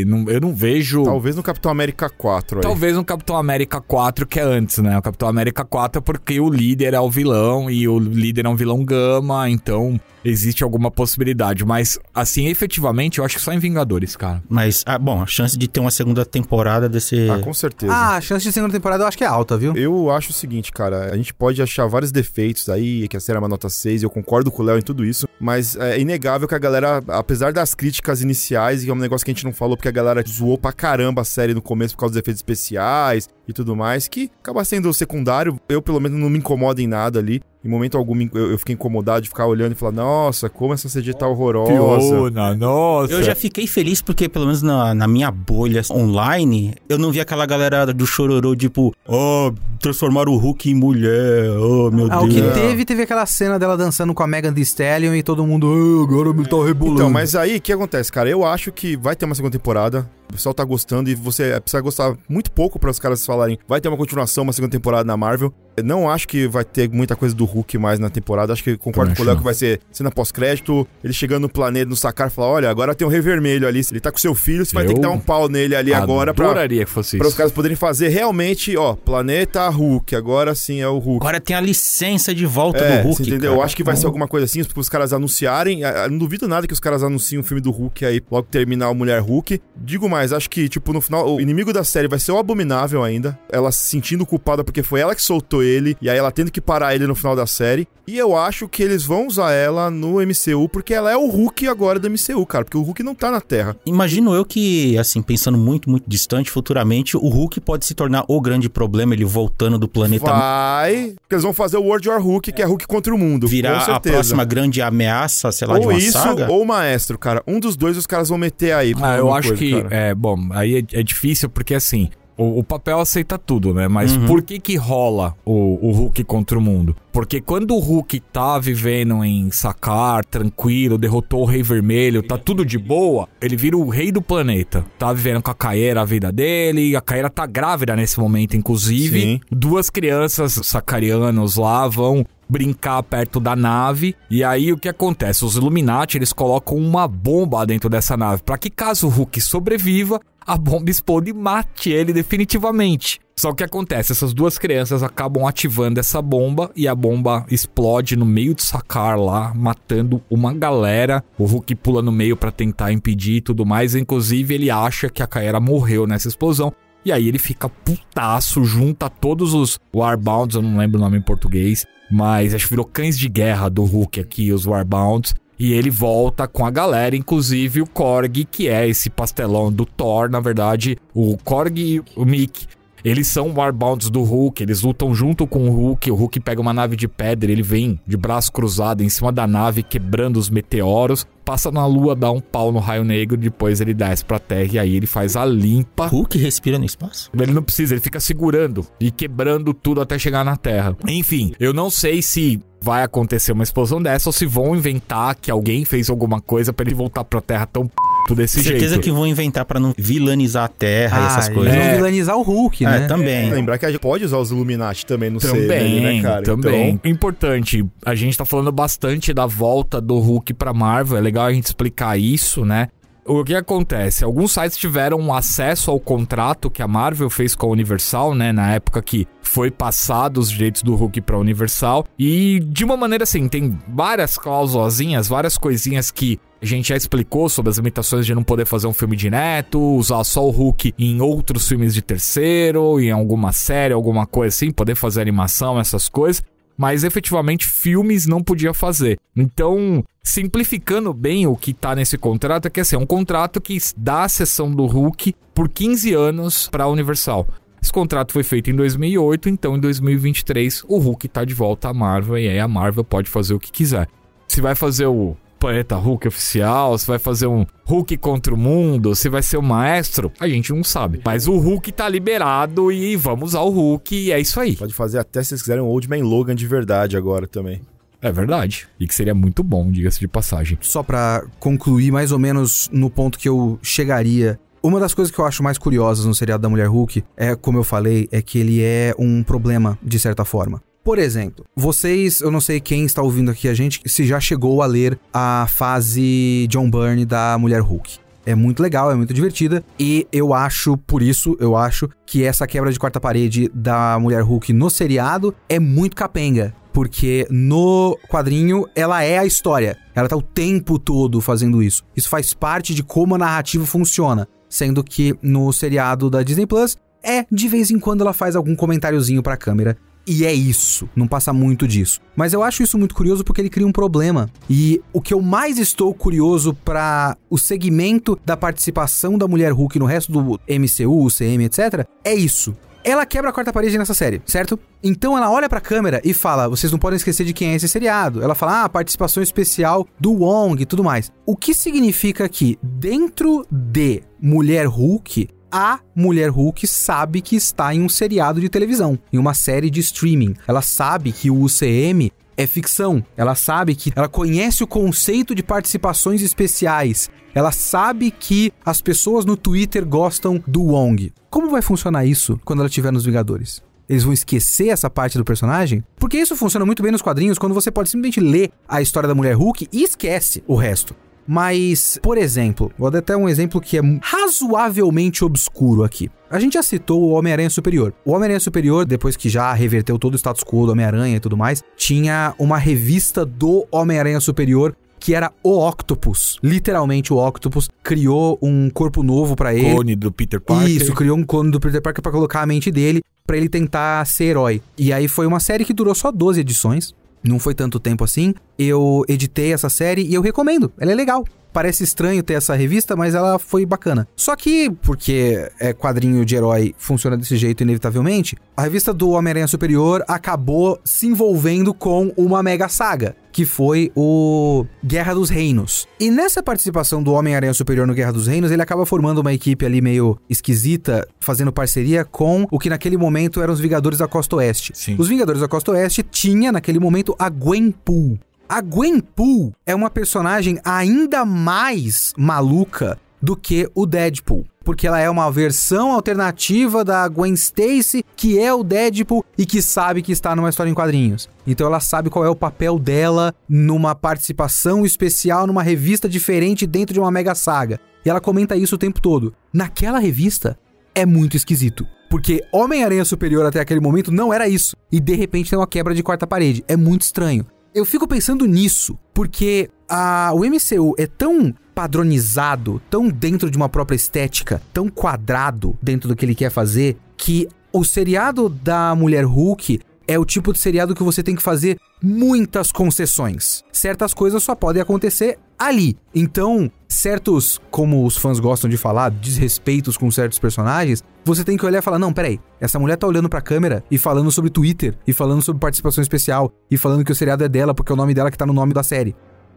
não- 0.07 0.29
eu 0.29 0.41
não 0.41 0.55
vejo. 0.55 1.03
Talvez 1.05 1.37
no 1.37 1.43
Capitão 1.43 1.71
América 1.71 2.09
4 2.09 2.59
aí. 2.59 2.63
Talvez 2.63 2.97
um 2.97 3.05
Capitão 3.05 3.37
América 3.37 3.81
4 3.81 4.27
que 4.27 4.41
é 4.41 4.43
antes, 4.43 4.79
né? 4.79 4.97
O 4.99 5.03
Capitão 5.03 5.29
América 5.29 5.65
4 5.65 5.99
é 5.99 6.03
porque 6.03 6.41
o 6.41 6.49
líder 6.49 6.95
é 6.95 7.01
o 7.01 7.11
vilão 7.11 7.71
e 7.71 7.87
o 7.89 7.99
líder 7.99 8.47
é 8.47 8.49
um 8.49 8.57
vilão 8.57 8.85
gama, 8.85 9.49
então 9.51 10.01
existe 10.25 10.65
alguma 10.65 10.91
possibilidade. 10.91 11.65
Mas, 11.65 11.99
assim, 12.15 12.47
efetivamente, 12.49 13.19
eu 13.19 13.25
acho 13.25 13.37
que 13.37 13.41
só 13.43 13.53
em 13.53 13.59
Vingadores, 13.59 14.17
cara. 14.17 14.43
Mas, 14.49 14.83
ah, 14.85 14.99
bom, 14.99 15.23
a 15.23 15.27
chance 15.27 15.57
de 15.57 15.69
ter 15.69 15.79
uma 15.79 15.91
segunda 15.91 16.25
temporada 16.25 16.89
desse. 16.89 17.29
Ah, 17.31 17.39
com 17.39 17.55
certeza. 17.55 17.93
Ah, 17.93 18.17
a 18.17 18.21
chance 18.21 18.45
de 18.45 18.53
segunda 18.53 18.73
temporada 18.73 19.05
eu 19.05 19.09
acho 19.09 19.17
que 19.17 19.23
é 19.25 19.27
alta, 19.27 19.57
viu? 19.57 19.77
Eu 19.77 20.11
acho 20.11 20.31
o 20.31 20.33
seguinte, 20.33 20.73
cara, 20.73 21.13
a 21.13 21.17
gente 21.17 21.33
pode 21.33 21.63
achar 21.63 21.87
vários 21.87 22.11
defeitos 22.11 22.69
aí, 22.69 23.07
que 23.09 23.17
a 23.17 23.21
série 23.21 23.37
é 23.37 23.39
uma 23.41 23.49
nota 23.49 23.69
6, 23.69 24.03
eu 24.03 24.11
concordo 24.11 24.51
com 24.51 24.63
o 24.63 24.67
Léo 24.67 24.79
em 24.79 24.83
tudo 24.83 25.05
isso, 25.05 25.29
mas 25.39 25.77
é 25.77 26.01
inegável 26.01 26.49
que 26.49 26.55
a 26.55 26.59
galera, 26.59 27.03
apesar 27.09 27.53
das 27.53 27.75
críticas 27.75 28.21
iniciais, 28.21 28.83
e 28.83 28.91
é 28.91 28.93
um 28.93 28.97
negócio 28.97 29.25
que 29.27 29.31
a 29.33 29.35
gente 29.35 29.45
não 29.45 29.53
falou 29.53 29.77
porque 29.77 29.89
a 29.89 29.93
galera 29.93 30.23
zoou 30.27 30.57
pra 30.57 30.73
caramba 30.73 31.23
a 31.23 31.25
série 31.25 31.53
no 31.53 31.61
começo 31.61 31.95
por 31.95 32.01
causa 32.01 32.13
dos 32.13 32.21
efeitos 32.21 32.39
especiais 32.39 33.29
e 33.49 33.53
tudo 33.53 33.75
mais, 33.75 34.07
que 34.07 34.31
acaba 34.41 34.65
sendo 34.65 34.93
secundário, 34.95 35.59
eu 35.69 35.83
pelo 35.83 36.01
menos 36.01 36.19
não 36.19 36.31
me 36.31 36.39
incomodo 36.39 36.81
em 36.81 36.87
nada 36.87 37.19
ali. 37.19 37.43
Em 37.65 37.69
momento 37.69 37.99
algum 37.99 38.17
eu, 38.33 38.57
fiquei 38.59 38.75
incomodado 38.75 39.23
de 39.23 39.29
ficar 39.29 39.47
olhando 39.47 39.73
e 39.73 39.75
falar, 39.75 39.93
nossa, 39.93 40.49
como 40.49 40.73
essa 40.73 40.89
CG 40.89 41.15
tá 41.15 41.27
horrorosa. 41.27 41.73
Fiona, 42.07 42.55
nossa. 42.55 43.13
Eu 43.13 43.23
já 43.23 43.35
fiquei 43.35 43.67
feliz 43.67 44.01
porque, 44.01 44.29
pelo 44.29 44.45
menos 44.47 44.63
na, 44.63 44.95
na 44.95 45.09
minha 45.09 45.31
bolha 45.33 45.83
online, 45.91 46.75
eu 46.89 46.97
não 46.97 47.11
vi 47.11 47.21
aquela 47.21 47.45
galera 47.45 47.93
do 47.93 48.07
chororô, 48.07 48.55
tipo, 48.55 48.95
oh, 49.07 49.53
transformaram 49.81 50.33
o 50.33 50.37
Hulk 50.37 50.71
em 50.71 50.75
mulher, 50.75 51.51
oh, 51.59 51.91
meu 51.91 52.07
Ah, 52.11 52.23
o 52.23 52.29
Deus. 52.29 52.35
que 52.55 52.61
teve, 52.61 52.85
teve 52.85 53.03
aquela 53.03 53.27
cena 53.27 53.59
dela 53.59 53.77
dançando 53.77 54.15
com 54.15 54.23
a 54.23 54.27
Megan 54.27 54.53
Thee 54.53 54.63
Stallion 54.63 55.15
e 55.15 55.23
todo 55.23 55.45
mundo, 55.45 55.67
ah, 55.67 56.05
agora 56.05 56.33
me 56.33 56.45
tá 56.47 56.57
rebolando. 56.65 57.01
Então, 57.01 57.11
mas 57.11 57.35
aí, 57.35 57.57
o 57.57 57.61
que 57.61 57.73
acontece, 57.73 58.13
cara? 58.13 58.29
Eu 58.29 58.45
acho 58.45 58.71
que 58.71 58.97
vai 58.97 59.17
ter 59.17 59.25
uma 59.25 59.35
segunda 59.35 59.53
temporada. 59.59 60.09
O 60.29 60.33
pessoal 60.33 60.55
tá 60.55 60.65
gostando 60.65 61.09
e 61.11 61.15
você 61.15 61.59
precisa 61.61 61.81
gostar 61.81 62.17
muito 62.29 62.51
pouco 62.51 62.79
para 62.79 62.91
os 62.91 62.99
caras 62.99 63.25
falarem 63.25 63.59
vai 63.67 63.81
ter 63.81 63.89
uma 63.89 63.97
continuação, 63.97 64.45
uma 64.45 64.53
segunda 64.53 64.71
temporada 64.73 65.05
na 65.05 65.17
Marvel. 65.17 65.53
Eu 65.77 65.85
não 65.85 66.09
acho 66.09 66.27
que 66.27 66.49
vai 66.49 66.65
ter 66.65 66.89
muita 66.89 67.15
coisa 67.15 67.35
do 67.35 67.45
Hulk 67.45 67.77
mais 67.77 67.99
na 67.99 68.09
temporada. 68.09 68.51
Acho 68.51 68.65
que 68.65 68.79
concordo 68.79 69.15
com 69.15 69.23
o 69.23 69.27
Léo 69.27 69.37
que 69.37 69.45
vai 69.45 69.53
ser 69.53 69.79
cena 69.93 70.11
pós-crédito. 70.11 70.89
Ele 71.05 71.13
chegando 71.13 71.43
no 71.43 71.49
planeta, 71.51 71.87
no 71.91 71.95
sacar, 71.97 72.31
falar: 72.31 72.49
olha, 72.49 72.71
agora 72.71 72.95
tem 72.95 73.07
um 73.07 73.11
rei 73.11 73.21
vermelho 73.21 73.69
ali. 73.69 73.83
Ele 73.91 74.01
tá 74.01 74.11
com 74.11 74.17
seu 74.17 74.35
filho, 74.35 74.65
você 74.65 74.75
vai 74.75 74.85
ter 74.87 74.93
Eu 74.93 74.95
que 74.97 75.01
dar 75.03 75.11
um 75.11 75.19
pau 75.21 75.51
nele 75.51 75.77
ali 75.77 75.93
agora 75.93 76.33
pra, 76.33 76.47
Adoraria 76.47 76.85
que 76.87 76.91
fosse 76.91 77.19
pra 77.19 77.29
os 77.29 77.35
caras 77.35 77.53
poderem 77.53 77.77
fazer 77.77 78.09
realmente, 78.09 78.75
ó, 78.75 78.95
planeta 78.95 79.69
Hulk. 79.69 80.17
Agora 80.17 80.55
sim 80.55 80.81
é 80.81 80.89
o 80.89 80.97
Hulk. 80.99 81.23
Agora 81.23 81.41
tem 81.43 81.55
a 81.55 81.61
licença 81.61 82.35
de 82.35 82.47
volta 82.47 82.79
É, 82.79 83.03
do 83.03 83.09
Hulk. 83.09 83.23
entendeu? 83.23 83.51
cara. 83.51 83.55
Eu 83.61 83.63
acho 83.63 83.77
que 83.77 83.85
vai 83.85 83.97
ser 83.97 84.07
alguma 84.07 84.27
coisa 84.27 84.47
assim, 84.47 84.65
porque 84.65 84.81
os 84.81 84.89
caras 84.89 85.13
anunciarem. 85.13 85.85
ah, 85.85 86.09
Não 86.09 86.17
duvido 86.17 86.49
nada 86.49 86.67
que 86.67 86.73
os 86.73 86.81
caras 86.81 87.03
anunciem 87.03 87.39
um 87.39 87.43
filme 87.43 87.61
do 87.61 87.71
Hulk 87.71 88.03
aí, 88.03 88.23
logo 88.31 88.45
que 88.45 88.51
terminar 88.51 88.89
o 88.89 88.95
Mulher 88.95 89.21
Hulk. 89.21 89.61
Digo 89.77 90.09
mais, 90.09 90.16
acho 90.33 90.49
que, 90.51 90.69
tipo, 90.69 90.93
no 90.93 91.01
final, 91.01 91.35
o 91.35 91.41
inimigo 91.41 91.73
da 91.73 91.85
série 91.85 92.09
vai 92.09 92.19
ser 92.19 92.33
o 92.33 92.39
Abominável 92.39 93.03
ainda. 93.03 93.39
Ela 93.51 93.71
se 93.73 93.89
sentindo 93.89 94.27
culpada 94.27 94.65
porque 94.65 94.83
foi 94.83 95.01
ela 95.01 95.15
que 95.15 95.23
soltou 95.23 95.63
ele, 95.63 95.97
e 96.01 96.09
aí 96.11 96.19
ela 96.19 96.31
tendo 96.33 96.51
que 96.51 96.61
parar 96.61 96.95
ele 96.95 97.07
no 97.07 97.15
final 97.15 97.35
da 97.37 97.47
série. 97.47 97.87
E 98.07 98.17
eu 98.17 98.37
acho 98.37 98.69
que 98.69 98.83
eles 98.85 99.05
vão 99.05 99.27
usar 99.27 99.51
ela 99.53 99.91
no 99.91 100.21
MCU, 100.25 100.69
porque 100.69 100.95
ela 100.95 101.11
é 101.11 101.17
o 101.17 101.27
Hulk 101.27 101.67
agora 101.67 101.99
do 101.99 102.09
MCU, 102.09 102.47
cara, 102.47 102.65
porque 102.65 102.77
o 102.77 102.83
Hulk 102.83 103.03
não 103.03 103.17
tá 103.17 103.33
na 103.33 103.41
Terra. 103.41 103.77
Imagino 103.85 104.33
eu 104.33 104.45
que, 104.45 104.97
assim, 104.97 105.21
pensando 105.21 105.59
muito, 105.59 105.91
muito 105.91 106.09
distante, 106.09 106.49
futuramente, 106.49 107.17
o 107.17 107.29
Hulk 107.29 107.61
pode 107.61 107.85
se 107.85 107.95
tornar 107.95 108.25
o 108.29 108.41
grande 108.41 108.69
problema, 108.69 109.13
ele 109.13 109.25
voltando 109.25 109.77
do 109.77 109.89
planeta 109.89 110.27
Vai. 110.27 111.15
Porque 111.21 111.35
eles 111.35 111.43
vão 111.43 111.53
fazer 111.53 111.79
o 111.79 111.83
World 111.83 112.09
War 112.09 112.23
Hulk, 112.23 112.53
que 112.53 112.63
é 112.63 112.65
Hulk 112.65 112.87
contra 112.87 113.13
o 113.13 113.19
mundo. 113.19 113.49
virar 113.49 113.75
com 113.75 113.77
a 113.79 113.85
certeza. 113.95 114.15
próxima 114.15 114.45
grande 114.45 114.81
ameaça, 114.81 115.51
sei 115.51 115.67
lá, 115.67 115.77
de 115.79 115.87
ou 115.87 115.91
uma 115.91 115.99
isso, 115.99 116.13
saga. 116.13 116.49
ou 116.49 116.63
o 116.63 116.67
Maestro, 116.67 117.19
cara. 117.19 117.43
Um 117.45 117.59
dos 117.59 117.77
dois 117.77 117.97
os 117.97 118.07
caras 118.07 118.29
vão 118.29 118.39
meter 118.39 118.73
aí. 118.73 118.95
Ah, 119.03 119.17
eu 119.17 119.35
acho 119.35 119.49
coisa, 119.49 119.63
que, 119.65 119.83
cara. 119.83 119.95
é, 119.95 120.06
bom, 120.15 120.39
aí 120.51 120.77
é, 120.77 121.01
é 121.01 121.03
difícil 121.03 121.49
porque 121.49 121.75
assim, 121.75 122.09
o, 122.37 122.59
o 122.59 122.65
papel 122.65 123.01
aceita 123.01 123.39
tudo, 123.39 123.73
né? 123.73 123.89
Mas 123.89 124.15
Uhum. 124.17 124.27
por 124.27 124.43
que 124.43 124.59
que 124.59 124.77
rola 124.77 125.35
o, 125.45 125.89
o 125.89 125.93
Hulk 125.93 126.23
contra 126.25 126.59
o 126.59 126.61
mundo? 126.61 126.95
Porque 127.13 127.41
quando 127.41 127.75
o 127.75 127.79
Hulk 127.79 128.21
tá 128.31 128.59
vivendo 128.59 129.25
em 129.25 129.51
Sakar, 129.51 130.23
tranquilo, 130.23 130.99
derrotou 130.99 131.41
o 131.41 131.45
Rei 131.47 131.63
Vermelho, 131.63 132.23
tá 132.23 132.37
tudo 132.37 132.63
de 132.63 132.77
boa, 132.77 133.27
ele 133.41 133.57
vira 133.57 133.75
o 133.77 133.89
rei 133.89 134.13
do 134.13 134.21
planeta. 134.21 134.85
Tá 134.99 135.11
vivendo 135.15 135.41
com 135.41 135.51
a 135.51 135.55
Kaera 135.55 136.03
a 136.03 136.05
vida 136.05 136.31
dele, 136.31 136.95
a 136.95 137.01
Kaera 137.01 137.31
tá 137.31 137.47
grávida 137.47 137.97
nesse 137.97 138.21
momento, 138.21 138.55
inclusive. 138.55 139.19
Sim. 139.19 139.41
Duas 139.51 139.89
crianças 139.89 140.61
sacarianos 140.63 141.57
lá 141.57 141.89
vão 141.89 142.23
brincar 142.49 143.03
perto 143.03 143.41
da 143.41 143.55
nave. 143.57 144.15
E 144.31 144.43
aí 144.43 144.73
o 144.73 144.79
que 144.79 144.89
acontece? 144.89 145.45
Os 145.45 145.57
Illuminati, 145.57 146.19
eles 146.19 146.33
colocam 146.33 146.77
uma 146.77 147.07
bomba 147.09 147.67
dentro 147.67 147.89
dessa 147.89 148.17
nave 148.17 148.43
para 148.43 148.59
que 148.59 148.71
caso 148.71 149.07
o 149.07 149.11
Hulk 149.11 149.41
sobreviva, 149.41 150.21
a 150.47 150.57
bomba 150.57 150.91
explode 150.91 151.31
e 151.31 151.35
mate 151.35 151.91
ele 151.91 152.13
definitivamente. 152.13 153.21
Só 153.39 153.53
que 153.53 153.63
acontece? 153.63 154.13
Essas 154.13 154.33
duas 154.33 154.57
crianças 154.57 155.03
acabam 155.03 155.45
ativando 155.45 156.01
essa 156.01 156.23
bomba 156.23 156.71
e 156.75 156.89
a 156.89 156.95
bomba 156.95 157.45
explode 157.51 158.17
no 158.17 158.25
meio 158.25 158.55
de 158.55 158.63
sacar 158.63 159.19
lá, 159.19 159.53
matando 159.55 160.23
uma 160.31 160.55
galera. 160.55 161.23
O 161.37 161.45
Hulk 161.45 161.75
pula 161.75 162.01
no 162.01 162.11
meio 162.11 162.35
para 162.35 162.51
tentar 162.51 162.93
impedir 162.93 163.37
e 163.37 163.41
tudo 163.43 163.67
mais. 163.67 163.95
Inclusive, 163.95 164.55
ele 164.55 164.71
acha 164.71 165.11
que 165.11 165.23
a 165.23 165.27
Kaera 165.27 165.61
morreu 165.61 166.07
nessa 166.07 166.29
explosão. 166.29 166.73
E 167.07 167.13
aí 167.13 167.29
ele 167.29 167.39
fica 167.39 167.69
putaço, 167.69 168.65
junta 168.65 169.09
todos 169.09 169.55
os 169.55 169.79
Warbounds, 169.95 170.57
eu 170.57 170.63
não 170.63 170.77
lembro 170.77 170.99
o 170.99 171.01
nome 171.01 171.17
em 171.17 171.23
português, 171.23 171.87
mas 172.11 172.53
acho 172.53 172.65
que 172.65 172.71
virou 172.71 172.85
cães 172.85 173.17
de 173.17 173.29
guerra 173.29 173.69
do 173.69 173.85
Hulk 173.85 174.19
aqui, 174.19 174.53
os 174.53 174.67
Warbounds. 174.67 175.33
E 175.57 175.73
ele 175.73 175.89
volta 175.89 176.49
com 176.49 176.67
a 176.67 176.71
galera, 176.71 177.15
inclusive 177.15 177.81
o 177.81 177.87
Korg, 177.87 178.45
que 178.51 178.67
é 178.67 178.89
esse 178.89 179.09
pastelão 179.09 179.73
do 179.73 179.87
Thor, 179.87 180.29
na 180.29 180.41
verdade, 180.41 180.99
o 181.15 181.37
Korg 181.39 181.79
e 181.79 182.03
o 182.17 182.25
Mick. 182.25 182.67
Eles 183.07 183.29
são 183.29 183.55
Warbounds 183.55 184.11
do 184.11 184.25
Hulk, 184.25 184.61
eles 184.61 184.83
lutam 184.83 185.15
junto 185.15 185.47
com 185.47 185.69
o 185.69 185.73
Hulk. 185.73 186.11
O 186.11 186.17
Hulk 186.17 186.41
pega 186.41 186.61
uma 186.61 186.73
nave 186.73 186.97
de 186.97 187.07
pedra, 187.07 187.53
ele 187.53 187.63
vem 187.63 188.01
de 188.05 188.17
braço 188.17 188.51
cruzado 188.51 189.01
em 189.01 189.09
cima 189.09 189.31
da 189.31 189.47
nave, 189.47 189.85
quebrando 189.85 190.39
os 190.39 190.51
meteoros. 190.51 191.25
Passa 191.45 191.71
na 191.71 191.87
lua, 191.87 192.17
dá 192.17 192.33
um 192.33 192.41
pau 192.41 192.73
no 192.73 192.81
raio 192.81 193.05
negro, 193.05 193.37
depois 193.37 193.81
ele 193.81 193.95
desce 193.95 194.25
pra 194.25 194.41
terra 194.41 194.71
e 194.73 194.79
aí 194.81 194.97
ele 194.97 195.07
faz 195.07 195.37
a 195.37 195.45
limpa. 195.45 196.09
Hulk 196.09 196.37
respira 196.37 196.81
no 196.81 196.85
espaço? 196.85 197.31
Ele 197.33 197.53
não 197.53 197.63
precisa, 197.63 197.95
ele 197.95 198.01
fica 198.01 198.19
segurando 198.19 198.85
e 198.99 199.13
quebrando 199.13 199.73
tudo 199.73 200.01
até 200.01 200.19
chegar 200.19 200.45
na 200.45 200.57
Terra. 200.57 200.97
Enfim, 201.07 201.53
eu 201.61 201.73
não 201.73 201.89
sei 201.89 202.21
se 202.21 202.61
vai 202.81 203.05
acontecer 203.05 203.53
uma 203.53 203.63
explosão 203.63 204.03
dessa 204.03 204.29
ou 204.29 204.33
se 204.33 204.47
vão 204.47 204.75
inventar 204.75 205.37
que 205.37 205.49
alguém 205.49 205.85
fez 205.85 206.11
alguma 206.11 206.41
coisa 206.41 206.73
pra 206.73 206.85
ele 206.85 206.95
voltar 206.97 207.23
pra 207.23 207.41
Terra 207.41 207.67
tão 207.67 207.87
p 207.87 207.95
desse 208.35 208.63
Certeza 208.63 208.95
jeito. 208.95 209.05
que 209.05 209.11
vão 209.11 209.27
inventar 209.27 209.65
pra 209.65 209.79
não 209.79 209.95
vilanizar 209.97 210.65
a 210.65 210.69
Terra 210.69 211.21
e 211.21 211.27
essas 211.27 211.49
Ah, 211.49 211.53
coisas. 211.53 211.75
É. 211.75 211.95
vilanizar 211.97 212.37
o 212.37 212.43
Hulk, 212.43 212.85
É, 212.85 212.89
né? 213.01 213.07
também. 213.07 213.51
Lembrar 213.51 213.79
que 213.79 213.87
a 213.87 213.91
gente 213.91 214.01
pode 214.01 214.25
usar 214.25 214.39
os 214.39 214.51
Illuminati 214.51 215.05
também 215.07 215.31
no 215.31 215.39
Também, 215.41 216.01
né, 216.01 216.23
cara? 216.23 216.43
também. 216.43 216.91
Então, 216.91 217.11
Importante, 217.11 217.85
a 218.05 218.15
gente 218.15 218.37
tá 218.37 218.45
falando 218.45 218.71
bastante 218.73 219.33
da 219.33 219.47
volta 219.47 220.01
do 220.01 220.19
Hulk 220.19 220.55
pra 220.55 220.73
Marvel, 220.73 221.17
é 221.19 221.21
legal 221.21 221.47
a 221.47 221.53
gente 221.53 221.67
explicar 221.67 222.19
isso, 222.19 222.65
né? 222.65 222.89
O 223.29 223.43
que 223.43 223.57
acontece? 223.57 224.25
Alguns 224.25 224.53
sites 224.53 224.77
tiveram 224.77 225.35
acesso 225.35 225.91
ao 225.91 225.99
contrato 225.99 226.71
que 226.71 226.81
a 226.81 226.87
Marvel 226.87 227.29
fez 227.29 227.57
com 227.57 227.67
a 227.67 227.71
Universal, 227.71 228.37
né? 228.37 228.53
Na 228.53 228.73
época 228.73 229.03
que 229.03 229.27
foi 229.43 229.69
passado 229.69 230.39
os 230.39 230.49
direitos 230.49 230.83
do 230.83 230.95
Hulk 230.95 231.21
pra 231.23 231.37
Universal. 231.37 232.07
E 232.17 232.61
de 232.61 232.85
uma 232.85 232.97
maneira 232.97 233.25
assim, 233.25 233.49
tem 233.49 233.77
várias 233.89 234.39
cláusulazinhas, 234.39 235.27
várias 235.27 235.59
coisinhas 235.59 236.13
que 236.13 236.39
a 236.63 236.65
gente 236.65 236.89
já 236.89 236.97
explicou 236.97 237.49
sobre 237.49 237.71
as 237.71 237.79
limitações 237.79 238.25
de 238.25 238.35
não 238.35 238.45
poder 238.45 238.65
fazer 238.65 238.87
um 238.87 238.93
filme 238.93 239.17
direto, 239.17 239.81
usar 239.81 240.23
só 240.23 240.47
o 240.47 240.51
Hulk 240.51 240.95
em 240.97 241.21
outros 241.21 241.67
filmes 241.67 241.95
de 241.95 242.03
terceiro, 242.03 243.01
em 243.01 243.11
alguma 243.11 243.53
série, 243.53 243.93
alguma 243.93 244.25
coisa 244.25 244.55
assim, 244.55 244.71
poder 244.71 244.95
fazer 244.95 245.21
animação, 245.21 245.81
essas 245.81 246.09
coisas. 246.09 246.43
Mas 246.77 247.05
efetivamente 247.05 247.67
filmes 247.67 248.27
não 248.27 248.43
podia 248.43 248.75
fazer. 248.75 249.19
Então, 249.35 250.05
simplificando 250.23 251.13
bem 251.15 251.47
o 251.47 251.57
que 251.57 251.73
tá 251.73 251.95
nesse 251.95 252.19
contrato, 252.19 252.67
é 252.67 252.71
que 252.71 252.81
assim, 252.81 252.97
é 252.97 252.99
um 252.99 253.07
contrato 253.07 253.61
que 253.61 253.79
dá 253.97 254.25
a 254.25 254.29
sessão 254.29 254.71
do 254.71 254.85
Hulk 254.87 255.35
por 255.55 255.69
15 255.69 256.13
anos 256.13 256.69
pra 256.69 256.89
Universal. 256.89 257.47
Esse 257.83 257.93
contrato 257.93 258.33
foi 258.33 258.43
feito 258.43 258.69
em 258.69 258.75
2008, 258.75 259.49
então 259.49 259.77
em 259.77 259.81
2023 259.81 260.83
o 260.89 260.99
Hulk 260.99 261.29
tá 261.29 261.45
de 261.45 261.55
volta 261.55 261.89
à 261.89 261.95
Marvel 261.95 262.37
e 262.37 262.49
aí 262.49 262.59
a 262.59 262.67
Marvel 262.67 263.05
pode 263.05 263.31
fazer 263.31 263.55
o 263.55 263.61
que 263.61 263.71
quiser. 263.71 264.09
Se 264.49 264.61
vai 264.61 264.75
fazer 264.75 265.07
o 265.07 265.37
Planeta 265.59 265.97
Hulk 265.97 266.29
oficial, 266.29 266.97
se 266.99 267.07
vai 267.07 267.19
fazer 267.19 267.47
um 267.47 267.67
Hulk 267.85 268.17
contra 268.19 268.55
o 268.55 268.57
mundo, 268.57 269.15
se 269.15 269.29
vai 269.29 269.43
ser 269.43 269.57
o 269.57 269.63
maestro, 269.63 270.33
a 270.39 270.49
gente 270.49 270.73
não 270.73 270.85
sabe. 270.85 271.21
Mas 271.25 271.47
o 271.47 271.57
Hulk 271.59 271.93
tá 271.93 272.09
liberado 272.09 272.93
e 272.93 273.17
vamos 273.17 273.51
usar 273.51 273.61
o 273.61 273.71
Hulk 273.71 274.15
e 274.15 274.33
é 274.33 274.41
isso 274.41 274.61
aí. 274.61 274.77
pode 274.77 274.95
fazer 274.95 275.19
até 275.19 275.43
se 275.43 275.51
vocês 275.51 275.63
quiserem 275.63 275.83
um 275.83 275.87
Old 275.87 276.09
Man 276.09 276.25
Logan 276.25 276.55
de 276.55 276.67
verdade 276.67 277.17
agora 277.17 277.47
também. 277.47 277.81
É 278.21 278.33
verdade. 278.33 278.89
E 278.99 279.07
que 279.07 279.15
seria 279.15 279.35
muito 279.35 279.63
bom, 279.63 279.91
diga-se 279.91 280.19
de 280.19 280.29
passagem. 280.29 280.79
Só 280.81 281.03
pra 281.03 281.45
concluir 281.61 282.11
mais 282.11 282.33
ou 282.33 282.39
menos 282.39 282.89
no 282.93 283.11
ponto 283.11 283.39
que 283.39 283.49
eu 283.49 283.79
chegaria. 283.83 284.59
Uma 284.83 285.01
das 285.01 285.15
coisas 285.15 285.35
que 285.35 285.39
eu 285.39 285.45
acho 285.45 285.63
mais 285.63 285.79
curiosas 285.79 286.25
no 286.25 286.35
seriado 286.35 286.63
da 286.63 286.69
Mulher 286.69 286.89
Hulk 286.89 287.25
é, 287.37 287.55
como 287.55 287.79
eu 287.79 287.85
falei, 287.85 288.29
é 288.31 288.41
que 288.41 288.59
ele 288.59 288.83
é 288.83 289.15
um 289.19 289.43
problema 289.43 289.99
de 290.03 290.19
certa 290.19 290.45
forma. 290.45 290.83
Por 291.07 291.21
exemplo, 291.21 291.65
vocês, 291.77 292.41
eu 292.41 292.51
não 292.51 292.61
sei 292.61 292.81
quem 292.81 293.05
está 293.05 293.23
ouvindo 293.23 293.49
aqui 293.49 293.69
a 293.69 293.75
gente, 293.75 294.01
se 294.07 294.27
já 294.27 294.41
chegou 294.41 294.83
a 294.83 294.87
ler 294.87 295.17
a 295.33 295.65
fase 295.69 296.67
John 296.69 296.91
Byrne 296.91 297.25
da 297.25 297.57
Mulher 297.57 297.81
Hulk. 297.81 298.19
É 298.45 298.57
muito 298.57 298.83
legal, 298.83 299.13
é 299.13 299.15
muito 299.15 299.33
divertida. 299.33 299.85
E 300.01 300.27
eu 300.33 300.53
acho, 300.53 300.97
por 300.97 301.23
isso, 301.23 301.57
eu 301.61 301.77
acho 301.77 302.09
que 302.27 302.43
essa 302.43 302.67
quebra 302.67 302.91
de 302.91 302.99
quarta 302.99 303.21
parede 303.21 303.71
da 303.73 304.19
Mulher 304.19 304.43
Hulk 304.43 304.73
no 304.73 304.91
seriado 304.91 305.55
é 305.69 305.79
muito 305.79 306.17
capenga. 306.17 306.75
Porque 306.93 307.47
no 307.51 308.19
quadrinho 308.29 308.85
ela 308.93 309.23
é 309.23 309.39
a 309.39 309.47
história. 309.47 309.97
Ela 310.13 310.27
tá 310.27 310.37
o 310.37 310.43
tempo 310.43 310.99
todo 310.99 311.41
fazendo 311.41 311.85
isso. 311.85 312.03
Isso 312.17 312.29
faz 312.29 312.53
parte 312.53 312.93
de 312.93 313.05
como 313.05 313.37
a 313.37 313.39
narrativa 313.39 313.87
funciona. 313.87 314.49
Sendo 314.69 315.05
que 315.05 315.37
no 315.41 315.73
seriado 315.73 316.29
da 316.29 316.43
Disney 316.43 316.67
Plus, 316.67 316.97
é 317.23 317.45
de 317.51 317.69
vez 317.69 317.91
em 317.91 317.99
quando 317.99 318.23
ela 318.23 318.33
faz 318.33 318.55
algum 318.55 318.75
comentáriozinho 318.77 319.43
pra 319.43 319.57
câmera. 319.57 319.97
E 320.27 320.45
é 320.45 320.53
isso, 320.53 321.09
não 321.15 321.29
passa 321.29 321.53
muito 321.53 321.87
disso. 321.87 322.21
Mas 322.35 322.53
eu 322.53 322.63
acho 322.63 322.83
isso 322.83 322.99
muito 322.99 323.15
curioso 323.15 323.45
porque 323.45 323.61
ele 323.61 323.71
cria 323.71 323.87
um 323.87 323.93
problema. 323.93 324.51
E 324.69 325.01
o 325.13 325.21
que 325.21 325.33
eu 325.33 325.41
mais 325.41 325.79
estou 325.79 326.13
curioso 326.13 326.75
para 326.75 327.37
o 327.49 327.57
segmento 327.57 328.37
da 328.45 328.57
participação 328.57 329.39
da 329.39 329.47
mulher 329.47 329.73
Hulk 329.73 329.99
no 329.99 330.05
resto 330.05 330.33
do 330.33 330.61
MCU, 330.69 331.27
UCM, 331.27 331.65
etc, 331.65 332.07
é 332.25 332.35
isso. 332.35 332.75
Ela 333.05 333.25
quebra 333.25 333.51
a 333.51 333.53
quarta 333.53 333.73
parede 333.73 333.97
nessa 333.97 334.15
série, 334.15 334.43
certo? 334.45 334.77
Então 335.01 335.39
ela 335.39 335.49
olha 335.49 335.69
pra 335.69 335.81
câmera 335.81 336.21
e 336.25 336.35
fala: 336.35 336.69
vocês 336.69 336.91
não 336.91 336.99
podem 336.99 337.17
esquecer 337.17 337.45
de 337.45 337.53
quem 337.53 337.71
é 337.71 337.77
esse 337.77 337.89
seriado. 337.89 338.43
Ela 338.43 338.57
fala: 338.57 338.83
ah, 338.83 338.89
participação 338.89 339.41
especial 339.41 340.05
do 340.19 340.33
Wong 340.33 340.83
e 340.83 340.85
tudo 340.85 341.05
mais. 341.05 341.31
O 341.47 341.57
que 341.57 341.73
significa 341.73 342.49
que, 342.49 342.77
dentro 342.83 343.65
de 343.71 344.25
Mulher 344.43 344.87
Hulk, 344.87 345.49
a 345.71 346.01
mulher 346.15 346.51
Hulk 346.51 346.87
sabe 346.87 347.41
que 347.41 347.57
está 347.57 347.95
em 347.95 348.03
um 348.03 348.09
seriado 348.09 348.61
de 348.61 348.69
televisão, 348.69 349.19
em 349.33 349.39
uma 349.39 349.55
série 349.55 349.91
de 349.91 350.01
streaming. 350.01 350.55
Ela 350.67 350.83
sabe 350.83 351.33
que 351.33 351.51
o 351.51 351.61
UCM 351.63 352.33
é 352.57 352.67
ficção. 352.67 353.25
Ela 353.37 353.55
sabe 353.55 353.95
que 353.95 354.13
ela 354.17 354.29
conhece 354.29 354.83
o 354.83 354.87
conceito 354.87 355.55
de 355.55 355.63
participações 355.63 356.43
especiais. 356.43 357.31
Ela 357.55 357.73
sabe 357.73 358.31
que 358.31 358.73
as 358.85 359.01
pessoas 359.01 359.45
no 359.45 359.57
Twitter 359.57 360.05
gostam 360.05 360.63
do 360.67 360.83
Wong. 360.83 361.33
Como 361.51 361.71
vai 361.71 361.83
funcionar 361.83 362.25
isso 362.25 362.61
quando 362.65 362.81
ela 362.81 362.89
estiver 362.89 363.13
nos 363.13 363.25
Vingadores? 363.25 363.83
Eles 364.09 364.23
vão 364.23 364.33
esquecer 364.33 364.89
essa 364.89 365.11
parte 365.11 365.37
do 365.37 365.45
personagem? 365.45 366.05
Porque 366.17 366.39
isso 366.39 366.55
funciona 366.55 366.87
muito 366.87 367.03
bem 367.03 367.11
nos 367.11 367.23
quadrinhos 367.23 367.59
quando 367.59 367.75
você 367.75 367.91
pode 367.91 368.09
simplesmente 368.09 368.41
ler 368.41 368.71
a 368.87 369.03
história 369.03 369.29
da 369.29 369.35
mulher 369.35 369.55
Hulk 369.55 369.89
e 369.93 370.03
esquece 370.03 370.63
o 370.67 370.77
resto. 370.77 371.15
Mas, 371.47 372.19
por 372.23 372.37
exemplo, 372.39 372.91
vou 372.99 373.11
dar 373.11 373.21
até 373.21 373.37
um 373.37 373.49
exemplo 373.49 373.81
que 373.81 373.99
é 373.99 374.01
razoavelmente 374.23 375.45
obscuro 375.45 376.05
aqui. 376.05 376.31
A 376.51 376.59
gente 376.59 376.75
já 376.75 376.83
citou 376.83 377.23
o 377.23 377.31
Homem-Aranha 377.31 377.71
Superior. 377.71 378.13
O 378.25 378.33
Homem-Aranha 378.33 378.61
Superior, 378.61 379.05
depois 379.05 379.37
que 379.37 379.49
já 379.49 379.73
reverteu 379.73 380.19
todo 380.19 380.35
o 380.35 380.37
status 380.37 380.63
quo 380.63 380.87
do 380.87 380.93
Homem-Aranha 380.93 381.37
e 381.37 381.41
tudo 381.41 381.57
mais, 381.57 381.83
tinha 381.97 382.55
uma 382.59 382.79
revista 382.79 383.45
do 383.45 383.87
Homem-Aranha 383.91 384.41
Superior 384.41 384.97
que 385.19 385.35
era 385.35 385.51
o 385.63 385.85
Octopus. 385.85 386.59
Literalmente 386.63 387.33
o 387.33 387.45
Octopus 387.45 387.89
criou 388.03 388.59
um 388.63 388.89
corpo 388.91 389.23
novo 389.23 389.57
para 389.57 389.75
ele. 389.75 389.91
Clone 389.91 390.15
do 390.15 390.31
Peter 390.31 390.61
Parker. 390.61 390.89
Isso, 390.89 391.13
criou 391.15 391.37
um 391.37 391.43
clone 391.43 391.71
do 391.71 391.81
Peter 391.81 392.01
Parker 392.01 392.23
para 392.23 392.31
colocar 392.31 392.63
a 392.63 392.67
mente 392.67 392.91
dele 392.93 393.23
para 393.47 393.57
ele 393.57 393.69
tentar 393.69 394.25
ser 394.27 394.45
herói. 394.45 394.83
E 394.99 395.13
aí 395.13 395.29
foi 395.29 395.47
uma 395.47 395.61
série 395.61 395.85
que 395.85 395.93
durou 395.93 396.15
só 396.15 396.33
12 396.33 396.61
edições. 396.61 397.15
Não 397.47 397.59
foi 397.59 397.75
tanto 397.75 398.01
tempo 398.01 398.25
assim. 398.25 398.55
Eu 398.79 399.25
editei 399.29 399.73
essa 399.73 399.89
série 399.89 400.23
e 400.23 400.35
eu 400.35 400.43
recomendo. 400.43 400.93
Ela 400.99 401.13
é 401.13 401.15
legal. 401.15 401.45
Parece 401.77 402.05
estranho 402.05 402.43
ter 402.43 402.55
essa 402.55 402.75
revista, 402.75 403.15
mas 403.15 403.35
ela 403.35 403.59
foi 403.59 403.85
bacana. 403.85 404.27
Só 404.35 404.57
que, 404.57 404.89
porque 405.03 405.71
é 405.79 405.93
quadrinho 405.93 406.43
de 406.43 406.57
herói, 406.57 406.95
funciona 406.97 407.37
desse 407.37 407.55
jeito 407.55 407.83
inevitavelmente, 407.83 408.57
a 408.75 408.81
revista 408.81 409.13
do 409.13 409.29
Homem-Aranha 409.33 409.67
Superior 409.67 410.25
acabou 410.27 410.99
se 411.05 411.27
envolvendo 411.27 411.93
com 411.93 412.33
uma 412.35 412.63
mega 412.63 412.89
saga, 412.89 413.37
que 413.53 413.67
foi 413.67 414.11
o 414.17 414.87
Guerra 415.05 415.35
dos 415.35 415.51
Reinos. 415.51 416.09
E 416.19 416.31
nessa 416.31 416.63
participação 416.63 417.23
do 417.23 417.35
Homem-Aranha 417.35 417.75
Superior 417.75 418.07
no 418.07 418.15
Guerra 418.15 418.33
dos 418.33 418.47
Reinos, 418.47 418.71
ele 418.71 418.81
acaba 418.81 419.05
formando 419.05 419.43
uma 419.43 419.53
equipe 419.53 419.85
ali 419.85 420.01
meio 420.01 420.39
esquisita, 420.49 421.29
fazendo 421.39 421.71
parceria 421.71 422.25
com 422.25 422.67
o 422.71 422.79
que 422.79 422.89
naquele 422.89 423.19
momento 423.19 423.61
eram 423.61 423.75
os 423.75 423.81
Vingadores 423.81 424.21
da 424.21 424.27
Costa 424.27 424.57
Oeste. 424.57 424.93
Sim. 424.95 425.17
Os 425.19 425.29
Vingadores 425.29 425.61
da 425.61 425.69
Costa 425.69 425.93
Oeste 425.93 426.23
tinha 426.23 426.73
naquele 426.73 426.99
momento 426.99 427.37
a 427.39 427.51
Gwenpool. 427.51 428.39
A 428.69 428.81
Gwenpool 428.81 429.73
é 429.87 429.95
uma 429.95 430.11
personagem 430.11 430.81
ainda 430.85 431.45
mais 431.45 432.33
maluca 432.37 433.17
do 433.41 433.57
que 433.57 433.89
o 433.95 434.05
Deadpool. 434.05 434.67
Porque 434.85 435.07
ela 435.07 435.21
é 435.21 435.31
uma 435.31 435.51
versão 435.53 436.11
alternativa 436.11 437.05
da 437.05 437.29
Gwen 437.29 437.55
Stacy, 437.55 438.25
que 438.35 438.59
é 438.59 438.75
o 438.75 438.83
Deadpool 438.83 439.45
e 439.57 439.65
que 439.65 439.81
sabe 439.81 440.21
que 440.21 440.33
está 440.33 440.57
numa 440.57 440.69
história 440.69 440.91
em 440.91 440.95
quadrinhos. 440.95 441.49
Então 441.65 441.87
ela 441.87 442.01
sabe 442.01 442.29
qual 442.29 442.45
é 442.45 442.51
o 442.51 442.57
papel 442.57 442.99
dela 442.99 443.55
numa 443.69 444.17
participação 444.17 445.07
especial 445.07 445.67
numa 445.67 445.83
revista 445.83 446.29
diferente 446.29 446.89
dentro 446.89 447.15
de 447.15 447.21
uma 447.21 447.31
mega 447.31 447.55
saga. 447.55 448.01
E 448.25 448.31
ela 448.31 448.41
comenta 448.41 448.77
isso 448.77 448.97
o 448.97 448.99
tempo 448.99 449.21
todo. 449.21 449.55
Naquela 449.73 450.19
revista 450.19 450.77
é 451.15 451.25
muito 451.25 451.57
esquisito. 451.57 452.05
Porque 452.29 452.65
Homem-Aranha 452.73 453.25
Superior 453.25 453.65
até 453.65 453.79
aquele 453.79 454.01
momento 454.01 454.33
não 454.33 454.53
era 454.53 454.69
isso. 454.69 454.97
E 455.13 455.21
de 455.21 455.37
repente 455.37 455.71
tem 455.71 455.79
uma 455.79 455.87
quebra 455.87 456.13
de 456.13 456.23
quarta 456.23 456.49
parede. 456.49 456.85
É 456.89 456.97
muito 456.97 457.23
estranho. 457.23 457.65
Eu 457.97 458.05
fico 458.05 458.29
pensando 458.29 458.67
nisso, 458.67 459.19
porque 459.33 459.89
a, 460.07 460.53
o 460.53 460.59
MCU 460.59 461.15
é 461.17 461.27
tão 461.27 461.75
padronizado, 461.95 463.01
tão 463.09 463.27
dentro 463.27 463.71
de 463.71 463.77
uma 463.79 463.89
própria 463.89 464.15
estética, 464.15 464.83
tão 464.93 465.09
quadrado 465.09 465.97
dentro 466.03 466.29
do 466.29 466.37
que 466.37 466.45
ele 466.45 466.55
quer 466.55 466.71
fazer, 466.71 467.17
que 467.39 467.67
o 467.91 468.05
seriado 468.05 468.69
da 468.69 469.15
Mulher 469.15 469.47
Hulk 469.47 469.99
é 470.29 470.39
o 470.39 470.45
tipo 470.45 470.75
de 470.75 470.79
seriado 470.79 471.15
que 471.15 471.23
você 471.23 471.43
tem 471.43 471.57
que 471.57 471.63
fazer 471.63 471.99
muitas 472.23 472.93
concessões. 472.93 473.83
Certas 473.91 474.35
coisas 474.35 474.63
só 474.63 474.75
podem 474.75 475.01
acontecer 475.01 475.59
ali. 475.79 476.17
Então, 476.35 476.91
certos, 477.09 477.81
como 477.91 478.25
os 478.25 478.37
fãs 478.37 478.59
gostam 478.59 478.89
de 478.89 478.97
falar, 478.97 479.31
desrespeitos 479.31 480.17
com 480.17 480.31
certos 480.31 480.59
personagens, 480.59 481.23
você 481.45 481.65
tem 481.65 481.77
que 481.77 481.87
olhar 481.87 481.99
e 481.99 482.03
falar: 482.03 482.19
não, 482.19 482.33
peraí, 482.33 482.61
essa 482.81 482.99
mulher 482.99 483.17
tá 483.17 483.27
olhando 483.27 483.49
pra 483.49 483.61
câmera 483.61 484.05
e 484.11 484.19
falando 484.19 484.51
sobre 484.51 484.71
Twitter, 484.71 485.17
e 485.27 485.33
falando 485.33 485.63
sobre 485.63 485.81
participação 485.81 486.23
especial, 486.23 486.73
e 486.91 486.97
falando 486.97 487.25
que 487.25 487.33
o 487.33 487.35
seriado 487.35 487.65
é 487.65 487.69
dela 487.69 487.95
porque 487.95 488.13
é 488.13 488.15
o 488.15 488.17
nome 488.17 488.35
dela 488.35 488.51
que 488.51 488.59
tá 488.59 488.67
no 488.67 488.73
nome 488.73 488.93
da 488.93 489.03
série. 489.03 489.35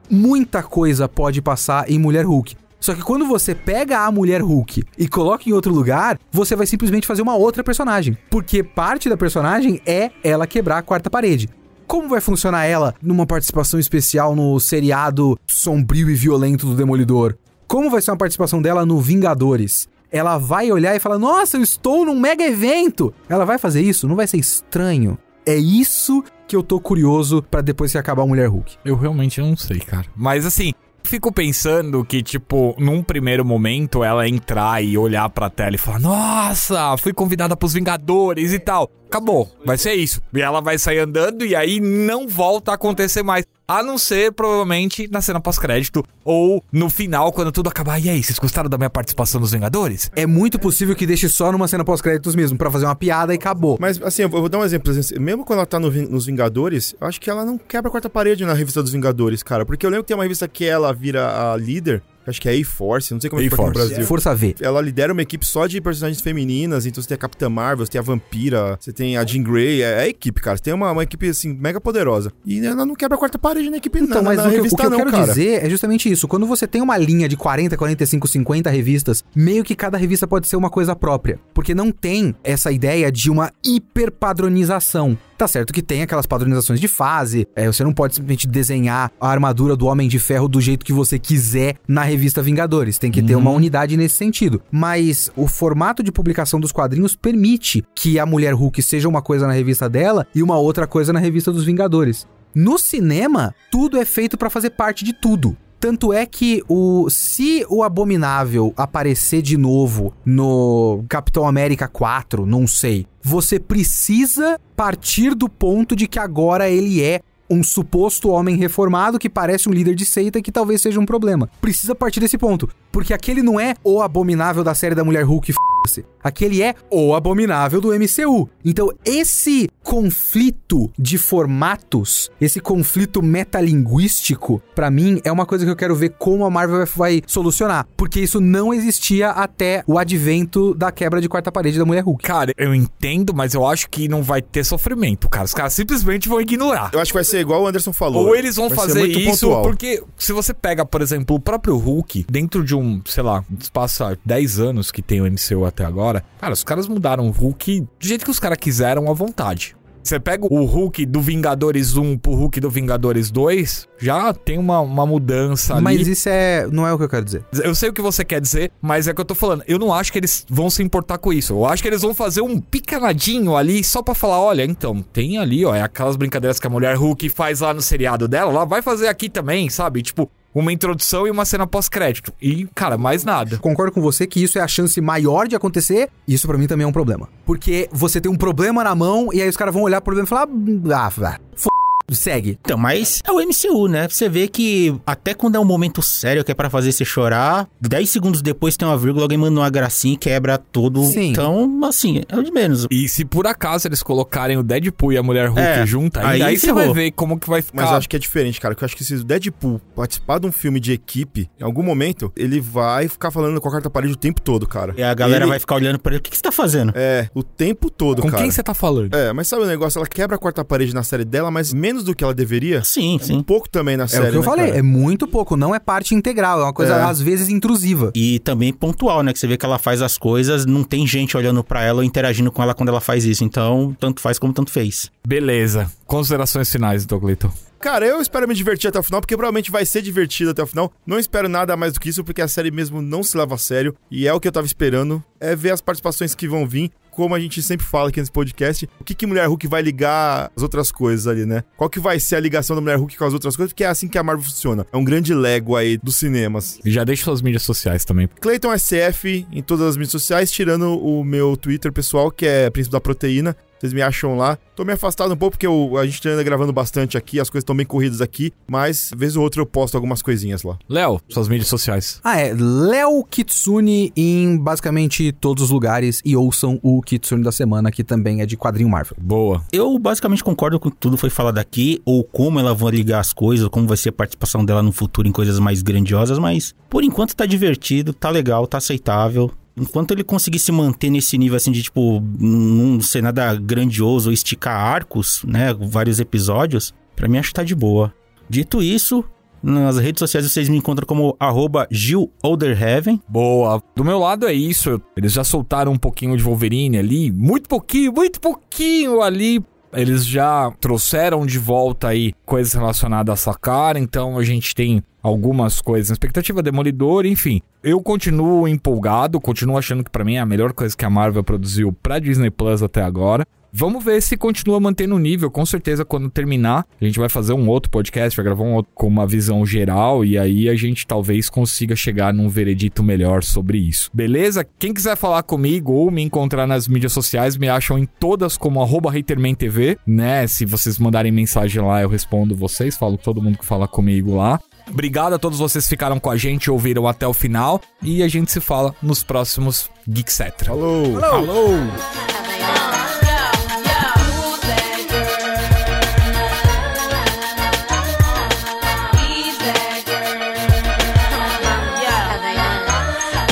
Muita 0.10 0.64
coisa 0.64 1.08
pode 1.08 1.42
passar 1.42 1.90
em 1.90 2.00
Mulher 2.00 2.26
Hulk. 2.26 2.56
Só 2.80 2.96
que 2.96 3.02
quando 3.02 3.26
você 3.26 3.54
pega 3.54 4.00
a 4.00 4.12
mulher 4.12 4.42
Hulk 4.42 4.84
e 4.98 5.08
coloca 5.08 5.48
em 5.48 5.52
outro 5.52 5.74
lugar, 5.74 6.18
você 6.32 6.56
vai 6.56 6.66
simplesmente 6.66 7.06
fazer 7.06 7.22
uma 7.22 7.36
outra 7.36 7.64
personagem. 7.64 8.18
Porque 8.30 8.64
parte 8.64 9.10
da 9.10 9.18
personagem 9.18 9.82
é 9.86 10.12
ela 10.24 10.48
quebrar 10.48 10.78
a 10.78 10.82
quarta 10.82 11.10
parede. 11.10 11.50
Como 11.90 12.08
vai 12.08 12.22
funcionar 12.22 12.66
ela 12.66 12.94
numa 13.02 13.26
participação 13.26 13.80
especial 13.80 14.36
no 14.36 14.60
seriado 14.60 15.36
sombrio 15.48 16.08
e 16.08 16.14
violento 16.14 16.68
do 16.68 16.76
Demolidor? 16.76 17.36
Como 17.68 17.90
vai 17.90 18.00
ser 18.00 18.12
uma 18.12 18.18
participação 18.18 18.62
dela 18.62 18.86
no 18.86 19.02
Vingadores? 19.02 19.90
Ela 20.12 20.38
vai 20.38 20.72
olhar 20.72 20.96
e 20.96 21.00
falar: 21.00 21.18
Nossa, 21.18 21.58
eu 21.58 21.64
estou 21.64 22.06
num 22.06 22.20
mega 22.20 22.44
evento! 22.44 23.12
Ela 23.28 23.44
vai 23.44 23.58
fazer 23.58 23.82
isso? 23.82 24.08
Não 24.08 24.16
vai 24.16 24.28
ser 24.28 24.38
estranho? 24.38 25.18
É 25.48 25.56
isso 25.58 26.24
que 26.48 26.56
eu 26.56 26.62
tô 26.62 26.80
curioso 26.80 27.42
para 27.42 27.62
depois 27.62 27.92
que 27.92 27.98
acabar 27.98 28.22
a 28.22 28.28
Mulher 28.28 28.50
Hulk. 28.50 28.78
Eu 28.86 28.96
realmente 28.96 29.42
não 29.42 29.58
sei, 29.58 29.80
cara. 29.80 30.06
Mas 30.16 30.46
assim, 30.46 30.74
fico 31.10 31.32
pensando 31.32 32.06
que, 32.06 32.22
tipo, 32.22 32.76
num 32.78 33.02
primeiro 33.02 33.44
momento 33.44 34.04
ela 34.04 34.30
entrar 34.30 34.84
e 34.84 34.96
olhar 34.96 35.28
pra 35.30 35.50
tela 35.50 35.76
e 35.76 35.80
falar: 35.80 36.00
Nossa, 36.00 36.96
fui 36.98 37.12
convidada 37.12 37.58
pros 37.58 37.74
Vingadores 37.74 38.54
e 38.54 38.60
tal. 38.60 38.90
Acabou, 39.08 39.52
vai 39.66 39.76
ser 39.76 39.94
isso. 39.94 40.22
E 40.32 40.40
ela 40.40 40.62
vai 40.62 40.78
sair 40.78 41.00
andando 41.00 41.44
e 41.44 41.56
aí 41.56 41.80
não 41.80 42.28
volta 42.28 42.72
a 42.72 42.76
acontecer 42.76 43.24
mais. 43.24 43.44
A 43.70 43.84
não 43.84 44.00
ser, 44.00 44.32
provavelmente, 44.32 45.08
na 45.12 45.22
cena 45.22 45.40
pós-crédito 45.40 46.04
ou 46.26 46.64
no 46.72 46.90
final, 46.90 47.32
quando 47.32 47.52
tudo 47.52 47.70
acabar. 47.70 48.04
E 48.04 48.10
aí, 48.10 48.24
vocês 48.24 48.40
gostaram 48.40 48.68
da 48.68 48.80
minha 48.80 48.90
participação 48.90 49.40
nos 49.40 49.52
Vingadores? 49.52 50.10
É 50.16 50.26
muito 50.26 50.58
possível 50.58 50.96
que 50.96 51.06
deixe 51.06 51.30
só 51.30 51.52
numa 51.52 51.68
cena 51.68 51.86
pós-créditos 51.86 52.34
mesmo, 52.34 52.58
pra 52.58 52.72
fazer 52.72 52.86
uma 52.86 52.96
piada 52.96 53.32
e 53.32 53.38
acabou. 53.38 53.78
Mas, 53.80 54.02
assim, 54.02 54.24
eu 54.24 54.30
vou 54.30 54.50
dar 54.50 54.58
um 54.58 54.64
exemplo. 54.64 54.92
Mesmo 55.20 55.46
quando 55.46 55.60
ela 55.60 55.68
tá 55.68 55.80
no 55.80 55.92
nos 55.92 56.26
Vingadores, 56.26 56.96
eu 57.00 57.06
acho 57.06 57.22
que 57.22 57.30
ela 57.30 57.46
não 57.46 57.60
quebra 57.60 57.90
a 57.90 57.92
quarta 57.92 58.10
parede 58.10 58.44
na 58.44 58.56
revista 58.56 58.82
dos 58.82 58.92
Vingadores, 58.92 59.44
cara. 59.44 59.64
Porque 59.68 59.86
eu 59.86 59.92
lembro 59.92 60.04
que 60.04 60.08
tem 60.08 60.18
uma 60.18 60.24
revista 60.24 60.48
que 60.48 60.66
ela 60.66 60.92
vira 60.92 61.52
a 61.54 61.56
líder, 61.56 62.02
acho 62.26 62.42
que 62.42 62.50
é 62.50 62.60
A-Force, 62.60 63.14
não 63.14 63.22
sei 63.22 63.30
como 63.30 63.42
é 63.42 63.48
que 63.48 63.56
no. 63.56 63.72
Brasil. 63.72 64.06
Força 64.06 64.36
V. 64.36 64.56
Ela 64.62 64.82
lidera 64.82 65.14
uma 65.14 65.22
equipe 65.22 65.46
só 65.46 65.68
de 65.68 65.80
personagens 65.82 66.22
femininas, 66.22 66.86
então 66.86 67.02
você 67.02 67.10
tem 67.10 67.16
a 67.16 67.20
Capitã 67.20 67.50
Marvel, 67.50 67.86
você 67.86 67.92
tem 67.92 68.00
a 68.00 68.04
Vampira, 68.04 68.78
você 68.80 68.92
tem 68.92 69.18
a 69.18 69.26
Jean 69.26 69.44
Grey, 69.44 69.82
é, 69.82 69.92
é 69.92 70.00
a 70.02 70.08
equipe, 70.08 70.42
cara. 70.42 70.58
Você 70.58 70.64
tem 70.64 70.74
uma, 70.74 70.92
uma 70.92 71.04
equipe, 71.04 71.30
assim, 71.30 71.54
mega 71.54 71.80
poderosa. 71.80 72.32
E 72.46 72.66
ela 72.66 72.86
não 72.86 72.96
quebra 72.96 73.16
a 73.16 73.20
quarta 73.20 73.38
parede 73.38 73.70
na 73.70 73.78
equipe, 73.78 74.00
Então, 74.00 74.22
na, 74.22 74.30
mas 74.30 74.38
na 74.38 74.48
o 74.48 74.52
que, 74.52 74.60
o 74.60 74.76
que 74.76 74.86
eu 74.86 74.90
não, 74.90 74.98
quero 74.98 75.12
cara. 75.12 75.26
dizer 75.26 75.66
é 75.66 75.70
justamente 75.70 76.12
isso. 76.12 76.28
Quando 76.28 76.46
você 76.46 76.68
tem 76.68 76.82
uma 76.82 76.98
linha 76.98 77.28
de 77.28 77.36
40, 77.38 77.78
45, 77.78 78.28
50 78.28 78.70
revistas, 78.70 79.24
meio 79.36 79.64
que 79.64 79.76
cada 79.76 79.98
revista 79.98 80.28
pode 80.28 80.48
ser 80.48 80.56
uma 80.56 80.70
coisa 80.70 80.96
própria. 80.96 81.40
Porque 81.54 81.74
não 81.76 81.92
tem 81.92 82.36
essa 82.44 82.72
ideia 82.72 83.12
de 83.12 83.30
uma 83.30 83.52
hiperpadronização. 83.64 85.18
Tá 85.40 85.48
certo 85.48 85.72
que 85.72 85.82
tem 85.82 86.02
aquelas 86.02 86.26
padronizações 86.26 86.82
de 86.82 86.88
fase, 86.90 87.48
é, 87.56 87.66
você 87.66 87.82
não 87.82 87.94
pode 87.94 88.14
simplesmente 88.14 88.46
desenhar 88.46 89.10
a 89.22 89.30
armadura 89.30 89.74
do 89.74 89.86
Homem 89.86 90.10
de 90.10 90.20
Ferro 90.20 90.50
do 90.50 90.60
jeito 90.60 90.86
que 90.86 90.92
você 90.92 91.18
quiser 91.18 91.78
na 91.88 92.04
revista 92.04 92.42
Vingadores. 92.42 92.98
Tem 92.98 93.10
que 93.10 93.24
ter 93.24 93.38
uma 93.38 93.50
unidade 93.50 93.96
nesse 93.96 94.18
sentido. 94.18 94.62
Mas 94.70 95.32
o 95.38 95.48
formato 95.48 96.04
de 96.04 96.12
publicação 96.12 96.60
dos 96.60 96.74
quadrinhos 96.74 97.16
permite 97.16 97.86
que 97.96 98.20
a 98.20 98.26
Mulher 98.26 98.54
Hulk 98.54 98.84
seja 98.84 99.08
uma 99.08 99.22
coisa 99.22 99.48
na 99.48 99.54
revista 99.54 99.88
dela 99.90 100.28
e 100.36 100.44
uma 100.44 100.58
outra 100.58 100.86
coisa 100.86 101.14
na 101.14 101.20
revista 101.20 101.54
dos 101.54 101.64
Vingadores. 101.64 102.28
No 102.54 102.78
cinema, 102.78 103.56
tudo 103.72 103.98
é 103.98 104.04
feito 104.04 104.38
pra 104.38 104.50
fazer 104.50 104.72
parte 104.72 105.06
de 105.06 105.14
tudo. 105.14 105.56
Tanto 105.80 106.12
é 106.12 106.26
que 106.26 106.62
o 106.68 107.10
se 107.10 107.66
o 107.70 107.84
Abominável 107.84 108.74
aparecer 108.76 109.42
de 109.42 109.58
novo 109.58 110.14
no 110.26 111.06
Capitão 111.08 111.48
América 111.48 111.88
4, 111.88 112.46
não 112.46 112.68
sei, 112.68 113.08
você 113.22 113.60
precisa 113.60 114.60
partir 114.76 115.34
do 115.34 115.48
ponto 115.48 115.96
de 115.96 116.08
que 116.08 116.20
agora 116.20 116.70
ele 116.70 117.02
é 117.02 117.22
um 117.50 117.64
suposto 117.64 118.30
homem 118.30 118.58
reformado 118.58 119.18
que 119.18 119.30
parece 119.30 119.68
um 119.68 119.72
líder 119.72 119.96
de 119.96 120.06
seita 120.06 120.42
que 120.42 120.52
talvez 120.52 120.82
seja 120.82 121.00
um 121.00 121.06
problema. 121.06 121.50
Precisa 121.60 121.96
partir 121.96 122.20
desse 122.20 122.38
ponto, 122.38 122.70
porque 122.92 123.14
aquele 123.14 123.42
não 123.42 123.60
é 123.60 123.74
o 123.84 124.02
abominável 124.02 124.64
da 124.64 124.76
série 124.76 124.94
da 124.94 125.04
Mulher 125.04 125.24
Hulk, 125.24 125.54
f***se. 125.90 126.06
Aquele 126.24 126.62
é 126.62 126.76
o 126.92 127.14
abominável 127.16 127.80
do 127.80 127.90
MCU. 127.94 128.50
Então, 128.64 128.92
esse 129.06 129.70
conflito 129.82 130.92
de 131.00 131.18
formatos, 131.18 132.30
esse 132.42 132.60
conflito 132.60 133.22
metalinguístico, 133.22 134.62
pra 134.76 134.92
mim 134.92 135.22
é 135.24 135.32
uma 135.32 135.46
coisa 135.46 135.66
que 135.66 135.72
eu 135.72 135.76
quero 135.76 135.96
ver 135.96 136.10
como 136.18 136.46
a 136.46 136.50
Marvel 136.50 136.86
vai 136.96 137.22
solucionar, 137.26 137.88
porque 137.96 138.20
isso 138.20 138.40
não 138.42 138.74
existia 138.74 139.30
até 139.30 139.84
o 139.88 139.98
advento 139.98 140.74
da 140.76 140.92
quebra 140.92 141.22
de 141.22 141.30
quarta 141.30 141.52
parede 141.52 141.80
da 141.80 141.86
Mulher 141.86 142.04
Hulk. 142.04 142.24
Cara, 142.24 142.54
eu 142.58 142.76
entendo, 142.76 143.34
mas 143.34 143.54
eu 143.54 143.66
acho 143.66 143.90
que 143.90 144.08
não 144.08 144.22
vai 144.22 144.42
ter 144.42 144.64
sofrimento, 144.66 145.30
cara. 145.30 145.46
Os 145.46 145.54
caras 145.54 145.74
simplesmente 145.74 146.28
vão 146.30 146.42
ignorar. 146.42 146.92
Eu 146.94 147.00
acho 147.00 147.12
que 147.12 147.18
vai 147.18 147.24
ser 147.24 147.40
igual 147.40 147.64
o 147.64 147.68
Anderson 147.68 147.94
falou. 147.94 148.28
Ou 148.28 148.36
eles 148.36 148.58
vão 148.58 148.70
Vai 148.70 148.78
fazer 148.78 149.06
isso, 149.08 149.48
pontual. 149.48 149.62
porque 149.64 150.04
se 150.18 150.34
você 150.34 150.54
pega, 150.54 150.86
por 150.86 151.02
exemplo, 151.02 151.36
o 151.36 151.40
próprio 151.40 151.78
Hulk, 151.78 152.26
dentro 152.30 152.64
de 152.64 152.76
um, 152.76 153.02
sei 153.06 153.24
lá, 153.24 153.44
espaço 153.60 154.04
há 154.04 154.18
10 154.26 154.60
anos 154.60 154.92
que 154.92 155.02
tem 155.02 155.22
o 155.22 155.26
MCU 155.26 155.66
até 155.66 155.79
agora, 155.84 156.24
cara, 156.40 156.54
os 156.54 156.64
caras 156.64 156.88
mudaram 156.88 157.28
o 157.28 157.32
Hulk 157.32 157.82
do 157.82 157.88
jeito 158.00 158.26
que 158.26 158.32
os 158.32 158.40
caras 158.40 158.58
quiseram 158.58 159.10
à 159.10 159.14
vontade. 159.14 159.76
Você 160.10 160.20
pega 160.20 160.46
o 160.50 160.66
Hulk 160.66 161.06
do 161.06 161.22
Vingadores 161.22 161.96
1 161.96 162.18
pro 162.18 162.34
Hulk 162.34 162.60
do 162.60 162.70
Vingadores 162.70 163.30
2, 163.30 163.88
já 164.00 164.34
tem 164.34 164.58
uma, 164.58 164.80
uma 164.80 165.06
mudança 165.06 165.76
ali. 165.76 165.84
Mas 165.84 166.08
isso 166.08 166.30
é, 166.30 166.66
não 166.68 166.88
é 166.88 166.94
o 166.94 166.98
que 166.98 167.04
eu 167.04 167.10
quero 167.10 167.26
dizer. 167.26 167.46
Eu 167.64 167.76
sei 167.76 167.90
o 167.90 167.94
que 167.94 168.02
você 168.02 168.24
quer 168.24 168.42
dizer, 168.42 168.72
mas 168.82 169.08
é 169.08 169.14
que 169.14 169.22
eu 169.22 169.26
tô 169.26 169.36
falando. 169.36 169.64
Eu 169.68 169.78
não 169.78 169.94
acho 169.94 170.12
que 170.12 170.18
eles 170.18 170.46
vão 170.50 170.70
se 170.70 170.82
importar 170.82 171.18
com 171.18 171.32
isso. 171.32 171.54
Eu 171.54 171.66
acho 171.66 171.84
que 171.84 171.90
eles 171.90 172.02
vão 172.02 172.16
fazer 172.16 172.42
um 172.42 172.60
picanadinho 172.60 173.56
ali 173.56 173.84
só 173.84 174.02
pra 174.02 174.16
falar: 174.16 174.40
olha, 174.40 174.64
então, 174.64 175.02
tem 175.14 175.38
ali, 175.38 175.66
ó, 175.66 175.76
é 175.76 175.82
aquelas 175.82 176.16
brincadeiras 176.16 176.60
que 176.60 176.66
a 176.66 176.72
mulher 176.72 176.96
Hulk 176.96 177.30
faz 177.30 177.60
lá 177.60 177.74
no 177.74 177.82
seriado 177.82 178.28
dela, 178.28 178.52
ela 178.52 178.66
vai 178.66 178.82
fazer 178.82 179.10
aqui 179.10 179.30
também, 179.30 179.70
sabe? 179.70 180.02
Tipo, 180.02 180.30
uma 180.54 180.74
introdução 180.74 181.28
e 181.28 181.32
uma 181.32 181.46
cena 181.46 181.68
pós-crédito. 181.68 182.34
E, 182.42 182.68
cara, 182.74 182.98
mais 182.98 183.24
nada. 183.24 183.58
Concordo 183.58 183.92
com 183.92 184.02
você 184.02 184.26
que 184.26 184.42
isso 184.44 184.58
é 184.58 184.62
a 184.62 184.68
chance 184.68 185.00
maior 185.00 185.48
de 185.48 185.56
acontecer. 185.56 186.10
Isso 186.28 186.48
pra 186.48 186.58
mim 186.58 186.68
também 186.68 186.86
é 186.86 186.88
um 186.88 186.92
problema. 186.92 187.30
Porque 187.46 187.88
você 187.92 188.20
tem 188.20 188.32
um 188.32 188.38
problema 188.38 188.84
na 188.84 188.96
mão 188.96 189.30
e 189.34 189.42
aí 189.42 189.50
os 189.50 189.58
caras 189.58 189.74
vão 189.74 189.84
olhar 189.84 190.02
pro 190.02 190.14
problema 190.14 190.26
e 190.26 190.30
falar: 190.30 190.48
ah. 190.96 191.69
Segue. 192.16 192.58
Então, 192.62 192.78
mas 192.78 193.22
é 193.26 193.32
o 193.32 193.40
MCU, 193.40 193.88
né? 193.88 194.08
Você 194.08 194.28
vê 194.30 194.48
que 194.48 194.96
até 195.06 195.34
quando 195.34 195.56
é 195.56 195.60
um 195.60 195.66
momento 195.66 196.02
sério 196.02 196.44
que 196.44 196.52
é 196.52 196.56
pra 196.56 196.70
fazer 196.70 196.92
você 196.92 197.06
chorar, 197.06 197.68
10 197.82 198.10
segundos 198.10 198.42
depois 198.42 198.76
tem 198.78 198.88
uma 198.88 198.98
vírgula, 198.98 199.24
alguém 199.26 199.38
manda 199.38 199.60
uma 199.60 199.70
gracinha 199.70 200.14
e 200.14 200.18
quebra 200.18 200.58
todo. 200.58 201.04
Sim. 201.06 201.32
Então, 201.32 201.80
assim, 201.84 202.22
é 202.28 202.36
o 202.38 202.44
de 202.44 202.52
menos. 202.52 202.88
E 202.90 203.08
se 203.10 203.26
por 203.26 203.48
acaso 203.48 203.88
eles 203.88 204.02
colocarem 204.04 204.58
o 204.58 204.64
Deadpool 204.64 205.14
e 205.14 205.18
a 205.18 205.24
mulher 205.24 205.48
Hulk 205.48 205.62
É, 205.62 205.86
junta, 205.86 206.26
aí, 206.28 206.42
aí 206.42 206.58
você 206.58 206.72
vai 206.74 206.92
ver 206.94 207.12
como 207.12 207.40
que 207.40 207.50
vai 207.50 207.62
ficar. 207.62 207.82
Mas 207.82 207.92
eu 207.92 207.98
acho 207.98 208.10
que 208.10 208.16
é 208.16 208.20
diferente, 208.20 208.60
cara. 208.60 208.74
Porque 208.74 208.84
eu 208.84 208.88
acho 208.88 208.96
que 208.96 209.04
se 209.04 209.16
o 209.16 209.24
Deadpool 209.24 209.80
participar 209.96 210.40
de 210.40 210.48
um 210.48 210.52
filme 210.52 210.80
de 210.80 210.92
equipe, 210.94 211.50
em 211.60 211.64
algum 211.64 211.84
momento, 211.84 212.32
ele 212.36 212.60
vai 212.60 213.08
ficar 213.08 213.32
falando 213.32 213.60
com 213.60 213.68
a 213.68 213.72
quarta 213.72 213.90
parede 213.90 214.14
o 214.14 214.18
tempo 214.18 214.42
todo, 214.42 214.68
cara. 214.68 214.94
E 214.98 215.04
a 215.04 215.14
galera 215.14 215.44
Ele- 215.44 215.50
vai 215.50 215.60
ficar 215.60 215.76
olhando 215.76 216.00
pra 216.00 216.12
ele, 216.14 216.20
o 216.20 216.22
que, 216.22 216.30
que 216.32 216.36
você 216.38 216.44
tá 216.44 216.52
fazendo? 216.52 216.92
É, 216.96 217.30
o 217.34 217.44
tempo 217.44 217.90
todo, 217.90 218.22
Com 218.22 218.30
cara. 218.30 218.44
quem 218.44 218.52
você 218.52 218.64
tá 218.64 218.74
falando? 218.74 219.14
É, 219.16 219.32
mas 219.34 219.48
sabe 219.48 219.64
o 219.64 219.66
negócio? 219.66 220.00
Ela 220.00 220.08
quebra 220.08 220.36
a 220.36 220.40
quarta 220.40 220.64
parede 220.64 220.94
na 220.94 221.04
série 221.04 221.26
dela, 221.26 221.50
mas 221.52 221.74
menos 221.74 221.99
do 222.04 222.16
que 222.16 222.24
ela 222.24 222.34
deveria. 222.34 222.84
Sim, 222.84 223.16
Um 223.16 223.20
sim. 223.20 223.44
pouco 223.44 223.70
também 223.70 223.96
na 223.98 224.06
É 224.06 224.08
série. 224.08 224.28
o 224.28 224.32
que 224.32 224.36
eu 224.38 224.42
né, 224.42 224.46
falei, 224.46 224.66
cara? 224.68 224.80
é 224.80 224.82
muito 224.82 225.28
pouco, 225.28 225.56
não 225.56 225.74
é 225.74 225.80
parte 225.80 226.14
integral, 226.16 226.60
é 226.60 226.64
uma 226.64 226.74
coisa 226.74 226.96
É. 226.96 227.04
às 227.04 227.22
vezes 227.22 227.50
intrusiva. 227.50 228.12
E 228.16 228.40
também 228.40 228.72
pontual, 228.74 229.24
né? 229.24 229.32
Que 229.34 229.40
você 229.40 229.48
vê 229.48 229.58
que 229.58 229.66
ela 229.66 229.78
faz 229.80 230.02
as 230.02 230.18
coisas, 230.18 230.66
não 230.66 230.84
tem 230.84 231.06
gente 231.08 231.36
olhando 231.38 231.64
pra 231.64 231.84
ela 231.84 231.98
ou 232.00 232.04
interagindo 232.04 232.52
com 232.52 232.62
ela 232.64 232.74
quando 232.74 232.90
ela 232.90 233.02
faz 233.02 233.26
isso. 233.26 233.44
Então, 233.44 233.96
tanto 234.00 234.22
faz 234.22 234.38
como 234.40 234.54
tanto 234.54 234.72
fez. 234.72 235.12
Beleza. 235.26 235.92
Considerações 236.06 236.72
finais, 236.72 237.06
Douglas. 237.06 237.38
Cara, 237.80 238.06
eu 238.06 238.22
espero 238.22 238.46
me 238.46 238.54
divertir 238.54 238.90
até 238.90 239.00
o 239.00 239.04
final, 239.04 239.22
porque 239.22 239.38
provavelmente 239.38 239.72
vai 239.72 239.86
ser 239.86 240.02
divertido 240.02 240.52
até 240.52 240.62
o 240.62 240.68
final. 240.68 240.92
Não 241.08 241.18
espero 241.18 241.48
nada 241.48 241.78
mais 241.78 241.94
do 241.94 242.00
que 242.00 242.10
isso, 242.10 242.26
porque 242.26 242.42
a 242.42 242.48
série 242.48 242.72
mesmo 242.72 243.02
não 243.02 243.24
se 243.24 243.38
leva 243.38 243.56
a 243.56 243.58
sério. 243.58 243.96
E 244.12 244.28
é 244.28 244.34
o 244.34 244.40
que 244.40 244.50
eu 244.50 244.52
tava 244.52 244.68
esperando, 244.68 245.24
é 245.40 245.56
ver 245.56 245.72
as 245.72 245.80
participações 245.80 246.36
que 246.36 246.48
vão 246.48 246.68
vir. 246.68 246.92
Como 247.10 247.34
a 247.36 247.40
gente 247.40 247.62
sempre 247.62 247.86
fala 247.86 248.10
aqui 248.10 248.20
nesse 248.20 248.32
podcast, 248.32 248.88
o 249.00 249.04
que 249.04 249.14
que 249.14 249.26
Mulher 249.26 249.48
Hulk 249.48 249.68
vai 249.68 249.82
ligar 249.82 250.52
as 250.56 250.64
outras 250.64 250.90
coisas 250.90 251.28
ali, 251.28 251.46
né? 251.46 251.64
Qual 251.76 251.90
que 251.90 252.00
vai 252.00 252.18
ser 252.18 252.36
a 252.36 252.40
ligação 252.40 252.76
da 252.76 252.82
Mulher 252.82 252.98
Hulk 252.98 253.18
com 253.18 253.26
as 253.26 253.34
outras 253.34 253.58
coisas? 253.58 253.74
Porque 253.74 253.84
é 253.84 253.88
assim 253.88 254.08
que 254.08 254.18
a 254.18 254.24
Marvel 254.24 254.46
funciona. 254.46 254.86
É 254.92 254.96
um 254.96 255.04
grande 255.04 255.34
Lego 255.34 255.76
aí 255.76 255.98
dos 255.98 256.16
cinemas. 256.16 256.80
E 256.86 256.92
já 256.92 257.04
deixa 257.04 257.26
suas 257.26 257.42
mídias 257.42 257.64
sociais 257.64 258.06
também. 258.06 258.30
Clayton 258.40 258.78
SF 258.78 259.48
em 259.52 259.62
todas 259.62 259.88
as 259.88 259.98
mídias 259.98 260.12
sociais, 260.12 260.52
tirando 260.52 260.98
o 260.98 261.24
meu 261.24 261.58
Twitter 261.58 261.92
pessoal, 261.92 262.32
que 262.32 262.46
é 262.46 262.70
Príncipe 262.70 262.94
da 262.94 263.02
Proteína. 263.02 263.56
Vocês 263.80 263.94
me 263.94 264.02
acham 264.02 264.36
lá. 264.38 264.58
Tô 264.76 264.84
meio 264.84 264.96
afastado 264.96 265.34
um 265.34 265.38
pouco 265.38 265.52
porque 265.54 265.68
eu- 265.68 265.98
a 265.98 266.06
gente 266.06 266.28
anda 266.28 266.44
gravando 266.44 266.72
bastante 266.74 267.18
aqui, 267.18 267.40
as 267.40 267.50
coisas 267.50 267.64
estão 267.64 267.76
bem 267.76 267.86
corridas 267.86 268.22
aqui, 268.22 268.52
mas 268.68 269.12
vez 269.16 269.36
ou 269.36 269.44
outra 269.44 269.62
eu 269.62 269.66
posto 269.66 269.96
algumas 269.96 270.22
coisinhas 270.22 270.64
lá. 270.64 270.78
Léo, 270.88 271.20
suas 271.30 271.48
mídias 271.48 271.68
sociais. 271.68 272.20
Ah, 272.24 272.40
é. 272.40 272.54
Léo 272.54 273.24
Kitsune 273.24 274.12
em 274.16 274.58
basicamente 274.58 275.32
todos 275.32 275.64
os 275.64 275.70
lugares 275.70 276.22
e 276.26 276.36
ouçam 276.36 276.80
o 276.84 277.02
Kitsune 277.02 277.44
da 277.44 277.52
semana, 277.52 277.92
que 277.92 278.04
também 278.04 278.42
é 278.42 278.46
de 278.46 278.56
quadrinho 278.58 278.90
Marvel. 278.90 279.16
Boa. 279.20 279.64
Eu 279.72 279.98
basicamente 280.00 280.44
concordo 280.44 280.80
com 280.80 280.90
tudo 280.90 281.16
que 281.16 281.22
foi 281.22 281.30
falado 281.30 281.58
aqui, 281.58 282.02
ou 282.06 282.24
como 282.24 282.60
ela 282.60 282.74
vai 282.74 282.92
ligar 282.92 283.20
as 283.20 283.34
coisas, 283.34 283.64
ou 283.64 283.70
como 283.70 283.88
vai 283.88 283.98
ser 283.98 284.10
a 284.10 284.14
participação 284.14 284.64
dela 284.66 284.82
no 284.84 284.92
futuro 284.92 285.28
em 285.28 285.32
coisas 285.32 285.60
mais 285.60 285.82
grandiosas, 285.82 286.38
mas 286.40 286.74
por 286.90 287.04
enquanto 287.04 287.36
tá 287.36 287.46
divertido, 287.46 288.14
tá 288.14 288.30
legal, 288.30 288.66
tá 288.68 288.78
aceitável. 288.78 289.52
Enquanto 289.80 290.12
ele 290.12 290.24
conseguir 290.24 290.60
se 290.60 290.72
manter 290.72 291.10
nesse 291.10 291.38
nível 291.38 291.56
assim 291.56 291.72
de 291.72 291.82
tipo, 291.82 292.22
não 292.40 293.00
ser 293.00 293.24
nada 293.24 293.56
grandioso 293.56 294.32
esticar 294.32 294.76
arcos, 294.76 295.44
né, 295.48 295.74
vários 295.74 296.20
episódios, 296.20 296.94
pra 297.16 297.28
mim 297.28 297.38
acho 297.38 297.50
que 297.50 297.54
tá 297.54 297.64
de 297.64 297.76
boa. 297.76 298.14
Dito 298.50 298.82
isso, 298.82 299.24
nas 299.62 299.98
redes 299.98 300.20
sociais 300.20 300.50
vocês 300.50 300.70
me 300.70 300.78
encontram 300.78 301.06
como 301.06 301.36
arroba 301.40 301.88
Gil 301.92 302.32
Olderheaven. 302.42 303.22
Boa. 303.28 303.82
Do 303.96 304.04
meu 304.04 304.20
lado 304.20 304.48
é 304.48 304.54
isso. 304.54 305.02
Eles 305.16 305.34
já 305.34 305.44
soltaram 305.44 305.92
um 305.92 305.98
pouquinho 305.98 306.36
de 306.38 306.44
Wolverine 306.44 306.98
ali. 306.98 307.32
Muito 307.32 307.68
pouquinho, 307.68 308.14
muito 308.14 308.40
pouquinho 308.40 309.22
ali. 309.22 309.62
Eles 309.92 310.26
já 310.26 310.72
trouxeram 310.80 311.46
de 311.46 311.58
volta 311.58 312.10
aí 312.10 312.34
coisas 312.46 312.74
relacionadas 312.74 313.48
a 313.48 313.54
cara. 313.54 314.00
Então 314.00 314.38
a 314.38 314.44
gente 314.44 314.74
tem 314.74 315.04
algumas 315.22 315.82
coisas 315.82 316.10
na 316.10 316.14
expectativa, 316.14 316.64
Demolidor, 316.64 317.26
enfim. 317.26 317.62
Eu 317.82 318.02
continuo 318.02 318.68
empolgado, 318.68 319.40
continuo 319.40 319.78
achando 319.78 320.04
que 320.04 320.12
pra 320.12 320.26
mim 320.26 320.36
é 320.36 320.40
a 320.40 320.46
melhor 320.46 320.74
coisa 320.74 320.96
que 320.96 321.06
a 321.06 321.10
Marvel 321.10 321.46
produziu 321.46 321.94
pra 321.94 322.20
Disney 322.20 322.52
Plus 322.52 322.84
até 322.84 323.02
agora. 323.02 323.48
Vamos 323.72 324.04
ver 324.04 324.22
se 324.22 324.36
continua 324.36 324.80
mantendo 324.80 325.16
o 325.16 325.20
nível. 325.20 325.50
Com 325.50 325.66
certeza, 325.66 326.04
quando 326.04 326.30
terminar, 326.30 326.86
a 327.00 327.06
gente 327.06 327.20
vai 327.20 327.30
fazer 327.30 327.54
um 327.54 327.70
outro 327.70 327.90
podcast, 327.90 328.36
vai 328.36 328.44
gravar 328.44 328.64
um 328.64 328.74
outro 328.74 328.92
com 328.94 329.08
uma 329.08 329.28
visão 329.28 329.66
geral. 329.66 330.26
E 330.26 330.38
aí 330.38 330.68
a 330.68 330.76
gente 330.76 331.08
talvez 331.08 331.50
consiga 331.50 331.96
chegar 331.96 332.34
num 332.34 332.50
veredito 332.50 333.02
melhor 333.02 333.44
sobre 333.44 333.78
isso. 333.78 334.10
Beleza? 334.14 334.68
Quem 334.78 334.94
quiser 334.94 335.16
falar 335.16 335.44
comigo 335.44 335.94
ou 335.94 336.12
me 336.12 336.22
encontrar 336.22 336.68
nas 336.68 336.88
mídias 336.88 337.14
sociais, 337.14 337.56
me 337.56 337.70
acham 337.70 337.98
em 337.98 338.06
todas 338.06 338.58
como 338.58 338.82
arroba 338.82 339.16
HatermanTV, 339.16 340.00
né? 340.06 340.48
Se 340.48 340.66
vocês 340.66 340.98
mandarem 341.00 341.32
mensagem 341.32 341.82
lá, 341.82 342.02
eu 342.02 342.10
respondo 342.10 342.56
vocês. 342.56 342.98
Falo 342.98 343.18
todo 343.18 343.42
mundo 343.42 343.60
que 343.60 343.66
fala 343.66 343.88
comigo 343.88 344.36
lá. 344.36 344.60
Obrigado 344.90 345.34
a 345.34 345.40
todos 345.40 345.60
vocês 345.60 345.86
que 345.86 345.90
ficaram 345.90 346.20
com 346.20 346.30
a 346.30 346.38
gente 346.38 346.70
ouviram 346.70 347.08
até 347.08 347.28
o 347.28 347.34
final. 347.34 347.82
E 348.02 348.24
a 348.24 348.28
gente 348.28 348.52
se 348.52 348.60
fala 348.60 348.94
nos 349.02 349.24
próximos 349.24 349.90
Geekcetra. 350.08 350.70
Falou! 350.70 351.20
Falou! 351.20 351.70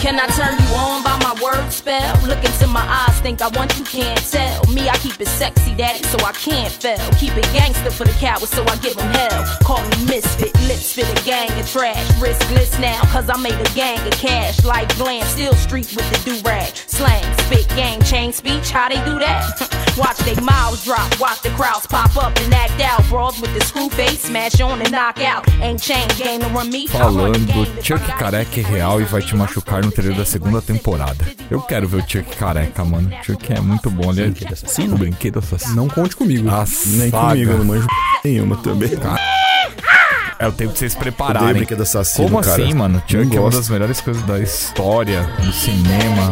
Can 0.01 0.19
I 0.19 0.27
turn 0.27 0.55
you 0.63 0.75
on 0.75 1.03
by 1.03 1.17
my 1.21 1.33
word 1.43 1.69
spell? 1.71 2.15
Look 2.27 2.43
into 2.43 2.67
my 2.67 2.79
eyes, 2.81 3.19
think 3.19 3.41
I 3.41 3.49
want 3.49 3.77
you, 3.77 3.83
can't 3.83 4.31
tell. 4.31 4.66
Me, 4.87 4.91
I 4.91 4.97
keep 4.99 5.19
it 5.19 5.27
sexy, 5.27 5.75
daddy, 5.75 6.01
so 6.03 6.17
I 6.25 6.31
can't 6.31 6.71
fail. 6.71 6.97
Keep 7.19 7.35
it 7.35 7.43
gangster 7.51 7.91
for 7.91 8.05
the 8.05 8.13
cowards, 8.13 8.49
so 8.49 8.63
I 8.63 8.77
give 8.77 8.95
them 8.95 9.11
hell. 9.11 9.57
Call 9.63 9.81
me 9.81 10.05
misfit, 10.05 10.53
lips 10.67 10.93
fit 10.93 11.09
a 11.09 11.25
gang 11.25 11.51
of 11.59 11.69
trash. 11.69 12.07
Riskless 12.21 12.79
now, 12.79 13.01
cause 13.11 13.29
I 13.29 13.37
made 13.37 13.59
a 13.59 13.69
gang 13.75 13.99
of 14.07 14.13
cash. 14.13 14.63
Like 14.63 14.87
glam, 14.95 15.25
still 15.25 15.53
street 15.55 15.93
with 15.93 16.09
the 16.11 16.31
do-rag. 16.31 16.73
Slang, 16.75 17.25
spit, 17.39 17.67
gang, 17.69 18.01
chain 18.03 18.31
speech, 18.31 18.69
how 18.69 18.87
they 18.87 19.03
do 19.03 19.19
that? 19.19 19.43
watch 19.97 20.17
they 20.19 20.39
mouths 20.41 20.85
drop, 20.85 21.19
watch 21.19 21.41
the 21.41 21.49
crowds 21.49 21.87
pop 21.87 22.15
up 22.15 22.37
and 22.39 22.53
act 22.53 22.79
out. 22.81 23.03
Brawls 23.09 23.41
with 23.41 23.53
the 23.53 23.61
screw 23.65 23.89
face, 23.89 24.21
smash 24.21 24.61
on 24.61 24.81
and 24.81 24.91
knock 24.91 25.19
out. 25.19 25.47
Ain't 25.61 25.81
chain 25.81 26.07
game 26.17 26.39
to 26.39 26.47
run 26.47 26.69
me. 26.69 26.87
I 26.93 26.99
run 26.99 27.33
Falando, 27.33 27.83
Chuck 27.83 27.99
find 27.99 28.19
Careca 28.19 28.59
é 28.59 28.63
real 28.63 29.01
e 29.01 29.03
vai 29.03 29.21
te 29.21 29.35
machucar 29.35 29.83
no 29.83 29.91
trailer 29.91 30.17
da 30.17 30.25
segunda 30.25 30.61
temporada. 30.61 31.25
Eu 31.49 31.61
quero 31.61 31.87
ver 31.87 31.97
o 31.97 32.09
Chuck 32.09 32.35
Careca, 32.37 32.85
mano. 32.85 33.11
Chuck 33.23 33.51
é 33.51 33.59
muito 33.59 33.89
bom, 33.89 34.11
ele 34.11 34.21
é 34.21 34.37
Brinquedo 34.37 34.55
assassino? 34.77 34.95
o 34.95 34.97
brinquedo 34.97 35.39
assassino. 35.39 35.75
Não 35.75 35.87
conte 35.87 36.15
comigo. 36.15 36.49
Nem 36.85 37.11
comigo, 37.11 37.51
eu 37.51 37.57
não 37.57 37.65
manjo 37.65 37.87
nenhuma 38.23 38.57
também. 38.57 38.91
É 40.39 40.47
o 40.47 40.51
tempo 40.51 40.73
de 40.73 40.79
vocês 40.79 40.91
se 40.91 40.97
Odeio 40.97 41.13
prepararem. 41.13 41.53
brinquedo 41.55 41.81
assassino, 41.81 42.27
Como 42.29 42.41
cara. 42.43 42.63
assim, 42.63 42.73
mano? 42.73 43.01
Chuck 43.07 43.35
é 43.35 43.39
uma 43.39 43.49
das 43.49 43.69
melhores 43.69 44.01
coisas 44.01 44.21
da 44.23 44.39
história, 44.39 45.23
do 45.41 45.51
cinema. 45.51 46.29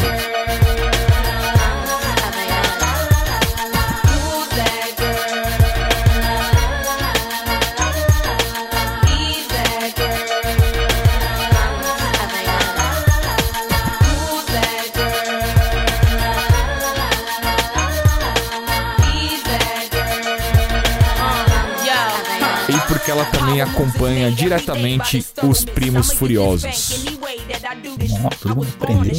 Também 23.46 23.62
acompanha 23.62 24.32
diretamente 24.32 25.26
os 25.44 25.64
Primos 25.66 26.12
Furiosos. 26.14 27.06
Ó, 28.24 28.30
todo 28.42 28.56
mundo 28.56 28.68
aprendeu. 28.82 29.14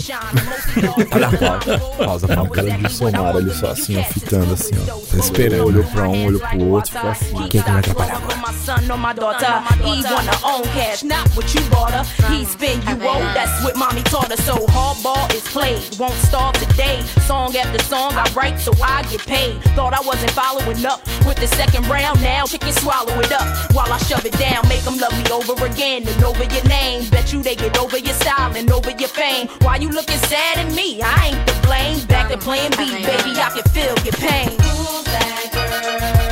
Olha 1.12 1.28
a 1.28 1.32
pausa. 1.36 1.78
Pausa, 1.78 2.26
O 2.26 2.28
pausa. 2.34 2.50
cara 2.50 2.70
de 2.78 2.92
somar 2.92 3.36
ali 3.36 3.54
só 3.54 3.68
assim, 3.68 3.96
ó, 3.98 4.02
fitando 4.04 4.52
assim, 4.54 4.74
ó. 4.80 4.96
Tá 5.12 5.18
esperando. 5.18 5.66
Olhou 5.66 5.84
pra 5.84 6.08
um, 6.08 6.26
olhou 6.26 6.40
pro 6.40 6.64
outro, 6.68 6.92
ficou 6.92 7.10
assim. 7.10 7.34
Quem 7.48 7.62
que 7.62 7.70
vai 7.70 7.78
atrapalhar 7.78 8.16
agora? 8.16 8.36
Son 8.56 8.90
or 8.90 8.98
my 8.98 9.12
daughter, 9.12 9.60
he 9.82 10.02
wanna 10.10 10.36
own 10.44 10.64
cash, 10.74 11.04
not 11.04 11.28
what 11.36 11.54
you 11.54 11.60
bought 11.70 11.92
her. 11.92 12.04
He 12.32 12.44
spend 12.44 12.82
you 12.84 12.96
owe, 13.06 13.20
that's 13.34 13.62
what 13.64 13.76
mommy 13.76 14.02
taught 14.02 14.30
her. 14.30 14.36
So 14.36 14.54
hardball 14.74 15.32
is 15.34 15.46
played, 15.48 15.82
won't 15.98 16.14
start 16.14 16.54
today. 16.56 17.02
Song 17.26 17.54
after 17.56 17.82
song 17.84 18.12
I 18.14 18.28
write, 18.34 18.58
so 18.58 18.72
I 18.82 19.02
get 19.10 19.20
paid. 19.26 19.62
Thought 19.76 19.94
I 19.94 20.00
wasn't 20.00 20.32
following 20.32 20.84
up 20.84 21.04
with 21.26 21.36
the 21.36 21.46
second 21.46 21.86
round, 21.88 22.22
now 22.22 22.44
chicken 22.46 22.72
swallow 22.72 23.18
it 23.20 23.32
up 23.32 23.46
while 23.74 23.92
I 23.92 23.98
shove 23.98 24.24
it 24.24 24.36
down. 24.38 24.66
Make 24.68 24.82
them 24.82 24.98
love 24.98 25.16
me 25.16 25.30
over 25.30 25.64
again 25.64 26.06
and 26.06 26.24
over 26.24 26.44
your 26.44 26.64
name. 26.64 27.08
Bet 27.10 27.32
you 27.32 27.42
they 27.42 27.54
get 27.54 27.78
over 27.78 27.98
your 27.98 28.14
style 28.14 28.54
and 28.56 28.70
over 28.72 28.90
your 28.90 29.08
fame. 29.08 29.48
Why 29.60 29.76
you 29.76 29.90
looking 29.90 30.18
sad 30.30 30.58
at 30.58 30.72
me? 30.74 31.00
I 31.02 31.28
ain't 31.28 31.48
to 31.48 31.54
blame. 31.66 32.04
Back 32.06 32.30
to 32.30 32.38
playing 32.38 32.72
B, 32.72 33.04
baby, 33.04 33.32
I 33.38 33.50
can 33.54 33.64
feel 33.70 33.94
your 34.04 34.16
pain. 34.18 34.56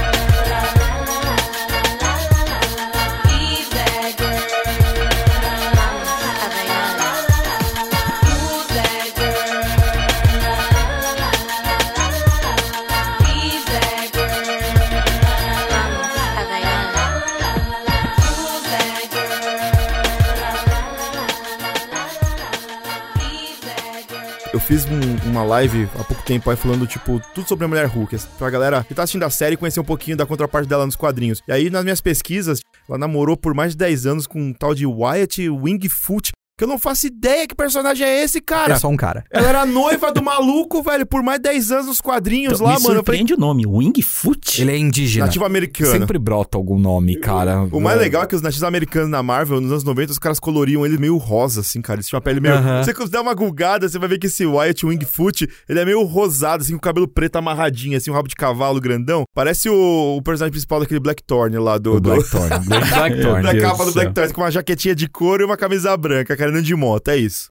Eu 0.05 0.14
fiz 24.67 24.87
um- 24.87 25.31
uma 25.31 25.45
live 25.45 25.89
há 25.99 26.05
pouco 26.05 26.23
tempo 26.25 26.51
aí 26.51 26.57
falando, 26.57 26.87
tipo, 26.87 27.21
tudo 27.35 27.47
sobre 27.49 27.65
a 27.65 27.69
mulher 27.69 27.87
Hulk. 27.87 28.17
Pra 28.39 28.51
galera 28.51 28.83
que 28.85 28.95
tá 28.95 29.03
assistindo 29.03 29.23
a 29.25 29.31
série 29.31 29.57
conhecer 29.57 29.81
um 29.81 29.85
pouquinho 29.85 30.17
da 30.17 30.27
contraparte 30.27 30.69
dela 30.69 30.87
nos 30.87 30.97
quadrinhos. 30.97 31.41
E 31.47 31.53
aí, 31.53 31.71
nas 31.71 31.83
minhas 31.85 32.01
pesquisas, 32.01 32.61
ela 32.89 32.99
namorou 32.99 33.37
por 33.37 33.55
mais 33.55 33.73
de 33.73 33.79
10 33.79 34.07
anos 34.07 34.27
com 34.27 34.41
um 34.41 34.53
tal 34.53 34.75
de 34.75 34.87
Wyatt 34.87 35.49
Wingfoot. 35.49 36.33
Que 36.57 36.63
eu 36.63 36.69
não 36.69 36.79
faço 36.79 37.09
ideia 37.09 37.49
que 37.49 37.55
personagem 37.55 38.07
é 38.07 38.23
esse, 38.23 38.41
cara. 38.41 38.75
É 38.75 38.79
só 38.79 38.87
um 38.89 38.97
cara. 38.97 39.25
Ela 39.29 39.49
era 39.49 39.67
noiva 39.67 40.13
do 40.13 40.23
maluco, 40.23 40.81
velho, 40.85 41.05
por 41.05 41.21
mais 41.21 41.41
de 41.41 41.49
10 41.51 41.73
anos 41.73 41.87
nos 41.87 42.01
quadrinhos 42.01 42.55
Então, 42.61 42.67
lá, 42.69 42.75
me 42.75 42.83
mano. 42.85 43.01
Eu 43.01 43.05
falei, 43.05 43.19
surpreende 43.19 43.35
o 43.35 43.37
nome, 43.37 43.67
Wingfoot? 43.67 44.63
Ele 44.63 44.71
é 44.71 44.79
indígena. 44.79 45.27
nativo 45.27 45.45
americano. 45.45 45.91
Sempre 45.91 46.17
brota 46.17 46.57
algum 46.57 46.79
nome, 46.79 47.17
cara. 47.17 47.63
O 47.73 47.81
mais 47.81 47.99
legal 47.99 48.23
é 48.23 48.27
que 48.29 48.37
os 48.37 48.41
nativos 48.43 48.63
americanos 48.63 49.11
na 49.11 49.21
Marvel, 49.21 49.61
nos 49.61 49.73
anos 49.73 49.83
90, 49.83 50.13
os 50.13 50.19
caras 50.21 50.39
coloriam 50.39 50.87
ele 50.87 50.97
meio 50.97 51.17
rosa, 51.17 51.61
assim, 51.61 51.83
cara. 51.83 51.97
Eles 51.97 52.07
tinham 52.07 52.19
a 52.19 52.23
pele 52.23 52.39
meio. 52.39 52.55
Aham. 52.55 52.85
Você 52.85 52.93
dá 53.09 53.21
uma 53.21 53.35
gulgada, 53.35 53.89
você 53.89 53.99
vai 53.99 54.09
ver 54.09 54.19
que 54.21 54.29
esse 54.29 54.47
Wyatt 54.47 54.87
Wingfoot, 54.87 55.49
ele 55.69 55.81
é 55.81 55.85
meio 55.85 56.05
rosado, 56.05 56.63
assim, 56.63 56.75
com 56.75 56.79
o 56.79 56.81
cabelo 56.81 57.09
preto 57.09 57.35
amarradinho, 57.35 57.97
assim, 57.97 58.13
um 58.13 58.15
rabo 58.15 58.29
de 58.29 58.37
cavalo 58.37 58.81
grandão. 58.81 59.25
Parece 59.35 59.69
o, 59.69 60.17
o 60.19 60.23
personagem 60.23 60.53
principal 60.53 60.79
daquele 60.79 61.01
Blackthorn 61.01 61.59
lá 61.59 61.79
do. 61.79 61.95
O 61.97 62.01
do- 62.01 62.11
Blackthorn. 62.11 62.49
Blackthorn. 62.69 63.43
da 63.43 63.61
capa 63.61 63.85
do. 63.87 63.93
Blackthorn, 63.93 64.33
com 64.33 64.41
uma 64.43 64.53
jaquetinha 64.53 64.95
de 64.95 65.09
couro 65.09 65.43
e 65.43 65.45
uma 65.47 65.57
camisa 65.57 65.97
branca, 65.97 66.37
cara, 66.37 66.44
andando 66.49 66.65
de 66.65 66.75
moto, 66.75 67.09
é 67.09 67.17
isso. 67.17 67.51